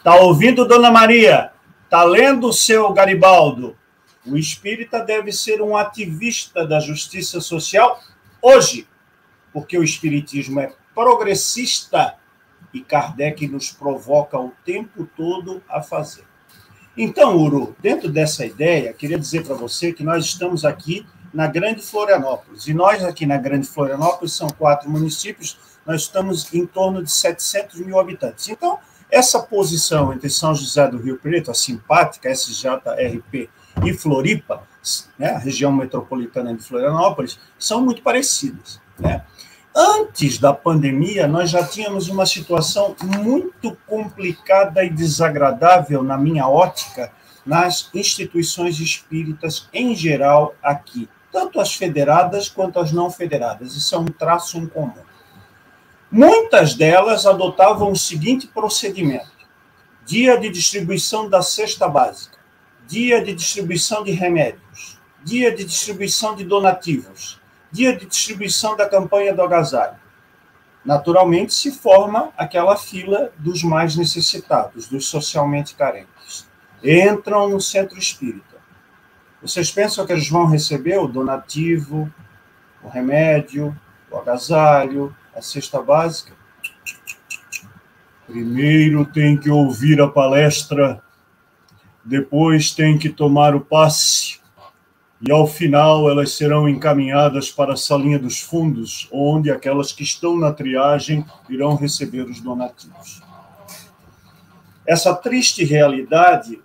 Tá 0.05 0.16
ouvindo, 0.16 0.66
Dona 0.66 0.91
Maria? 0.91 1.53
Tá 1.89 2.05
lendo 2.05 2.49
o 2.49 2.53
seu 2.53 2.93
Garibaldo? 2.93 3.75
O 4.27 4.37
espírita 4.37 5.01
deve 5.01 5.33
ser 5.33 5.62
um 5.62 5.77
ativista 5.77 6.66
da 6.66 6.79
justiça 6.79 7.41
social 7.41 7.99
hoje, 8.43 8.87
porque 9.53 9.79
o 9.79 9.83
espiritismo 9.83 10.61
é 10.61 10.73
progressista 10.99 12.16
e 12.75 12.81
Kardec 12.81 13.47
nos 13.47 13.70
provoca 13.70 14.37
o 14.37 14.53
tempo 14.65 15.09
todo 15.16 15.62
a 15.69 15.81
fazer. 15.81 16.25
Então, 16.97 17.37
Uru, 17.37 17.77
dentro 17.81 18.11
dessa 18.11 18.45
ideia, 18.45 18.93
queria 18.93 19.16
dizer 19.16 19.47
para 19.47 19.55
você 19.55 19.93
que 19.93 20.03
nós 20.03 20.25
estamos 20.25 20.65
aqui 20.65 21.07
na 21.33 21.47
Grande 21.47 21.83
Florianópolis. 21.83 22.66
E 22.66 22.75
nós 22.75 23.05
aqui 23.05 23.27
na 23.27 23.37
Grande 23.37 23.69
Florianópolis, 23.69 24.33
são 24.33 24.49
quatro 24.49 24.91
municípios, 24.91 25.57
nós 25.87 26.03
estamos 26.03 26.53
em 26.53 26.66
torno 26.66 27.01
de 27.01 27.12
700 27.12 27.79
mil 27.79 28.01
habitantes. 28.01 28.49
Então, 28.49 28.81
essa 29.09 29.39
posição 29.39 30.12
entre 30.12 30.29
São 30.29 30.53
José 30.53 30.89
do 30.89 30.99
Rio 30.99 31.16
Preto, 31.16 31.53
a 31.53 31.55
simpática 31.55 32.29
SJRP, 32.29 33.49
e 33.85 33.95
Floripa, 33.95 34.65
né, 35.16 35.31
a 35.31 35.39
região 35.39 35.70
metropolitana 35.70 36.53
de 36.53 36.65
Florianópolis, 36.65 37.39
são 37.57 37.81
muito 37.81 38.03
parecidas. 38.03 38.81
Né? 38.99 39.25
Antes 39.80 40.38
da 40.38 40.52
pandemia, 40.52 41.28
nós 41.28 41.50
já 41.50 41.64
tínhamos 41.64 42.09
uma 42.09 42.26
situação 42.26 42.96
muito 43.00 43.78
complicada 43.86 44.84
e 44.84 44.90
desagradável, 44.90 46.02
na 46.02 46.18
minha 46.18 46.48
ótica, 46.48 47.12
nas 47.46 47.88
instituições 47.94 48.80
espíritas 48.80 49.68
em 49.72 49.94
geral 49.94 50.56
aqui 50.60 51.09
tanto 51.30 51.60
as 51.60 51.74
federadas 51.74 52.48
quanto 52.48 52.78
as 52.80 52.92
não 52.92 53.10
federadas. 53.10 53.76
Isso 53.76 53.94
é 53.94 53.98
um 53.98 54.06
traço 54.06 54.59
em 54.59 54.66
comum. 54.66 55.05
Muitas 56.10 56.74
delas 56.74 57.26
adotavam 57.26 57.92
o 57.92 57.96
seguinte 57.96 58.46
procedimento: 58.46 59.30
dia 60.05 60.38
de 60.38 60.48
distribuição 60.48 61.28
da 61.28 61.42
cesta 61.42 61.86
básica, 61.88 62.38
dia 62.86 63.22
de 63.22 63.34
distribuição 63.34 64.02
de 64.02 64.12
remédios, 64.12 64.98
dia 65.22 65.55
de 65.55 65.64
distribuição 65.64 66.34
de 66.34 66.44
donativos, 66.44 67.38
dia 67.70 67.97
de 67.97 68.07
distribuição 68.07 68.77
da 68.77 68.89
campanha 68.89 69.35
do 69.35 69.43
agasalho. 69.43 69.97
Naturalmente, 70.85 71.53
se 71.53 71.70
forma 71.70 72.31
aquela 72.36 72.77
fila 72.77 73.32
dos 73.39 73.62
mais 73.62 73.97
necessitados, 73.97 74.89
dos 74.89 75.07
socialmente 75.07 75.74
carentes. 75.74 76.49
Entram 76.82 77.49
no 77.49 77.61
centro 77.61 77.99
espírita 77.99 78.49
vocês 79.40 79.70
pensam 79.70 80.05
que 80.05 80.12
eles 80.12 80.28
vão 80.28 80.47
receber 80.47 80.99
o 80.99 81.07
donativo, 81.07 82.12
o 82.82 82.89
remédio, 82.89 83.77
o 84.11 84.16
agasalho, 84.16 85.15
a 85.35 85.40
cesta 85.40 85.81
básica? 85.81 86.32
Primeiro 88.27 89.07
tem 89.07 89.36
que 89.36 89.49
ouvir 89.49 90.01
a 90.01 90.09
palestra, 90.09 91.01
depois 92.05 92.73
tem 92.73 92.99
que 92.99 93.09
tomar 93.09 93.55
o 93.55 93.61
passe, 93.61 94.38
e 95.20 95.32
ao 95.32 95.47
final 95.47 96.09
elas 96.09 96.32
serão 96.32 96.69
encaminhadas 96.69 97.51
para 97.51 97.73
a 97.73 97.77
salinha 97.77 98.19
dos 98.19 98.40
fundos, 98.40 99.09
onde 99.12 99.51
aquelas 99.51 99.93
que 99.93 100.03
estão 100.03 100.36
na 100.36 100.53
triagem 100.53 101.24
irão 101.49 101.74
receber 101.74 102.23
os 102.23 102.40
donativos. 102.40 103.20
Essa 104.86 105.15
triste 105.15 105.65
realidade 105.65 106.61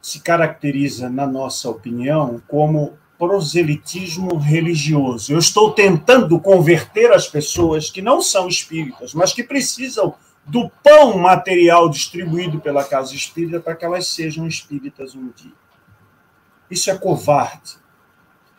se 0.00 0.20
caracteriza, 0.20 1.10
na 1.10 1.26
nossa 1.26 1.68
opinião, 1.68 2.40
como 2.46 2.96
proselitismo 3.18 4.36
religioso. 4.36 5.32
Eu 5.32 5.38
estou 5.38 5.72
tentando 5.72 6.38
converter 6.40 7.12
as 7.12 7.26
pessoas 7.26 7.90
que 7.90 8.00
não 8.00 8.22
são 8.22 8.46
espíritas, 8.46 9.12
mas 9.12 9.32
que 9.32 9.42
precisam 9.42 10.14
do 10.46 10.70
pão 10.82 11.18
material 11.18 11.90
distribuído 11.90 12.60
pela 12.60 12.84
casa 12.84 13.14
espírita 13.14 13.60
para 13.60 13.74
que 13.74 13.84
elas 13.84 14.06
sejam 14.06 14.46
espíritas 14.46 15.14
um 15.14 15.28
dia. 15.36 15.52
Isso 16.70 16.90
é 16.90 16.96
covarde. 16.96 17.76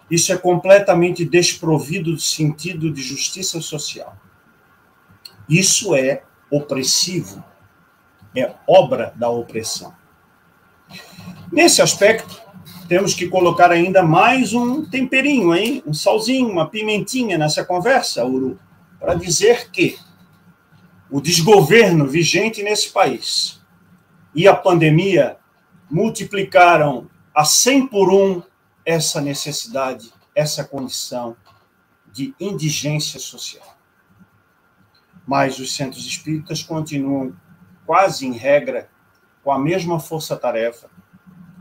Isso 0.09 0.33
é 0.33 0.37
completamente 0.37 1.23
desprovido 1.23 2.13
do 2.13 2.19
sentido 2.19 2.91
de 2.91 3.01
justiça 3.01 3.61
social. 3.61 4.17
Isso 5.47 5.95
é 5.95 6.23
opressivo. 6.49 7.43
É 8.35 8.53
obra 8.67 9.13
da 9.15 9.29
opressão. 9.29 9.93
Nesse 11.51 11.81
aspecto, 11.81 12.41
temos 12.87 13.13
que 13.13 13.27
colocar 13.27 13.71
ainda 13.71 14.01
mais 14.01 14.53
um 14.53 14.83
temperinho, 14.83 15.53
hein? 15.53 15.83
um 15.85 15.93
salzinho, 15.93 16.49
uma 16.49 16.67
pimentinha 16.67 17.37
nessa 17.37 17.63
conversa, 17.63 18.25
Uru, 18.25 18.59
para 18.99 19.13
dizer 19.13 19.69
que 19.71 19.97
o 21.09 21.19
desgoverno 21.19 22.07
vigente 22.07 22.61
nesse 22.61 22.89
país 22.89 23.59
e 24.33 24.47
a 24.47 24.55
pandemia 24.55 25.37
multiplicaram 25.89 27.09
a 27.33 27.43
100 27.43 27.87
por 27.87 28.11
um 28.11 28.41
essa 28.89 29.21
necessidade, 29.21 30.11
essa 30.33 30.63
condição 30.63 31.37
de 32.11 32.33
indigência 32.39 33.19
social. 33.19 33.77
Mas 35.27 35.59
os 35.59 35.75
centros 35.75 36.07
espíritas 36.07 36.63
continuam, 36.63 37.35
quase 37.85 38.25
em 38.25 38.33
regra, 38.33 38.89
com 39.43 39.51
a 39.51 39.59
mesma 39.59 39.99
força-tarefa, 39.99 40.89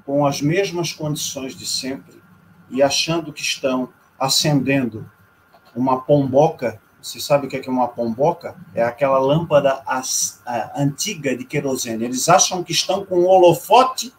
com 0.06 0.24
as 0.24 0.40
mesmas 0.40 0.94
condições 0.94 1.54
de 1.54 1.66
sempre 1.66 2.18
e 2.70 2.82
achando 2.82 3.30
que 3.30 3.42
estão 3.42 3.92
acendendo 4.18 5.10
uma 5.76 6.00
pomboca. 6.00 6.80
Você 7.02 7.20
sabe 7.20 7.46
o 7.46 7.50
que 7.50 7.58
é 7.58 7.70
uma 7.70 7.88
pomboca? 7.88 8.56
É 8.74 8.82
aquela 8.82 9.18
lâmpada 9.18 9.84
antiga 10.74 11.36
de 11.36 11.44
querosene. 11.44 12.04
Eles 12.04 12.26
acham 12.26 12.64
que 12.64 12.72
estão 12.72 13.04
com 13.04 13.20
um 13.20 13.26
holofote, 13.26 14.14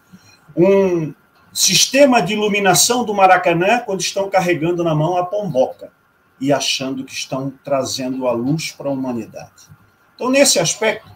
um 0.56 1.12
sistema 1.54 2.22
de 2.22 2.34
iluminação 2.34 3.04
do 3.04 3.14
Maracanã, 3.14 3.80
quando 3.80 4.02
estão 4.02 4.30
carregando 4.30 4.84
na 4.84 4.94
mão 4.94 5.18
a 5.18 5.26
pomboca 5.26 5.92
e 6.40 6.54
achando 6.54 7.04
que 7.04 7.14
estão 7.14 7.54
trazendo 7.64 8.28
a 8.28 8.32
luz 8.32 8.72
para 8.72 8.90
a 8.90 8.94
humanidade. 8.94 9.68
Então, 10.16 10.30
nesse 10.30 10.60
aspecto, 10.60 11.10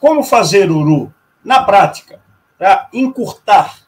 como 0.00 0.22
fazer 0.22 0.70
Uru? 0.70 1.12
Na 1.44 1.62
prática, 1.62 2.20
para 2.58 2.88
encurtar 2.92 3.78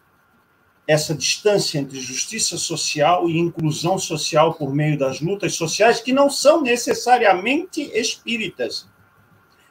essa 0.87 1.15
distância 1.15 1.79
entre 1.79 2.01
justiça 2.01 2.57
social 2.57 3.29
e 3.29 3.39
inclusão 3.39 3.99
social 3.99 4.55
por 4.55 4.73
meio 4.73 4.99
das 4.99 5.21
lutas 5.21 5.55
sociais, 5.55 6.01
que 6.01 6.15
não 6.15 6.31
são 6.31 6.63
necessariamente 6.63 7.83
espíritas. 7.93 8.89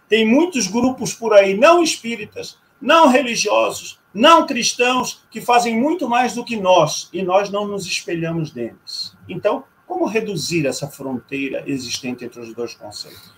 Tem 0.07 0.27
muitos 0.27 0.67
grupos 0.67 1.13
por 1.13 1.33
aí 1.33 1.57
não 1.57 1.81
espíritas, 1.81 2.57
não 2.79 3.07
religiosos, 3.07 3.99
não 4.17 4.47
cristãos, 4.47 5.23
que 5.29 5.39
fazem 5.39 5.79
muito 5.79 6.09
mais 6.09 6.33
do 6.33 6.43
que 6.43 6.57
nós, 6.57 7.07
e 7.13 7.21
nós 7.21 7.51
não 7.51 7.67
nos 7.67 7.85
espelhamos 7.85 8.49
deles. 8.49 9.15
Então, 9.29 9.63
como 9.85 10.07
reduzir 10.07 10.65
essa 10.65 10.87
fronteira 10.87 11.63
existente 11.67 12.25
entre 12.25 12.39
os 12.39 12.53
dois 12.53 12.73
conceitos? 12.73 13.31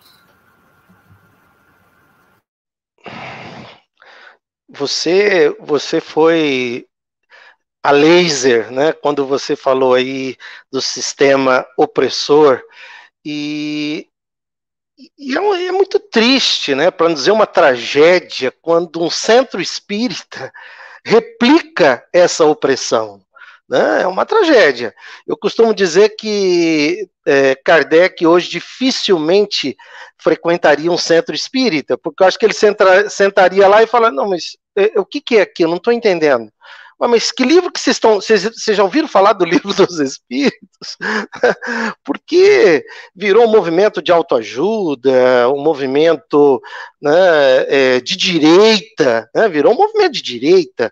Você, 4.70 5.54
você 5.60 6.00
foi 6.00 6.88
a 7.84 7.92
laser, 7.92 8.72
né? 8.72 8.94
Quando 8.94 9.26
você 9.26 9.58
falou 9.58 9.94
aí 9.94 10.38
do 10.72 10.82
sistema 10.82 11.68
opressor 11.78 12.62
e, 13.26 14.09
e 15.18 15.38
é, 15.38 15.68
é, 15.68 15.72
muito 15.72 16.00
triste, 16.00 16.76
né? 16.76 16.92
Para 16.92 17.08
não 17.08 17.16
dizer 17.16 17.32
uma 17.32 17.48
tragédia, 17.48 18.54
quando 18.62 19.02
um 19.02 19.10
centro 19.10 19.62
espírita 19.62 20.52
replica 21.06 22.04
essa 22.12 22.46
opressão. 22.46 23.22
Né? 23.68 24.02
É 24.02 24.08
uma 24.08 24.26
tragédia. 24.26 24.94
Eu 25.28 25.38
costumo 25.38 25.74
dizer 25.74 26.16
que 26.18 27.08
é, 27.26 27.56
Kardec 27.56 28.26
hoje 28.26 28.50
dificilmente 28.50 29.78
frequentaria 30.18 30.92
um 30.92 30.98
centro 30.98 31.36
espírita, 31.36 31.98
porque 31.98 32.24
eu 32.24 32.28
acho 32.28 32.38
que 32.38 32.46
ele 32.46 32.56
sentaria 33.10 33.68
lá 33.68 33.82
e 33.84 33.88
falaria: 33.88 34.16
não, 34.16 34.28
mas 34.28 34.58
é, 34.76 35.00
o 35.00 35.06
que, 35.06 35.22
que 35.22 35.38
é 35.38 35.42
aqui? 35.42 35.64
Eu 35.64 35.70
não 35.70 35.78
estou 35.78 35.94
entendendo 35.94 36.52
mas 37.08 37.32
que 37.32 37.44
livro 37.44 37.72
que 37.72 37.80
vocês 37.80 37.96
estão. 37.96 38.16
Vocês, 38.16 38.52
já 38.66 38.84
ouviram 38.84 39.08
falar 39.08 39.34
do 39.34 39.46
livro 39.46 39.74
dos 39.74 40.00
Espíritos? 40.00 40.98
Porque 42.04 42.84
virou 43.16 43.46
um 43.46 43.52
movimento 43.52 44.02
de 44.02 44.12
autoajuda, 44.12 45.50
um 45.50 45.62
movimento 45.64 46.62
né, 47.02 47.16
é, 47.68 48.02
de 48.02 48.18
direita, 48.18 49.30
né, 49.34 49.48
virou 49.48 49.74
um 49.74 49.78
movimento 49.78 50.14
de 50.14 50.22
direita 50.22 50.92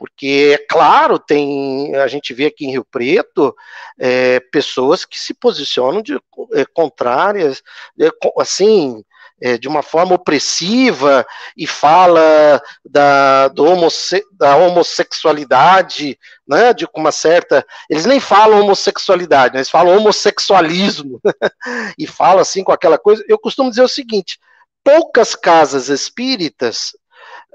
porque 0.00 0.56
é 0.58 0.66
claro, 0.66 1.18
tem 1.18 1.94
a 1.94 2.06
gente 2.06 2.32
vê 2.32 2.46
aqui 2.46 2.64
em 2.64 2.70
Rio 2.70 2.86
Preto 2.90 3.54
é, 3.98 4.40
pessoas 4.50 5.04
que 5.04 5.18
se 5.18 5.34
posicionam 5.34 6.00
de 6.00 6.14
é, 6.54 6.64
contrárias, 6.72 7.62
é, 8.00 8.08
assim, 8.38 9.04
é, 9.40 9.56
de 9.56 9.68
uma 9.68 9.82
forma 9.82 10.14
opressiva 10.14 11.26
e 11.56 11.66
fala 11.66 12.60
da, 12.84 13.48
do 13.48 13.64
homosse 13.64 14.22
da 14.32 14.56
homossexualidade, 14.56 16.18
né, 16.46 16.72
de 16.72 16.86
uma 16.94 17.12
certa. 17.12 17.64
Eles 17.88 18.06
nem 18.06 18.20
falam 18.20 18.60
homossexualidade, 18.60 19.54
né, 19.54 19.60
eles 19.60 19.70
falam 19.70 19.96
homossexualismo, 19.96 21.20
e 21.98 22.06
fala 22.06 22.42
assim 22.42 22.62
com 22.62 22.72
aquela 22.72 22.98
coisa. 22.98 23.24
Eu 23.28 23.38
costumo 23.38 23.70
dizer 23.70 23.82
o 23.82 23.88
seguinte: 23.88 24.38
poucas 24.84 25.34
casas 25.34 25.88
espíritas 25.88 26.92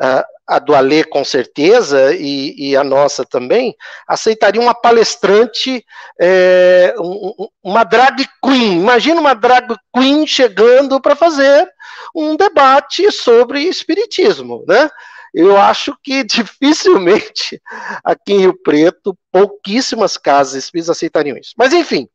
uh, 0.02 0.35
a 0.48 0.60
do 0.60 0.76
Alê 0.76 1.04
com 1.04 1.24
certeza, 1.24 2.14
e, 2.14 2.54
e, 2.58 2.76
a 2.76 2.84
nossa 2.84 3.26
também, 3.26 3.76
aceitaria 4.08 4.62
uma 4.62 4.76
palestrante, 4.76 5.84
é, 6.20 6.94
um, 7.00 7.48
uma 7.64 7.84
drag 7.84 8.28
queen. 8.44 8.80
Imagina 8.80 9.20
uma 9.20 9.34
drag 9.34 9.76
queen 9.94 10.28
chegando 10.28 11.02
para 11.02 11.16
fazer 11.16 11.68
um 12.14 12.36
debate 12.36 13.12
sobre 13.12 13.62
espiritismo, 13.62 14.64
né? 14.68 14.90
Eu 15.34 15.58
acho 15.58 15.98
que 16.02 16.24
dificilmente 16.24 17.62
aqui 18.04 18.34
em 18.34 18.40
Rio 18.40 18.58
Preto, 18.64 19.18
pouquíssimas 19.32 20.16
casas 20.16 20.64
espíritas 20.64 20.92
aceitariam 20.92 21.38
isso. 21.38 21.54
Mas 21.58 21.74
enfim, 21.74 22.08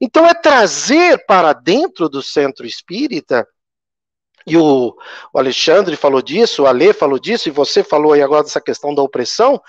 então 0.00 0.26
é 0.26 0.34
trazer 0.34 1.24
para 1.26 1.52
dentro 1.52 2.08
do 2.08 2.22
centro 2.22 2.66
espírita 2.66 3.46
e 4.46 4.56
o, 4.56 4.94
o, 5.32 5.38
Alexandre 5.38 5.96
falou 5.96 6.20
disso, 6.20 6.62
o 6.62 6.66
Ale 6.66 6.92
falou 6.92 7.18
disso, 7.18 7.48
e 7.48 7.52
você 7.52 7.82
falou 7.82 8.12
aí 8.12 8.22
agora 8.22 8.42
dessa 8.42 8.60
questão 8.60 8.94
da 8.94 9.02
opressão, 9.02 9.60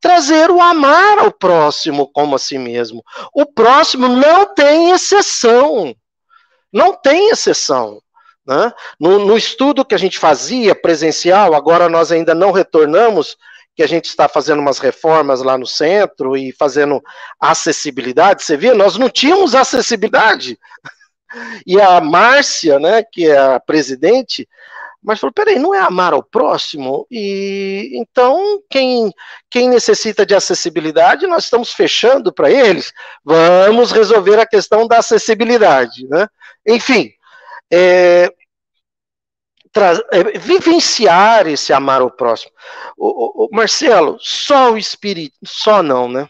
trazer 0.00 0.50
o 0.50 0.60
amar 0.60 1.18
ao 1.18 1.32
próximo 1.32 2.10
como 2.12 2.36
a 2.36 2.38
si 2.38 2.58
mesmo. 2.58 3.02
O 3.34 3.46
próximo 3.46 4.08
não 4.08 4.54
tem 4.54 4.90
exceção. 4.90 5.94
Não 6.72 6.94
tem 6.94 7.30
exceção. 7.30 8.00
Né? 8.46 8.72
No, 8.98 9.18
no 9.18 9.36
estudo 9.36 9.84
que 9.84 9.94
a 9.94 9.98
gente 9.98 10.18
fazia 10.18 10.74
presencial, 10.74 11.54
agora 11.54 11.88
nós 11.88 12.10
ainda 12.10 12.34
não 12.34 12.50
retornamos, 12.50 13.36
que 13.74 13.82
a 13.82 13.86
gente 13.86 14.06
está 14.06 14.28
fazendo 14.28 14.60
umas 14.60 14.78
reformas 14.78 15.40
lá 15.40 15.56
no 15.56 15.66
centro 15.66 16.36
e 16.36 16.52
fazendo 16.52 17.02
acessibilidade, 17.40 18.42
você 18.42 18.56
vê, 18.56 18.74
nós 18.74 18.96
não 18.96 19.08
tínhamos 19.08 19.54
acessibilidade. 19.54 20.58
E 21.66 21.80
a 21.80 22.00
Márcia, 22.00 22.78
né, 22.78 23.02
que 23.02 23.26
é 23.26 23.38
a 23.38 23.60
presidente, 23.60 24.48
mas 25.02 25.18
falou: 25.18 25.32
peraí, 25.32 25.58
não 25.58 25.74
é 25.74 25.80
amar 25.80 26.12
ao 26.12 26.22
próximo? 26.22 27.06
E 27.10 27.90
então, 27.94 28.62
quem, 28.70 29.12
quem 29.50 29.68
necessita 29.68 30.24
de 30.24 30.34
acessibilidade, 30.34 31.26
nós 31.26 31.44
estamos 31.44 31.72
fechando 31.72 32.32
para 32.32 32.50
eles, 32.50 32.92
vamos 33.24 33.90
resolver 33.90 34.38
a 34.38 34.46
questão 34.46 34.86
da 34.86 34.98
acessibilidade. 34.98 36.06
Né? 36.08 36.28
Enfim, 36.66 37.10
é, 37.72 38.32
é, 40.12 40.38
vivenciar 40.38 41.48
esse 41.48 41.72
amar 41.72 42.00
ao 42.00 42.10
próximo. 42.10 42.52
O, 42.96 43.44
o, 43.44 43.46
o 43.46 43.48
Marcelo, 43.56 44.18
só 44.20 44.72
o 44.72 44.78
espírito, 44.78 45.34
só 45.44 45.82
não, 45.82 46.08
né? 46.08 46.28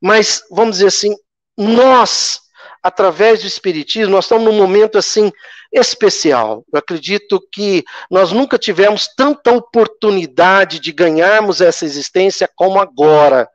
Mas, 0.00 0.44
vamos 0.50 0.76
dizer 0.76 0.88
assim, 0.88 1.14
nós 1.56 2.40
através 2.88 3.40
do 3.40 3.46
Espiritismo, 3.46 4.12
nós 4.12 4.24
estamos 4.24 4.44
num 4.44 4.58
momento 4.58 4.98
assim 4.98 5.30
especial. 5.72 6.64
Eu 6.72 6.78
acredito 6.78 7.40
que 7.52 7.84
nós 8.10 8.32
nunca 8.32 8.58
tivemos 8.58 9.08
tanta 9.16 9.52
oportunidade 9.52 10.80
de 10.80 10.90
ganharmos 10.90 11.60
essa 11.60 11.84
existência 11.84 12.48
como 12.56 12.80
agora. 12.80 13.48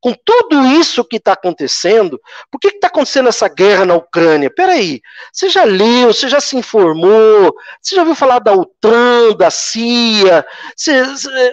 Com 0.00 0.12
tudo 0.12 0.66
isso 0.66 1.04
que 1.04 1.16
está 1.16 1.32
acontecendo, 1.32 2.18
por 2.50 2.58
que 2.58 2.68
está 2.68 2.88
acontecendo 2.88 3.28
essa 3.28 3.48
guerra 3.48 3.84
na 3.84 3.94
Ucrânia? 3.94 4.50
Peraí, 4.50 5.00
você 5.32 5.48
já 5.48 5.64
leu, 5.64 6.12
você 6.12 6.28
já 6.28 6.40
se 6.40 6.56
informou, 6.56 7.54
você 7.80 7.94
já 7.94 8.02
ouviu 8.02 8.14
falar 8.14 8.38
da 8.38 8.52
OTAN, 8.52 9.36
da 9.38 9.50
CIA, 9.50 10.44
você, 10.74 11.02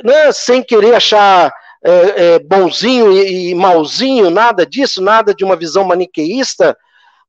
né, 0.04 0.32
sem 0.32 0.64
querer 0.64 0.96
achar 0.96 1.54
é, 1.84 2.36
é, 2.36 2.40
bonzinho 2.40 3.12
e, 3.12 3.52
e 3.52 3.56
malzinho, 3.56 4.30
nada 4.30 4.66
disso, 4.66 5.02
nada 5.02 5.34
de 5.34 5.44
uma 5.44 5.56
visão 5.56 5.84
maniqueísta 5.84 6.76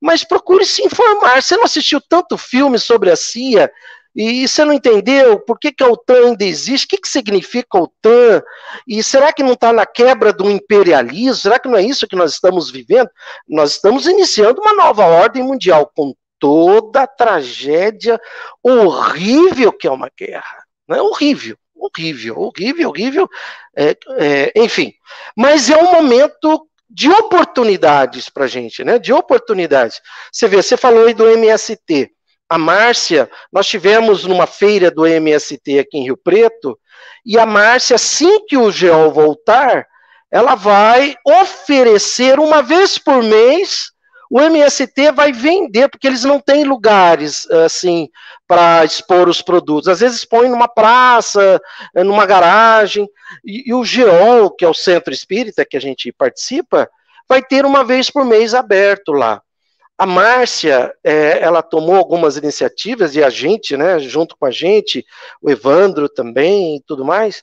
mas 0.00 0.24
procure 0.24 0.64
se 0.64 0.82
informar. 0.82 1.42
Você 1.42 1.56
não 1.56 1.64
assistiu 1.64 2.00
tanto 2.00 2.38
filme 2.38 2.78
sobre 2.78 3.10
a 3.10 3.16
CIA 3.16 3.70
e 4.14 4.48
você 4.48 4.64
não 4.64 4.72
entendeu 4.72 5.38
por 5.38 5.58
que, 5.58 5.70
que 5.70 5.82
a 5.82 5.88
OTAN 5.88 6.28
ainda 6.28 6.44
existe, 6.44 6.86
o 6.86 6.88
que, 6.88 6.98
que 6.98 7.08
significa 7.08 7.78
OTAN, 7.78 8.42
e 8.86 9.00
será 9.02 9.32
que 9.32 9.44
não 9.44 9.52
está 9.52 9.72
na 9.72 9.86
quebra 9.86 10.32
do 10.32 10.50
imperialismo? 10.50 11.34
Será 11.34 11.58
que 11.58 11.68
não 11.68 11.76
é 11.76 11.82
isso 11.82 12.06
que 12.06 12.16
nós 12.16 12.32
estamos 12.32 12.70
vivendo? 12.70 13.08
Nós 13.48 13.72
estamos 13.72 14.06
iniciando 14.06 14.60
uma 14.60 14.72
nova 14.72 15.04
ordem 15.04 15.42
mundial 15.42 15.90
com 15.94 16.14
toda 16.38 17.02
a 17.02 17.06
tragédia 17.06 18.20
horrível 18.62 19.72
que 19.72 19.86
é 19.86 19.90
uma 19.90 20.10
guerra. 20.16 20.64
Né? 20.88 21.00
Horrível, 21.00 21.56
horrível, 21.76 22.38
horrível, 22.40 22.88
horrível. 22.88 23.28
É, 23.76 23.96
é, 24.16 24.52
enfim, 24.56 24.92
mas 25.36 25.70
é 25.70 25.76
um 25.76 25.92
momento 25.92 26.68
de 26.88 27.10
oportunidades 27.10 28.28
para 28.28 28.44
a 28.44 28.48
gente, 28.48 28.82
né? 28.82 28.98
De 28.98 29.12
oportunidades. 29.12 30.00
Você 30.32 30.48
vê, 30.48 30.62
você 30.62 30.76
falou 30.76 31.06
aí 31.06 31.14
do 31.14 31.28
MST. 31.28 32.10
A 32.48 32.56
Márcia, 32.56 33.30
nós 33.52 33.66
tivemos 33.66 34.24
numa 34.24 34.46
feira 34.46 34.90
do 34.90 35.06
MST 35.06 35.78
aqui 35.78 35.98
em 35.98 36.04
Rio 36.04 36.16
Preto, 36.16 36.78
e 37.24 37.38
a 37.38 37.44
Márcia, 37.44 37.96
assim 37.96 38.46
que 38.46 38.56
o 38.56 38.70
GEOL 38.70 39.12
voltar, 39.12 39.86
ela 40.30 40.54
vai 40.54 41.14
oferecer 41.26 42.38
uma 42.38 42.62
vez 42.62 42.96
por 42.96 43.22
mês 43.22 43.92
o 44.30 44.40
MST 44.40 45.12
vai 45.12 45.32
vender, 45.32 45.88
porque 45.88 46.06
eles 46.06 46.24
não 46.24 46.38
têm 46.38 46.64
lugares 46.64 47.48
assim 47.50 48.08
para 48.46 48.84
expor 48.84 49.28
os 49.28 49.40
produtos. 49.40 49.88
Às 49.88 50.00
vezes 50.00 50.24
põe 50.24 50.48
numa 50.48 50.68
praça, 50.68 51.60
numa 51.94 52.26
garagem, 52.26 53.08
e, 53.44 53.70
e, 53.70 53.74
o 53.74 53.84
GEOL, 53.84 54.50
que 54.50 54.64
é 54.64 54.68
o 54.68 54.74
centro 54.74 55.12
espírita 55.12 55.64
que 55.64 55.76
a 55.76 55.80
gente 55.80 56.12
participa, 56.12 56.88
vai 57.28 57.42
ter 57.42 57.64
uma 57.64 57.84
vez 57.84 58.10
por 58.10 58.24
mês 58.24 58.54
aberto 58.54 59.12
lá. 59.12 59.42
A 59.96 60.06
Márcia, 60.06 60.94
é, 61.02 61.42
ela 61.42 61.60
tomou 61.60 61.96
algumas 61.96 62.36
iniciativas, 62.36 63.16
e 63.16 63.22
a 63.22 63.28
gente, 63.28 63.76
né, 63.76 63.98
junto 63.98 64.36
com 64.36 64.46
a 64.46 64.50
gente, 64.50 65.04
o 65.42 65.50
Evandro 65.50 66.08
também 66.08 66.76
e 66.76 66.80
tudo 66.86 67.04
mais, 67.04 67.42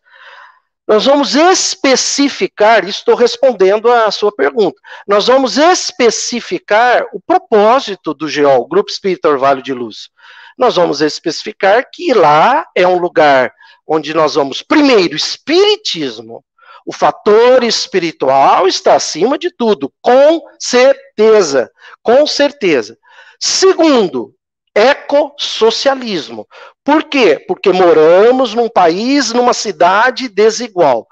nós 0.88 1.06
vamos 1.06 1.34
especificar, 1.36 2.88
estou 2.88 3.16
respondendo 3.16 3.92
à 3.92 4.12
sua 4.12 4.32
pergunta, 4.32 4.80
nós 5.08 5.26
vamos 5.26 5.58
especificar 5.58 7.06
o 7.12 7.20
propósito 7.20 8.14
do 8.14 8.30
GEOL, 8.30 8.68
Grupo 8.68 8.92
Espírita 8.92 9.30
Orvalho 9.30 9.64
de 9.64 9.74
Luz. 9.74 10.10
Nós 10.56 10.76
vamos 10.76 11.02
especificar 11.02 11.90
que 11.92 12.14
lá 12.14 12.66
é 12.76 12.88
um 12.88 13.00
lugar 13.00 13.52
onde 13.86 14.14
nós 14.14 14.36
vamos, 14.36 14.62
primeiro, 14.62 15.16
espiritismo, 15.16 16.44
O 16.86 16.94
fator 16.94 17.64
espiritual 17.64 18.68
está 18.68 18.94
acima 18.94 19.40
de 19.40 19.50
tudo, 19.50 19.92
com 20.04 20.40
certeza, 20.60 21.72
com 22.04 22.28
certeza. 22.28 22.96
Segundo, 23.40 24.35
ecossocialismo. 24.76 26.46
Por 26.84 27.06
quê? 27.06 27.44
Porque 27.48 27.72
moramos 27.72 28.54
num 28.54 28.68
país, 28.68 29.32
numa 29.32 29.54
cidade 29.54 30.28
desigual. 30.28 31.08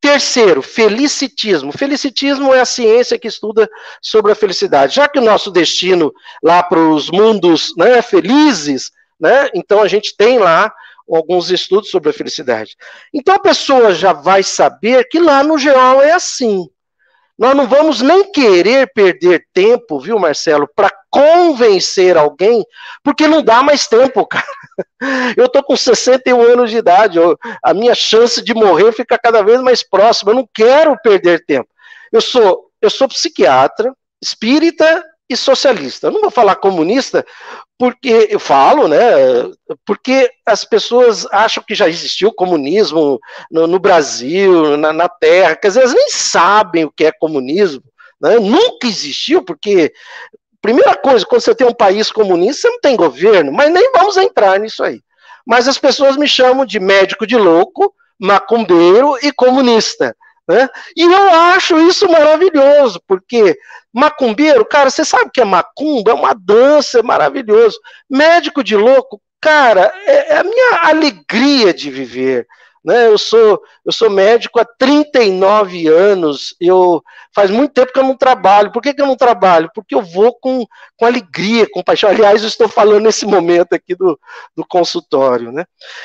Terceiro, 0.00 0.60
felicitismo. 0.60 1.72
Felicitismo 1.72 2.54
é 2.54 2.60
a 2.60 2.66
ciência 2.66 3.18
que 3.18 3.26
estuda 3.26 3.68
sobre 4.02 4.30
a 4.30 4.36
felicidade. 4.36 4.94
Já 4.94 5.08
que 5.08 5.18
o 5.18 5.24
nosso 5.24 5.50
destino 5.50 6.12
lá 6.44 6.62
para 6.62 6.78
os 6.78 7.10
mundos 7.10 7.72
né, 7.76 8.02
felizes, 8.02 8.90
né, 9.18 9.48
então 9.54 9.80
a 9.80 9.88
gente 9.88 10.14
tem 10.16 10.38
lá 10.38 10.70
alguns 11.08 11.50
estudos 11.50 11.90
sobre 11.90 12.10
a 12.10 12.12
felicidade. 12.12 12.76
Então 13.12 13.34
a 13.34 13.40
pessoa 13.40 13.94
já 13.94 14.12
vai 14.12 14.42
saber 14.42 15.08
que 15.08 15.18
lá 15.18 15.42
no 15.42 15.56
geral 15.56 16.02
é 16.02 16.12
assim. 16.12 16.68
Nós 17.38 17.54
não 17.54 17.66
vamos 17.66 18.00
nem 18.00 18.30
querer 18.32 18.90
perder 18.94 19.46
tempo, 19.52 20.00
viu, 20.00 20.18
Marcelo, 20.18 20.68
para 20.74 20.90
convencer 21.10 22.16
alguém, 22.16 22.64
porque 23.04 23.28
não 23.28 23.42
dá 23.42 23.62
mais 23.62 23.86
tempo, 23.86 24.24
cara. 24.26 24.46
Eu 25.36 25.48
tô 25.48 25.62
com 25.62 25.76
61 25.76 26.40
anos 26.40 26.70
de 26.70 26.78
idade, 26.78 27.18
eu, 27.18 27.36
a 27.62 27.74
minha 27.74 27.94
chance 27.94 28.42
de 28.42 28.54
morrer 28.54 28.92
fica 28.92 29.18
cada 29.18 29.42
vez 29.42 29.60
mais 29.60 29.82
próxima. 29.82 30.30
Eu 30.30 30.36
não 30.36 30.48
quero 30.52 30.96
perder 31.02 31.44
tempo. 31.44 31.68
Eu 32.10 32.20
sou, 32.20 32.70
eu 32.80 32.88
sou 32.88 33.08
psiquiatra, 33.08 33.94
espírita 34.22 35.04
e 35.28 35.36
socialista. 35.36 36.06
Eu 36.06 36.12
não 36.12 36.20
vou 36.20 36.30
falar 36.30 36.56
comunista, 36.56 37.24
porque 37.78 38.28
eu 38.30 38.38
falo, 38.38 38.88
né? 38.88 38.98
Porque 39.84 40.30
as 40.44 40.64
pessoas 40.64 41.26
acham 41.32 41.62
que 41.66 41.74
já 41.74 41.88
existiu 41.88 42.32
comunismo 42.32 43.20
no, 43.50 43.66
no 43.66 43.78
Brasil, 43.78 44.76
na, 44.76 44.92
na, 44.92 45.08
Terra, 45.08 45.56
que 45.56 45.68
vezes 45.68 45.94
nem 45.94 46.08
sabem 46.10 46.84
o 46.84 46.90
que 46.90 47.04
é 47.04 47.12
comunismo, 47.12 47.82
né? 48.20 48.38
Nunca 48.38 48.86
existiu, 48.86 49.42
porque 49.42 49.92
primeira 50.62 50.94
coisa, 50.94 51.26
quando 51.26 51.42
você 51.42 51.54
tem 51.54 51.66
um 51.66 51.74
país 51.74 52.10
comunista, 52.10 52.62
você 52.62 52.68
não 52.70 52.80
tem 52.80 52.96
governo, 52.96 53.52
mas 53.52 53.70
nem 53.70 53.90
vamos 53.92 54.16
entrar 54.16 54.58
nisso 54.58 54.82
aí. 54.82 55.00
Mas 55.46 55.68
as 55.68 55.78
pessoas 55.78 56.16
me 56.16 56.26
chamam 56.26 56.64
de 56.64 56.80
médico 56.80 57.26
de 57.26 57.36
louco, 57.36 57.94
macumbeiro 58.18 59.16
e 59.22 59.30
comunista. 59.32 60.16
Né? 60.48 60.68
E 60.96 61.02
eu 61.02 61.30
acho 61.54 61.78
isso 61.80 62.08
maravilhoso, 62.08 63.00
porque 63.06 63.58
macumbeiro, 63.92 64.64
cara, 64.64 64.90
você 64.90 65.04
sabe 65.04 65.30
que 65.32 65.40
é 65.40 65.44
macumba? 65.44 66.12
É 66.12 66.14
uma 66.14 66.34
dança, 66.34 67.00
é 67.00 67.02
maravilhoso. 67.02 67.78
Médico 68.08 68.62
de 68.62 68.76
louco, 68.76 69.20
cara, 69.40 69.92
é, 70.06 70.34
é 70.34 70.38
a 70.38 70.44
minha 70.44 70.80
alegria 70.82 71.74
de 71.74 71.90
viver. 71.90 72.46
Né? 72.86 73.08
Eu 73.08 73.18
sou 73.18 73.60
eu 73.84 73.90
sou 73.90 74.08
médico 74.08 74.60
há 74.60 74.64
39 74.64 75.88
anos. 75.88 76.54
Eu 76.60 77.02
faz 77.34 77.50
muito 77.50 77.72
tempo 77.72 77.92
que 77.92 77.98
eu 77.98 78.04
não 78.04 78.16
trabalho. 78.16 78.70
Por 78.70 78.80
que, 78.80 78.94
que 78.94 79.02
eu 79.02 79.06
não 79.06 79.16
trabalho? 79.16 79.68
Porque 79.74 79.92
eu 79.92 80.02
vou 80.02 80.32
com, 80.32 80.64
com 80.96 81.04
alegria, 81.04 81.66
com 81.68 81.82
paixão. 81.82 82.08
Aliás, 82.08 82.42
eu 82.42 82.48
estou 82.48 82.68
falando 82.68 83.02
nesse 83.02 83.26
momento 83.26 83.72
aqui 83.72 83.96
do, 83.96 84.16
do 84.56 84.64
consultório, 84.64 85.50
né? 85.50 85.64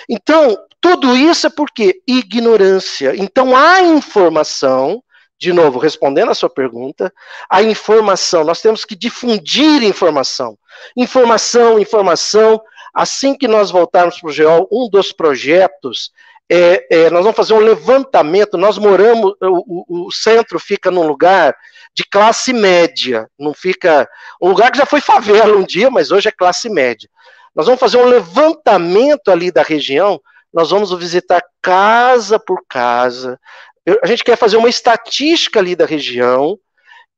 Então, 0.09 0.57
tudo 0.81 1.15
isso 1.15 1.45
é 1.45 1.49
porque 1.51 2.01
ignorância. 2.07 3.13
Então, 3.15 3.55
a 3.55 3.83
informação, 3.83 5.03
de 5.39 5.53
novo, 5.53 5.77
respondendo 5.77 6.31
a 6.31 6.35
sua 6.35 6.49
pergunta, 6.49 7.13
a 7.47 7.61
informação, 7.61 8.43
nós 8.43 8.59
temos 8.59 8.85
que 8.85 8.95
difundir 8.95 9.83
informação. 9.83 10.57
Informação, 10.97 11.77
informação. 11.77 12.59
Assim 12.93 13.35
que 13.35 13.47
nós 13.47 13.69
voltarmos 13.69 14.19
para 14.19 14.29
o 14.29 14.33
GEOL, 14.33 14.67
um 14.71 14.89
dos 14.89 15.13
projetos 15.13 16.11
é, 16.53 16.85
é, 16.91 17.09
nós 17.09 17.23
vamos 17.23 17.37
fazer 17.37 17.53
um 17.53 17.59
levantamento. 17.59 18.57
Nós 18.57 18.77
moramos, 18.77 19.33
o, 19.41 20.07
o, 20.07 20.11
centro 20.11 20.59
fica 20.59 20.91
num 20.91 21.07
lugar 21.07 21.55
de 21.95 22.03
classe 22.03 22.51
média, 22.51 23.25
não 23.39 23.53
fica. 23.53 24.05
Um 24.41 24.49
lugar 24.49 24.69
que 24.69 24.77
já 24.77 24.85
foi 24.85 24.99
favela 24.99 25.55
um 25.55 25.63
dia, 25.63 25.89
mas 25.89 26.11
hoje 26.11 26.27
é 26.27 26.31
classe 26.31 26.69
média. 26.69 27.09
Nós 27.55 27.67
vamos 27.67 27.79
fazer 27.79 27.95
um 27.95 28.05
levantamento 28.05 29.31
ali 29.31 29.49
da 29.49 29.63
região, 29.63 30.19
nós 30.53 30.71
vamos 30.71 30.93
visitar 30.93 31.41
casa 31.61 32.37
por 32.37 32.65
casa. 32.67 33.39
Eu, 33.85 33.97
a 34.03 34.07
gente 34.07 34.21
quer 34.21 34.35
fazer 34.35 34.57
uma 34.57 34.69
estatística 34.69 35.57
ali 35.57 35.73
da 35.73 35.85
região 35.85 36.59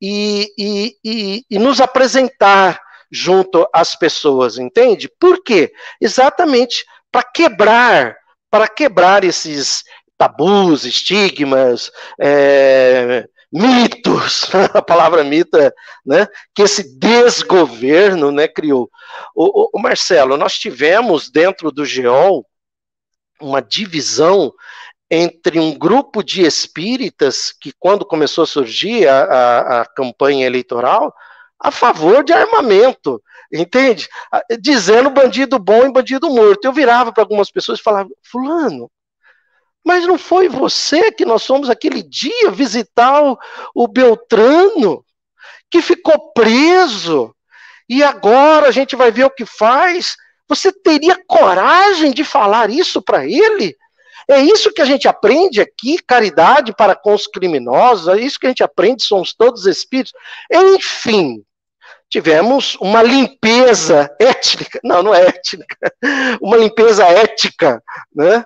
e, 0.00 0.48
e, 0.56 0.96
e, 1.04 1.44
e 1.50 1.58
nos 1.58 1.80
apresentar 1.80 2.80
junto 3.10 3.68
às 3.72 3.96
pessoas, 3.96 4.58
entende? 4.58 5.10
Por 5.18 5.42
quê? 5.42 5.72
Exatamente 6.00 6.84
para 7.10 7.24
quebrar 7.24 8.16
para 8.54 8.68
quebrar 8.68 9.24
esses 9.24 9.82
tabus, 10.16 10.84
estigmas, 10.84 11.90
é, 12.20 13.28
mitos, 13.52 14.48
a 14.72 14.80
palavra 14.80 15.24
mito 15.24 15.56
é, 15.56 15.72
né, 16.06 16.28
que 16.54 16.62
esse 16.62 16.96
desgoverno 16.96 18.30
né, 18.30 18.46
criou. 18.46 18.88
O, 19.34 19.76
o, 19.76 19.82
Marcelo, 19.82 20.36
nós 20.36 20.56
tivemos 20.56 21.28
dentro 21.28 21.72
do 21.72 21.84
GEOL 21.84 22.46
uma 23.40 23.60
divisão 23.60 24.52
entre 25.10 25.58
um 25.58 25.76
grupo 25.76 26.22
de 26.22 26.42
espíritas 26.42 27.52
que, 27.60 27.72
quando 27.76 28.06
começou 28.06 28.44
a 28.44 28.46
surgir 28.46 29.08
a, 29.08 29.24
a, 29.24 29.80
a 29.80 29.84
campanha 29.84 30.46
eleitoral, 30.46 31.12
a 31.58 31.72
favor 31.72 32.22
de 32.22 32.32
armamento 32.32 33.20
entende? 33.54 34.08
Ah, 34.32 34.42
dizendo 34.60 35.10
bandido 35.10 35.58
bom 35.58 35.86
e 35.86 35.92
bandido 35.92 36.28
morto. 36.30 36.64
Eu 36.64 36.72
virava 36.72 37.12
para 37.12 37.22
algumas 37.22 37.50
pessoas 37.50 37.78
e 37.78 37.82
falava, 37.82 38.08
fulano, 38.22 38.90
mas 39.84 40.06
não 40.06 40.18
foi 40.18 40.48
você 40.48 41.12
que 41.12 41.24
nós 41.24 41.44
fomos 41.44 41.68
aquele 41.68 42.02
dia 42.02 42.50
visitar 42.50 43.22
o, 43.22 43.38
o 43.74 43.86
Beltrano, 43.86 45.04
que 45.70 45.82
ficou 45.82 46.32
preso, 46.32 47.34
e 47.88 48.02
agora 48.02 48.68
a 48.68 48.70
gente 48.70 48.96
vai 48.96 49.10
ver 49.10 49.24
o 49.24 49.30
que 49.30 49.44
faz? 49.44 50.16
Você 50.48 50.72
teria 50.72 51.22
coragem 51.26 52.12
de 52.12 52.24
falar 52.24 52.70
isso 52.70 53.02
para 53.02 53.26
ele? 53.26 53.76
É 54.28 54.40
isso 54.40 54.72
que 54.72 54.80
a 54.80 54.86
gente 54.86 55.06
aprende 55.06 55.60
aqui, 55.60 55.98
caridade 55.98 56.74
para 56.74 56.94
com 56.94 57.12
os 57.12 57.26
criminosos, 57.26 58.08
é 58.08 58.18
isso 58.18 58.38
que 58.38 58.46
a 58.46 58.48
gente 58.48 58.62
aprende, 58.62 59.04
somos 59.04 59.34
todos 59.34 59.66
espíritos. 59.66 60.14
Enfim, 60.50 61.44
tivemos 62.14 62.76
uma 62.80 63.02
limpeza 63.02 64.08
étnica, 64.20 64.78
não, 64.84 65.02
não 65.02 65.12
é 65.12 65.26
étnica, 65.26 65.92
uma 66.40 66.56
limpeza 66.56 67.04
ética, 67.04 67.82
né? 68.14 68.44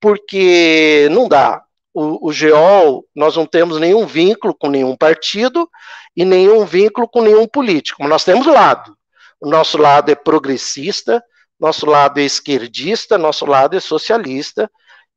Porque 0.00 1.06
não 1.10 1.28
dá. 1.28 1.62
O, 1.92 2.28
o 2.28 2.32
GEOL, 2.32 3.04
nós 3.14 3.36
não 3.36 3.44
temos 3.44 3.78
nenhum 3.78 4.06
vínculo 4.06 4.54
com 4.54 4.70
nenhum 4.70 4.96
partido 4.96 5.68
e 6.16 6.24
nenhum 6.24 6.64
vínculo 6.64 7.06
com 7.06 7.20
nenhum 7.20 7.46
político, 7.46 7.98
mas 8.00 8.08
nós 8.08 8.24
temos 8.24 8.46
lado. 8.46 8.96
O 9.38 9.50
nosso 9.50 9.76
lado 9.76 10.10
é 10.10 10.14
progressista, 10.14 11.22
nosso 11.58 11.84
lado 11.84 12.20
é 12.20 12.22
esquerdista, 12.22 13.18
nosso 13.18 13.44
lado 13.44 13.76
é 13.76 13.80
socialista, 13.80 14.70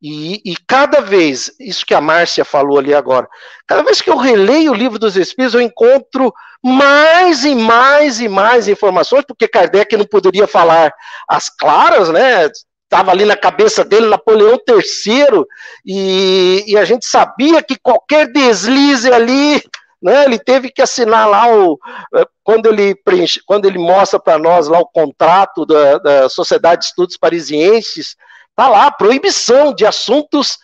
e, 0.06 0.42
e, 0.44 0.54
cada 0.68 1.00
vez, 1.00 1.50
isso 1.58 1.86
que 1.86 1.94
a 1.94 2.00
Márcia 2.00 2.44
falou 2.44 2.78
ali 2.78 2.92
agora, 2.92 3.26
cada 3.66 3.82
vez 3.82 4.02
que 4.02 4.10
eu 4.10 4.18
releio 4.18 4.72
o 4.72 4.74
livro 4.74 4.98
dos 4.98 5.16
Espíritos, 5.16 5.54
eu 5.54 5.62
encontro 5.62 6.30
mais 6.62 7.42
e 7.42 7.54
mais 7.54 8.20
e 8.20 8.28
mais 8.28 8.68
informações, 8.68 9.24
porque 9.26 9.48
Kardec 9.48 9.96
não 9.96 10.04
poderia 10.04 10.46
falar 10.46 10.92
as 11.26 11.48
claras, 11.48 12.10
né? 12.10 12.50
Estava 12.82 13.12
ali 13.12 13.24
na 13.24 13.34
cabeça 13.34 13.82
dele 13.82 14.06
Napoleão 14.06 14.58
III, 14.68 15.46
e, 15.86 16.64
e 16.66 16.76
a 16.76 16.84
gente 16.84 17.06
sabia 17.06 17.62
que 17.62 17.78
qualquer 17.82 18.30
deslize 18.30 19.10
ali 19.10 19.62
né, 20.02 20.26
ele 20.26 20.38
teve 20.38 20.70
que 20.70 20.82
assinar 20.82 21.26
lá 21.26 21.50
o 21.50 21.78
eh, 22.14 22.26
quando 22.42 22.66
ele 22.66 22.94
preenche, 22.94 23.40
quando 23.46 23.64
ele 23.64 23.78
mostra 23.78 24.20
para 24.20 24.38
nós 24.38 24.68
lá 24.68 24.78
o 24.80 24.86
contrato 24.86 25.64
da, 25.64 25.96
da 25.96 26.28
Sociedade 26.28 26.82
de 26.82 26.88
Estudos 26.88 27.16
Parisienses, 27.16 28.14
Tá 28.56 28.68
lá, 28.68 28.90
proibição 28.90 29.74
de 29.74 29.84
assuntos 29.84 30.58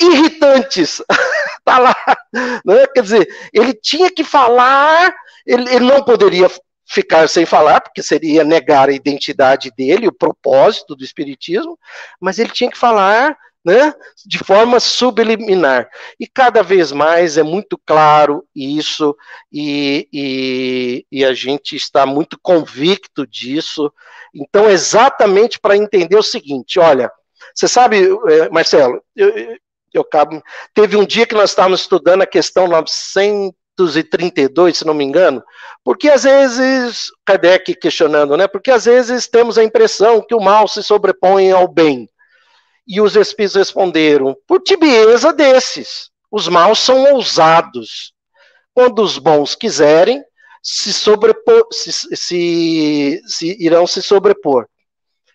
irritantes. 0.00 1.02
tá 1.64 1.78
lá. 1.78 1.96
Né? 2.64 2.86
Quer 2.94 3.02
dizer, 3.02 3.28
ele 3.52 3.74
tinha 3.74 4.10
que 4.10 4.24
falar, 4.24 5.14
ele, 5.46 5.68
ele 5.74 5.84
não 5.84 6.02
poderia 6.02 6.50
ficar 6.88 7.28
sem 7.28 7.44
falar, 7.44 7.80
porque 7.80 8.02
seria 8.02 8.42
negar 8.42 8.88
a 8.88 8.92
identidade 8.92 9.70
dele, 9.76 10.08
o 10.08 10.12
propósito 10.12 10.96
do 10.96 11.04
Espiritismo, 11.04 11.78
mas 12.18 12.38
ele 12.38 12.50
tinha 12.50 12.70
que 12.70 12.78
falar 12.78 13.36
né, 13.64 13.92
de 14.24 14.38
forma 14.38 14.80
subliminar. 14.80 15.90
E 16.18 16.26
cada 16.26 16.62
vez 16.62 16.90
mais 16.90 17.36
é 17.36 17.42
muito 17.42 17.78
claro 17.84 18.46
isso, 18.54 19.14
e, 19.52 20.08
e, 20.10 21.06
e 21.12 21.24
a 21.24 21.34
gente 21.34 21.76
está 21.76 22.06
muito 22.06 22.38
convicto 22.40 23.26
disso. 23.26 23.92
Então, 24.34 24.70
exatamente 24.70 25.60
para 25.60 25.76
entender 25.76 26.16
o 26.16 26.22
seguinte: 26.22 26.78
olha, 26.78 27.10
você 27.58 27.66
sabe, 27.66 28.08
é, 28.28 28.48
Marcelo, 28.50 29.02
eu, 29.16 29.56
eu, 29.92 30.02
acabo, 30.02 30.40
teve 30.72 30.96
um 30.96 31.04
dia 31.04 31.26
que 31.26 31.34
nós 31.34 31.50
estávamos 31.50 31.80
estudando 31.80 32.22
a 32.22 32.26
questão 32.26 32.68
932, 32.68 34.78
se 34.78 34.86
não 34.86 34.94
me 34.94 35.02
engano, 35.02 35.42
porque 35.82 36.08
às 36.08 36.22
vezes, 36.22 37.10
Kardec 37.26 37.74
questionando, 37.74 38.36
né? 38.36 38.46
Porque 38.46 38.70
às 38.70 38.84
vezes 38.84 39.26
temos 39.26 39.58
a 39.58 39.64
impressão 39.64 40.20
que 40.20 40.36
o 40.36 40.40
mal 40.40 40.68
se 40.68 40.84
sobrepõe 40.84 41.50
ao 41.50 41.66
bem. 41.66 42.08
E 42.86 43.00
os 43.00 43.16
espíritos 43.16 43.56
responderam, 43.56 44.36
por 44.46 44.60
tibieza 44.60 45.32
desses. 45.32 46.10
Os 46.30 46.46
maus 46.46 46.78
são 46.78 47.12
ousados. 47.12 48.12
Quando 48.72 49.02
os 49.02 49.18
bons 49.18 49.56
quiserem, 49.56 50.22
se, 50.62 50.92
sobrepor, 50.92 51.66
se, 51.72 51.90
se, 51.92 53.20
se 53.26 53.56
irão 53.58 53.84
se 53.84 54.00
sobrepor. 54.00 54.68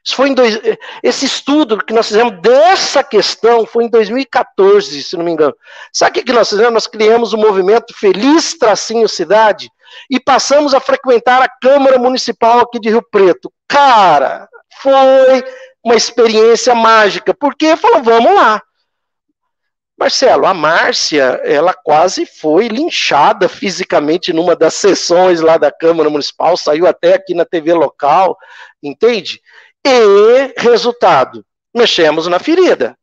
Isso 0.05 0.15
foi 0.15 0.29
em 0.29 0.33
dois, 0.33 0.59
esse 1.01 1.25
estudo 1.25 1.77
que 1.77 1.93
nós 1.93 2.07
fizemos 2.09 2.41
dessa 2.41 3.01
questão 3.01 3.65
foi 3.65 3.85
em 3.85 3.89
2014, 3.89 5.01
se 5.01 5.15
não 5.15 5.23
me 5.23 5.31
engano. 5.31 5.55
Sabe 5.93 6.19
o 6.19 6.23
que 6.25 6.33
nós 6.33 6.49
fizemos? 6.49 6.73
Nós 6.73 6.87
criamos 6.87 7.31
o 7.31 7.37
um 7.37 7.41
movimento 7.41 7.93
Feliz 7.97 8.53
Tracinho 8.53 9.07
Cidade 9.07 9.69
e 10.09 10.19
passamos 10.19 10.73
a 10.73 10.81
frequentar 10.81 11.41
a 11.41 11.47
Câmara 11.47 11.97
Municipal 11.97 12.59
aqui 12.59 12.79
de 12.79 12.89
Rio 12.89 13.05
Preto. 13.09 13.51
Cara, 13.67 14.49
foi 14.81 15.43
uma 15.81 15.95
experiência 15.95 16.75
mágica, 16.75 17.33
porque 17.33 17.77
falou, 17.77 18.03
vamos 18.03 18.35
lá. 18.35 18.61
Marcelo, 19.97 20.45
a 20.45 20.53
Márcia, 20.53 21.39
ela 21.45 21.73
quase 21.73 22.25
foi 22.25 22.67
linchada 22.67 23.47
fisicamente 23.47 24.33
numa 24.33 24.55
das 24.55 24.73
sessões 24.73 25.39
lá 25.39 25.55
da 25.55 25.71
Câmara 25.71 26.09
Municipal, 26.09 26.57
saiu 26.57 26.87
até 26.87 27.13
aqui 27.13 27.33
na 27.33 27.45
TV 27.45 27.73
local, 27.73 28.37
entende? 28.81 29.39
E, 29.85 30.53
resultado, 30.57 31.45
mexemos 31.73 32.27
na 32.27 32.39
ferida. 32.39 32.97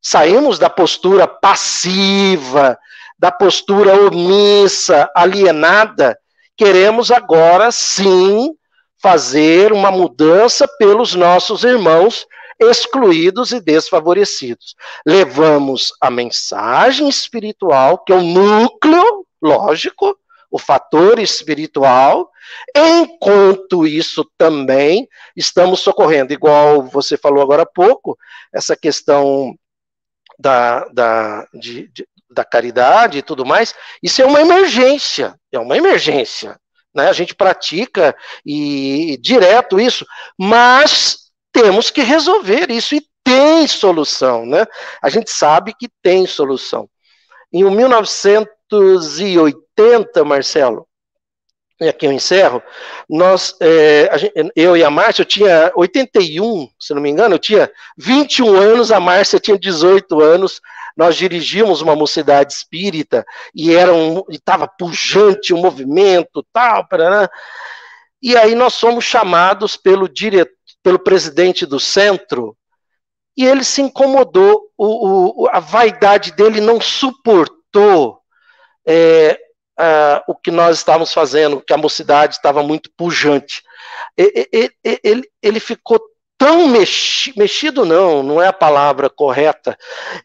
Saímos 0.00 0.58
da 0.58 0.68
postura 0.68 1.26
passiva, 1.26 2.78
da 3.18 3.32
postura 3.32 3.94
omissa, 4.06 5.10
alienada. 5.14 6.18
Queremos 6.56 7.10
agora 7.10 7.72
sim 7.72 8.54
fazer 9.00 9.72
uma 9.72 9.90
mudança 9.90 10.68
pelos 10.78 11.14
nossos 11.14 11.64
irmãos 11.64 12.26
excluídos 12.60 13.52
e 13.52 13.60
desfavorecidos. 13.60 14.74
Levamos 15.06 15.92
a 16.00 16.10
mensagem 16.10 17.08
espiritual, 17.08 17.98
que 17.98 18.12
é 18.12 18.16
o 18.16 18.22
núcleo, 18.22 19.24
lógico, 19.40 20.16
o 20.50 20.58
fator 20.58 21.18
espiritual, 21.18 22.30
enquanto 22.74 23.86
isso 23.86 24.28
também 24.36 25.08
estamos 25.36 25.80
socorrendo, 25.80 26.32
igual 26.32 26.82
você 26.82 27.16
falou 27.16 27.42
agora 27.42 27.62
há 27.62 27.66
pouco, 27.66 28.18
essa 28.52 28.76
questão 28.76 29.54
da, 30.38 30.86
da, 30.88 31.46
de, 31.54 31.88
de, 31.88 32.06
da 32.30 32.44
caridade 32.44 33.18
e 33.18 33.22
tudo 33.22 33.44
mais, 33.44 33.74
isso 34.02 34.22
é 34.22 34.26
uma 34.26 34.40
emergência, 34.40 35.34
é 35.50 35.58
uma 35.58 35.76
emergência. 35.76 36.56
Né? 36.94 37.08
A 37.08 37.12
gente 37.12 37.34
pratica 37.34 38.14
e, 38.44 39.12
e 39.12 39.16
direto 39.16 39.80
isso, 39.80 40.06
mas 40.38 41.30
temos 41.52 41.90
que 41.90 42.02
resolver 42.02 42.70
isso 42.70 42.94
e 42.94 43.02
tem 43.24 43.66
solução, 43.66 44.46
né? 44.46 44.64
A 45.02 45.10
gente 45.10 45.30
sabe 45.30 45.74
que 45.78 45.88
tem 46.02 46.26
solução. 46.26 46.88
Em 47.52 47.62
1980, 47.64 50.24
Marcelo, 50.24 50.87
e 51.80 51.88
aqui 51.88 52.06
eu 52.06 52.12
encerro, 52.12 52.62
nós, 53.08 53.54
é, 53.60 54.10
gente, 54.18 54.52
eu 54.56 54.76
e 54.76 54.82
a 54.82 54.90
Márcia, 54.90 55.22
eu 55.22 55.26
tinha 55.26 55.72
81, 55.76 56.68
se 56.78 56.92
não 56.92 57.00
me 57.00 57.08
engano, 57.08 57.36
eu 57.36 57.38
tinha 57.38 57.70
21 57.96 58.56
anos, 58.56 58.90
a 58.90 58.98
Márcia 58.98 59.38
tinha 59.38 59.58
18 59.58 60.20
anos, 60.20 60.60
nós 60.96 61.16
dirigíamos 61.16 61.80
uma 61.80 61.94
mocidade 61.94 62.52
espírita 62.52 63.24
e 63.54 63.72
era 63.72 63.94
um, 63.94 64.24
estava 64.28 64.66
pujante 64.66 65.54
o 65.54 65.58
movimento, 65.58 66.44
tal, 66.52 66.86
parará, 66.88 67.30
e 68.20 68.36
aí 68.36 68.56
nós 68.56 68.74
somos 68.74 69.04
chamados 69.04 69.76
pelo 69.76 70.08
pelo 70.82 70.98
presidente 70.98 71.64
do 71.64 71.78
centro, 71.78 72.56
e 73.36 73.44
ele 73.46 73.62
se 73.62 73.80
incomodou, 73.80 74.62
o, 74.76 75.44
o 75.44 75.48
a 75.48 75.60
vaidade 75.60 76.32
dele 76.32 76.60
não 76.60 76.80
suportou 76.80 78.18
é, 78.84 79.38
a, 79.78 80.24
o 80.26 80.34
que 80.34 80.50
nós 80.50 80.78
estávamos 80.78 81.12
fazendo, 81.12 81.60
que 81.60 81.72
a 81.72 81.78
mocidade 81.78 82.34
estava 82.34 82.62
muito 82.62 82.90
pujante. 82.96 83.62
Ele, 84.16 84.72
ele, 85.04 85.30
ele 85.42 85.60
ficou 85.60 86.00
tão 86.38 86.68
mexido, 86.68 87.38
mexido 87.38 87.84
não, 87.84 88.22
não 88.22 88.40
é 88.40 88.46
a 88.46 88.52
palavra 88.52 89.10
correta, 89.10 89.76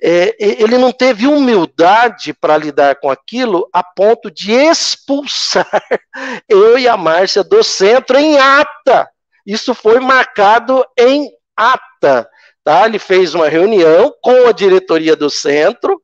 é, 0.01 0.35
ele 0.39 0.77
não 0.77 0.91
teve 0.91 1.25
humildade 1.25 2.33
para 2.33 2.55
lidar 2.55 2.97
com 2.97 3.09
aquilo 3.09 3.67
a 3.73 3.83
ponto 3.83 4.29
de 4.29 4.51
expulsar 4.51 5.67
eu 6.47 6.77
e 6.77 6.87
a 6.87 6.95
Márcia 6.95 7.43
do 7.43 7.63
centro 7.63 8.17
em 8.17 8.37
ata. 8.37 9.09
Isso 9.45 9.73
foi 9.73 9.99
marcado 9.99 10.85
em 10.97 11.29
ata. 11.57 12.29
Tá? 12.63 12.85
Ele 12.85 12.99
fez 12.99 13.33
uma 13.33 13.49
reunião 13.49 14.13
com 14.21 14.47
a 14.47 14.51
diretoria 14.51 15.15
do 15.15 15.29
centro 15.29 16.01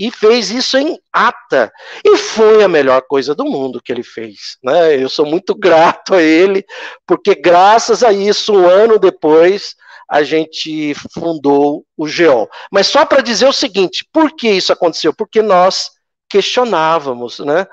e 0.00 0.10
fez 0.10 0.50
isso 0.50 0.78
em 0.78 0.98
ata. 1.12 1.70
E 2.02 2.16
foi 2.16 2.64
a 2.64 2.68
melhor 2.68 3.02
coisa 3.02 3.34
do 3.34 3.44
mundo 3.44 3.82
que 3.82 3.92
ele 3.92 4.02
fez. 4.02 4.56
Né? 4.64 4.96
Eu 4.96 5.10
sou 5.10 5.26
muito 5.26 5.54
grato 5.54 6.14
a 6.14 6.22
ele, 6.22 6.64
porque 7.06 7.34
graças 7.34 8.02
a 8.02 8.10
isso, 8.10 8.54
um 8.54 8.66
ano 8.66 8.98
depois, 8.98 9.76
a 10.08 10.22
gente 10.22 10.94
fundou 11.12 11.84
o 11.98 12.08
GEO. 12.08 12.48
Mas 12.72 12.86
só 12.86 13.04
para 13.04 13.20
dizer 13.20 13.46
o 13.46 13.52
seguinte: 13.52 14.08
por 14.10 14.34
que 14.34 14.48
isso 14.48 14.72
aconteceu? 14.72 15.12
Porque 15.12 15.42
nós 15.42 15.90
questionávamos, 16.30 17.40
né? 17.40 17.66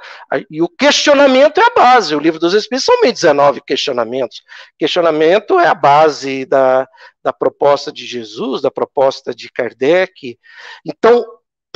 E 0.49 0.61
o 0.61 0.67
questionamento 0.67 1.59
é 1.61 1.63
a 1.63 1.73
base. 1.73 2.13
O 2.13 2.19
livro 2.19 2.39
dos 2.39 2.53
Espíritos 2.53 2.85
são 2.85 3.01
1019 3.01 3.61
questionamentos. 3.65 4.41
Questionamento 4.77 5.59
é 5.59 5.67
a 5.67 5.75
base 5.75 6.43
da, 6.43 6.87
da 7.23 7.31
proposta 7.31 7.91
de 7.91 8.05
Jesus, 8.05 8.61
da 8.61 8.71
proposta 8.71 9.33
de 9.33 9.49
Kardec. 9.51 10.37
Então, 10.83 11.23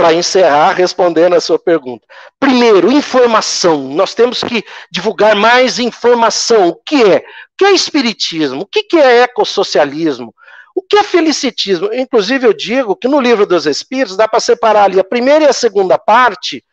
para 0.02 0.14
encerrar, 0.16 0.72
respondendo 0.72 1.36
a 1.36 1.40
sua 1.40 1.60
pergunta. 1.60 2.08
Primeiro, 2.40 2.92
informação. 2.92 3.84
Nós 3.90 4.16
temos 4.16 4.44
que 4.44 4.64
divulgar 4.90 5.36
mais 5.36 5.78
informação. 5.78 6.70
O 6.70 6.76
que 6.76 7.04
é? 7.04 7.18
O 7.18 7.22
que 7.56 7.66
é 7.66 7.72
espiritismo? 7.72 8.62
O 8.62 8.66
que 8.66 8.98
é 8.98 9.22
ecossocialismo? 9.22 10.34
O 10.76 10.82
que 10.82 10.98
é 10.98 11.04
felicitismo? 11.04 11.94
Inclusive, 11.94 12.48
eu 12.48 12.54
digo 12.54 12.96
que 12.96 13.08
no 13.08 13.22
livro 13.22 13.46
dos 13.46 13.68
Espíritos 13.68 14.18
dá 14.18 14.28
para 14.28 14.40
separar 14.40 14.86
ali 14.86 15.00
a 15.00 15.04
primeira 15.04 15.46
e 15.46 15.48
a 15.48 15.54
segunda 15.54 16.00
parte 16.00 16.64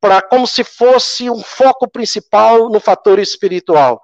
para 0.00 0.22
como 0.22 0.46
se 0.46 0.62
fosse 0.62 1.28
um 1.28 1.42
foco 1.42 1.90
principal 1.90 2.68
no 2.70 2.78
fator 2.78 3.18
espiritual. 3.18 4.00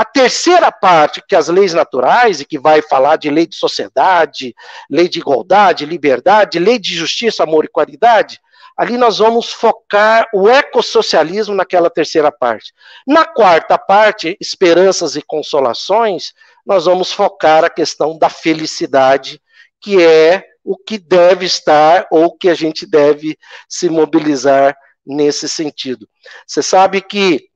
A 0.00 0.04
terceira 0.06 0.72
parte, 0.72 1.22
que 1.28 1.34
é 1.34 1.38
as 1.38 1.48
leis 1.48 1.74
naturais, 1.74 2.40
e 2.40 2.46
que 2.46 2.58
vai 2.58 2.80
falar 2.80 3.16
de 3.16 3.28
lei 3.28 3.46
de 3.46 3.54
sociedade, 3.54 4.54
lei 4.88 5.06
de 5.06 5.18
igualdade, 5.18 5.84
liberdade, 5.84 6.58
lei 6.58 6.78
de 6.78 6.94
justiça, 6.94 7.42
amor 7.42 7.66
e 7.66 7.68
qualidade, 7.68 8.40
ali 8.74 8.96
nós 8.96 9.18
vamos 9.18 9.52
focar 9.52 10.26
o 10.32 10.48
ecossocialismo 10.48 11.54
naquela 11.54 11.90
terceira 11.90 12.32
parte. 12.32 12.72
Na 13.06 13.26
quarta 13.26 13.76
parte, 13.76 14.38
esperanças 14.40 15.16
e 15.16 15.22
consolações, 15.22 16.32
nós 16.64 16.86
vamos 16.86 17.12
focar 17.12 17.62
a 17.62 17.68
questão 17.68 18.16
da 18.16 18.30
felicidade, 18.30 19.38
que 19.78 20.02
é 20.02 20.42
o 20.64 20.78
que 20.78 20.96
deve 20.96 21.44
estar 21.44 22.06
ou 22.10 22.34
que 22.34 22.48
a 22.48 22.54
gente 22.54 22.86
deve 22.86 23.38
se 23.68 23.90
mobilizar 23.90 24.74
nesse 25.04 25.46
sentido. 25.46 26.08
Você 26.46 26.62
sabe 26.62 27.02
que, 27.02 27.50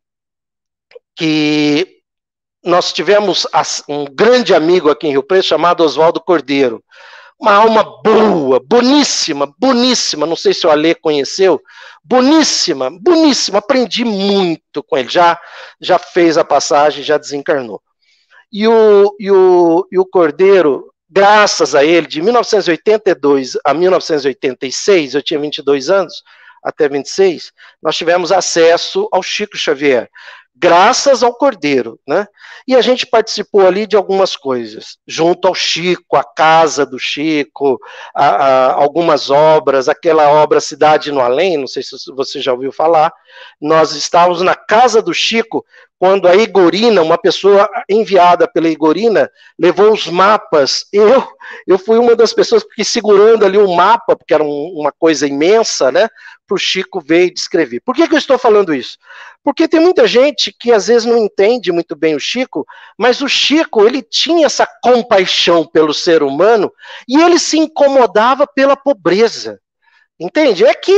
que 1.16 1.94
nós 2.64 2.92
tivemos 2.92 3.46
um 3.88 4.04
grande 4.04 4.54
amigo 4.54 4.90
aqui 4.90 5.06
em 5.06 5.10
Rio 5.10 5.22
Preto 5.22 5.44
chamado 5.44 5.84
Oswaldo 5.84 6.20
Cordeiro. 6.20 6.82
Uma 7.38 7.52
alma 7.52 7.84
boa, 8.02 8.58
boníssima, 8.58 9.52
boníssima. 9.58 10.24
Não 10.24 10.36
sei 10.36 10.54
se 10.54 10.66
o 10.66 10.70
Alê 10.70 10.94
conheceu. 10.94 11.60
Boníssima, 12.02 12.90
boníssima. 12.90 13.58
Aprendi 13.58 14.04
muito 14.04 14.82
com 14.82 14.96
ele. 14.96 15.08
Já, 15.08 15.38
já 15.80 15.98
fez 15.98 16.38
a 16.38 16.44
passagem, 16.44 17.04
já 17.04 17.18
desencarnou. 17.18 17.82
E 18.50 18.66
o, 18.66 19.14
e, 19.18 19.30
o, 19.30 19.86
e 19.90 19.98
o 19.98 20.06
Cordeiro, 20.06 20.92
graças 21.10 21.74
a 21.74 21.84
ele, 21.84 22.06
de 22.06 22.22
1982 22.22 23.58
a 23.64 23.74
1986, 23.74 25.14
eu 25.14 25.22
tinha 25.22 25.40
22 25.40 25.90
anos, 25.90 26.22
até 26.62 26.88
26, 26.88 27.52
nós 27.82 27.96
tivemos 27.96 28.32
acesso 28.32 29.06
ao 29.12 29.22
Chico 29.22 29.56
Xavier, 29.56 30.08
graças 30.56 31.22
ao 31.22 31.34
Cordeiro, 31.34 31.98
né? 32.06 32.26
E 32.66 32.74
a 32.74 32.80
gente 32.80 33.06
participou 33.06 33.66
ali 33.66 33.86
de 33.86 33.96
algumas 33.96 34.36
coisas, 34.36 34.98
junto 35.06 35.48
ao 35.48 35.54
Chico, 35.54 36.16
a 36.16 36.24
casa 36.24 36.86
do 36.86 36.98
Chico, 36.98 37.78
a, 38.14 38.26
a, 38.26 38.72
algumas 38.74 39.30
obras, 39.30 39.88
aquela 39.88 40.28
obra 40.30 40.60
Cidade 40.60 41.10
no 41.10 41.20
Além, 41.20 41.56
não 41.56 41.66
sei 41.66 41.82
se 41.82 41.96
você 42.14 42.40
já 42.40 42.52
ouviu 42.52 42.72
falar, 42.72 43.12
nós 43.60 43.92
estávamos 43.92 44.42
na 44.42 44.54
casa 44.54 45.02
do 45.02 45.12
Chico 45.12 45.64
quando 46.04 46.28
a 46.28 46.36
Igorina, 46.36 47.00
uma 47.00 47.16
pessoa 47.16 47.66
enviada 47.88 48.46
pela 48.46 48.68
Igorina, 48.68 49.30
levou 49.58 49.90
os 49.90 50.06
mapas. 50.06 50.84
Eu, 50.92 51.26
eu 51.66 51.78
fui 51.78 51.96
uma 51.96 52.14
das 52.14 52.34
pessoas 52.34 52.62
que 52.62 52.84
segurando 52.84 53.42
ali 53.42 53.56
um 53.56 53.74
mapa, 53.74 54.14
porque 54.14 54.34
era 54.34 54.44
um, 54.44 54.74
uma 54.76 54.92
coisa 54.92 55.26
imensa, 55.26 55.90
né? 55.90 56.06
Para 56.46 56.56
o 56.56 56.58
Chico 56.58 57.00
ver 57.00 57.24
e 57.24 57.32
descrever. 57.32 57.80
Por 57.80 57.94
que, 57.94 58.06
que 58.06 58.12
eu 58.12 58.18
estou 58.18 58.36
falando 58.36 58.74
isso? 58.74 58.98
Porque 59.42 59.66
tem 59.66 59.80
muita 59.80 60.06
gente 60.06 60.54
que 60.60 60.72
às 60.72 60.88
vezes 60.88 61.06
não 61.06 61.16
entende 61.16 61.72
muito 61.72 61.96
bem 61.96 62.14
o 62.14 62.20
Chico, 62.20 62.66
mas 62.98 63.22
o 63.22 63.28
Chico 63.28 63.86
ele 63.86 64.02
tinha 64.02 64.44
essa 64.44 64.68
compaixão 64.82 65.66
pelo 65.66 65.94
ser 65.94 66.22
humano 66.22 66.70
e 67.08 67.18
ele 67.18 67.38
se 67.38 67.56
incomodava 67.56 68.46
pela 68.46 68.76
pobreza. 68.76 69.58
Entende? 70.20 70.66
É 70.66 70.74
que, 70.74 70.92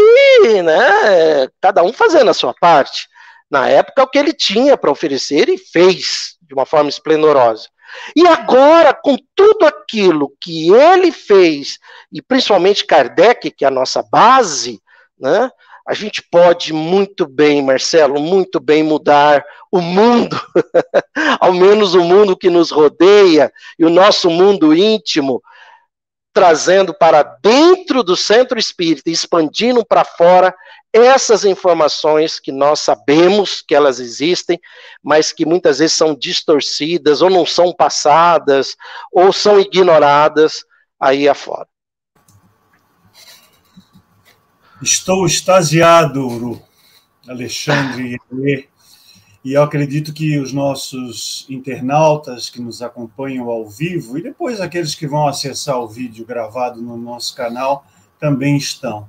né, 0.64 1.48
cada 1.60 1.84
um 1.84 1.92
fazendo 1.92 2.28
a 2.28 2.34
sua 2.34 2.52
parte. 2.52 3.06
Na 3.50 3.68
época, 3.68 4.02
o 4.02 4.08
que 4.08 4.18
ele 4.18 4.32
tinha 4.32 4.76
para 4.76 4.90
oferecer 4.90 5.48
e 5.48 5.56
fez 5.56 6.36
de 6.42 6.54
uma 6.54 6.66
forma 6.66 6.88
esplendorosa. 6.88 7.68
E 8.14 8.26
agora, 8.26 8.92
com 8.92 9.16
tudo 9.34 9.64
aquilo 9.66 10.32
que 10.40 10.72
ele 10.72 11.12
fez, 11.12 11.78
e 12.12 12.20
principalmente 12.20 12.84
Kardec, 12.84 13.50
que 13.50 13.64
é 13.64 13.68
a 13.68 13.70
nossa 13.70 14.02
base, 14.02 14.80
né, 15.18 15.50
a 15.86 15.94
gente 15.94 16.20
pode 16.20 16.72
muito 16.72 17.28
bem, 17.28 17.62
Marcelo, 17.62 18.20
muito 18.20 18.58
bem 18.58 18.82
mudar 18.82 19.44
o 19.70 19.80
mundo, 19.80 20.36
ao 21.38 21.52
menos 21.52 21.94
o 21.94 22.02
mundo 22.02 22.36
que 22.36 22.50
nos 22.50 22.72
rodeia 22.72 23.52
e 23.78 23.84
o 23.84 23.90
nosso 23.90 24.28
mundo 24.28 24.74
íntimo, 24.74 25.40
trazendo 26.36 26.92
para 26.92 27.22
dentro 27.22 28.02
do 28.02 28.14
centro 28.14 28.58
espírita, 28.58 29.08
expandindo 29.08 29.82
para 29.86 30.04
fora 30.04 30.54
essas 30.92 31.46
informações 31.46 32.38
que 32.38 32.52
nós 32.52 32.80
sabemos 32.80 33.64
que 33.66 33.74
elas 33.74 34.00
existem, 34.00 34.60
mas 35.02 35.32
que 35.32 35.46
muitas 35.46 35.78
vezes 35.78 35.96
são 35.96 36.14
distorcidas, 36.14 37.22
ou 37.22 37.30
não 37.30 37.46
são 37.46 37.72
passadas, 37.72 38.76
ou 39.10 39.32
são 39.32 39.58
ignoradas 39.58 40.62
aí 41.00 41.26
afora. 41.26 41.66
Estou 44.82 45.24
extasiado, 45.24 46.20
Uru, 46.20 46.62
Alexandre 47.26 48.18
e 48.32 48.68
e 49.46 49.52
eu 49.52 49.62
acredito 49.62 50.12
que 50.12 50.40
os 50.40 50.52
nossos 50.52 51.46
internautas 51.48 52.50
que 52.50 52.60
nos 52.60 52.82
acompanham 52.82 53.48
ao 53.48 53.64
vivo, 53.68 54.18
e 54.18 54.22
depois 54.22 54.60
aqueles 54.60 54.96
que 54.96 55.06
vão 55.06 55.28
acessar 55.28 55.78
o 55.78 55.86
vídeo 55.86 56.26
gravado 56.26 56.82
no 56.82 56.96
nosso 56.96 57.32
canal, 57.36 57.86
também 58.18 58.56
estão. 58.56 59.08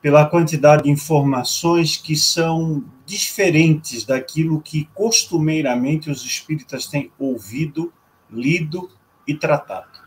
Pela 0.00 0.26
quantidade 0.26 0.84
de 0.84 0.90
informações 0.90 1.96
que 1.96 2.14
são 2.14 2.84
diferentes 3.04 4.04
daquilo 4.04 4.60
que 4.60 4.88
costumeiramente 4.94 6.08
os 6.08 6.24
espíritas 6.24 6.86
têm 6.86 7.10
ouvido, 7.18 7.92
lido 8.30 8.88
e 9.26 9.34
tratado. 9.34 9.98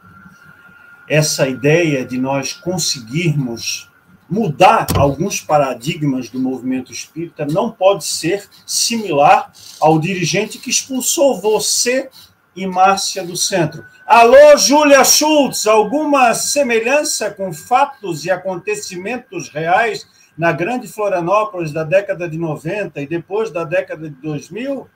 Essa 1.10 1.46
ideia 1.46 2.06
de 2.06 2.18
nós 2.18 2.54
conseguirmos 2.54 3.92
mudar 4.30 4.88
alguns 4.96 5.40
paradigmas 5.40 6.30
do 6.30 6.40
movimento 6.40 6.92
espírita 6.92 7.46
não 7.46 7.72
pode 7.72 8.06
ser 8.06 8.48
similar 8.66 9.52
ao 9.80 10.00
dirigente 10.00 10.58
que 10.58 10.70
expulsou 10.70 11.40
você 11.40 12.10
e 12.56 12.66
Márcia 12.66 13.24
do 13.24 13.38
centro. 13.38 13.86
Alô, 14.06 14.58
Júlia 14.58 15.04
Schultz, 15.04 15.68
alguma 15.68 16.34
semelhança 16.34 17.30
com 17.30 17.54
fatos 17.54 18.26
e 18.26 18.32
acontecimentos 18.32 19.50
reais 19.50 20.08
na 20.36 20.52
grande 20.52 20.88
Florianópolis 20.88 21.72
da 21.72 21.84
década 21.84 22.28
de 22.28 22.38
90 22.38 23.00
e 23.00 23.08
depois 23.08 23.52
da 23.52 23.64
década 23.64 24.10
de 24.10 24.16
2000? 24.16 24.88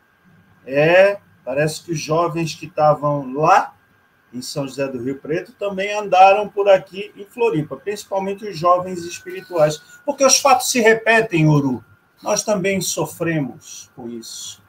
É, 0.66 1.20
parece 1.46 1.84
que 1.84 1.92
os 1.92 2.00
jovens 2.00 2.56
que 2.56 2.66
estavam 2.66 3.34
lá 3.34 3.74
em 4.34 4.42
São 4.42 4.68
José 4.68 4.88
do 4.88 5.02
Rio 5.02 5.20
Preto, 5.20 5.52
também 5.54 5.94
andaram 5.94 6.48
por 6.48 6.70
aqui 6.70 7.12
em 7.16 7.26
Floripa, 7.26 7.76
principalmente 7.76 8.48
os 8.48 8.58
jovens 8.58 9.04
espirituais. 9.04 9.82
Porque 10.06 10.26
os 10.26 10.38
fatos 10.38 10.70
se 10.70 10.80
repetem, 10.80 11.48
Uru. 11.48 11.84
Nós 12.24 12.44
também 12.44 12.80
sofremos 12.82 13.90
com 13.96 14.10
isso. 14.10 14.62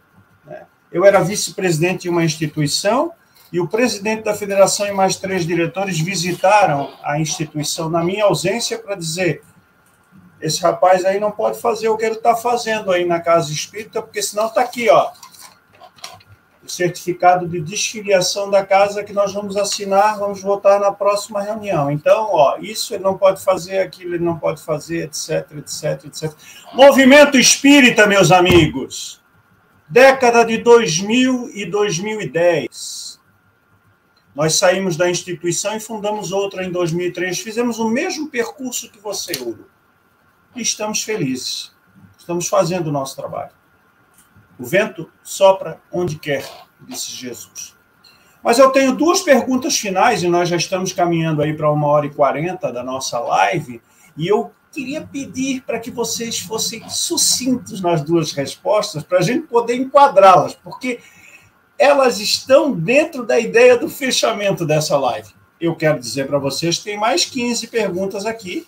Né? 0.45 0.67
Eu 0.91 1.05
era 1.05 1.21
vice-presidente 1.21 2.03
de 2.03 2.09
uma 2.09 2.25
instituição 2.25 3.13
e 3.53 3.61
o 3.61 3.69
presidente 3.69 4.23
da 4.23 4.35
federação 4.35 4.87
e 4.87 4.93
mais 4.93 5.17
três 5.17 5.47
diretores 5.47 5.99
visitaram 6.01 6.93
a 7.03 7.21
instituição 7.21 7.89
na 7.89 8.03
minha 8.03 8.25
ausência 8.25 8.79
para 8.79 8.95
dizer: 8.95 9.43
esse 10.41 10.63
rapaz 10.63 11.05
aí 11.05 11.21
não 11.21 11.31
pode 11.31 11.61
fazer 11.61 11.89
o 11.89 11.97
que 11.97 12.05
ele 12.05 12.17
está 12.17 12.35
fazendo 12.35 12.91
aí 12.91 13.05
na 13.05 13.21
casa 13.21 13.53
espírita, 13.53 14.01
porque 14.01 14.23
senão 14.23 14.47
está 14.47 14.63
aqui, 14.63 14.89
ó 14.89 15.13
certificado 16.75 17.47
de 17.47 17.61
desfiliação 17.61 18.51
da 18.51 18.65
casa 18.65 19.05
que 19.05 19.13
nós 19.13 19.33
vamos 19.33 19.57
assinar, 19.57 20.19
vamos 20.19 20.41
votar 20.41 20.81
na 20.81 20.91
próxima 20.91 21.43
reunião. 21.43 21.91
Então, 21.91 22.31
ó, 22.33 22.57
isso 22.59 22.95
ele 22.95 23.03
não 23.03 23.17
pode 23.17 23.43
fazer, 23.43 23.79
aquilo 23.79 24.15
ele 24.15 24.25
não 24.25 24.39
pode 24.39 24.63
fazer, 24.63 25.05
etc, 25.05 25.51
etc, 25.59 26.05
etc. 26.07 26.33
Movimento 26.73 27.39
espírita, 27.39 28.07
meus 28.07 28.33
amigos. 28.33 29.21
Década 29.89 30.45
de 30.45 30.59
2000 30.59 31.51
e 31.55 31.67
2010. 31.67 33.21
Nós 34.35 34.55
saímos 34.55 34.97
da 34.97 35.11
instituição 35.11 35.77
e 35.77 35.81
fundamos 35.81 36.33
outra 36.33 36.65
em 36.65 36.71
2003. 36.71 37.39
Fizemos 37.39 37.79
o 37.79 37.89
mesmo 37.89 38.31
percurso 38.31 38.91
que 38.91 38.99
você, 38.99 39.33
Uro. 39.33 39.69
E 40.57 40.63
estamos 40.63 41.03
felizes. 41.03 41.71
Estamos 42.19 42.49
fazendo 42.49 42.87
o 42.87 42.93
nosso 42.93 43.15
trabalho. 43.15 43.62
O 44.63 44.65
vento 44.65 45.11
sopra 45.25 45.81
onde 45.91 46.21
quer, 46.21 46.49
disse 46.83 47.11
Jesus. 47.11 47.75
Mas 48.45 48.61
eu 48.61 48.71
tenho 48.71 48.95
duas 48.95 49.21
perguntas 49.21 49.77
finais, 49.77 50.23
e 50.23 50.29
nós 50.29 50.49
já 50.49 50.55
estamos 50.55 50.93
caminhando 50.93 51.43
aí 51.43 51.53
para 51.53 51.69
uma 51.69 51.89
hora 51.89 52.07
e 52.07 52.15
quarenta 52.15 52.73
da 52.73 52.85
nossa 52.85 53.19
live, 53.19 53.83
e 54.17 54.29
eu 54.29 54.53
queria 54.71 55.01
pedir 55.01 55.63
para 55.63 55.81
que 55.81 55.91
vocês 55.91 56.39
fossem 56.39 56.89
sucintos 56.89 57.81
nas 57.81 58.03
duas 58.03 58.31
respostas, 58.31 59.03
para 59.03 59.19
a 59.19 59.23
gente 59.23 59.49
poder 59.49 59.75
enquadrá-las, 59.75 60.55
porque 60.55 61.01
elas 61.77 62.21
estão 62.21 62.71
dentro 62.71 63.27
da 63.27 63.41
ideia 63.41 63.77
do 63.77 63.89
fechamento 63.89 64.65
dessa 64.65 64.97
live. 64.97 65.35
Eu 65.61 65.75
quero 65.75 65.99
dizer 65.99 66.29
para 66.29 66.39
vocês 66.39 66.79
que 66.79 66.85
tem 66.85 66.97
mais 66.97 67.25
15 67.25 67.67
perguntas 67.67 68.27
aqui, 68.27 68.65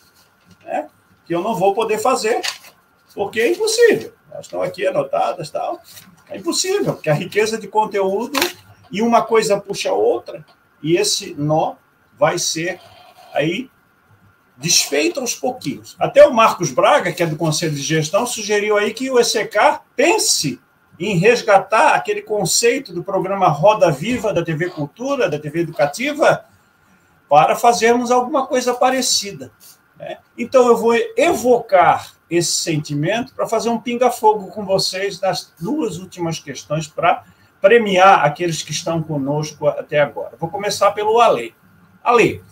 né, 0.65 0.89
que 1.25 1.33
eu 1.33 1.41
não 1.41 1.55
vou 1.55 1.73
poder 1.73 1.99
fazer, 1.99 2.41
porque 3.15 3.39
é 3.39 3.53
impossível 3.53 4.13
elas 4.35 4.47
estão 4.47 4.61
aqui 4.61 4.85
anotadas 4.85 5.49
tal. 5.49 5.81
É 6.29 6.37
impossível, 6.37 6.95
porque 6.95 7.09
a 7.09 7.15
riqueza 7.15 7.57
de 7.57 7.69
conteúdo 7.69 8.39
e 8.91 9.01
uma 9.01 9.23
coisa 9.23 9.61
puxa 9.61 9.91
a 9.91 9.95
outra, 9.95 10.45
e 10.83 10.97
esse 10.97 11.35
nó 11.39 11.77
vai 12.19 12.39
ser 12.39 12.81
aí 13.33 13.71
desfeito 14.57 15.21
aos 15.21 15.35
pouquinhos. 15.35 15.97
Até 15.99 16.27
o 16.27 16.35
Marcos 16.35 16.71
Braga, 16.71 17.13
que 17.13 17.23
é 17.23 17.27
do 17.27 17.37
Conselho 17.37 17.75
de 17.75 17.83
Gestão, 17.83 18.27
sugeriu 18.27 18.77
aí 18.77 18.93
que 18.93 19.11
o 19.11 19.19
ECK 19.19 19.81
pense 19.97 20.61
em 20.99 21.17
resgatar 21.17 21.95
aquele 21.95 22.23
conceito 22.23 22.93
do 22.93 23.03
programa 23.03 23.49
Roda 23.49 23.91
Viva 23.91 24.33
da 24.33 24.45
TV 24.45 24.71
Cultura, 24.71 25.29
da 25.29 25.39
TV 25.39 25.61
Educativa, 25.61 26.45
para 27.29 27.57
fazermos 27.57 28.11
alguma 28.11 28.47
coisa 28.47 28.75
parecida. 28.75 29.51
Né? 29.97 30.19
Então, 30.39 30.69
eu 30.69 30.77
vou 30.77 30.95
evocar 31.17 32.14
esse 32.31 32.53
sentimento 32.53 33.35
para 33.35 33.47
fazer 33.47 33.69
um 33.69 33.79
pinga-fogo 33.79 34.49
com 34.49 34.65
vocês 34.65 35.21
nas 35.21 35.53
duas 35.61 35.99
últimas 35.99 36.39
questões 36.39 36.87
para 36.89 37.25
premiar 37.61 38.25
aqueles 38.25 38.63
que 38.63 38.73
estão 38.73 39.03
conosco 39.03 39.67
até 39.69 40.01
agora. 40.01 40.37
Vou 40.39 40.51
começar 40.51 40.91
pelo 40.93 41.21
Ale. 41.21 41.55
Ale, 42.03 42.43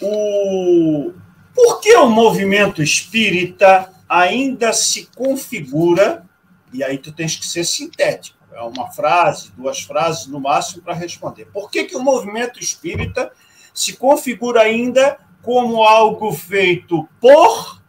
o... 0.00 1.12
por 1.54 1.80
que 1.80 1.94
o 1.96 2.08
movimento 2.08 2.82
espírita 2.82 3.92
ainda 4.08 4.72
se 4.72 5.08
configura, 5.14 6.24
e 6.72 6.82
aí 6.82 6.96
tu 6.96 7.12
tens 7.12 7.36
que 7.36 7.46
ser 7.46 7.64
sintético, 7.64 8.36
é 8.52 8.62
uma 8.62 8.90
frase, 8.90 9.52
duas 9.52 9.82
frases 9.82 10.26
no 10.26 10.40
máximo 10.40 10.82
para 10.82 10.94
responder. 10.94 11.46
Por 11.46 11.70
que, 11.70 11.84
que 11.84 11.96
o 11.96 12.02
movimento 12.02 12.58
espírita 12.58 13.30
se 13.74 13.94
configura 13.94 14.62
ainda 14.62 15.18
como 15.46 15.84
algo 15.84 16.32
feito 16.32 17.08
por 17.20 17.80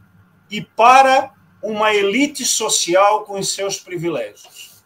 e 0.47 0.61
para 0.61 1.33
uma 1.59 1.91
elite 1.91 2.45
social 2.45 3.23
com 3.23 3.39
os 3.39 3.49
seus 3.49 3.79
privilégios? 3.79 4.83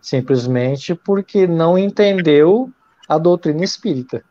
Simplesmente 0.00 0.94
porque 0.94 1.48
não 1.48 1.76
entendeu 1.76 2.72
a 3.08 3.18
doutrina 3.18 3.64
espírita. 3.64 4.24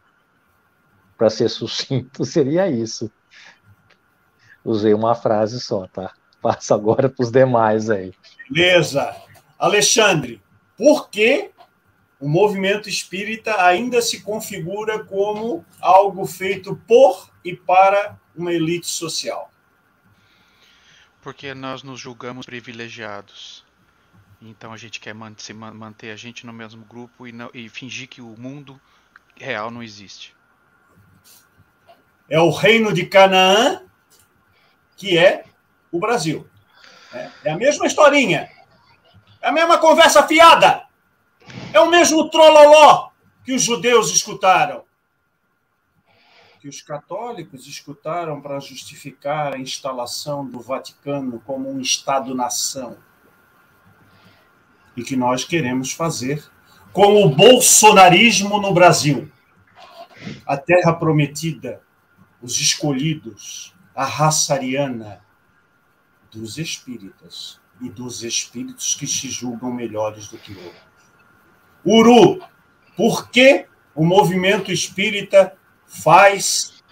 Para 1.18 1.30
ser 1.30 1.50
sucinto, 1.50 2.24
seria 2.24 2.70
isso. 2.70 3.12
Usei 4.64 4.94
uma 4.94 5.16
frase 5.16 5.60
só, 5.60 5.88
tá? 5.88 6.14
Passo 6.42 6.74
agora 6.74 7.10
para 7.10 7.24
os 7.24 7.30
demais 7.30 7.90
aí. 7.90 8.14
Beleza. 8.50 9.14
Alexandre, 9.60 10.42
por 10.78 11.10
que 11.10 11.52
o 12.20 12.30
movimento 12.30 12.88
espírita 12.88 13.62
ainda 13.62 14.02
se 14.02 14.22
configura 14.22 15.04
como 15.04 15.66
algo 15.82 16.26
feito 16.26 16.76
por 16.88 17.30
e 17.44 17.56
para 17.56 18.18
uma 18.36 18.54
elite 18.54 18.88
social. 18.88 19.52
Porque 21.22 21.54
nós 21.54 21.84
nos 21.84 22.00
julgamos 22.00 22.46
privilegiados. 22.46 23.66
Então 24.42 24.72
a 24.72 24.78
gente 24.78 25.00
quer 25.00 25.14
manter 25.14 26.12
a 26.12 26.16
gente 26.16 26.46
no 26.46 26.54
mesmo 26.54 26.86
grupo 26.86 27.28
e, 27.28 27.32
não, 27.32 27.50
e 27.54 27.68
fingir 27.68 28.08
que 28.08 28.22
o 28.22 28.36
mundo 28.38 28.80
real 29.36 29.72
não 29.72 29.82
existe. 29.82 30.36
É 32.30 32.40
o 32.40 32.50
reino 32.50 32.94
de 32.94 33.06
Canaã, 33.06 33.82
que 34.96 35.18
é 35.18 35.46
o 35.92 36.00
Brasil. 36.00 36.48
É, 37.14 37.32
é 37.46 37.52
a 37.52 37.58
mesma 37.58 37.86
historinha. 37.86 38.50
É 39.42 39.50
a 39.50 39.52
mesma 39.52 39.78
conversa 39.78 40.28
fiada. 40.28 40.85
É 41.74 41.80
o 41.80 41.90
mesmo 41.90 42.30
trololó 42.30 43.10
que 43.44 43.54
os 43.54 43.64
judeus 43.64 44.12
escutaram. 44.12 44.84
que 46.60 46.70
os 46.70 46.82
católicos 46.82 47.68
escutaram 47.68 48.42
para 48.42 48.60
justificar 48.60 49.54
a 49.54 49.60
instalação 49.60 50.44
do 50.44 50.60
Vaticano 50.60 51.40
como 51.46 51.70
um 51.70 51.80
Estado-nação. 51.80 52.98
E 54.98 55.04
que 55.04 55.16
nós 55.16 55.44
queremos 55.44 55.92
fazer 55.92 56.44
com 56.92 57.24
o 57.24 57.30
bolsonarismo 57.30 58.60
no 58.60 58.74
Brasil. 58.74 59.32
A 60.44 60.58
terra 60.58 60.94
prometida, 60.94 61.84
os 62.42 62.60
escolhidos, 62.60 63.76
a 63.94 64.06
raça 64.06 64.56
ariana 64.56 65.24
dos 66.32 66.58
espíritas 66.58 67.60
e 67.80 67.90
dos 67.90 68.24
espíritos 68.24 68.96
que 68.96 69.06
se 69.06 69.30
julgam 69.30 69.72
melhores 69.72 70.28
do 70.30 70.38
que 70.38 70.56
outros. 70.56 70.95
Uru, 71.86 72.42
por 72.98 73.30
que 73.30 73.66
o 73.94 74.04
movimento 74.04 74.72
espírita 74.72 75.54
faz, 75.86 76.84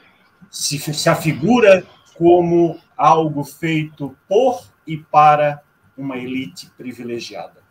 se, 0.50 0.78
se 0.78 1.10
afigura 1.10 1.84
como 2.16 2.80
algo 2.96 3.44
feito 3.44 4.16
por 4.28 4.64
e 4.86 4.98
para 4.98 5.62
uma 5.98 6.18
elite 6.18 6.70
privilegiada. 6.78 7.64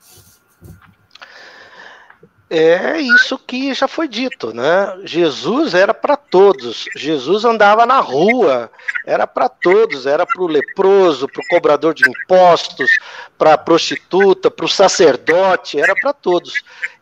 É 2.55 3.01
isso 3.01 3.39
que 3.39 3.73
já 3.73 3.89
foi 3.89 4.07
dito, 4.07 4.53
né? 4.53 4.99
Jesus 5.05 5.73
era 5.73 5.94
para 5.94 6.19
todos. 6.19 6.85
Jesus 6.94 7.47
andava 7.47 7.86
na 7.86 7.99
rua, 7.99 8.70
era 9.07 9.27
para 9.27 9.49
todos, 9.49 10.05
era 10.05 10.27
para 10.27 10.43
o 10.43 10.47
leproso, 10.47 11.27
para 11.28 11.40
o 11.40 11.49
cobrador 11.49 11.94
de 11.94 12.07
impostos, 12.07 12.90
para 13.39 13.55
a 13.55 13.59
prostituta, 13.59 14.51
para 14.51 14.66
o 14.66 14.69
sacerdote, 14.69 15.81
era 15.81 15.94
para 15.94 16.12
todos. 16.12 16.53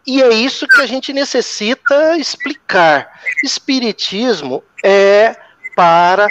E 0.07 0.23
é 0.23 0.31
isso 0.31 0.67
que 0.67 0.81
a 0.81 0.87
gente 0.87 1.13
necessita 1.13 2.17
explicar. 2.17 3.21
Espiritismo 3.45 4.65
é 4.83 5.37
para 5.77 6.29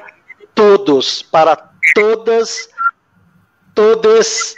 todos, 0.55 1.21
para 1.21 1.55
todas, 1.93 2.67
todas 3.73 4.55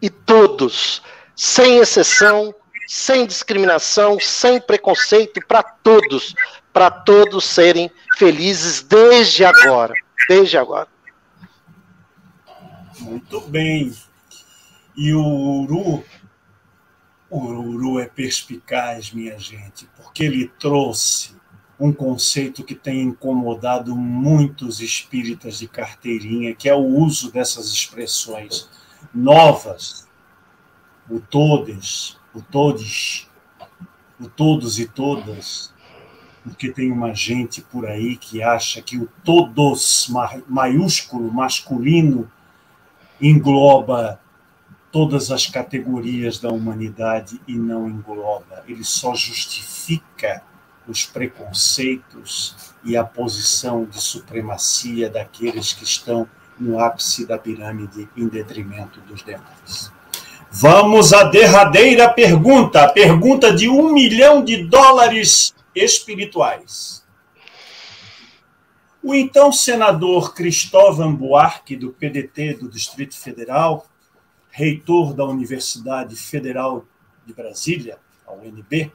e 0.00 0.08
todos, 0.08 1.02
sem 1.34 1.78
exceção, 1.78 2.54
sem 2.86 3.26
discriminação, 3.26 4.18
sem 4.20 4.60
preconceito, 4.60 5.40
para 5.46 5.62
todos, 5.62 6.34
para 6.72 6.90
todos 6.90 7.44
serem 7.44 7.90
felizes 8.18 8.82
desde 8.82 9.44
agora, 9.44 9.94
desde 10.28 10.58
agora. 10.58 10.88
Muito 12.98 13.40
bem. 13.42 13.94
E 14.96 15.14
o 15.14 15.62
Uru 15.62 16.04
o 17.30 17.38
Uru 17.38 18.00
é 18.00 18.06
perspicaz, 18.06 19.12
minha 19.12 19.38
gente, 19.38 19.88
porque 19.96 20.24
ele 20.24 20.48
trouxe 20.58 21.38
um 21.78 21.92
conceito 21.92 22.64
que 22.64 22.74
tem 22.74 23.00
incomodado 23.00 23.96
muitos 23.96 24.80
espíritas 24.80 25.60
de 25.60 25.68
carteirinha, 25.68 26.54
que 26.54 26.68
é 26.68 26.74
o 26.74 26.84
uso 26.84 27.32
dessas 27.32 27.68
expressões 27.68 28.68
novas, 29.14 30.06
o 31.08 31.20
todes, 31.20 32.18
o 32.34 32.42
todes, 32.42 33.28
o 34.20 34.28
todos 34.28 34.78
e 34.78 34.86
todas, 34.86 35.72
porque 36.42 36.70
tem 36.70 36.92
uma 36.92 37.14
gente 37.14 37.62
por 37.62 37.86
aí 37.86 38.16
que 38.16 38.42
acha 38.42 38.82
que 38.82 38.98
o 38.98 39.08
todos 39.24 40.12
maiúsculo 40.48 41.32
masculino 41.32 42.30
engloba 43.20 44.19
todas 44.90 45.30
as 45.30 45.46
categorias 45.46 46.38
da 46.38 46.48
humanidade 46.48 47.40
e 47.46 47.54
não 47.54 47.88
engloba. 47.88 48.64
Ele 48.66 48.84
só 48.84 49.14
justifica 49.14 50.42
os 50.86 51.04
preconceitos 51.04 52.74
e 52.84 52.96
a 52.96 53.04
posição 53.04 53.84
de 53.84 54.00
supremacia 54.00 55.08
daqueles 55.08 55.72
que 55.72 55.84
estão 55.84 56.28
no 56.58 56.78
ápice 56.78 57.26
da 57.26 57.38
pirâmide 57.38 58.08
em 58.16 58.28
detrimento 58.28 59.00
dos 59.02 59.22
demais. 59.24 59.92
Vamos 60.50 61.12
à 61.12 61.24
derradeira 61.24 62.12
pergunta, 62.12 62.88
pergunta 62.88 63.54
de 63.54 63.68
um 63.68 63.92
milhão 63.92 64.42
de 64.42 64.64
dólares 64.64 65.54
espirituais. 65.74 67.04
O 69.02 69.14
então 69.14 69.50
senador 69.50 70.34
Cristóvão 70.34 71.14
Buarque, 71.14 71.76
do 71.76 71.90
PDT 71.90 72.54
do 72.54 72.68
Distrito 72.68 73.16
Federal, 73.16 73.86
reitor 74.60 75.14
da 75.14 75.24
Universidade 75.24 76.14
Federal 76.16 76.84
de 77.24 77.32
Brasília, 77.32 77.98
a 78.26 78.32
UNB, 78.32 78.92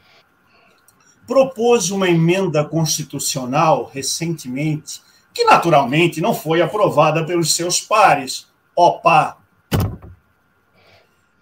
propôs 1.25 1.89
uma 1.89 2.07
emenda 2.07 2.63
constitucional 2.63 3.89
recentemente, 3.91 5.01
que 5.33 5.43
naturalmente 5.43 6.21
não 6.21 6.35
foi 6.35 6.61
aprovada 6.61 7.25
pelos 7.25 7.55
seus 7.55 7.81
pares, 7.81 8.47
opa, 8.75 9.37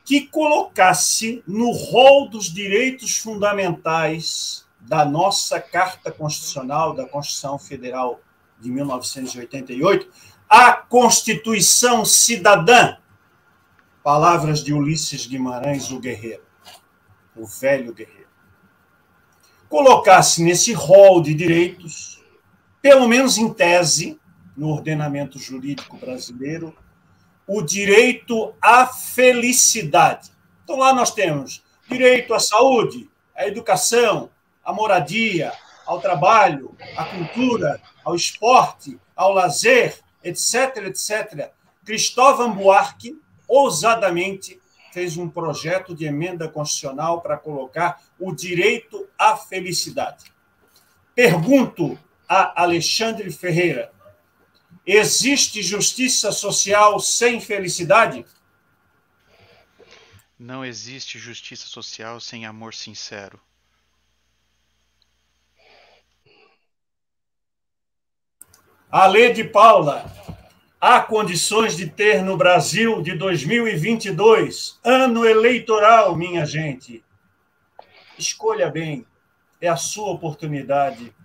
que 0.06 0.22
colocasse 0.22 1.44
no 1.46 1.72
rol 1.72 2.30
dos 2.30 2.46
direitos 2.46 3.18
fundamentais 3.18 4.66
da 4.80 5.04
nossa 5.04 5.60
Carta 5.60 6.12
Constitucional, 6.12 6.94
da 6.94 7.06
Constituição 7.06 7.60
Federal 7.60 8.22
de 8.60 8.70
1988, 8.70 10.08
a 10.50 10.74
Constituição 10.74 12.06
Cidadã, 12.06 12.96
Palavras 14.04 14.62
de 14.62 14.74
Ulisses 14.74 15.26
Guimarães, 15.26 15.90
o 15.90 15.98
guerreiro, 15.98 16.44
o 17.38 17.48
velho 17.48 17.94
guerreiro. 17.94 18.28
Colocasse 19.70 20.44
nesse 20.44 20.74
rol 20.74 21.22
de 21.22 21.34
direitos, 21.34 22.22
pelo 22.82 23.08
menos 23.08 23.38
em 23.38 23.52
tese, 23.54 24.20
no 24.58 24.68
ordenamento 24.68 25.40
jurídico 25.40 25.96
brasileiro, 25.96 26.76
o 27.48 27.62
direito 27.62 28.54
à 28.62 28.86
felicidade. 28.86 30.32
Então 30.66 30.78
lá 30.78 30.94
nós 30.94 31.12
temos 31.12 31.64
direito 31.88 32.34
à 32.34 32.42
saúde, 32.42 33.10
à 33.34 33.48
educação, 33.48 34.30
à 34.66 34.74
moradia, 34.74 35.54
ao 35.86 36.02
trabalho, 36.02 36.76
à 36.98 37.06
cultura, 37.06 37.82
ao 38.04 38.16
esporte, 38.16 39.00
ao 39.16 39.32
lazer, 39.32 39.98
etc, 40.22 40.76
etc. 40.88 41.52
Cristóvão 41.86 42.54
Buarque 42.54 43.23
ousadamente 43.54 44.60
fez 44.92 45.16
um 45.16 45.30
projeto 45.30 45.94
de 45.94 46.06
emenda 46.06 46.50
constitucional 46.50 47.22
para 47.22 47.38
colocar 47.38 48.02
o 48.20 48.34
direito 48.34 49.08
à 49.18 49.38
felicidade. 49.38 50.34
Pergunto 51.14 51.98
a 52.28 52.64
Alexandre 52.64 53.32
Ferreira: 53.32 53.92
existe 54.86 55.62
justiça 55.62 56.32
social 56.32 57.00
sem 57.00 57.40
felicidade? 57.40 58.26
Não 60.38 60.66
existe 60.66 61.20
justiça 61.20 61.68
social 61.68 62.20
sem 62.20 62.46
amor 62.46 62.74
sincero. 62.74 63.40
Ale 68.92 69.34
de 69.34 69.44
Paula, 69.44 70.06
há 70.84 71.00
condições 71.00 71.78
de 71.78 71.88
ter 71.88 72.22
no 72.22 72.36
Brasil 72.36 73.02
de 73.02 73.16
2022, 73.16 74.82
ano 74.84 75.26
eleitoral, 75.26 76.14
minha 76.14 76.46
gente. 76.46 77.02
Escolha 78.20 78.70
bem, 78.70 79.08
é 79.62 79.70
a 79.70 79.78
sua 79.78 80.12
oportunidade 80.12 81.16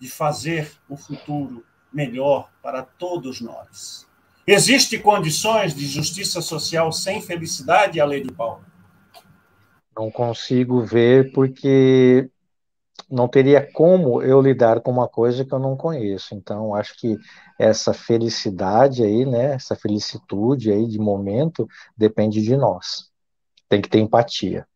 de 0.00 0.08
fazer 0.08 0.68
o 0.88 0.96
futuro 0.96 1.64
melhor 1.92 2.50
para 2.60 2.82
todos 2.82 3.40
nós. 3.40 4.04
Existem 4.44 5.00
condições 5.00 5.76
de 5.76 5.86
justiça 5.86 6.42
social 6.42 6.90
sem 6.90 7.22
felicidade, 7.22 8.00
a 8.00 8.04
lei 8.04 8.20
de 8.20 8.32
Paulo? 8.32 8.64
Não 9.96 10.10
consigo 10.10 10.82
ver 10.82 11.30
porque 11.32 12.28
não 13.14 13.28
teria 13.28 13.64
como 13.72 14.20
eu 14.20 14.40
lidar 14.40 14.80
com 14.80 14.90
uma 14.90 15.08
coisa 15.08 15.44
que 15.44 15.52
eu 15.52 15.58
não 15.60 15.76
conheço. 15.76 16.34
Então, 16.34 16.74
acho 16.74 16.96
que 16.98 17.16
essa 17.58 17.94
felicidade 17.94 19.04
aí, 19.04 19.24
né, 19.24 19.54
essa 19.54 19.76
felicitude 19.76 20.72
aí 20.72 20.88
de 20.88 20.98
momento 20.98 21.68
depende 21.96 22.42
de 22.42 22.56
nós. 22.56 23.10
Tem 23.68 23.80
que 23.80 23.88
ter 23.88 24.00
empatia. 24.00 24.66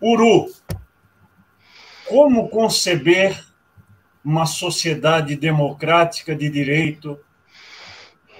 Uru, 0.00 0.52
como 2.06 2.50
conceber 2.50 3.42
uma 4.22 4.44
sociedade 4.44 5.36
democrática 5.36 6.36
de 6.36 6.50
direito, 6.50 7.18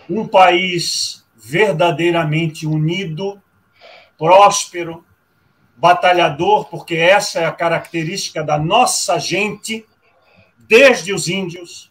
um 0.08 0.28
país 0.28 1.24
verdadeiramente 1.34 2.66
unido, 2.66 3.40
próspero, 4.18 5.04
batalhador, 5.76 6.66
porque 6.66 6.94
essa 6.96 7.40
é 7.40 7.44
a 7.44 7.52
característica 7.52 8.42
da 8.42 8.58
nossa 8.58 9.18
gente, 9.18 9.86
desde 10.58 11.12
os 11.12 11.28
índios, 11.28 11.90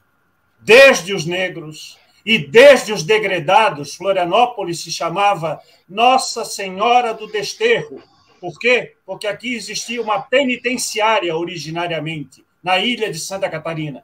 desde 0.60 1.14
os 1.14 1.26
negros 1.26 1.98
e 2.26 2.38
desde 2.38 2.94
os 2.94 3.04
degredados. 3.04 3.96
Florianópolis 3.96 4.82
se 4.82 4.92
chamava 4.92 5.60
Nossa 5.88 6.46
Senhora 6.46 7.14
do 7.14 7.28
Desterro. 7.28 8.02
Por 8.40 8.60
quê? 8.60 8.96
Porque 9.06 9.28
aqui 9.28 9.56
existia 9.56 10.02
uma 10.02 10.22
penitenciária 10.22 11.36
originariamente, 11.36 12.44
na 12.62 12.78
ilha 12.78 13.12
de 13.12 13.20
Santa 13.20 13.50
Catarina. 13.50 14.04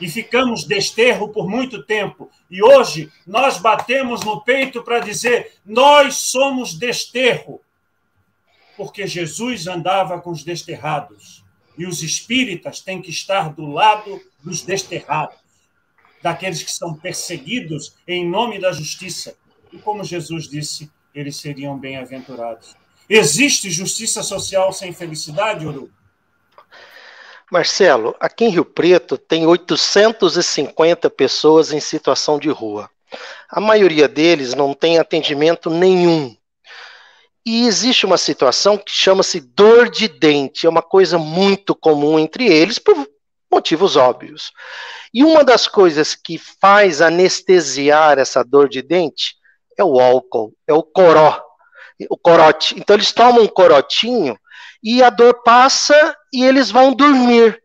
E 0.00 0.08
ficamos 0.08 0.64
desterro 0.64 1.28
por 1.30 1.48
muito 1.48 1.82
tempo. 1.82 2.30
E 2.48 2.62
hoje 2.62 3.10
nós 3.26 3.58
batemos 3.58 4.24
no 4.24 4.40
peito 4.42 4.82
para 4.82 5.00
dizer: 5.00 5.54
nós 5.66 6.16
somos 6.16 6.74
desterro. 6.74 7.60
Porque 8.78 9.06
Jesus 9.06 9.66
andava 9.66 10.18
com 10.18 10.30
os 10.30 10.42
desterrados. 10.42 11.44
E 11.76 11.84
os 11.86 12.02
espíritas 12.02 12.80
têm 12.80 13.02
que 13.02 13.10
estar 13.10 13.52
do 13.52 13.66
lado 13.66 14.20
dos 14.42 14.62
desterrados, 14.62 15.36
daqueles 16.22 16.62
que 16.62 16.72
são 16.72 16.94
perseguidos 16.94 17.94
em 18.06 18.26
nome 18.26 18.58
da 18.58 18.72
justiça. 18.72 19.36
E 19.70 19.78
como 19.78 20.02
Jesus 20.02 20.48
disse, 20.48 20.90
eles 21.14 21.36
seriam 21.36 21.78
bem-aventurados. 21.78 22.74
Existe 23.08 23.70
justiça 23.70 24.22
social 24.22 24.72
sem 24.72 24.92
felicidade, 24.92 25.66
Uru? 25.66 25.90
Marcelo, 27.50 28.14
aqui 28.20 28.44
em 28.44 28.50
Rio 28.50 28.64
Preto 28.64 29.16
tem 29.16 29.46
850 29.46 31.08
pessoas 31.10 31.72
em 31.72 31.80
situação 31.80 32.38
de 32.38 32.50
rua. 32.50 32.90
A 33.48 33.60
maioria 33.60 34.06
deles 34.06 34.54
não 34.54 34.74
tem 34.74 34.98
atendimento 34.98 35.70
nenhum. 35.70 36.36
E 37.50 37.66
existe 37.66 38.04
uma 38.04 38.18
situação 38.18 38.76
que 38.76 38.92
chama-se 38.92 39.40
dor 39.40 39.88
de 39.88 40.06
dente, 40.06 40.66
é 40.66 40.68
uma 40.68 40.82
coisa 40.82 41.16
muito 41.16 41.74
comum 41.74 42.18
entre 42.18 42.46
eles 42.46 42.78
por 42.78 42.94
motivos 43.50 43.96
óbvios. 43.96 44.52
E 45.14 45.24
uma 45.24 45.42
das 45.42 45.66
coisas 45.66 46.14
que 46.14 46.36
faz 46.36 47.00
anestesiar 47.00 48.18
essa 48.18 48.44
dor 48.44 48.68
de 48.68 48.82
dente 48.82 49.34
é 49.78 49.82
o 49.82 49.98
álcool, 49.98 50.52
é 50.66 50.74
o 50.74 50.82
coró, 50.82 51.42
o 52.10 52.18
corote. 52.18 52.78
Então 52.78 52.94
eles 52.94 53.12
tomam 53.12 53.44
um 53.44 53.48
corotinho 53.48 54.38
e 54.84 55.02
a 55.02 55.08
dor 55.08 55.42
passa 55.42 56.14
e 56.30 56.44
eles 56.44 56.70
vão 56.70 56.92
dormir. 56.92 57.58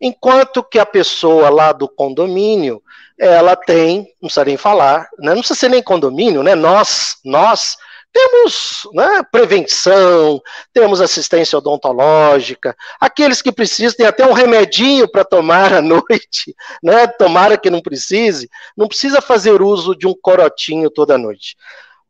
Enquanto 0.00 0.62
que 0.62 0.78
a 0.78 0.86
pessoa 0.86 1.50
lá 1.50 1.72
do 1.72 1.86
condomínio, 1.90 2.82
ela 3.18 3.54
tem, 3.54 3.98
não 3.98 4.28
precisa 4.28 4.46
nem 4.46 4.56
falar, 4.56 5.10
né? 5.18 5.34
não 5.34 5.40
precisa 5.40 5.60
ser 5.60 5.68
nem 5.68 5.82
condomínio, 5.82 6.42
né? 6.42 6.54
Nós, 6.54 7.16
nós 7.22 7.76
temos 8.16 8.88
né, 8.94 9.22
prevenção, 9.30 10.40
temos 10.72 11.02
assistência 11.02 11.58
odontológica, 11.58 12.74
aqueles 12.98 13.42
que 13.42 13.52
precisam, 13.52 13.94
tem 13.94 14.06
até 14.06 14.26
um 14.26 14.32
remedinho 14.32 15.06
para 15.06 15.22
tomar 15.22 15.70
à 15.74 15.82
noite, 15.82 16.56
né? 16.82 17.06
Tomara 17.06 17.58
que 17.58 17.68
não 17.68 17.82
precise, 17.82 18.48
não 18.74 18.88
precisa 18.88 19.20
fazer 19.20 19.60
uso 19.60 19.94
de 19.94 20.06
um 20.06 20.14
corotinho 20.14 20.88
toda 20.88 21.18
noite. 21.18 21.56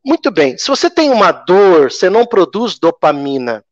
Muito 0.04 0.30
bem, 0.30 0.56
se 0.56 0.68
você 0.68 0.88
tem 0.88 1.10
uma 1.10 1.32
dor, 1.32 1.90
você 1.90 2.08
não 2.08 2.24
produz 2.24 2.78
dopamina. 2.78 3.64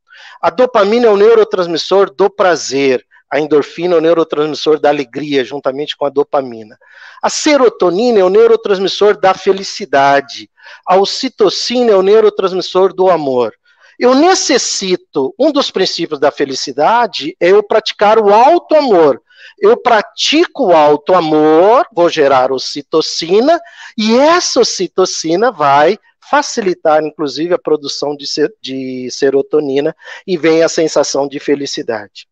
A 0.42 0.50
dopamina 0.50 1.06
é 1.06 1.10
o 1.10 1.16
neurotransmissor 1.16 2.12
do 2.12 2.28
prazer. 2.28 3.06
A 3.34 3.40
endorfina 3.40 3.96
é 3.96 3.98
o 3.98 4.00
neurotransmissor 4.00 4.78
da 4.78 4.90
alegria, 4.90 5.44
juntamente 5.44 5.96
com 5.96 6.06
a 6.06 6.08
dopamina. 6.08 6.78
A 7.20 7.28
serotonina 7.28 8.20
é 8.20 8.24
o 8.24 8.28
neurotransmissor 8.28 9.18
da 9.18 9.34
felicidade. 9.34 10.48
A 10.86 10.96
ocitocina 10.96 11.90
é 11.90 11.96
o 11.96 12.02
neurotransmissor 12.02 12.94
do 12.94 13.10
amor. 13.10 13.52
Eu 13.98 14.14
necessito, 14.14 15.34
um 15.36 15.50
dos 15.50 15.68
princípios 15.68 16.20
da 16.20 16.30
felicidade 16.30 17.36
é 17.40 17.50
eu 17.50 17.60
praticar 17.60 18.20
o 18.20 18.32
alto 18.32 18.76
amor. 18.76 19.20
Eu 19.58 19.76
pratico 19.76 20.66
o 20.66 20.72
alto 20.72 21.12
amor, 21.12 21.88
vou 21.92 22.08
gerar 22.08 22.52
ocitocina, 22.52 23.60
e 23.98 24.16
essa 24.16 24.60
ocitocina 24.60 25.50
vai 25.50 25.98
facilitar, 26.20 27.02
inclusive, 27.02 27.52
a 27.52 27.58
produção 27.58 28.14
de, 28.16 28.28
ser, 28.28 28.54
de 28.62 29.10
serotonina 29.10 29.92
e 30.24 30.36
vem 30.36 30.62
a 30.62 30.68
sensação 30.68 31.26
de 31.26 31.40
felicidade. 31.40 32.28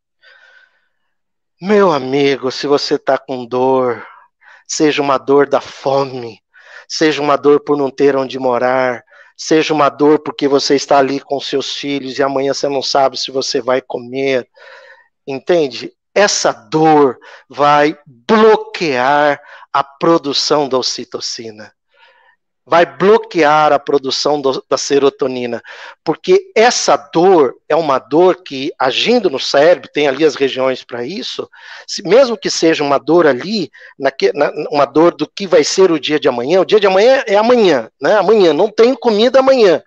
Meu 1.65 1.93
amigo, 1.93 2.51
se 2.51 2.67
você 2.67 2.97
está 2.97 3.17
com 3.17 3.47
dor, 3.47 4.05
seja 4.67 5.01
uma 5.01 5.17
dor 5.17 5.49
da 5.49 5.61
fome, 5.61 6.43
seja 6.89 7.23
uma 7.23 7.37
dor 7.37 7.61
por 7.61 7.77
não 7.77 7.89
ter 7.89 8.17
onde 8.17 8.37
morar, 8.37 9.05
seja 9.37 9.73
uma 9.73 9.89
dor 9.89 10.19
porque 10.25 10.49
você 10.49 10.75
está 10.75 10.99
ali 10.99 11.21
com 11.21 11.39
seus 11.39 11.77
filhos 11.77 12.19
e 12.19 12.23
amanhã 12.23 12.53
você 12.53 12.69
não 12.69 12.83
sabe 12.83 13.17
se 13.17 13.31
você 13.31 13.61
vai 13.61 13.81
comer, 13.81 14.51
entende? 15.25 15.93
Essa 16.13 16.51
dor 16.51 17.17
vai 17.49 17.97
bloquear 18.05 19.41
a 19.73 19.85
produção 19.85 20.69
da 20.69 20.77
ocitocina 20.79 21.73
vai 22.65 22.87
bloquear 22.87 23.73
a 23.73 23.79
produção 23.79 24.41
do, 24.41 24.65
da 24.69 24.79
serotonina, 24.79 25.63
porque 26.05 26.51
essa 26.55 26.97
dor 26.97 27.57
é 27.69 27.75
uma 27.75 27.99
dor 27.99 28.43
que, 28.43 28.73
agindo 28.79 29.29
no 29.29 29.39
cérebro, 29.39 29.91
tem 29.93 30.07
ali 30.07 30.25
as 30.25 30.37
regiões 30.37 30.85
para 30.85 31.05
isso, 31.05 31.49
se, 31.87 32.07
mesmo 32.07 32.37
que 32.37 32.49
seja 32.49 32.85
uma 32.85 32.99
dor 32.99 33.27
ali, 33.27 33.71
na, 33.99 34.13
uma 34.71 34.85
dor 34.85 35.15
do 35.15 35.27
que 35.27 35.47
vai 35.47 35.65
ser 35.65 35.91
o 35.91 35.99
dia 35.99 36.21
de 36.21 36.29
amanhã, 36.29 36.61
o 36.61 36.65
dia 36.65 36.79
de 36.79 36.87
amanhã 36.87 37.25
é 37.27 37.37
amanhã, 37.37 37.91
né? 38.01 38.15
Amanhã, 38.17 38.53
não 38.53 38.71
tem 38.71 38.95
comida 38.95 39.41
amanhã. 39.41 39.83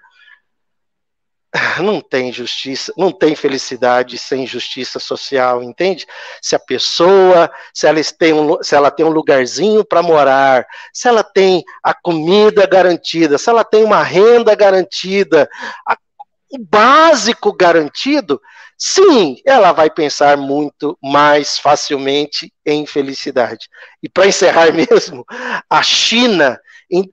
Não 1.82 2.02
tem 2.02 2.32
justiça, 2.32 2.94
não 2.98 3.12
tem 3.12 3.36
felicidade 3.36 4.18
sem 4.18 4.46
justiça 4.46 5.00
social, 5.00 5.64
entende? 5.64 6.06
Se 6.42 6.56
a 6.56 6.60
pessoa, 6.60 7.50
se 7.74 7.88
ela 7.88 8.02
tem 8.04 8.34
um, 8.34 8.62
se 8.62 8.76
ela 8.76 8.92
tem 8.92 9.06
um 9.06 9.10
lugarzinho 9.10 9.86
para 9.86 10.04
morar, 10.04 10.66
se 10.94 11.08
ela 11.08 11.24
tem 11.24 11.64
a 11.84 11.94
comida 11.94 12.66
garantida, 12.66 13.38
se 13.38 13.50
ela 13.50 13.64
tem 13.64 13.84
uma 13.84 14.04
renda 14.04 14.54
garantida, 14.56 15.50
a, 15.88 15.98
o 16.52 16.58
básico 16.60 17.54
garantido, 17.54 18.42
sim, 18.78 19.38
ela 19.46 19.72
vai 19.72 19.90
pensar 19.90 20.38
muito 20.38 20.98
mais 21.02 21.58
facilmente 21.58 22.52
em 22.66 22.86
felicidade. 22.86 23.68
E 24.04 24.10
para 24.10 24.28
encerrar 24.28 24.72
mesmo, 24.74 25.26
a 25.70 25.82
China, 25.82 26.60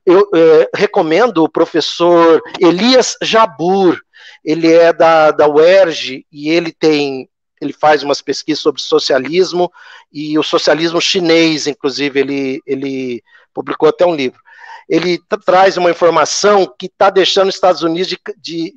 eu 0.05 0.28
é, 0.35 0.69
recomendo 0.74 1.44
o 1.44 1.48
professor 1.48 2.43
Elias 2.60 3.16
Jabur, 3.23 3.98
ele 4.44 4.73
é 4.73 4.93
da, 4.93 5.31
da 5.31 5.48
UERJ 5.48 6.27
e 6.31 6.51
ele 6.51 6.73
tem 6.73 7.28
ele 7.62 7.73
faz 7.73 8.02
umas 8.02 8.20
pesquisas 8.20 8.60
sobre 8.60 8.82
socialismo 8.82 9.73
e 10.12 10.36
o 10.36 10.43
socialismo 10.43 11.01
chinês, 11.01 11.69
inclusive, 11.69 12.19
ele, 12.19 12.60
ele 12.66 13.23
publicou 13.55 13.89
até 13.89 14.05
um 14.05 14.14
livro. 14.14 14.40
Ele 14.89 15.19
traz 15.47 15.77
uma 15.77 15.90
informação 15.90 16.66
que 16.77 16.86
está 16.86 17.09
deixando 17.09 17.48
os 17.48 17.55
Estados 17.55 17.82
Unidos 17.82 18.09
de, 18.09 18.19
de, 18.36 18.74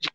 de, 0.00 0.10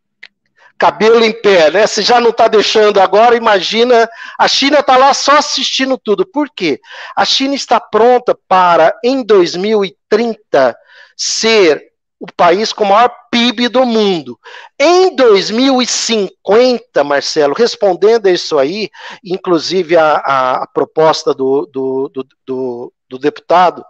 cabelo 0.79 1.23
em 1.23 1.31
pé, 1.31 1.69
né? 1.69 1.85
Se 1.85 2.01
já 2.01 2.19
não 2.19 2.31
está 2.31 2.47
deixando 2.47 2.99
agora, 2.99 3.35
imagina, 3.35 4.09
a 4.37 4.47
China 4.47 4.79
está 4.79 4.97
lá 4.97 5.13
só 5.13 5.37
assistindo 5.37 5.95
tudo. 5.95 6.25
Por 6.25 6.49
quê? 6.49 6.81
A 7.15 7.23
China 7.23 7.53
está 7.53 7.79
pronta 7.79 8.35
para, 8.47 8.97
em 9.03 9.23
2030, 9.23 10.75
ser 11.15 11.83
o 12.19 12.25
país 12.35 12.73
com 12.73 12.83
o 12.83 12.89
maior 12.89 13.13
PIB 13.31 13.69
do 13.69 13.85
mundo. 13.85 14.39
Em 14.79 15.15
2050, 15.15 17.03
Marcelo, 17.03 17.53
respondendo 17.53 18.25
a 18.27 18.31
isso 18.31 18.57
aí, 18.57 18.89
inclusive 19.23 19.95
a, 19.95 20.15
a, 20.17 20.63
a 20.63 20.67
proposta 20.67 21.33
do, 21.33 21.65
do, 21.67 22.09
do, 22.09 22.27
do, 22.45 22.93
do 23.07 23.19
deputado, 23.19 23.85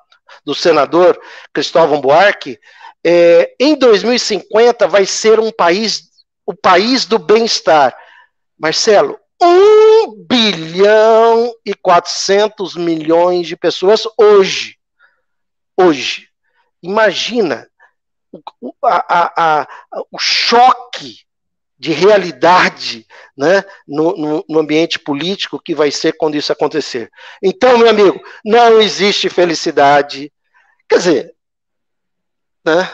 do 0.45 0.53
senador 0.53 1.17
Cristóvão 1.53 2.01
Buarque, 2.01 2.59
é, 3.05 3.55
em 3.59 3.75
2050 3.75 4.87
vai 4.87 5.05
ser 5.05 5.39
um 5.39 5.51
país, 5.51 6.09
o 6.45 6.53
país 6.53 7.05
do 7.05 7.17
bem-estar. 7.17 7.97
Marcelo, 8.59 9.17
1 9.41 10.25
bilhão 10.27 11.53
e 11.65 11.73
400 11.73 12.75
milhões 12.75 13.47
de 13.47 13.55
pessoas 13.55 14.03
hoje. 14.17 14.75
Hoje. 15.79 16.27
Imagina 16.83 17.67
o, 18.61 18.73
a, 18.83 19.61
a, 19.61 19.67
o 20.11 20.17
choque 20.19 21.27
de 21.79 21.91
realidade 21.91 23.05
né, 23.37 23.63
no, 23.87 24.17
no, 24.17 24.45
no, 24.49 24.59
ambiente 24.59 24.97
político 24.97 25.61
que 25.61 25.75
vai 25.75 25.91
ser 25.91 26.13
quando 26.13 26.35
isso 26.35 26.51
acontecer. 26.51 27.11
Então, 27.41 27.77
meu 27.77 27.89
amigo, 27.89 28.19
não 28.43 28.81
existe 28.81 29.29
felicidade. 29.29 30.31
Quer 30.89 30.97
dizer, 30.97 31.35
né, 32.65 32.89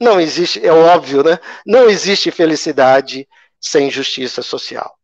não 0.00 0.20
existe, 0.20 0.64
é 0.66 0.72
óbvio, 0.72 1.22
né? 1.22 1.38
Não 1.64 1.88
existe 1.88 2.32
felicidade 2.32 3.28
sem 3.60 3.88
justiça 3.88 4.42
social. 4.42 4.98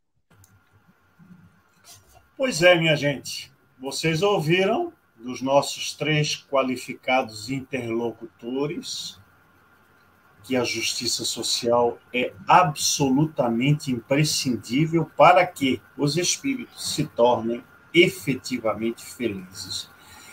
Pois 2.37 2.63
é, 2.63 2.75
minha 2.75 2.97
gente. 2.97 3.53
Vocês 3.79 4.23
ouviram 4.23 4.93
dos 5.17 5.41
nossos 5.41 5.95
três 5.95 6.37
qualificados 6.37 7.49
interlocutores 7.49 9.21
que 10.49 10.57
a 10.57 10.65
justiça 10.65 11.27
social 11.27 11.99
é 12.13 12.33
absolutamente 12.49 13.93
imprescindível 13.93 15.11
para 15.15 15.47
que 15.47 15.79
os 15.95 16.17
espíritos 16.17 16.95
se 16.95 17.05
tornem 17.05 17.63
efetivamente 17.93 19.05
felizes. 19.05 19.91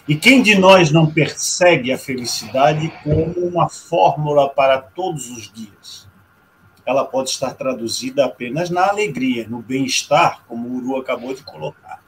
E 0.07 0.15
quem 0.15 0.41
de 0.41 0.55
nós 0.55 0.89
não 0.89 1.11
persegue 1.11 1.91
a 1.91 1.97
felicidade 1.97 2.89
como 3.03 3.45
uma 3.45 3.67
fórmula 3.67 4.47
para 4.47 4.79
todos 4.79 5.29
os 5.29 5.51
dias? 5.51 6.05
ela 6.85 7.03
pode 7.03 7.31
estar 7.31 7.53
traduzida 7.55 8.25
apenas 8.25 8.69
na 8.69 8.87
alegria, 8.87 9.47
no 9.49 9.61
bem-estar, 9.61 10.43
como 10.47 10.67
o 10.67 10.75
Uru 10.75 10.97
acabou 10.97 11.33
de 11.33 11.41
colocar. 11.41 11.99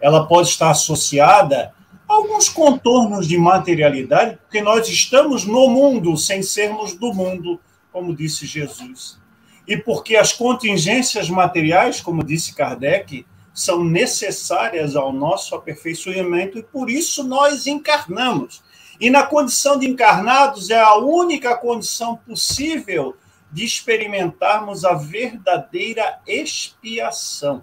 Ela 0.00 0.24
pode 0.26 0.48
estar 0.48 0.70
associada 0.70 1.74
alguns 2.10 2.48
contornos 2.48 3.28
de 3.28 3.38
materialidade, 3.38 4.36
porque 4.38 4.60
nós 4.60 4.88
estamos 4.88 5.44
no 5.44 5.68
mundo 5.68 6.16
sem 6.16 6.42
sermos 6.42 6.94
do 6.94 7.14
mundo, 7.14 7.60
como 7.92 8.14
disse 8.14 8.46
Jesus. 8.46 9.18
E 9.66 9.76
porque 9.76 10.16
as 10.16 10.32
contingências 10.32 11.30
materiais, 11.30 12.00
como 12.00 12.24
disse 12.24 12.52
Kardec, 12.52 13.24
são 13.54 13.84
necessárias 13.84 14.96
ao 14.96 15.12
nosso 15.12 15.54
aperfeiçoamento 15.54 16.58
e 16.58 16.62
por 16.64 16.90
isso 16.90 17.22
nós 17.22 17.68
encarnamos. 17.68 18.60
E 19.00 19.08
na 19.08 19.22
condição 19.22 19.78
de 19.78 19.88
encarnados 19.88 20.68
é 20.68 20.80
a 20.80 20.96
única 20.96 21.56
condição 21.56 22.16
possível 22.16 23.16
de 23.52 23.64
experimentarmos 23.64 24.84
a 24.84 24.94
verdadeira 24.94 26.18
expiação, 26.26 27.62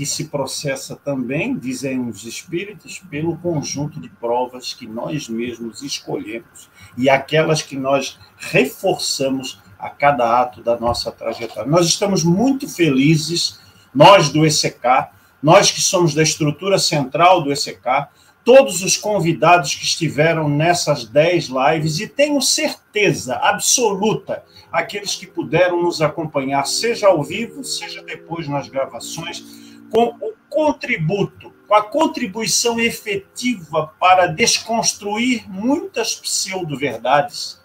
que 0.00 0.06
se 0.06 0.28
processa 0.28 0.96
também, 0.96 1.58
dizem 1.58 2.08
os 2.08 2.24
espíritos, 2.24 3.02
pelo 3.10 3.36
conjunto 3.36 4.00
de 4.00 4.08
provas 4.08 4.72
que 4.72 4.86
nós 4.86 5.28
mesmos 5.28 5.82
escolhemos 5.82 6.70
e 6.96 7.10
aquelas 7.10 7.60
que 7.60 7.76
nós 7.76 8.18
reforçamos 8.38 9.60
a 9.78 9.90
cada 9.90 10.40
ato 10.40 10.62
da 10.62 10.80
nossa 10.80 11.12
trajetória. 11.12 11.70
Nós 11.70 11.84
estamos 11.84 12.24
muito 12.24 12.66
felizes, 12.66 13.60
nós 13.94 14.30
do 14.30 14.46
ECK, 14.46 15.10
nós 15.42 15.70
que 15.70 15.82
somos 15.82 16.14
da 16.14 16.22
estrutura 16.22 16.78
central 16.78 17.42
do 17.42 17.52
ECK, 17.52 18.08
todos 18.42 18.82
os 18.82 18.96
convidados 18.96 19.74
que 19.74 19.84
estiveram 19.84 20.48
nessas 20.48 21.04
10 21.04 21.50
lives 21.50 22.00
e 22.00 22.08
tenho 22.08 22.40
certeza 22.40 23.36
absoluta, 23.36 24.42
aqueles 24.72 25.14
que 25.14 25.26
puderam 25.26 25.82
nos 25.82 26.00
acompanhar, 26.00 26.66
seja 26.66 27.08
ao 27.08 27.22
vivo, 27.22 27.62
seja 27.62 28.02
depois 28.02 28.48
nas 28.48 28.66
gravações, 28.66 29.68
com 29.90 30.14
o 30.20 30.34
contributo, 30.48 31.52
com 31.66 31.74
a 31.74 31.82
contribuição 31.82 32.78
efetiva 32.78 33.92
para 33.98 34.26
desconstruir 34.26 35.48
muitas 35.48 36.14
pseudo-verdades 36.14 37.60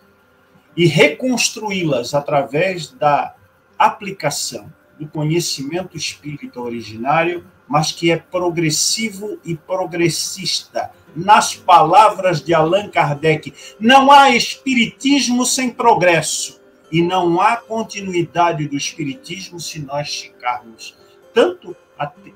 e 0.76 0.86
reconstruí-las 0.86 2.14
através 2.14 2.92
da 2.92 3.36
aplicação 3.78 4.72
do 5.00 5.08
conhecimento 5.08 5.98
espírita 5.98 6.60
originário 6.60 7.46
mas 7.68 7.92
que 7.92 8.12
é 8.12 8.18
progressivo 8.18 9.40
e 9.44 9.56
progressista. 9.56 10.92
Nas 11.16 11.56
palavras 11.56 12.42
de 12.42 12.54
Allan 12.54 12.90
Kardec, 12.90 13.54
não 13.80 14.12
há 14.12 14.32
espiritismo 14.32 15.46
sem 15.46 15.72
progresso 15.72 16.60
e 16.92 17.02
não 17.02 17.40
há 17.40 17.56
continuidade 17.56 18.68
do 18.68 18.76
espiritismo 18.76 19.60
se 19.60 19.80
nós 19.80 20.14
ficarmos 20.16 20.96
tanto 21.34 21.76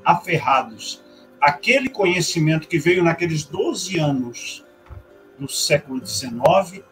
aferrados 0.04 1.02
aquele 1.40 1.90
conhecimento 1.90 2.68
que 2.68 2.78
veio 2.78 3.04
naqueles 3.04 3.44
12 3.46 3.98
anos 3.98 4.66
do 5.38 5.48
século 5.50 6.06
XIX, 6.06 6.84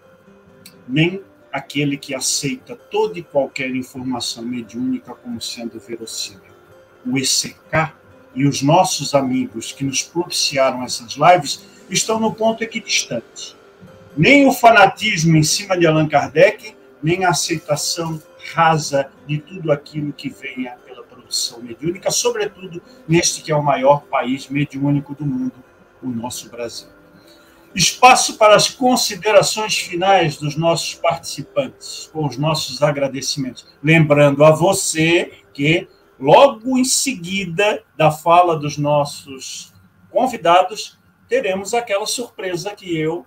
nem 0.88 1.22
aquele 1.52 1.98
que 1.98 2.16
aceita 2.16 2.76
toda 2.76 3.20
e 3.20 3.24
qualquer 3.24 3.76
informação 3.76 4.44
mediúnica 4.44 5.14
como 5.14 5.42
sendo 5.42 5.80
verossímil. 5.80 6.56
O 7.06 7.18
ECK 7.18 7.94
e 8.34 8.46
os 8.46 8.62
nossos 8.62 9.14
amigos 9.14 9.72
que 9.72 9.84
nos 9.84 10.04
propiciaram 10.04 10.84
essas 10.84 11.16
lives 11.16 11.66
estão 11.90 12.20
no 12.20 12.34
ponto 12.34 12.64
equidistante. 12.64 13.56
Nem 14.16 14.48
o 14.48 14.52
fanatismo 14.52 15.36
em 15.36 15.44
cima 15.44 15.78
de 15.78 15.86
Allan 15.86 16.08
Kardec, 16.08 16.76
nem 17.02 17.26
a 17.26 17.30
aceitação 17.30 18.22
rasa 18.54 19.10
de 19.26 19.40
tudo 19.40 19.72
aquilo 19.72 20.14
que 20.14 20.30
venha 20.30 20.76
produção 21.28 21.62
mediúnica, 21.62 22.10
sobretudo 22.10 22.82
neste 23.08 23.42
que 23.42 23.52
é 23.52 23.56
o 23.56 23.64
maior 23.64 24.02
país 24.04 24.48
mediúnico 24.50 25.14
do 25.14 25.26
mundo, 25.26 25.54
o 26.02 26.08
nosso 26.08 26.50
Brasil. 26.50 26.88
Espaço 27.76 28.38
para 28.38 28.56
as 28.56 28.70
considerações 28.70 29.78
finais 29.78 30.38
dos 30.38 30.56
nossos 30.56 30.96
participantes, 30.96 32.10
com 32.12 32.26
os 32.26 32.38
nossos 32.38 32.82
agradecimentos. 32.82 33.68
Lembrando 33.84 34.44
a 34.44 34.52
você 34.52 35.44
que 35.54 35.88
Logo 36.20 36.78
em 36.78 36.84
seguida 36.84 37.84
da 37.96 38.10
fala 38.10 38.58
dos 38.58 38.78
nossos 38.78 39.72
convidados, 40.10 40.98
teremos 41.30 41.74
aquela 41.74 42.08
surpresa 42.08 42.74
que 42.74 42.98
eu 42.98 43.26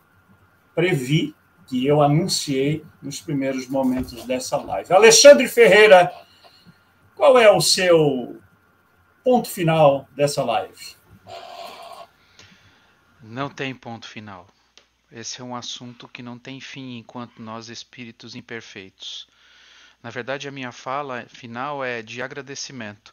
previ, 0.74 1.35
que 1.68 1.86
eu 1.86 2.02
anunciei 2.02 2.85
nos 3.01 3.20
primeiros 3.20 3.68
momentos 3.68 4.24
dessa 4.24 4.56
live. 4.56 4.93
Alexandre 4.93 5.47
Ferreira, 5.47 6.12
qual 7.21 7.39
é 7.39 7.51
o 7.51 7.61
seu 7.61 8.41
ponto 9.23 9.47
final 9.47 10.09
dessa 10.17 10.43
live? 10.43 10.97
Não 13.23 13.51
tem 13.51 13.75
ponto 13.75 14.09
final. 14.09 14.49
Esse 15.13 15.43
é 15.43 15.45
um 15.45 15.55
assunto 15.55 16.09
que 16.09 16.23
não 16.23 16.39
tem 16.39 16.63
fim 16.63 16.97
enquanto 16.97 17.43
nós, 17.43 17.69
espíritos 17.69 18.35
imperfeitos. 18.35 19.29
Na 20.03 20.09
verdade, 20.09 20.49
a 20.49 20.51
minha 20.51 20.73
fala 20.73 21.27
final 21.29 21.85
é 21.85 22.01
de 22.01 22.23
agradecimento 22.23 23.13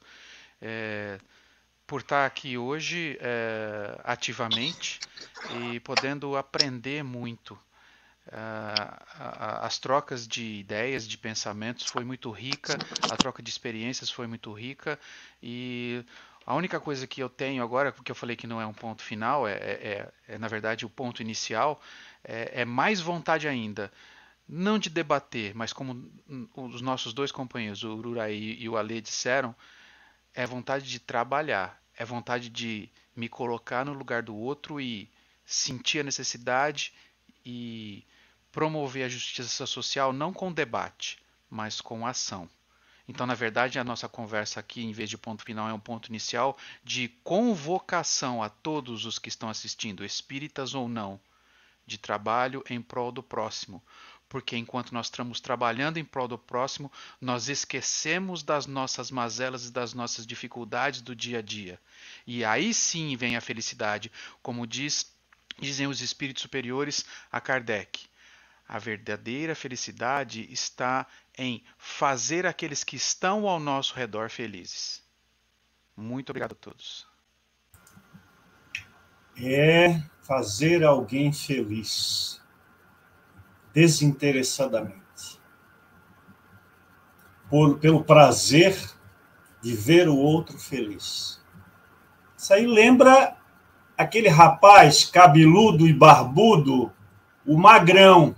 é, 0.61 1.19
por 1.85 1.99
estar 1.99 2.25
aqui 2.25 2.57
hoje 2.57 3.17
é, 3.19 3.99
ativamente 4.05 5.01
e 5.59 5.81
podendo 5.81 6.37
aprender 6.37 7.03
muito. 7.03 7.59
As 9.63 9.77
trocas 9.77 10.27
de 10.27 10.59
ideias, 10.59 11.07
de 11.07 11.17
pensamentos 11.17 11.85
foi 11.85 12.03
muito 12.03 12.29
rica, 12.31 12.77
a 13.09 13.15
troca 13.15 13.41
de 13.41 13.49
experiências 13.49 14.09
foi 14.09 14.27
muito 14.27 14.51
rica 14.51 14.99
e 15.41 16.03
a 16.45 16.55
única 16.55 16.79
coisa 16.79 17.05
que 17.05 17.21
eu 17.21 17.29
tenho 17.29 17.61
agora, 17.61 17.91
porque 17.91 18.09
eu 18.11 18.15
falei 18.15 18.35
que 18.35 18.47
não 18.47 18.61
é 18.61 18.65
um 18.65 18.73
ponto 18.73 19.01
final, 19.01 19.47
é, 19.47 19.53
é, 19.53 20.13
é 20.29 20.37
na 20.37 20.47
verdade 20.47 20.85
o 20.85 20.89
ponto 20.89 21.21
inicial, 21.21 21.81
é, 22.23 22.61
é 22.61 22.65
mais 22.65 23.01
vontade 23.01 23.47
ainda. 23.47 23.91
Não 24.47 24.79
de 24.79 24.89
debater, 24.89 25.53
mas 25.53 25.73
como 25.73 26.09
os 26.55 26.81
nossos 26.81 27.11
dois 27.11 27.33
companheiros, 27.33 27.83
o 27.83 27.93
Ururaí 27.93 28.55
e 28.61 28.69
o 28.69 28.77
Ale, 28.77 29.01
disseram, 29.01 29.53
é 30.33 30.45
vontade 30.45 30.89
de 30.89 30.99
trabalhar, 30.99 31.81
é 31.97 32.05
vontade 32.05 32.47
de 32.47 32.89
me 33.13 33.27
colocar 33.27 33.83
no 33.83 33.91
lugar 33.91 34.23
do 34.23 34.33
outro 34.33 34.79
e 34.79 35.09
sentir 35.45 35.99
a 35.99 36.03
necessidade 36.03 36.93
e 37.45 38.05
promover 38.51 39.05
a 39.05 39.09
justiça 39.09 39.65
social 39.65 40.11
não 40.11 40.33
com 40.33 40.51
debate, 40.51 41.19
mas 41.49 41.81
com 41.81 42.05
ação. 42.05 42.49
Então, 43.07 43.25
na 43.25 43.35
verdade, 43.35 43.79
a 43.79 43.83
nossa 43.83 44.09
conversa 44.09 44.59
aqui, 44.59 44.83
em 44.83 44.91
vez 44.91 45.09
de 45.09 45.17
ponto 45.17 45.43
final, 45.43 45.69
é 45.69 45.73
um 45.73 45.79
ponto 45.79 46.09
inicial 46.09 46.57
de 46.83 47.07
convocação 47.23 48.43
a 48.43 48.49
todos 48.49 49.05
os 49.05 49.17
que 49.17 49.29
estão 49.29 49.49
assistindo, 49.49 50.03
espíritas 50.03 50.73
ou 50.73 50.89
não, 50.89 51.19
de 51.85 51.97
trabalho 51.97 52.63
em 52.69 52.81
prol 52.81 53.11
do 53.11 53.23
próximo 53.23 53.81
porque 54.29 54.57
enquanto 54.57 54.93
nós 54.93 55.07
estamos 55.07 55.39
trabalhando 55.39 55.97
em 55.97 56.05
prol 56.05 56.27
do 56.27 56.37
próximo, 56.37 56.91
nós 57.19 57.47
esquecemos 57.47 58.43
das 58.43 58.65
nossas 58.65 59.09
mazelas 59.09 59.67
e 59.67 59.71
das 59.71 59.93
nossas 59.93 60.25
dificuldades 60.25 61.01
do 61.01 61.15
dia 61.15 61.39
a 61.39 61.41
dia. 61.41 61.79
E 62.25 62.43
aí 62.43 62.73
sim 62.73 63.15
vem 63.15 63.37
a 63.37 63.41
felicidade, 63.41 64.11
como 64.41 64.67
diz, 64.67 65.11
dizem 65.59 65.87
os 65.87 66.01
espíritos 66.01 66.41
superiores 66.41 67.05
a 67.31 67.39
Kardec. 67.39 68.05
A 68.67 68.79
verdadeira 68.79 69.55
felicidade 69.55 70.47
está 70.51 71.07
em 71.37 71.63
fazer 71.77 72.45
aqueles 72.45 72.83
que 72.83 72.95
estão 72.95 73.47
ao 73.47 73.59
nosso 73.59 73.95
redor 73.95 74.29
felizes. 74.29 75.01
Muito 75.95 76.29
obrigado 76.29 76.51
a 76.51 76.55
todos. 76.55 77.07
É 79.37 80.01
fazer 80.21 80.83
alguém 80.83 81.31
feliz 81.31 82.41
desinteressadamente, 83.73 85.39
por, 87.49 87.77
pelo 87.77 88.03
prazer 88.03 88.75
de 89.61 89.73
ver 89.73 90.09
o 90.09 90.17
outro 90.17 90.57
feliz. 90.57 91.39
Isso 92.35 92.53
aí 92.53 92.65
lembra 92.65 93.37
aquele 93.97 94.29
rapaz 94.29 95.05
cabeludo 95.05 95.87
e 95.87 95.93
barbudo, 95.93 96.91
o 97.45 97.57
Magrão. 97.57 98.35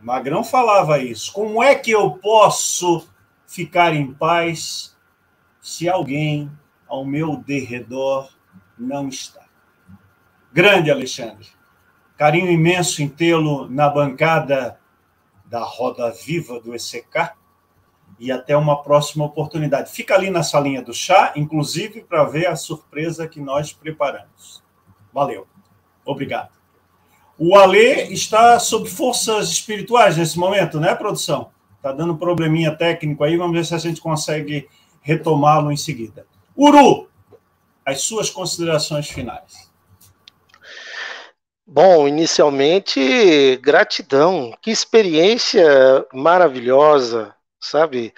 Magrão 0.00 0.42
falava 0.42 0.98
isso. 0.98 1.32
Como 1.32 1.62
é 1.62 1.74
que 1.74 1.90
eu 1.90 2.12
posso 2.12 3.08
ficar 3.46 3.94
em 3.94 4.12
paz 4.12 4.96
se 5.60 5.88
alguém 5.88 6.50
ao 6.88 7.04
meu 7.04 7.36
derredor 7.36 8.30
não 8.78 9.08
está? 9.08 9.44
Grande 10.52 10.90
Alexandre. 10.90 11.48
Carinho 12.16 12.50
imenso 12.50 13.02
em 13.02 13.08
tê-lo 13.08 13.68
na 13.68 13.88
bancada 13.88 14.78
da 15.44 15.62
Roda 15.62 16.10
Viva 16.10 16.60
do 16.60 16.74
ECK 16.74 17.32
e 18.18 18.30
até 18.30 18.56
uma 18.56 18.82
próxima 18.82 19.24
oportunidade. 19.24 19.90
Fica 19.90 20.14
ali 20.14 20.30
na 20.30 20.42
salinha 20.42 20.82
do 20.82 20.92
chá, 20.92 21.32
inclusive 21.34 22.02
para 22.02 22.24
ver 22.24 22.46
a 22.46 22.56
surpresa 22.56 23.26
que 23.26 23.40
nós 23.40 23.72
preparamos. 23.72 24.62
Valeu. 25.12 25.46
Obrigado. 26.04 26.59
O 27.42 27.56
Alê 27.56 28.12
está 28.12 28.58
sob 28.58 28.86
forças 28.86 29.48
espirituais 29.48 30.14
nesse 30.14 30.38
momento, 30.38 30.78
né, 30.78 30.94
produção? 30.94 31.50
Está 31.74 31.90
dando 31.90 32.14
probleminha 32.18 32.76
técnico 32.76 33.24
aí, 33.24 33.34
vamos 33.34 33.56
ver 33.56 33.64
se 33.64 33.74
a 33.74 33.78
gente 33.78 33.98
consegue 33.98 34.68
retomá-lo 35.00 35.72
em 35.72 35.76
seguida. 35.76 36.26
Uru, 36.54 37.08
as 37.82 38.02
suas 38.02 38.28
considerações 38.28 39.08
finais. 39.08 39.70
Bom, 41.66 42.06
inicialmente, 42.06 43.56
gratidão. 43.62 44.52
Que 44.60 44.70
experiência 44.70 45.64
maravilhosa, 46.12 47.34
sabe? 47.58 48.12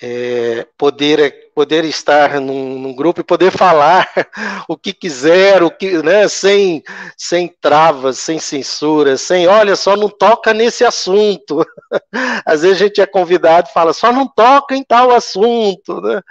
É, 0.00 0.68
poder 0.78 1.47
poder 1.58 1.84
estar 1.84 2.40
num, 2.40 2.78
num, 2.78 2.94
grupo 2.94 3.20
e 3.20 3.24
poder 3.24 3.50
falar 3.50 4.08
o 4.68 4.76
que 4.76 4.92
quiser, 4.92 5.60
o 5.60 5.68
que, 5.68 6.00
né, 6.04 6.28
sem, 6.28 6.84
sem 7.16 7.48
travas, 7.48 8.20
sem 8.20 8.38
censura, 8.38 9.16
sem, 9.16 9.48
olha, 9.48 9.74
só 9.74 9.96
não 9.96 10.08
toca 10.08 10.54
nesse 10.54 10.84
assunto. 10.84 11.66
Às 12.46 12.62
vezes 12.62 12.80
a 12.80 12.84
gente 12.84 13.00
é 13.00 13.06
convidado 13.06 13.68
e 13.68 13.72
fala, 13.72 13.92
só 13.92 14.12
não 14.12 14.28
toca 14.28 14.76
em 14.76 14.84
tal 14.84 15.10
assunto, 15.10 16.00
né? 16.00 16.22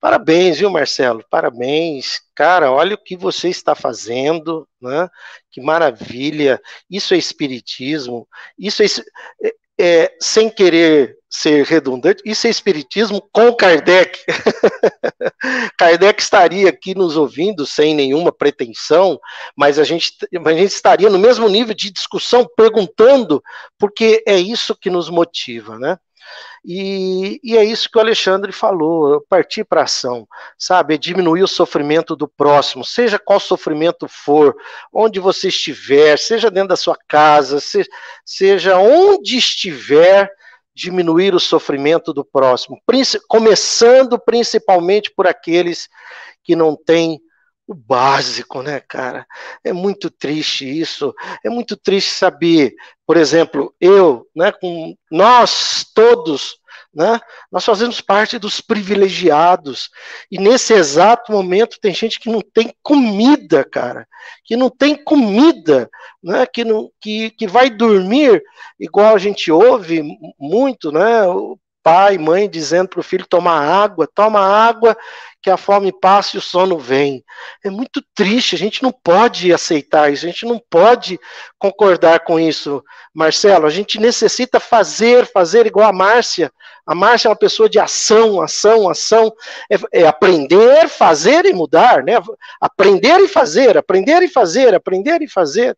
Parabéns, 0.00 0.58
viu, 0.58 0.68
Marcelo? 0.70 1.24
Parabéns. 1.30 2.20
Cara, 2.34 2.72
olha 2.72 2.96
o 2.96 2.98
que 2.98 3.16
você 3.16 3.48
está 3.48 3.76
fazendo, 3.76 4.66
né? 4.80 5.08
Que 5.52 5.60
maravilha. 5.60 6.60
Isso 6.90 7.14
é 7.14 7.16
espiritismo. 7.16 8.26
Isso 8.58 8.82
é, 8.82 8.86
é, 9.40 9.54
é 9.78 10.16
sem 10.20 10.50
querer 10.50 11.16
ser 11.32 11.64
redundante, 11.64 12.22
isso 12.26 12.46
é 12.46 12.50
espiritismo 12.50 13.26
com 13.32 13.54
Kardec. 13.54 14.20
Kardec 15.78 16.20
estaria 16.20 16.68
aqui 16.68 16.94
nos 16.94 17.16
ouvindo 17.16 17.66
sem 17.66 17.94
nenhuma 17.94 18.30
pretensão, 18.30 19.18
mas 19.56 19.78
a 19.78 19.84
gente, 19.84 20.12
a 20.44 20.52
gente 20.52 20.72
estaria 20.72 21.08
no 21.08 21.18
mesmo 21.18 21.48
nível 21.48 21.74
de 21.74 21.90
discussão 21.90 22.46
perguntando, 22.54 23.42
porque 23.78 24.22
é 24.28 24.36
isso 24.36 24.76
que 24.76 24.90
nos 24.90 25.08
motiva, 25.08 25.78
né? 25.78 25.96
E, 26.64 27.40
e, 27.42 27.56
é 27.56 27.64
isso 27.64 27.90
que 27.90 27.98
o 27.98 28.00
Alexandre 28.00 28.52
falou, 28.52 29.20
partir 29.28 29.64
para 29.64 29.82
ação, 29.82 30.28
sabe? 30.56 30.94
É 30.94 30.98
diminuir 30.98 31.42
o 31.42 31.48
sofrimento 31.48 32.14
do 32.14 32.28
próximo, 32.28 32.84
seja 32.84 33.18
qual 33.18 33.40
sofrimento 33.40 34.06
for, 34.06 34.54
onde 34.92 35.18
você 35.18 35.48
estiver, 35.48 36.16
seja 36.18 36.50
dentro 36.50 36.68
da 36.68 36.76
sua 36.76 36.96
casa, 37.08 37.58
seja, 37.58 37.88
seja 38.24 38.78
onde 38.78 39.36
estiver, 39.36 40.30
diminuir 40.74 41.34
o 41.34 41.40
sofrimento 41.40 42.12
do 42.12 42.24
próximo, 42.24 42.80
começando 43.28 44.18
principalmente 44.18 45.12
por 45.14 45.26
aqueles 45.26 45.88
que 46.42 46.56
não 46.56 46.76
têm 46.76 47.20
o 47.66 47.74
básico, 47.74 48.62
né, 48.62 48.80
cara? 48.80 49.26
É 49.64 49.72
muito 49.72 50.10
triste 50.10 50.66
isso. 50.66 51.14
É 51.44 51.48
muito 51.48 51.76
triste 51.76 52.10
saber, 52.10 52.74
por 53.06 53.16
exemplo, 53.16 53.74
eu, 53.80 54.26
né, 54.34 54.52
com 54.52 54.94
nós 55.10 55.84
todos, 55.94 56.56
né, 56.94 57.18
nós 57.50 57.64
fazemos 57.64 58.00
parte 58.00 58.38
dos 58.38 58.60
privilegiados. 58.60 59.90
E 60.30 60.38
nesse 60.38 60.74
exato 60.74 61.32
momento 61.32 61.78
tem 61.80 61.94
gente 61.94 62.20
que 62.20 62.30
não 62.30 62.40
tem 62.40 62.74
comida, 62.82 63.64
cara, 63.64 64.06
que 64.44 64.56
não 64.56 64.68
tem 64.68 64.94
comida, 64.94 65.88
né, 66.22 66.46
que 66.46 66.64
não 66.64 66.90
que, 67.00 67.30
que 67.30 67.46
vai 67.46 67.70
dormir 67.70 68.42
igual 68.78 69.14
a 69.14 69.18
gente 69.18 69.50
ouve 69.50 70.02
muito, 70.38 70.92
né, 70.92 71.22
pai, 71.82 72.16
mãe 72.18 72.48
dizendo 72.48 72.88
para 72.88 73.00
o 73.00 73.02
filho 73.02 73.26
tomar 73.26 73.60
água, 73.60 74.08
toma 74.12 74.40
água 74.40 74.96
que 75.42 75.50
a 75.50 75.56
fome 75.56 75.92
passa 75.92 76.36
e 76.36 76.38
o 76.38 76.42
sono 76.42 76.78
vem. 76.78 77.24
É 77.64 77.68
muito 77.68 78.00
triste, 78.14 78.54
a 78.54 78.58
gente 78.58 78.82
não 78.82 78.92
pode 78.92 79.52
aceitar 79.52 80.12
isso, 80.12 80.24
a 80.24 80.28
gente 80.28 80.46
não 80.46 80.62
pode 80.70 81.18
concordar 81.58 82.20
com 82.20 82.38
isso, 82.38 82.82
Marcelo. 83.12 83.66
A 83.66 83.70
gente 83.70 83.98
necessita 83.98 84.60
fazer, 84.60 85.26
fazer 85.26 85.66
igual 85.66 85.88
a 85.88 85.92
Márcia. 85.92 86.52
A 86.86 86.94
Márcia 86.94 87.26
é 87.26 87.30
uma 87.30 87.36
pessoa 87.36 87.68
de 87.68 87.80
ação, 87.80 88.40
ação, 88.40 88.88
ação. 88.88 89.32
É, 89.68 90.02
é 90.02 90.06
aprender, 90.06 90.88
fazer 90.88 91.44
e 91.44 91.52
mudar, 91.52 92.04
né? 92.04 92.14
Aprender 92.60 93.18
e 93.20 93.28
fazer, 93.28 93.76
aprender 93.76 94.22
e 94.22 94.28
fazer, 94.28 94.74
aprender 94.74 95.22
e 95.22 95.28
fazer. 95.28 95.76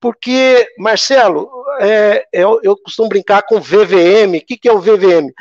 Porque, 0.00 0.66
Marcelo, 0.78 1.50
é, 1.80 2.26
eu, 2.32 2.60
eu 2.62 2.76
costumo 2.76 3.08
brincar 3.08 3.42
com 3.42 3.60
VVM. 3.60 4.36
O 4.36 4.46
que, 4.46 4.56
que 4.56 4.68
é 4.68 4.72
o 4.72 4.80
VVM? 4.80 5.32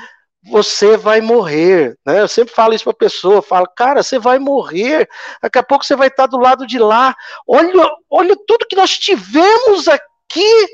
Você 0.48 0.96
vai 0.96 1.22
morrer, 1.22 1.98
né? 2.06 2.22
Eu 2.22 2.28
sempre 2.28 2.54
falo 2.54 2.74
isso 2.74 2.84
para 2.84 2.94
a 2.94 2.98
pessoa, 2.98 3.42
falo, 3.42 3.68
cara, 3.76 4.04
você 4.04 4.20
vai 4.20 4.38
morrer. 4.38 5.10
Daqui 5.42 5.58
a 5.58 5.64
pouco 5.64 5.84
você 5.84 5.96
vai 5.96 6.08
estar 6.08 6.28
do 6.28 6.38
lado 6.38 6.68
de 6.68 6.78
lá. 6.78 7.16
Olha, 7.48 7.90
olha 8.10 8.36
tudo 8.48 8.68
que 8.68 8.76
nós 8.76 8.98
tivemos 8.98 9.88
aqui 9.88 10.68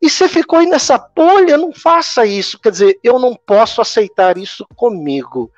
e 0.00 0.10
você 0.10 0.28
ficou 0.28 0.58
aí 0.58 0.66
nessa 0.66 0.98
bolha. 0.98 1.56
Não 1.56 1.72
faça 1.72 2.26
isso. 2.26 2.58
Quer 2.58 2.70
dizer, 2.70 2.98
eu 3.02 3.18
não 3.18 3.34
posso 3.34 3.80
aceitar 3.80 4.36
isso 4.36 4.66
comigo. 4.74 5.50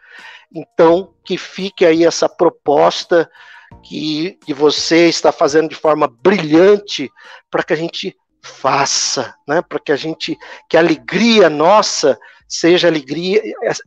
Então, 0.54 1.12
que 1.24 1.38
fique 1.38 1.86
aí 1.86 2.04
essa 2.04 2.28
proposta 2.28 3.28
que, 3.82 4.38
que 4.44 4.54
você 4.54 5.08
está 5.08 5.32
fazendo 5.32 5.68
de 5.68 5.74
forma 5.74 6.08
brilhante 6.08 7.10
para 7.50 7.62
que 7.62 7.72
a 7.72 7.76
gente 7.76 8.16
faça, 8.42 9.34
né? 9.48 9.62
Para 9.62 9.78
que 9.78 9.92
a 9.92 9.96
gente, 9.96 10.36
que 10.68 10.76
a 10.76 10.80
alegria 10.80 11.48
nossa 11.48 12.18
seja 12.48 12.88
alegria, 12.88 13.42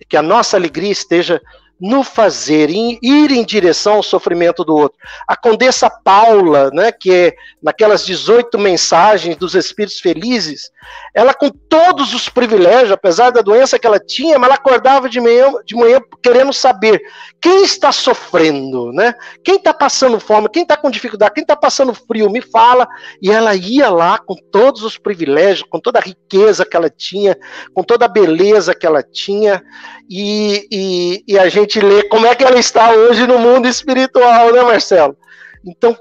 que 0.09 0.17
a 0.17 0.21
nossa 0.21 0.57
alegria 0.57 0.91
esteja 0.91 1.41
no 1.79 2.03
fazer, 2.03 2.69
em 2.69 2.97
ir 3.01 3.31
em 3.31 3.45
direção 3.45 3.95
ao 3.95 4.03
sofrimento 4.03 4.63
do 4.63 4.75
outro. 4.75 4.97
A 5.27 5.35
Condessa 5.35 5.89
Paula, 5.89 6.71
né, 6.71 6.91
que 6.91 7.13
é 7.13 7.35
naquelas 7.61 8.05
18 8.05 8.57
mensagens 8.57 9.35
dos 9.35 9.53
Espíritos 9.55 9.99
Felizes, 9.99 10.71
ela 11.13 11.33
com 11.33 11.49
todos 11.49 12.13
os 12.13 12.29
privilégios, 12.29 12.91
apesar 12.91 13.31
da 13.31 13.41
doença 13.41 13.77
que 13.77 13.85
ela 13.85 13.99
tinha, 13.99 14.39
mas 14.39 14.47
ela 14.47 14.55
acordava 14.55 15.09
de 15.09 15.19
manhã, 15.19 15.51
de 15.65 15.75
manhã 15.75 15.99
querendo 16.21 16.53
saber 16.53 17.01
quem 17.39 17.63
está 17.63 17.91
sofrendo, 17.91 18.91
né? 18.91 19.13
Quem 19.43 19.55
está 19.55 19.73
passando 19.73 20.19
fome, 20.19 20.49
quem 20.49 20.63
está 20.63 20.77
com 20.77 20.89
dificuldade, 20.89 21.33
quem 21.33 21.43
está 21.43 21.55
passando 21.55 21.93
frio, 21.93 22.29
me 22.29 22.41
fala. 22.41 22.87
E 23.21 23.31
ela 23.31 23.55
ia 23.55 23.89
lá 23.89 24.17
com 24.17 24.35
todos 24.51 24.83
os 24.83 24.97
privilégios, 24.97 25.67
com 25.69 25.79
toda 25.79 25.99
a 25.99 26.01
riqueza 26.01 26.65
que 26.65 26.75
ela 26.75 26.89
tinha, 26.89 27.37
com 27.73 27.83
toda 27.83 28.05
a 28.05 28.09
beleza 28.09 28.75
que 28.75 28.85
ela 28.85 29.03
tinha, 29.03 29.63
e, 30.09 30.67
e, 30.71 31.23
e 31.27 31.39
a 31.39 31.49
gente 31.49 31.66
lê 31.75 32.03
como 32.03 32.25
é 32.25 32.35
que 32.35 32.43
ela 32.43 32.59
está 32.59 32.91
hoje 32.91 33.27
no 33.27 33.37
mundo 33.39 33.67
espiritual, 33.67 34.51
né, 34.53 34.61
Marcelo? 34.63 35.17
Então, 35.65 35.97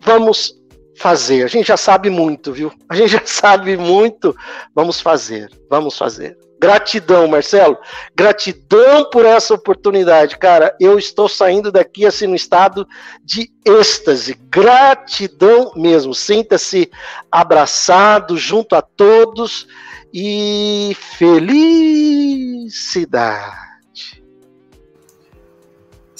vamos 0.00 0.54
fazer. 0.96 1.44
A 1.44 1.48
gente 1.48 1.66
já 1.66 1.76
sabe 1.76 2.10
muito, 2.10 2.52
viu? 2.52 2.72
A 2.88 2.94
gente 2.94 3.10
já 3.10 3.22
sabe 3.24 3.76
muito. 3.76 4.34
Vamos 4.74 5.00
fazer, 5.00 5.50
vamos 5.68 5.98
fazer. 5.98 6.36
Gratidão, 6.58 7.28
Marcelo. 7.28 7.76
Gratidão 8.14 9.10
por 9.10 9.26
essa 9.26 9.52
oportunidade, 9.52 10.38
cara. 10.38 10.74
Eu 10.80 10.98
estou 10.98 11.28
saindo 11.28 11.70
daqui 11.70 12.06
assim 12.06 12.26
no 12.26 12.34
estado 12.34 12.88
de 13.22 13.50
êxtase. 13.66 14.34
Gratidão 14.48 15.72
mesmo. 15.76 16.14
Sinta-se 16.14 16.90
abraçado 17.30 18.38
junto 18.38 18.74
a 18.74 18.80
todos 18.80 19.66
e 20.12 20.96
felicidade. 21.18 22.64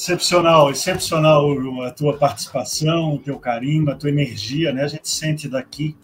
Excepcional, 0.04 0.70
excepcional 0.70 1.82
a 1.82 1.90
tua 1.90 2.18
participação, 2.18 3.14
o 3.14 3.18
teu 3.18 3.38
carinho, 3.38 3.90
a 3.90 3.94
tua 3.94 4.10
energia, 4.10 4.70
né? 4.70 4.84
A 4.84 4.86
gente 4.86 5.08
sente 5.08 5.48
daqui 5.48 5.96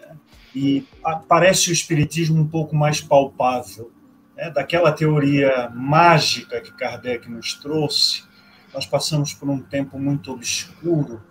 né? 0.00 0.16
e 0.56 0.86
parece 1.28 1.68
o 1.68 1.72
espiritismo 1.74 2.40
um 2.40 2.48
pouco 2.48 2.74
mais 2.74 3.02
palpável, 3.02 3.92
né? 4.34 4.48
Daquela 4.48 4.90
teoria 4.92 5.68
mágica 5.74 6.58
que 6.62 6.72
Kardec 6.72 7.30
nos 7.30 7.52
trouxe, 7.52 8.24
nós 8.72 8.86
passamos 8.86 9.34
por 9.34 9.50
um 9.50 9.60
tempo 9.60 9.98
muito 9.98 10.32
obscuro 10.32 11.22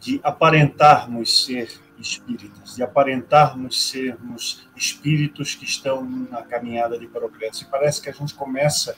de 0.00 0.18
aparentarmos 0.22 1.44
ser 1.44 1.70
espíritas, 1.98 2.76
de 2.76 2.82
aparentarmos 2.82 3.90
sermos 3.90 4.66
espíritos 4.74 5.54
que 5.54 5.66
estão 5.66 6.02
na 6.30 6.40
caminhada 6.40 6.98
de 6.98 7.06
progresso. 7.06 7.64
E 7.64 7.66
parece 7.66 8.00
que 8.00 8.08
a 8.08 8.14
gente 8.14 8.32
começa 8.32 8.96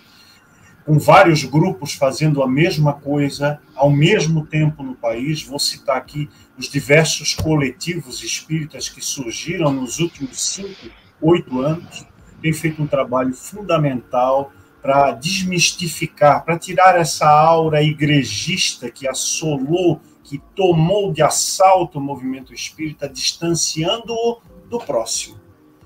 com 0.84 0.98
vários 0.98 1.44
grupos 1.44 1.94
fazendo 1.94 2.42
a 2.42 2.48
mesma 2.48 2.92
coisa 2.92 3.60
ao 3.74 3.90
mesmo 3.90 4.46
tempo 4.46 4.82
no 4.82 4.94
país. 4.94 5.42
Vou 5.42 5.58
citar 5.58 5.96
aqui 5.96 6.28
os 6.58 6.68
diversos 6.68 7.34
coletivos 7.34 8.22
espíritas 8.22 8.88
que 8.88 9.00
surgiram 9.00 9.72
nos 9.72 9.98
últimos 9.98 10.40
cinco, 10.40 10.90
oito 11.20 11.60
anos. 11.60 12.06
Tem 12.40 12.52
feito 12.52 12.82
um 12.82 12.86
trabalho 12.86 13.34
fundamental 13.34 14.52
para 14.80 15.12
desmistificar, 15.12 16.44
para 16.44 16.58
tirar 16.58 16.98
essa 16.98 17.28
aura 17.28 17.80
igrejista 17.80 18.90
que 18.90 19.06
assolou, 19.06 20.00
que 20.24 20.42
tomou 20.56 21.12
de 21.12 21.22
assalto 21.22 21.98
o 21.98 22.02
movimento 22.02 22.52
espírita, 22.52 23.08
distanciando-o 23.08 24.40
do 24.68 24.80
próximo. 24.80 25.40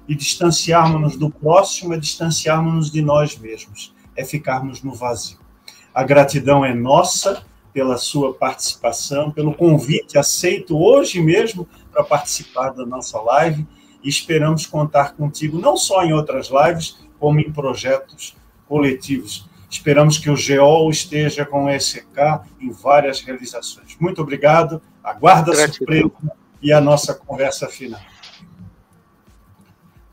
E 0.08 0.14
distanciarmos-nos 0.14 1.16
do 1.16 1.28
próximo 1.28 1.92
é 1.92 1.98
distanciarmos-nos 1.98 2.90
de 2.90 3.02
nós 3.02 3.36
mesmos 3.36 3.94
é 4.16 4.24
ficarmos 4.24 4.82
no 4.82 4.94
vazio. 4.94 5.38
A 5.94 6.02
gratidão 6.02 6.64
é 6.64 6.74
nossa 6.74 7.44
pela 7.72 7.98
sua 7.98 8.32
participação, 8.32 9.30
pelo 9.30 9.54
convite 9.54 10.16
aceito 10.16 10.78
hoje 10.78 11.20
mesmo 11.20 11.68
para 11.92 12.02
participar 12.02 12.70
da 12.70 12.86
nossa 12.86 13.20
live 13.20 13.66
e 14.02 14.08
esperamos 14.08 14.64
contar 14.66 15.14
contigo 15.14 15.58
não 15.58 15.76
só 15.76 16.02
em 16.02 16.12
outras 16.12 16.48
lives, 16.48 16.98
como 17.18 17.40
em 17.40 17.52
projetos 17.52 18.36
coletivos. 18.66 19.48
Esperamos 19.68 20.16
que 20.16 20.30
o 20.30 20.36
GEOL 20.36 20.88
esteja 20.90 21.44
com 21.44 21.66
o 21.66 21.80
SK 21.80 22.40
em 22.60 22.70
várias 22.70 23.20
realizações. 23.20 23.96
Muito 24.00 24.22
obrigado, 24.22 24.80
aguarda 25.02 25.52
a 25.52 25.68
surpresa 25.68 26.12
e 26.62 26.72
a 26.72 26.80
nossa 26.80 27.14
conversa 27.14 27.68
final. 27.68 28.00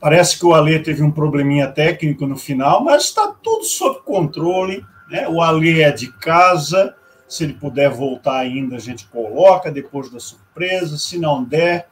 Parece 0.04 0.38
que 0.38 0.46
o 0.46 0.54
Alê 0.54 0.80
teve 0.80 1.02
um 1.02 1.10
probleminha 1.10 1.72
técnico 1.72 2.28
no 2.28 2.36
final, 2.36 2.84
mas 2.84 3.06
está 3.06 3.34
tudo 3.42 3.64
sob 3.64 4.02
controle. 4.02 4.86
Né? 5.10 5.30
O 5.30 5.42
Alê 5.42 5.82
é 5.82 5.94
de 5.94 6.12
casa, 6.12 6.94
se 7.26 7.46
ele 7.46 7.54
puder 7.54 7.90
voltar 7.90 8.40
ainda, 8.40 8.76
a 8.76 8.80
gente 8.80 9.08
coloca 9.08 9.72
depois 9.72 10.10
da 10.10 10.20
surpresa. 10.20 10.98
Se 10.98 11.18
não 11.18 11.42
der, 11.42 11.88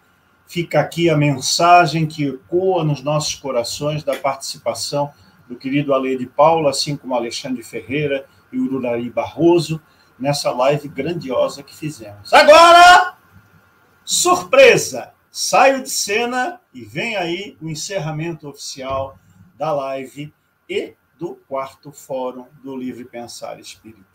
fica 0.45 0.81
aqui 0.81 1.09
a 1.09 1.15
mensagem 1.15 2.05
que 2.05 2.27
ecoa 2.27 2.83
nos 2.83 3.01
nossos 3.01 3.35
corações 3.35 4.03
da 4.03 4.13
participação 4.13 5.09
do 5.47 5.55
querido 5.55 5.93
Ale 5.93 6.17
de 6.17 6.25
Paula, 6.25 6.71
assim 6.71 6.97
como 6.97 7.15
Alexandre 7.15 7.63
Ferreira 7.63 8.25
e 8.51 8.59
Ururari 8.59 9.09
Barroso, 9.09 9.81
nessa 10.19 10.51
live 10.51 10.89
grandiosa 10.89 11.63
que 11.63 11.73
fizemos. 11.73 12.33
Agora, 12.33 13.15
surpresa! 14.03 15.13
Saio 15.33 15.81
de 15.81 15.89
cena 15.89 16.61
e 16.73 16.83
vem 16.83 17.15
aí 17.15 17.57
o 17.61 17.69
encerramento 17.69 18.49
oficial 18.49 19.17
da 19.55 19.71
live 19.71 20.33
e 20.67 20.93
do 21.17 21.35
quarto 21.35 21.89
fórum 21.89 22.49
do 22.61 22.75
Livre 22.75 23.05
Pensar 23.05 23.57
Espírita. 23.57 24.11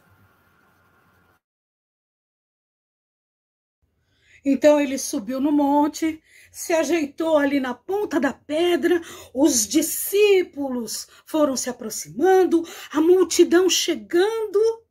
Então 4.44 4.78
ele 4.78 4.98
subiu 4.98 5.40
no 5.40 5.50
monte, 5.50 6.22
se 6.52 6.74
ajeitou 6.74 7.38
ali 7.38 7.60
na 7.60 7.72
ponta 7.72 8.20
da 8.20 8.34
pedra, 8.34 9.00
os 9.32 9.66
discípulos 9.66 11.08
foram 11.24 11.56
se 11.56 11.70
aproximando, 11.70 12.62
a 12.92 13.00
multidão 13.00 13.70
chegando, 13.70 14.84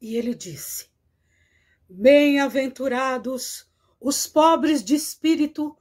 e 0.00 0.16
ele 0.16 0.34
disse: 0.34 0.88
Bem-aventurados 1.88 3.67
os 4.00 4.26
pobres 4.26 4.84
de 4.84 4.94
espírito, 4.94 5.76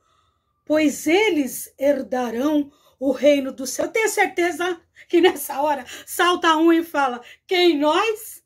pois 0.66 1.08
eles 1.08 1.74
herdarão 1.78 2.72
o 3.00 3.12
reino 3.12 3.52
do 3.52 3.66
céu. 3.66 3.86
Eu 3.86 3.92
tenho 3.92 4.10
certeza 4.10 4.82
que 5.08 5.22
nessa 5.22 5.62
hora 5.62 5.86
salta 6.06 6.56
um 6.58 6.72
e 6.74 6.84
fala: 6.84 7.22
Quem 7.46 7.78
nós? 7.78 8.44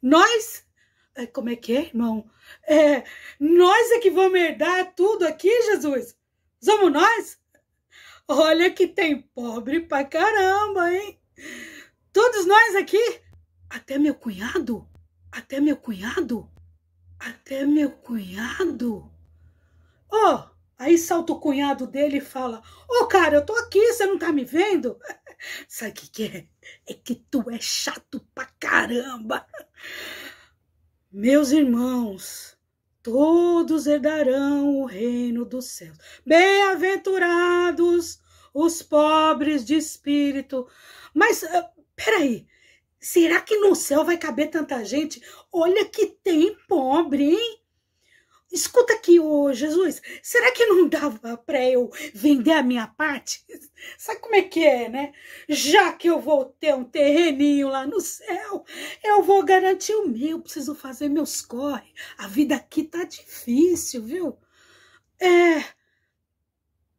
Nós? 0.00 0.64
Como 1.32 1.48
é 1.48 1.56
que 1.56 1.76
é, 1.76 1.80
irmão? 1.82 2.28
É, 2.66 3.04
nós 3.38 3.90
é 3.92 3.98
que 4.00 4.10
vamos 4.10 4.38
herdar 4.38 4.94
tudo 4.94 5.26
aqui, 5.26 5.50
Jesus? 5.64 6.16
Somos 6.60 6.92
nós? 6.92 7.38
Olha 8.26 8.70
que 8.70 8.86
tem 8.86 9.20
pobre 9.20 9.80
pra 9.80 10.04
caramba, 10.04 10.92
hein? 10.92 11.20
Todos 12.12 12.46
nós 12.46 12.74
aqui, 12.76 13.20
até 13.68 13.98
meu 13.98 14.14
cunhado, 14.14 14.88
até 15.30 15.60
meu 15.60 15.76
cunhado, 15.76 16.50
até 17.26 17.64
meu 17.64 17.90
cunhado. 17.90 19.10
Oh, 20.10 20.42
aí 20.78 20.98
salta 20.98 21.32
o 21.32 21.40
cunhado 21.40 21.86
dele 21.86 22.18
e 22.18 22.20
fala: 22.20 22.62
Ô, 22.88 23.02
oh, 23.02 23.06
cara, 23.06 23.36
eu 23.36 23.44
tô 23.44 23.54
aqui, 23.54 23.92
você 23.92 24.06
não 24.06 24.18
tá 24.18 24.30
me 24.32 24.44
vendo? 24.44 24.98
Sabe 25.68 25.92
o 25.92 25.94
que, 25.94 26.10
que 26.10 26.24
é? 26.24 26.46
É 26.86 26.94
que 26.94 27.14
tu 27.14 27.50
é 27.50 27.60
chato 27.60 28.20
pra 28.34 28.46
caramba. 28.58 29.46
Meus 31.10 31.50
irmãos, 31.52 32.56
todos 33.02 33.86
herdarão 33.86 34.80
o 34.80 34.86
reino 34.86 35.44
dos 35.44 35.66
céus. 35.66 35.96
Bem-aventurados 36.26 38.20
os 38.52 38.82
pobres 38.82 39.64
de 39.64 39.74
espírito. 39.74 40.68
Mas, 41.12 41.42
uh, 41.42 41.64
peraí, 41.96 42.46
será 43.04 43.40
que 43.40 43.56
no 43.58 43.74
céu 43.74 44.04
vai 44.04 44.16
caber 44.16 44.50
tanta 44.50 44.82
gente? 44.82 45.22
Olha 45.52 45.84
que 45.84 46.06
tem 46.06 46.56
pobre, 46.66 47.34
hein? 47.34 47.60
Escuta 48.50 48.94
aqui, 48.94 49.18
ô 49.18 49.52
Jesus, 49.52 50.00
será 50.22 50.52
que 50.52 50.64
não 50.66 50.88
dava 50.88 51.36
para 51.36 51.62
eu 51.68 51.90
vender 52.14 52.52
a 52.52 52.62
minha 52.62 52.86
parte? 52.86 53.44
Sabe 53.98 54.20
como 54.20 54.36
é 54.36 54.42
que 54.42 54.64
é, 54.64 54.88
né? 54.88 55.12
Já 55.48 55.92
que 55.92 56.08
eu 56.08 56.20
vou 56.20 56.44
ter 56.44 56.74
um 56.74 56.84
terreninho 56.84 57.68
lá 57.68 57.86
no 57.86 58.00
céu, 58.00 58.64
eu 59.02 59.22
vou 59.22 59.44
garantir 59.44 59.94
o 59.94 60.08
meu, 60.08 60.40
preciso 60.40 60.74
fazer 60.74 61.08
meus 61.08 61.42
corre. 61.42 61.92
A 62.16 62.26
vida 62.26 62.54
aqui 62.54 62.84
tá 62.84 63.04
difícil, 63.04 64.02
viu? 64.02 64.38
É. 65.20 65.64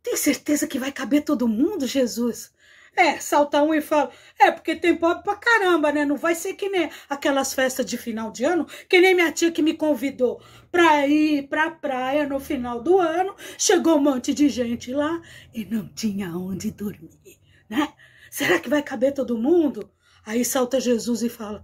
Tem 0.03 0.15
certeza 0.15 0.67
que 0.67 0.77
vai 0.77 0.91
caber 0.91 1.23
todo 1.23 1.47
mundo, 1.47 1.87
Jesus? 1.87 2.53
É, 2.95 3.17
salta 3.19 3.61
um 3.61 3.73
e 3.73 3.81
fala, 3.81 4.09
é, 4.39 4.51
porque 4.51 4.73
tem 4.75 4.95
pobre 4.95 5.21
pra 5.23 5.35
caramba, 5.35 5.91
né? 5.91 6.05
Não 6.05 6.15
vai 6.15 6.33
ser 6.33 6.53
que 6.53 6.69
nem 6.69 6.89
aquelas 7.09 7.53
festas 7.53 7.85
de 7.85 7.97
final 7.97 8.31
de 8.31 8.45
ano, 8.45 8.65
que 8.87 9.01
nem 9.01 9.13
minha 9.13 9.31
tia 9.31 9.51
que 9.51 9.61
me 9.61 9.73
convidou 9.73 10.41
pra 10.71 11.05
ir 11.05 11.47
pra 11.49 11.71
praia 11.71 12.25
no 12.25 12.39
final 12.39 12.81
do 12.81 12.97
ano. 12.97 13.35
Chegou 13.57 13.97
um 13.97 14.01
monte 14.01 14.33
de 14.33 14.47
gente 14.47 14.93
lá 14.93 15.21
e 15.53 15.65
não 15.65 15.89
tinha 15.89 16.29
onde 16.37 16.71
dormir, 16.71 17.37
né? 17.69 17.93
Será 18.31 18.59
que 18.59 18.69
vai 18.69 18.81
caber 18.81 19.13
todo 19.13 19.37
mundo? 19.37 19.91
Aí 20.25 20.45
salta 20.45 20.79
Jesus 20.79 21.21
e 21.21 21.29
fala, 21.29 21.63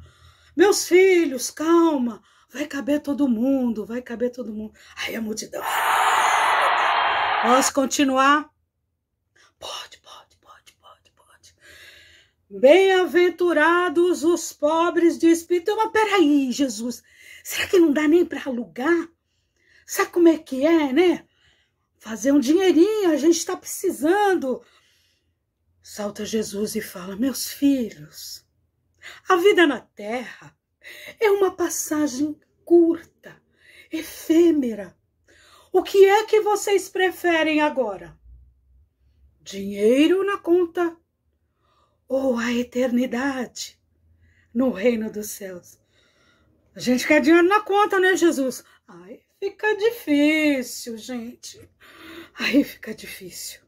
meus 0.55 0.85
filhos, 0.87 1.49
calma, 1.49 2.21
vai 2.53 2.65
caber 2.65 2.99
todo 3.01 3.27
mundo, 3.27 3.85
vai 3.85 4.01
caber 4.01 4.31
todo 4.31 4.53
mundo. 4.53 4.73
Aí 4.97 5.15
a 5.15 5.21
multidão, 5.21 5.61
ah, 5.63 7.41
posso 7.43 7.73
continuar? 7.73 8.49
Pode, 9.57 10.00
Bem-aventurados 12.53 14.25
os 14.25 14.51
pobres 14.51 15.17
de 15.17 15.27
espírito. 15.27 15.73
Mas 15.77 15.91
peraí, 15.91 16.51
Jesus, 16.51 17.01
será 17.41 17.65
que 17.65 17.79
não 17.79 17.93
dá 17.93 18.05
nem 18.09 18.25
para 18.25 18.43
alugar? 18.43 19.07
Sabe 19.85 20.11
como 20.11 20.27
é 20.27 20.37
que 20.37 20.65
é, 20.65 20.91
né? 20.91 21.25
Fazer 21.97 22.33
um 22.33 22.41
dinheirinho, 22.41 23.09
a 23.09 23.15
gente 23.15 23.37
está 23.37 23.55
precisando. 23.55 24.61
Salta 25.81 26.25
Jesus 26.25 26.75
e 26.75 26.81
fala: 26.81 27.15
Meus 27.15 27.49
filhos, 27.49 28.45
a 29.29 29.37
vida 29.37 29.65
na 29.65 29.79
terra 29.79 30.53
é 31.21 31.31
uma 31.31 31.55
passagem 31.55 32.37
curta, 32.65 33.41
efêmera. 33.89 34.93
O 35.71 35.81
que 35.81 36.03
é 36.03 36.25
que 36.25 36.41
vocês 36.41 36.89
preferem 36.89 37.61
agora? 37.61 38.19
Dinheiro 39.39 40.25
na 40.25 40.37
conta 40.37 41.00
ou 42.11 42.37
a 42.37 42.51
eternidade 42.51 43.79
no 44.53 44.69
reino 44.69 45.09
dos 45.09 45.29
céus. 45.29 45.79
A 46.75 46.79
gente 46.81 47.07
quer 47.07 47.21
dinheiro 47.21 47.47
na 47.47 47.61
conta, 47.61 48.01
né, 48.01 48.17
Jesus? 48.17 48.65
Aí 48.85 49.21
fica 49.39 49.73
difícil, 49.77 50.97
gente. 50.97 51.69
Aí 52.37 52.65
fica 52.65 52.93
difícil. 52.93 53.61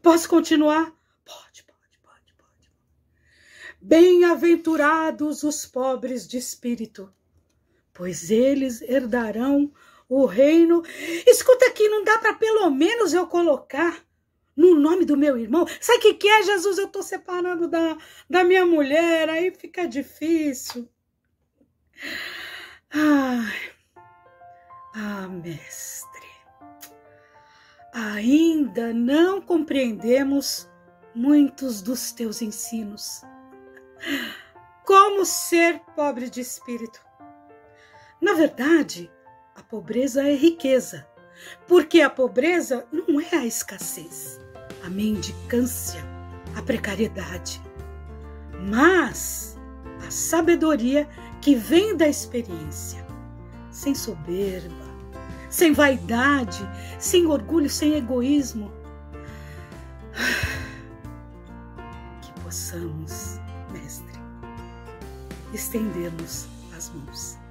Posso 0.00 0.26
continuar? 0.30 0.94
Pode, 1.26 1.62
pode, 1.64 1.98
pode, 2.02 2.34
pode. 2.38 2.72
Bem-aventurados 3.82 5.42
os 5.42 5.66
pobres 5.66 6.26
de 6.26 6.38
espírito, 6.38 7.12
pois 7.92 8.30
eles 8.30 8.80
herdarão 8.80 9.70
o 10.08 10.24
reino. 10.24 10.82
Escuta 11.26 11.66
aqui, 11.66 11.86
não 11.86 12.02
dá 12.02 12.18
para 12.18 12.32
pelo 12.32 12.70
menos 12.70 13.12
eu 13.12 13.26
colocar 13.26 14.02
no 14.56 14.74
nome 14.74 15.04
do 15.04 15.16
meu 15.16 15.36
irmão. 15.36 15.66
Sabe 15.80 15.98
o 15.98 16.02
que, 16.02 16.14
que 16.14 16.28
é, 16.28 16.42
Jesus? 16.42 16.78
Eu 16.78 16.86
estou 16.86 17.02
separando 17.02 17.68
da, 17.68 17.96
da 18.28 18.44
minha 18.44 18.64
mulher, 18.64 19.28
aí 19.28 19.50
fica 19.52 19.86
difícil. 19.86 20.88
Ai, 22.90 23.72
ah, 24.94 25.28
mestre, 25.28 26.28
ainda 27.92 28.92
não 28.92 29.40
compreendemos 29.40 30.68
muitos 31.14 31.82
dos 31.82 32.12
teus 32.12 32.42
ensinos. 32.42 33.22
Como 34.84 35.24
ser 35.24 35.80
pobre 35.96 36.28
de 36.28 36.40
espírito? 36.40 37.00
Na 38.20 38.34
verdade, 38.34 39.10
a 39.54 39.62
pobreza 39.62 40.22
é 40.22 40.34
riqueza, 40.34 41.06
porque 41.66 42.00
a 42.00 42.10
pobreza 42.10 42.86
não 42.92 43.20
é 43.20 43.34
a 43.34 43.46
escassez 43.46 44.43
a 44.84 44.90
mendicância, 44.90 46.02
a 46.54 46.62
precariedade, 46.62 47.60
mas 48.68 49.58
a 50.06 50.10
sabedoria 50.10 51.08
que 51.40 51.54
vem 51.54 51.96
da 51.96 52.08
experiência, 52.08 53.04
sem 53.70 53.94
soberba, 53.94 54.84
sem 55.50 55.72
vaidade, 55.72 56.68
sem 56.98 57.26
orgulho, 57.26 57.68
sem 57.68 57.94
egoísmo. 57.94 58.72
Que 62.20 62.40
possamos, 62.40 63.38
Mestre, 63.72 64.18
estendermos 65.52 66.46
as 66.76 66.90
mãos 66.90 67.43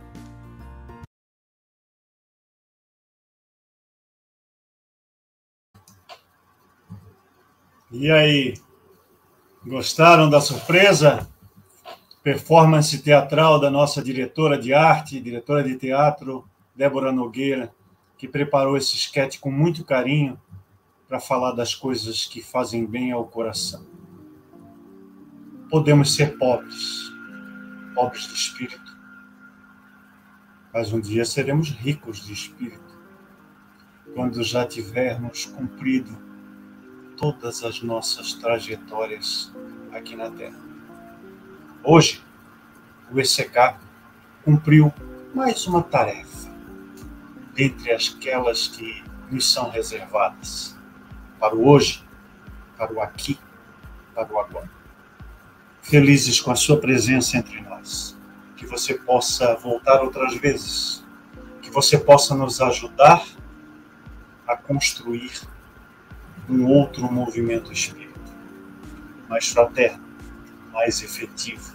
E 7.95 8.09
aí, 8.09 8.55
gostaram 9.63 10.27
da 10.27 10.41
surpresa? 10.41 11.29
Performance 12.23 12.97
teatral 13.03 13.59
da 13.59 13.69
nossa 13.69 14.01
diretora 14.01 14.57
de 14.57 14.73
arte, 14.73 15.21
diretora 15.21 15.63
de 15.63 15.75
teatro, 15.75 16.43
Débora 16.75 17.11
Nogueira, 17.11 17.71
que 18.17 18.27
preparou 18.27 18.75
esse 18.75 18.95
esquete 18.95 19.39
com 19.39 19.51
muito 19.51 19.85
carinho 19.85 20.41
para 21.07 21.19
falar 21.19 21.51
das 21.51 21.75
coisas 21.75 22.25
que 22.25 22.41
fazem 22.41 22.83
bem 22.83 23.11
ao 23.11 23.27
coração. 23.27 23.85
Podemos 25.69 26.15
ser 26.15 26.35
pobres, 26.39 27.11
pobres 27.93 28.27
de 28.27 28.33
espírito, 28.33 28.97
mas 30.73 30.91
um 30.91 30.99
dia 30.99 31.25
seremos 31.25 31.69
ricos 31.69 32.25
de 32.25 32.33
espírito, 32.33 32.99
quando 34.15 34.41
já 34.41 34.65
tivermos 34.65 35.45
cumprido 35.45 36.32
todas 37.17 37.63
as 37.63 37.81
nossas 37.81 38.33
trajetórias 38.33 39.51
aqui 39.91 40.15
na 40.15 40.29
Terra. 40.29 40.59
Hoje, 41.83 42.23
o 43.11 43.19
ECK 43.19 43.75
cumpriu 44.43 44.93
mais 45.33 45.65
uma 45.67 45.83
tarefa, 45.83 46.49
dentre 47.53 47.91
aquelas 47.91 48.67
que 48.67 49.03
nos 49.29 49.51
são 49.51 49.69
reservadas, 49.69 50.77
para 51.39 51.55
o 51.55 51.67
hoje, 51.67 52.03
para 52.77 52.93
o 52.93 53.01
aqui, 53.01 53.39
para 54.13 54.31
o 54.31 54.39
agora. 54.39 54.69
Felizes 55.81 56.39
com 56.39 56.51
a 56.51 56.55
sua 56.55 56.79
presença 56.79 57.37
entre 57.37 57.61
nós, 57.61 58.17
que 58.55 58.65
você 58.65 58.93
possa 58.93 59.55
voltar 59.55 60.01
outras 60.01 60.35
vezes, 60.35 61.03
que 61.61 61.69
você 61.69 61.97
possa 61.97 62.35
nos 62.35 62.61
ajudar 62.61 63.25
a 64.47 64.55
construir 64.55 65.31
um 66.49 66.65
outro 66.65 67.11
movimento 67.11 67.71
espírita, 67.71 68.19
mais 69.29 69.47
fraterno, 69.47 70.03
mais 70.71 71.01
efetivo, 71.01 71.73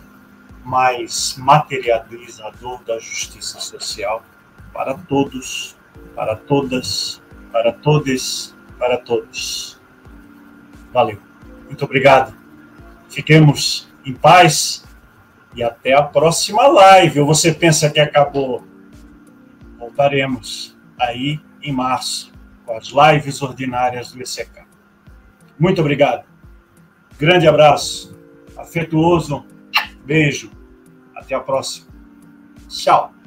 mais 0.65 1.37
materializador 1.39 2.83
da 2.85 2.99
justiça 2.99 3.59
social 3.61 4.23
para 4.73 4.95
todos, 4.95 5.77
para 6.15 6.37
todas, 6.37 7.23
para 7.51 7.73
todos, 7.73 8.55
para 8.79 8.99
todos. 8.99 9.81
Valeu. 10.93 11.19
Muito 11.67 11.85
obrigado. 11.85 12.37
Fiquemos 13.09 13.89
em 14.05 14.15
paz 14.15 14.85
e 15.55 15.63
até 15.63 15.95
a 15.95 16.03
próxima 16.03 16.67
live. 16.67 17.21
Ou 17.21 17.27
você 17.27 17.53
pensa 17.53 17.91
que 17.91 18.01
acabou? 18.01 18.65
Voltaremos 19.79 20.77
aí 20.99 21.41
em 21.63 21.73
março 21.73 22.33
as 22.77 22.89
lives 22.89 23.43
ordinárias 23.43 24.13
do 24.13 24.21
ECK. 24.21 24.67
Muito 25.59 25.81
obrigado. 25.81 26.27
Grande 27.19 27.49
abraço, 27.49 28.17
afetuoso, 28.57 29.45
beijo. 30.05 30.51
Até 31.15 31.35
a 31.35 31.41
próxima. 31.41 31.89
Tchau. 32.69 33.18